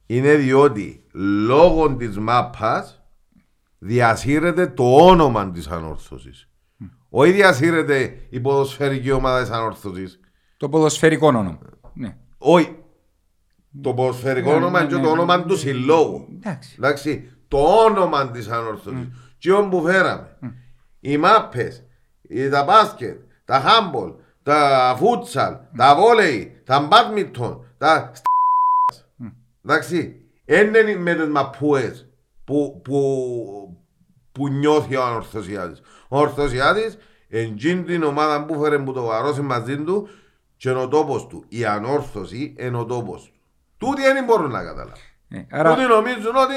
είναι 0.06 0.35
διότι 0.35 1.05
λόγω 1.47 1.97
της 1.97 2.19
μάπας 2.19 3.02
διασύρεται 3.78 4.66
το 4.66 4.97
όνομα 4.97 5.51
της 5.51 5.66
ανόρθωσης. 5.69 6.48
Όχι 7.09 7.32
διασύρεται 7.32 8.27
η 8.31 8.40
ποδοσφαιρική 8.40 9.10
ομάδα 9.10 9.40
της 9.40 9.51
ανόρθωσης. 9.51 10.20
Το 10.56 10.69
ποδοσφαιρικό 10.69 11.27
όνομα. 11.27 11.59
Ναι. 11.94 12.16
Όχι. 12.39 12.77
Το 13.82 13.94
ποδοσφαιρικό 13.94 14.51
Ναι, 14.51 14.56
όνομα 14.56 14.81
ναι, 14.81 14.86
και 14.86 14.94
ναι, 14.94 15.01
το 15.01 15.06
ναι, 15.06 15.12
όνομα 15.12 15.36
ναι, 15.36 15.43
του 15.43 15.52
ναι. 15.52 15.59
συλλόγου. 15.59 16.27
Εντάξει. 16.35 16.74
Εντάξει, 16.78 17.31
το 17.48 17.59
όνομα 17.59 18.31
της 18.31 18.48
ανόρθωσης. 18.48 19.09
Και 19.39 19.52
όπου 19.52 19.82
φέραμε. 19.82 20.36
Οι 21.04 21.16
μάπες, 21.16 21.84
οι- 22.22 22.48
τα 22.48 22.64
μπάσκετ, 22.64 23.20
τα 23.44 23.60
χάμπολ, 23.60 24.12
τα 24.42 24.94
φούτσαλ, 24.98 25.56
τα 25.76 25.94
βόλεϊ, 25.96 26.60
τα 26.64 26.80
μπάτμιντον, 26.80 27.66
τα 27.78 28.10
στ***ας. 28.14 29.08
Εντάξει, 29.64 30.20
δεν 30.44 30.66
είναι 30.74 30.96
με 30.96 31.14
τις 31.14 31.26
μαπούες 31.28 32.08
που, 32.44 32.80
που, 32.84 33.78
που 34.32 34.48
νιώθει 34.48 34.96
ο 34.96 35.02
ανορθωσιάτης. 35.04 35.80
Ο 36.08 36.16
ανορθωσιάτης 36.16 36.98
Εντζήν 37.34 37.84
την 37.84 38.02
ομάδα 38.02 38.44
που 38.44 38.60
φέρε 38.60 38.78
που 38.78 38.92
το 38.92 39.02
βαρώσει 39.04 39.40
μαζί 39.40 39.76
του 39.78 40.08
και 40.56 40.70
είναι 40.70 40.78
ο 40.78 40.88
τόπος 40.88 41.26
του. 41.26 41.44
Η 41.48 41.64
ανόρθωση 41.64 42.54
είναι 42.58 42.76
ο 42.76 42.84
τόπος 42.84 43.22
του. 43.22 43.32
Τούτοι 43.78 44.02
δεν 44.02 44.24
μπορούν 44.24 44.50
να 44.50 44.62
καταλάβουν. 44.64 45.02
Ναι, 45.28 45.46
Άρα... 45.50 45.60
Άρα 45.70 45.74
Τούτοι 45.74 45.86
νομίζουν 45.88 46.36
ότι 46.36 46.54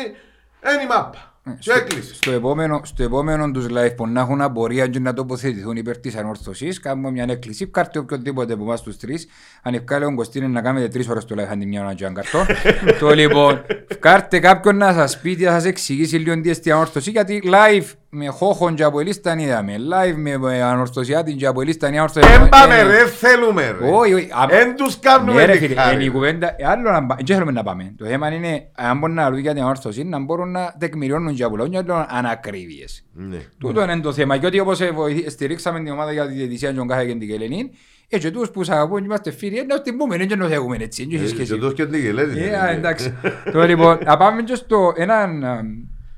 είναι 0.73 0.83
η 0.83 0.87
μάπα. 0.87 1.34
Και 1.45 1.51
στο, 1.59 1.73
έκλεισε. 1.73 2.13
στο 2.13 2.31
επόμενο, 2.31 2.81
στο 2.83 3.03
επόμενο 3.03 3.51
τους 3.51 3.65
live 3.69 3.95
που 3.95 4.07
να 4.07 4.21
έχουν 4.21 4.41
απορία 4.41 4.87
και 4.87 4.99
να 4.99 5.13
τοποθετηθούν 5.13 5.75
υπέρ 5.75 5.97
της 5.97 6.15
ανόρθωσης 6.15 6.79
κάνουμε 6.79 7.11
μια 7.11 7.25
έκκληση, 7.29 7.67
κάρτε 7.67 7.99
οποιοδήποτε 7.99 8.53
από 8.53 8.63
εμάς 8.63 8.81
τους 8.81 8.97
τρεις 8.97 9.27
αν 9.61 9.73
ευκάλε 9.73 10.05
ο 10.05 10.13
Κωστίνη 10.15 10.47
να 10.47 10.61
κάνετε 10.61 10.87
τρεις 10.87 11.07
ώρες 11.09 11.25
το 11.25 11.35
live 11.37 11.47
αντί 11.51 11.65
μια 11.65 11.83
ώρα 11.83 11.93
και 11.93 12.05
αν 12.05 12.13
καρτώ 12.13 12.45
το 12.99 13.09
λοιπόν, 13.09 13.61
κάρτε 13.99 14.39
κάποιον 14.39 14.77
να 14.77 14.93
σας 14.93 15.19
πει 15.19 15.35
τι 15.35 15.43
θα 15.43 15.51
σας 15.51 15.65
εξηγήσει 15.65 16.17
λίγο 16.17 16.41
τι 16.41 16.49
εστί 16.49 16.71
ανόρθωση 16.71 17.11
γιατί 17.11 17.41
live 17.45 17.91
με 18.17 18.27
χώχον 18.27 18.75
και 18.75 18.83
από 18.83 18.99
ελίσταν 18.99 19.39
είδαμε 19.39 19.75
live 19.77 20.15
με 20.37 20.61
ανορθωσιάτη 20.61 21.33
και 21.33 21.45
από 21.45 21.61
ελίσταν 21.61 21.93
η 21.93 21.97
ανόρθωση 21.97 22.27
Εν 22.33 22.49
πάμε 22.49 22.75
Ε, 22.75 22.83
ρε, 22.83 23.05
θέλουμε 23.07 23.61
ρε. 23.79 23.89
όχι, 23.91 24.13
όχι. 24.13 24.29
Α- 24.31 24.47
Εν 24.49 24.75
τους 24.75 24.93
Ναι, 24.95 25.09
κάνουμε 25.11 25.45
ρε 25.45 25.51
τη 25.51 25.57
φίλε, 25.57 25.81
χάρη. 25.81 25.95
είναι 25.95 26.03
η 26.03 26.09
κουβέντα. 26.09 26.55
ε, 26.57 26.65
Άλλο 26.65 26.91
να 26.91 27.05
πά- 27.05 27.17
δεν 27.25 27.35
θέλουμε 27.35 27.51
να 27.51 27.63
πάμε. 27.63 27.93
Το 27.97 28.05
θέμα 28.05 28.33
είναι, 28.33 28.67
αν 28.75 28.97
μπορούν 28.97 29.15
να 29.15 29.29
λούν 29.29 29.39
για 29.39 29.53
την 29.53 29.63
όρθωση, 29.63 30.03
να 30.03 30.19
μπορούν 30.19 30.51
να 30.51 30.75
τεκμηριώνουν 30.79 31.35
και 31.35 31.43
από 31.43 31.55
λόγια 31.55 31.83
των 31.83 32.05
ανακρίβειες. 32.09 33.05
Ναι. 33.13 33.37
Τούτο 33.57 33.83
είναι 33.83 33.99
το 33.99 34.13
θέμα. 34.13 34.37
Και 34.37 34.45
ότι 34.45 34.59
όπως 34.59 34.81
ε, 34.81 34.91
βοηθή- 34.91 35.29
στηρίξαμε 35.29 35.79
την 35.79 35.91
ομάδα 35.91 36.11
για 36.11 36.27
τη 36.27 36.33
διαιτησία 36.33 36.69
και 36.69 36.75
τον 36.77 36.87
κάθε 36.87 37.05
και 37.05 37.15
την 37.15 37.27
Κελενή, 37.27 37.69
έτσι 38.09 38.31
τους 38.31 38.49
που 38.49 38.63
σ' 38.63 38.69
αγαπούν 38.69 38.97
και 38.99 39.05
είμαστε 39.05 39.31
φίλοι, 39.31 39.65
να 39.65 39.81
την 39.81 39.97
πούμε, 39.97 40.17
δεν 40.17 40.39
το 40.39 40.45
έχουμε 40.45 40.77
έτσι. 40.79 41.05
δεν 41.05 41.15
έχει 41.15 41.23
Ε, 41.25 41.27
σχέση. 41.27 41.53
Και 41.53 41.59
τους 41.59 41.73
και 41.73 41.85
τι 41.85 41.99
γελέζεις, 41.99 42.35
Ε, 42.45 42.49
ναι. 42.49 42.57
α, 42.57 42.69
εντάξει. 42.69 43.13
Τώρα 43.51 43.65
λοιπόν, 43.65 43.97
να 44.05 44.17
πάμε 44.17 44.41
και 44.41 44.55
στο 44.55 44.93
έναν, 44.95 45.43
α, 45.43 45.59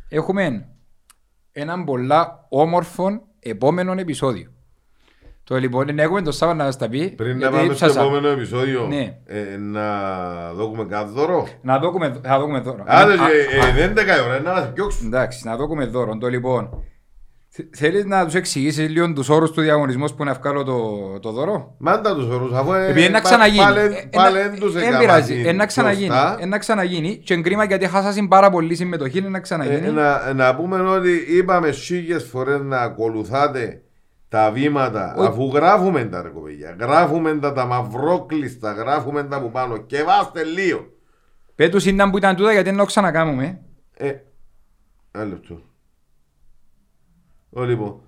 έχουμε 0.09 0.65
έναν 1.59 1.83
πολλά 1.83 2.45
όμορφο 2.49 3.21
επόμενο 3.39 3.91
επεισόδιο. 3.97 4.51
Το 5.43 5.55
λοιπόν, 5.55 5.95
να 5.95 6.01
έχουμε 6.01 6.21
το 6.21 6.31
Σάββατο 6.31 6.59
να 6.59 6.65
μας 6.65 6.77
τα 6.77 6.89
πει. 6.89 7.09
Πριν 7.09 7.31
να 7.31 7.37
γιατί 7.37 7.55
πάμε 7.55 7.65
στο 7.73 7.73
ψάσα. 7.85 8.01
επόμενο 8.01 8.27
επεισόδιο, 8.27 8.87
Ναι. 8.87 9.17
ε, 9.25 9.57
να 9.57 10.53
δούμε 10.53 10.85
κάτι 10.85 11.11
δώρο; 11.13 11.47
Να 11.61 11.79
δούμε, 11.79 12.19
θα 12.23 12.39
δούμε 12.39 12.59
δώρο. 12.59 12.83
Άντε, 12.87 13.13
Α, 13.13 13.15
και, 13.15 13.21
α, 13.21 13.67
ε, 13.67 13.71
δεν 13.73 13.83
είναι 13.83 13.93
δέκα 13.93 14.17
η 14.17 14.21
ώρα, 14.25 14.39
να 14.39 14.51
μας 14.51 14.71
πιώξουν. 14.73 15.07
Εντάξει, 15.07 15.47
να 15.47 15.55
δούμε 15.57 15.85
δώρο. 15.85 16.17
Το 16.17 16.27
λοιπόν, 16.27 16.83
θε- 17.57 17.75
θέλεις 17.75 18.05
να 18.05 18.25
τους 18.25 18.33
εξηγήσεις 18.33 18.89
λίγο 18.89 19.13
τους 19.13 19.29
όρους 19.29 19.51
του 19.51 19.61
διαγωνισμού 19.61 20.05
που 20.17 20.23
να 20.23 20.33
βγάλω 20.33 20.63
το, 20.63 20.79
το 21.19 21.31
δώρο; 21.31 21.75
Μάντα 21.77 22.15
τους 22.15 22.27
ορούς, 22.27 22.53
αφού 22.53 22.73
ε, 22.73 22.87
Επειδή 22.89 23.07
να 23.09 23.13
πα- 23.13 23.19
ξαναγίνει. 23.21 23.63
πάλε- 23.63 23.91
Ε, 23.93 24.09
πάλε 24.11 24.39
ε, 24.39 24.43
εν 24.43 24.59
τους 24.59 24.75
ε, 24.75 24.79
έκαμα 24.79 24.93
εν 24.95 24.99
πειράζει. 24.99 25.33
την 25.35 25.45
Ε, 25.45 25.51
να 25.51 25.65
ξαναγίνει. 25.65 26.07
σωστά. 26.07 26.37
Ε, 26.39 26.45
να 26.45 26.57
ξαναγίνει. 26.57 27.17
Και 27.17 27.41
κρίμα 27.41 27.63
γιατί 27.63 27.87
χάσασαν 27.87 28.27
πάρα 28.27 28.49
πολύ 28.49 28.75
συμμετοχή. 28.75 29.17
είναι 29.17 29.29
Να 29.29 29.37
Ε, 29.37 29.41
ξαναγίνει. 29.41 29.89
να, 29.91 30.33
να 30.33 30.55
πούμε 30.55 30.79
ότι 30.81 31.25
είπαμε 31.29 31.71
χίλιες 31.71 32.23
φορές 32.23 32.61
να 32.61 32.77
ακολουθάτε 32.79 33.81
τα 34.29 34.51
βήματα 34.51 35.13
Όχι. 35.17 35.27
αφού 35.27 35.51
γράφουμε 35.53 36.03
τα 36.05 36.21
ρε 36.21 36.29
κοπέγια. 36.29 36.75
Γράφουμε 36.79 37.37
τα, 37.37 37.53
τα 37.53 37.65
μαυρόκλειστα, 37.65 38.71
γράφουμε 38.71 39.23
τα 39.23 39.41
που 39.41 39.51
πάνω 39.51 39.77
και 39.77 40.03
βάστε 40.03 40.43
λίγο. 40.43 40.85
Πες 41.55 41.69
τους 41.69 41.85
ήταν 41.85 42.11
που 42.11 42.17
ήταν 42.17 42.35
τούτα 42.35 42.51
γιατί 42.51 42.69
δεν 42.69 42.77
το 42.77 42.85
ξανακάμουμε. 42.85 43.59
Ε, 43.97 44.11
ένα 45.11 45.25
λεπτό. 45.25 45.61
Ω, 47.57 47.63
λοιπόν. 47.63 48.01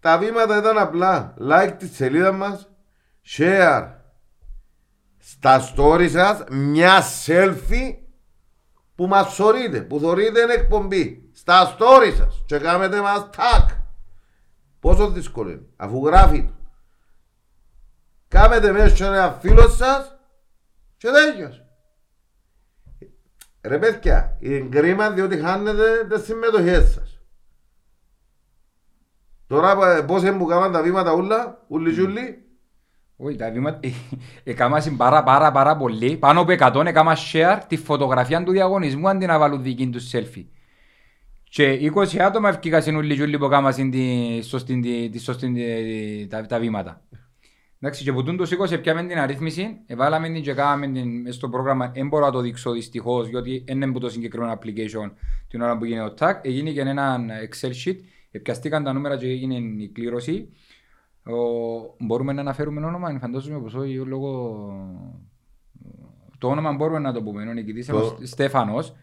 Τα 0.00 0.18
βήματα 0.18 0.58
ήταν 0.58 0.78
απλά. 0.78 1.34
Like 1.40 1.74
τη 1.78 1.86
σελίδα 1.88 2.32
μας. 2.32 2.68
Share. 3.26 3.92
Στα 5.18 5.74
story 5.74 6.08
σας 6.10 6.44
μια 6.50 7.02
selfie 7.26 7.96
που 8.94 9.06
μας 9.06 9.34
θωρείτε, 9.34 9.80
που 9.80 9.98
θωρείτε 9.98 10.42
εν 10.42 10.50
εκπομπή. 10.50 11.30
Στα 11.34 11.76
story 11.76 12.14
σας. 12.16 12.42
Και 12.46 12.58
κάνετε 12.58 13.00
μας 13.00 13.28
tag. 13.36 13.66
Πόσο 14.80 15.10
δύσκολο 15.10 15.50
είναι. 15.50 15.66
Αφού 15.76 16.06
γράφει 16.06 16.44
το. 16.44 16.54
Κάμετε 18.28 18.72
μέσα 18.72 18.96
σε 18.96 19.04
ένα 19.04 19.38
φίλο 19.40 19.68
σας 19.68 20.16
και 20.96 21.08
τέλειωσε. 21.10 21.66
Ρε 23.60 23.78
παιδιά, 23.78 24.36
είναι 24.40 24.68
κρίμα 24.68 25.10
διότι 25.10 25.36
χάνετε 25.36 26.06
τις 26.08 26.24
συμμετοχές 26.24 26.92
σας. 26.92 27.13
Τώρα 29.46 29.96
ε, 29.96 30.02
πώς 30.02 30.22
είναι 30.22 30.32
που 30.32 30.44
κάναν 30.44 30.72
τα 30.72 30.82
βήματα 30.82 31.14
ούλα, 31.14 31.64
ούλοι 31.68 31.92
τζούλοι; 31.92 32.44
Όχι, 33.16 33.36
τα 33.36 33.50
βήματα 33.50 33.80
έκαναν 34.44 34.96
πάρα 34.96 35.22
πάρα 35.22 35.52
πάρα 35.52 35.76
πολύ. 35.76 36.16
Πάνω 36.16 36.40
από 36.40 36.52
100 36.80 36.86
έκαναν 36.86 37.16
share 37.32 37.58
τη 37.68 37.76
φωτογραφία 37.76 38.42
του 38.42 38.52
διαγωνισμού 38.52 39.08
αντί 39.08 39.26
να 39.26 39.38
βάλουν 39.38 39.62
δική 39.62 39.88
τους 39.88 40.10
selfie. 40.12 40.46
Και 41.48 41.92
20 41.94 42.18
άτομα 42.18 42.48
ευκήκαν 42.48 42.96
όλοι 42.96 43.22
οι 43.22 43.38
που 43.38 43.44
έκαναν 43.44 43.90
τη 43.90 44.42
σωστή, 44.42 44.80
τη, 44.80 45.08
τη 45.08 45.18
σωστή, 45.18 45.52
τη- 45.52 46.26
τα, 46.26 46.46
τα 46.46 46.58
βήματα. 46.58 47.02
Εντάξει, 47.80 48.04
και 48.04 48.12
που 48.12 48.22
τούν 48.22 48.36
τους 48.36 48.50
20 48.50 48.80
πιάμε 48.80 49.04
την 49.04 49.18
αρρύθμιση, 49.18 49.80
εβάλαμε 49.86 50.28
την 50.28 50.42
και 50.42 50.52
κάναμε 50.52 50.86
την 50.86 51.20
μες 51.20 51.34
στο 51.34 51.48
πρόγραμμα, 51.48 51.88
δεν 51.94 52.08
μπορώ 52.08 52.24
να 52.24 52.32
το 52.32 52.40
δείξω 52.40 52.70
δυστυχώς, 52.72 53.28
διότι 53.28 53.64
δεν 53.66 53.76
είναι 53.76 53.92
που 53.92 53.98
το 53.98 54.08
συγκεκριμένο 54.08 54.52
application 54.52 55.10
την 55.48 55.60
ώρα 55.60 55.78
που 55.78 55.84
γίνεται 55.84 56.04
ο 56.10 56.14
tag, 56.18 56.34
έγινε 56.42 56.70
και 56.70 56.80
ένα 56.80 57.18
Excel 57.50 57.68
sheet, 57.84 57.96
επιαστήκαν 58.36 58.84
τα 58.84 58.92
νούμερα 58.92 59.16
και 59.16 59.26
έγινε 59.26 59.54
η 59.54 59.90
κλήρωση. 59.94 60.48
Ο, 61.26 61.34
μπορούμε 61.98 62.32
να 62.32 62.40
αναφέρουμε 62.40 62.86
όνομα, 62.86 63.18
φαντάζομαι 63.20 63.58
πως 63.60 63.74
όχι 63.74 63.94
λόγω... 63.94 64.66
Το 66.38 66.48
όνομα 66.48 66.72
μπορούμε 66.72 66.98
να 66.98 67.12
το 67.12 67.22
πούμε, 67.22 67.42
ο 67.48 67.52
νικητής 67.52 67.88
είναι 67.88 67.96
ο 67.96 68.00
Το- 68.00 68.18
Στέφανος. 68.22 68.94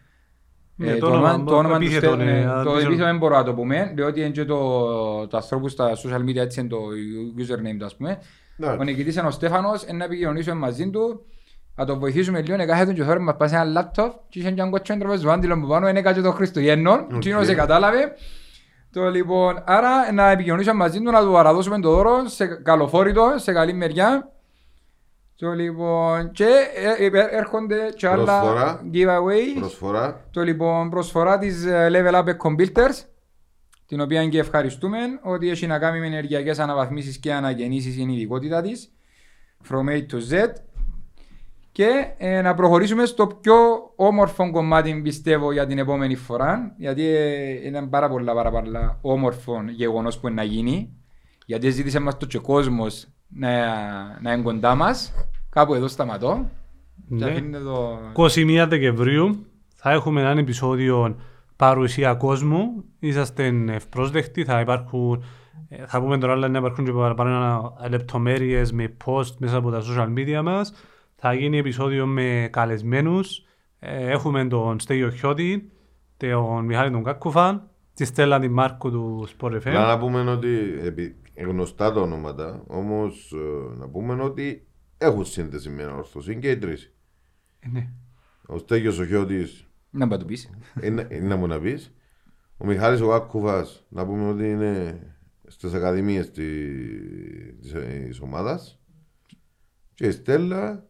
Ναι, 0.76 0.90
Ε, 0.90 0.94
το 0.94 0.98
το 0.98 1.06
όνομα, 1.12 1.28
όνομα, 1.32 1.44
το 1.50 1.56
όνομα 1.56 1.78
του 1.78 1.82
επίθετο, 1.84 2.06
Στέ- 2.06 2.18
ναι, 2.18 2.32
ναι, 2.32 2.38
αλλά 2.50 2.62
το 2.62 2.68
δεν 2.70 2.72
ξέρω. 2.72 2.78
επίθετο 2.78 3.04
δεν 3.04 3.18
μπορώ 3.18 3.36
να 3.36 3.44
το 3.44 3.54
πούμε, 3.54 3.92
διότι 3.94 4.20
είναι 4.20 4.28
και 4.30 4.44
το, 4.44 5.26
το 5.26 5.36
ανθρώπους 5.36 5.72
στα 5.72 5.90
social 5.96 6.20
media 6.20 6.36
έτσι 6.36 6.60
είναι 6.60 6.68
το 6.68 6.78
username 7.38 7.76
τους 7.78 7.86
ας 7.86 7.96
πούμε. 7.96 8.18
Ναι. 8.56 8.66
Ο 8.66 8.82
νικητής 8.82 9.16
είναι 9.16 9.26
ο 9.26 9.30
Στέφανος, 9.30 9.86
να 9.92 10.04
επικοινωνήσουμε 10.04 10.56
μαζί 10.56 10.90
του, 10.90 11.24
να 11.74 11.84
τον 11.86 11.98
βοηθήσουμε 11.98 12.40
λίγο, 12.42 12.56
να 12.56 12.66
κάθεται 12.66 12.92
και 12.92 13.02
θέλουμε 13.04 13.24
να 13.24 13.34
πάει 13.34 13.48
σε 13.48 13.54
ένα 13.54 13.64
λάπτοπ 13.64 14.12
και 14.28 14.38
είχε 14.38 14.48
και 14.48 14.54
έναν 14.60 14.70
κότσο 14.70 14.92
έντροπο 14.92 15.16
στο 15.16 15.30
άντιλο 15.30 15.60
που 15.60 15.66
πάνω, 15.66 15.88
είναι 15.88 16.02
κάτι 16.02 16.22
το 16.22 16.30
Χριστουγέννων, 16.32 17.06
Οκ. 17.14 17.22
okay. 17.24 17.40
σε 17.44 17.54
κατάλαβε. 17.54 18.12
Το 18.92 19.10
λοιπόν, 19.10 19.62
άρα 19.64 20.12
να 20.12 20.30
επικοινωνήσουμε 20.30 20.74
μαζί 20.74 21.00
του, 21.00 21.10
να 21.10 21.24
του 21.24 21.32
παραδώσουμε 21.32 21.80
το 21.80 21.90
δώρο 21.90 22.28
σε 22.28 22.46
καλοφόρητο, 22.46 23.34
σε 23.36 23.52
καλή 23.52 23.72
μεριά. 23.72 24.32
Το 25.36 25.52
λοιπόν, 25.52 26.30
και 26.30 26.48
ε, 26.98 27.06
ε, 27.06 27.10
έρχονται 27.30 27.92
και 27.96 28.08
άλλα 28.08 28.40
Προσφορά. 28.40 28.80
giveaway. 28.92 29.58
Προσφορά. 29.58 30.24
Το 30.30 30.42
λοιπόν 30.42 30.90
προσφορά 30.90 31.38
της 31.38 31.64
ε, 31.64 31.88
Level 31.92 32.14
Up 32.14 32.36
Computers 32.36 33.04
την 33.86 34.00
οποία 34.00 34.28
και 34.28 34.38
ευχαριστούμε 34.38 34.98
ότι 35.22 35.50
έχει 35.50 35.66
να 35.66 35.78
κάνει 35.78 36.00
με 36.00 36.06
ενεργειακές 36.06 36.58
αναβαθμίσεις 36.58 37.18
και 37.18 37.32
αναγεννήσεις 37.32 37.96
είναι 37.96 38.12
η 38.12 38.14
ειδικότητα 38.14 38.62
της 38.62 38.92
from 39.70 39.88
A 39.88 39.96
to 39.96 40.16
Z 40.32 40.48
και 41.72 42.14
ε, 42.18 42.40
να 42.40 42.54
προχωρήσουμε 42.54 43.04
στο 43.04 43.26
πιο 43.26 43.54
όμορφο 43.96 44.50
κομμάτι 44.50 45.00
πιστεύω 45.02 45.52
για 45.52 45.66
την 45.66 45.78
επόμενη 45.78 46.14
φορά 46.14 46.74
γιατί 46.78 47.02
ε, 47.02 47.66
είναι 47.66 47.86
πάρα 47.86 48.08
πολλά 48.08 48.34
πάρα 48.34 48.50
πολλά 48.50 48.98
όμορφο 49.00 49.64
γεγονός 49.70 50.18
που 50.18 50.26
είναι 50.26 50.36
να 50.36 50.42
γίνει 50.48 50.96
γιατί 51.46 51.70
ζήτησε 51.70 52.00
μας 52.00 52.16
το 52.16 52.26
και 52.26 52.36
ο 52.36 52.40
κόσμος 52.40 53.06
να, 53.28 53.50
να 54.20 54.32
είναι 54.32 54.42
κοντά 54.42 54.74
μας 54.74 55.12
κάπου 55.50 55.74
εδώ 55.74 55.88
σταματώ 55.88 56.50
και 57.08 57.24
Ναι. 57.24 57.30
αφήνετε 57.30 57.64
το... 57.64 57.98
21 58.14 58.66
Δεκεμβρίου 58.68 59.46
θα 59.84 59.90
έχουμε 59.90 60.20
ένα 60.20 60.40
επεισόδιο 60.40 61.16
παρουσία 61.56 62.14
κόσμου. 62.14 62.84
Είσαστε 62.98 63.52
ευπρόσδεκτοι. 63.68 64.44
Θα 64.44 64.60
υπάρχουν, 64.60 65.24
ε, 65.68 65.86
θα 65.86 66.00
πούμε 66.00 66.18
τώρα 66.18 66.32
αλλά 66.32 66.48
να 66.48 66.58
υπάρχουν 66.58 66.84
και 66.84 66.92
παραπάνω 66.92 67.72
λεπτομέρειες 67.88 68.72
με 68.72 68.96
post 69.04 69.34
μέσα 69.38 69.56
από 69.56 69.70
τα 69.70 69.82
social 69.82 70.18
media 70.18 70.40
μας. 70.42 70.72
Θα 71.24 71.34
γίνει 71.34 71.58
επεισόδιο 71.58 72.06
με 72.06 72.48
καλεσμένους. 72.52 73.44
Ε, 73.78 74.10
Έχουμε 74.10 74.46
τον 74.48 74.80
Στέγιο 74.80 75.10
Χιώτη, 75.10 75.72
τον 76.16 76.64
Μιχάλη 76.64 76.90
τον 76.90 77.02
Κάκουφα, 77.04 77.70
τη 77.94 78.04
Στέλλα 78.04 78.40
την 78.40 78.52
Μάρκο 78.52 78.90
του 78.90 79.28
Sport 79.38 79.50
Να, 79.50 79.58
FM. 79.58 79.72
να 79.72 79.98
πούμε 79.98 80.30
ότι 80.30 80.78
επί, 80.82 81.16
γνωστά 81.46 81.92
τα 81.92 82.00
ονόματα, 82.00 82.64
όμως 82.66 83.32
ε, 83.32 83.76
να 83.78 83.88
πούμε 83.88 84.22
ότι 84.22 84.66
έχουν 84.98 85.24
σύνδεση 85.24 85.70
με 85.70 85.82
ένα 85.82 85.94
ορθοσύν 85.94 86.40
και 86.40 86.50
οι 86.50 86.58
τρεις. 86.58 86.94
Ε, 87.60 87.68
ναι. 87.68 87.88
Ο 88.46 88.58
Στέγιος 88.58 88.98
ο 88.98 89.06
Χιώτης, 89.06 89.68
Να 89.90 90.06
μου 90.06 90.18
το 90.18 90.24
πεις. 90.24 90.50
είναι, 90.82 91.06
είναι 91.10 91.26
να 91.26 91.36
μου 91.36 91.46
να 91.46 91.60
πεις. 91.60 91.94
Ο 92.56 92.66
Μιχάλης 92.66 93.00
ο 93.00 93.08
Κάκουφας, 93.08 93.86
να 93.88 94.06
πούμε 94.06 94.28
ότι 94.28 94.50
είναι 94.50 94.98
στις 95.46 95.74
ακαδημίες 95.74 96.30
της, 96.30 97.58
της, 97.60 97.72
της 98.06 98.20
ομάδας. 98.20 98.80
Και 99.94 100.06
η 100.06 100.10
Στέλλα, 100.10 100.86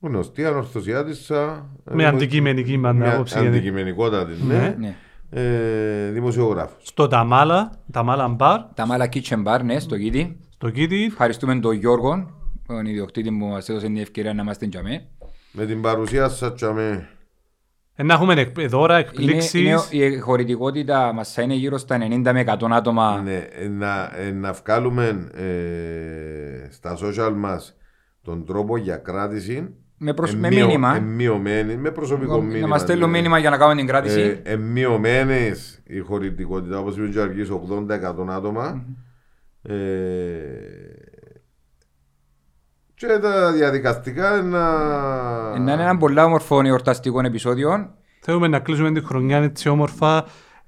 γνωστή 0.00 0.44
ανορθωσιάτισσα. 0.44 1.66
Με 1.84 2.06
αντικειμενική 2.06 2.78
με 2.78 2.92
πάντα 2.92 3.12
άποψη. 3.14 3.38
γιατί- 3.40 3.56
αντικειμενικότατη, 3.56 4.32
ναι. 4.42 4.76
Ναι. 4.78 4.94
Ε, 5.30 6.10
δημοσιογράφος. 6.10 6.82
Στο 6.82 7.06
Ταμάλα, 7.06 7.70
Ταμάλα 7.92 8.28
Μπαρ, 8.28 8.60
Τα 8.74 8.86
μάλα 8.86 9.08
kitchen 9.12 9.44
bar, 9.46 9.60
ναι, 9.64 9.78
στο 9.78 9.98
Κίτι. 9.98 10.40
στο 10.48 10.70
Κίτι, 10.70 11.04
Ευχαριστούμε 11.04 11.58
τον 11.60 11.72
Γιώργο, 11.74 12.30
τον 12.66 12.86
ιδιοκτήτη 12.86 13.28
που 13.30 13.44
μας 13.46 13.68
έδωσε 13.68 13.86
την 13.86 13.96
ευκαιρία 13.96 14.34
να 14.34 14.42
είμαστε 14.42 14.66
τζαμέ. 14.68 15.06
Με 15.52 15.66
την 15.66 15.80
παρουσία 15.80 16.28
σας 16.28 16.54
τσάμε 16.54 17.08
Ε, 17.94 18.02
Να 18.02 18.14
έχουμε 18.14 18.34
εκ- 18.34 18.68
δώρα, 18.68 18.98
Είναι, 18.98 19.08
είναι, 19.20 19.30
εκπλήξεις. 19.32 19.88
η 19.90 20.18
χωρητικότητα 20.18 21.12
μας 21.12 21.32
θα 21.32 21.42
είναι 21.42 21.54
γύρω 21.54 21.78
στα 21.78 21.98
90 22.00 22.32
με 22.32 22.40
100 22.40 22.66
άτομα. 22.70 23.20
Ναι, 23.24 23.36
ε, 23.50 23.68
να, 23.68 24.10
ε, 24.16 24.30
να 24.30 24.52
βγάλουμε 24.52 25.28
ε, 25.34 26.70
στα 26.70 26.96
social 27.02 27.32
μας 27.36 27.76
τον 28.22 28.44
τρόπο 28.44 28.76
για 28.76 28.96
κράτηση. 28.96 29.74
Με, 30.02 30.14
προσ... 30.14 30.32
ε, 30.32 30.36
με 30.36 30.48
μειω- 30.48 30.66
μήνυμα. 30.66 30.96
ε, 30.96 31.00
μειωμένη, 31.00 31.76
με 31.76 31.90
προσωπικό 31.90 32.40
μήνυμα. 32.40 32.60
να 32.60 32.66
μας 32.66 32.80
στέλνουν 32.80 33.10
ναι. 33.10 33.16
μήνυμα 33.16 33.38
για 33.38 33.50
να 33.50 33.56
κάνουμε 33.56 33.76
την 33.76 33.86
κράτηση. 33.86 34.40
Ε, 34.42 34.52
ε, 34.52 34.56
μειωμένες 34.56 35.82
η 35.86 35.98
χωρητικότητα, 35.98 36.78
όπως 36.78 36.96
είπε 36.96 37.08
και 37.08 37.18
ο 37.18 37.22
Αργής, 37.22 37.48
80-100 37.50 38.28
άτομα. 38.28 38.84
Ε, 39.62 39.74
και 42.94 43.06
τα 43.22 43.52
διαδικαστικά 43.52 44.42
να... 44.42 44.68
Ε, 45.54 45.58
να 45.58 45.72
είναι 45.72 45.82
ένα 45.82 45.96
πολύ 45.96 46.20
όμορφο 46.20 46.60
εορταστικό 46.64 47.20
επεισόδιο. 47.24 47.94
Θέλουμε 48.20 48.48
να 48.48 48.58
κλείσουμε 48.58 48.92
τη 48.92 49.04
χρονιά 49.04 49.36
έτσι 49.36 49.68
όμορφα, 49.68 50.24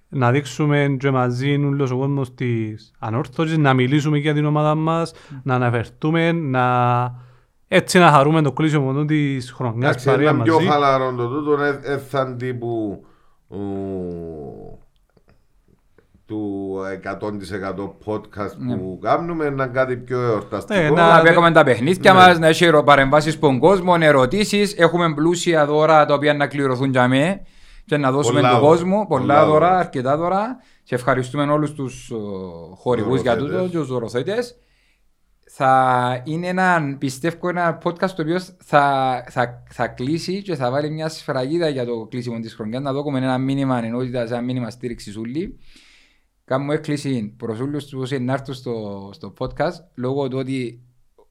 να 0.09 0.31
δείξουμε 0.31 0.97
και 0.99 1.11
μαζί 1.11 1.55
όλος 1.55 1.91
ο 1.91 1.97
κόσμος 1.97 2.35
της 2.35 2.93
ανόρθωσης, 2.99 3.59
να 3.59 3.75
μιλήσουμε 3.75 4.19
για 4.19 4.35
την 4.35 4.45
ομάδα 4.45 4.75
μας, 4.75 5.13
να 5.43 5.55
αναφερθούμε, 5.55 6.33
να 6.33 6.65
έτσι 7.75 7.99
να 7.99 8.11
χαρούμε 8.11 8.43
το 8.43 8.53
κλείσιμο 8.53 9.05
της 9.05 9.53
χρονιάς 9.53 9.91
Εντάξει, 9.91 10.07
παρέα 10.07 10.31
ήταν 10.31 10.43
πιο 10.43 10.55
μαζί. 10.55 10.67
χαλαρό 10.67 11.13
το 11.15 11.27
τούτο, 11.29 11.63
ε, 11.63 11.81
έθαν 11.83 12.37
τύπου 12.39 13.05
ου, 13.49 13.59
του 16.27 16.77
100% 17.03 17.95
podcast 18.05 18.57
που 18.79 18.99
κάνουμε, 19.03 19.51
να 19.51 19.67
κάτι 19.67 19.97
πιο 19.97 20.21
εορταστικό. 20.21 20.81
Ε, 20.81 20.91
Να 20.91 21.17
να- 21.17 21.23
παίρνουμε 21.23 21.51
τα 21.53 21.65
παιχνίδια 21.65 22.13
Ναι. 22.13 22.19
μας, 22.19 22.39
να 22.39 22.47
έχει 22.47 22.71
παρεμβάσεις 22.85 23.33
στον 23.35 23.59
κόσμο, 23.59 23.95
ερωτήσεις. 24.01 24.75
Έχουμε 24.79 25.15
πλούσια 25.15 25.67
δώρα 25.67 26.05
τα 26.07 26.15
οποία 26.15 26.35
να 26.35 26.47
κληρωθούν 26.47 26.91
για 26.91 27.09
μέ 27.09 27.41
και 27.85 27.97
να 27.97 28.11
δώσουμε 28.13 28.41
Πολλά 28.41 28.51
τον 28.53 28.61
δώρα. 28.61 28.73
κόσμο. 28.73 29.07
Πολλά 29.09 29.21
Πολλά 29.21 29.45
δώρα, 29.47 29.67
δώρα. 29.69 29.79
αρκετά 29.79 30.17
δώρα. 30.17 30.57
Και 30.85 30.95
ευχαριστούμε 30.95 31.53
όλους 31.53 31.73
τους 31.73 32.11
ε, 32.11 32.15
χορηγούς 32.77 33.21
για 33.21 33.33
τούτο 33.37 33.47
Δωροθέτες. 33.47 33.71
και 33.71 33.79
τους 33.79 33.89
δωροθέτες. 33.89 34.57
Θα 35.55 36.23
είναι 36.25 36.47
ένα, 36.47 36.97
πιστεύω, 36.99 37.49
ένα 37.49 37.79
podcast 37.85 38.11
το 38.11 38.23
οποίο 38.23 38.41
θα, 38.41 39.25
θα, 39.29 39.63
θα 39.69 39.89
κλείσει 39.89 40.43
και 40.43 40.55
θα 40.55 40.71
βάλει 40.71 40.91
μια 40.91 41.09
σφραγίδα 41.09 41.69
για 41.69 41.85
το 41.85 42.07
κλείσιμο 42.07 42.41
της 42.41 42.55
χρονιάς. 42.55 42.83
Να 42.83 42.93
δώσουμε 42.93 43.19
ένα 43.19 43.39
μήνυμα 43.39 43.85
ενότητας, 43.85 44.31
ένα 44.31 44.41
μήνυμα 44.41 44.71
στήριξης 44.71 45.17
ούλη. 45.17 45.59
Κάνουμε 46.45 46.75
έκκληση 46.75 47.35
προς 47.37 47.61
όλους 47.61 47.85
τους 47.85 48.01
όσοι 48.01 48.19
να 48.19 48.33
έρθουν 48.33 48.55
στο, 48.55 49.11
στο 49.13 49.35
podcast 49.39 49.85
λόγω 49.95 50.29
του 50.29 50.39
ότι 50.39 50.83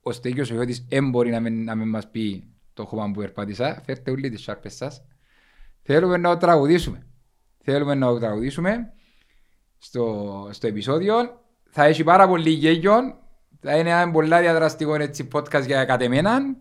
ο 0.01 0.11
Στέγιος 0.11 0.51
ο 0.51 0.55
Ιώτης 0.55 0.85
δεν 0.89 1.09
μπορεί 1.09 1.29
να 1.29 1.39
μην, 1.39 1.63
να 1.63 1.75
μην 1.75 1.89
μας 1.89 2.09
πει 2.11 2.43
το 2.73 2.85
χώμα 2.85 3.05
που 3.05 3.19
περπάτησα. 3.19 3.81
Φέρτε 3.85 4.11
όλοι 4.11 4.29
τις 4.29 4.41
σάρπες 4.41 4.75
σας. 4.75 5.05
Θέλουμε 5.81 6.17
να 6.17 6.29
το 6.29 6.37
τραγουδήσουμε. 6.37 7.07
Θέλουμε 7.57 7.95
να 7.95 8.07
το 8.07 8.19
τραγουδήσουμε 8.19 8.93
στο, 9.77 10.47
στο 10.51 10.67
επεισόδιο. 10.67 11.15
Θα 11.69 11.83
έχει 11.83 12.03
πάρα 12.03 12.27
πολύ 12.27 12.49
γέγιον. 12.49 13.15
Θα 13.61 13.77
είναι 13.77 13.89
ένα 13.89 14.11
πολύ 14.11 14.27
διαδραστικό 14.27 14.95
έτσι, 14.95 15.27
podcast 15.33 15.65
για 15.65 15.85
κατεμέναν. 15.85 16.57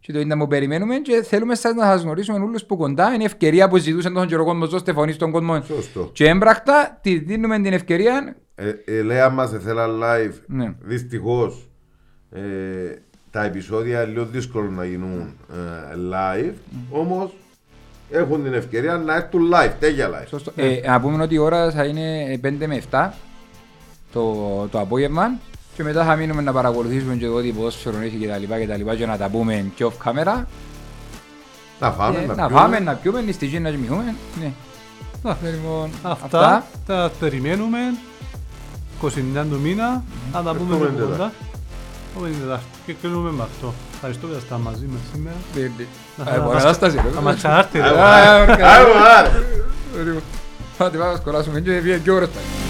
Και 0.00 0.12
το 0.12 0.18
είναι 0.18 0.28
να 0.28 0.36
μου 0.36 0.46
περιμένουμε 0.46 0.96
και 0.96 1.22
θέλουμε 1.22 1.54
σας 1.54 1.74
να 1.74 1.84
σας 1.84 2.02
γνωρίσουμε 2.02 2.38
όλους 2.38 2.64
που 2.64 2.76
κοντά. 2.76 3.14
Είναι 3.14 3.24
ευκαιρία 3.24 3.68
που 3.68 3.76
ζητούσαν 3.76 4.14
τον 4.14 4.26
καιρό 4.26 4.44
κόσμο 4.44 4.66
δώστε 4.66 4.92
φωνή 4.92 5.12
στον 5.12 5.30
κόσμο. 5.30 5.62
Σωστό. 5.62 6.10
Και 6.12 6.28
έμπρακτα 6.28 6.98
τη 7.02 7.18
δίνουμε 7.18 7.60
την 7.60 7.72
ευκαιρία. 7.72 8.36
Ε, 8.54 8.72
ε, 8.84 9.02
λέει 9.02 9.18
μας 9.32 9.52
ήθελα 9.52 9.86
live. 9.86 10.34
Ναι. 10.46 10.74
Δυστυχώς 10.80 11.68
ε, 12.30 12.40
τα 13.30 13.44
επεισόδια 13.44 14.02
είναι 14.02 14.12
λίγο 14.12 14.24
δύσκολο 14.24 14.70
να 14.70 14.84
γίνουν 14.84 15.34
ε, 15.52 15.94
live. 16.12 16.54
Όμως 16.90 17.34
έχουν 18.10 18.42
την 18.42 18.52
ευκαιρία 18.54 18.96
να 18.96 19.14
έρθουν 19.14 19.50
live, 19.54 19.72
τέλεια 19.80 20.08
live. 20.10 20.28
Σωστό. 20.28 20.52
Ε, 20.56 20.80
να 20.86 21.00
πούμε 21.00 21.22
ότι 21.22 21.34
η 21.34 21.38
ώρα 21.38 21.70
θα 21.70 21.84
είναι 21.84 22.38
5 22.44 22.52
με 22.66 22.82
7 22.90 23.10
το, 24.12 24.68
το 24.70 24.80
απόγευμα 24.80 25.38
και 25.74 25.82
μετά 25.82 26.04
θα 26.04 26.16
μείνουμε 26.16 26.42
να 26.42 26.52
παρακολουθήσουμε 26.52 27.14
και 27.14 27.26
το 27.26 27.34
ότι 27.34 27.52
ποδόσφαιρο 27.52 27.96
έχει 28.00 28.16
και 28.16 28.26
τα 28.28 28.36
λοιπά 28.38 28.58
και 28.58 28.66
τα 28.66 28.76
λοιπά 28.76 28.94
και 28.94 29.06
να 29.06 29.16
τα 29.16 29.28
πούμε 29.28 29.64
και 29.74 29.84
off 29.86 30.08
camera. 30.08 30.42
Να 31.80 31.90
φάμε, 31.92 32.18
Ε, 32.18 32.26
να, 32.26 32.34
να 32.34 32.46
πιούμε. 32.46 32.60
πάμε, 32.60 32.78
να 32.80 32.92
πιούμε, 32.92 33.20
νηστική 33.20 33.58
να 33.60 33.70
κοιμηθούμε. 33.70 34.14
Ναι. 34.40 34.52
Α, 35.30 35.36
Λοιπόν, 35.42 35.90
Αυτά 36.02 36.64
τα 36.86 37.10
περιμένουμε 37.20 37.78
29 39.02 39.08
του 39.50 39.60
μήνα, 39.62 40.02
να 40.32 40.42
τα 40.42 40.54
πούμε 40.54 40.74
Επόμενη 40.74 40.90
λίγο 40.96 41.04
κοντά. 41.04 41.12
Τετάρτη. 41.16 41.34
Επόμενη 42.14 42.34
Τετάρτη. 42.34 42.64
Και 42.86 42.94
κλείνουμε 43.00 43.30
με 43.30 43.42
αυτό. 43.42 43.74
Ευχαριστώ 43.94 44.26
που 44.26 44.32
ήσασταν 44.32 44.60
μαζί 44.60 44.84
μας 44.86 45.00
σήμερα. 45.12 45.36
Ε, 45.56 45.60
ε, 45.60 45.70
Να- 46.24 46.30
ε, 46.34 46.36
να- 46.38 46.44
μπορεί 46.44 46.56
να- 46.56 46.64
να 46.64 46.72
στάσει, 46.72 46.96
ρε. 46.96 47.10
Να 47.14 47.20
μας 47.20 47.34
ξανάρθετε. 47.36 47.84
Άρα, 47.88 47.98
ρε. 48.00 48.28
Α, 48.28 48.40
ορκά. 48.40 48.68
άρα, 48.68 49.18
άρα. 49.18 49.32
Πάτε 50.78 50.98
πάμε 50.98 51.10
να 51.12 51.16
σκολάσουμε 51.18 51.60
και 51.60 51.78
βγαίνει 51.78 52.00
και 52.00 52.10
ώρες 52.10 52.28
πάει. 52.28 52.63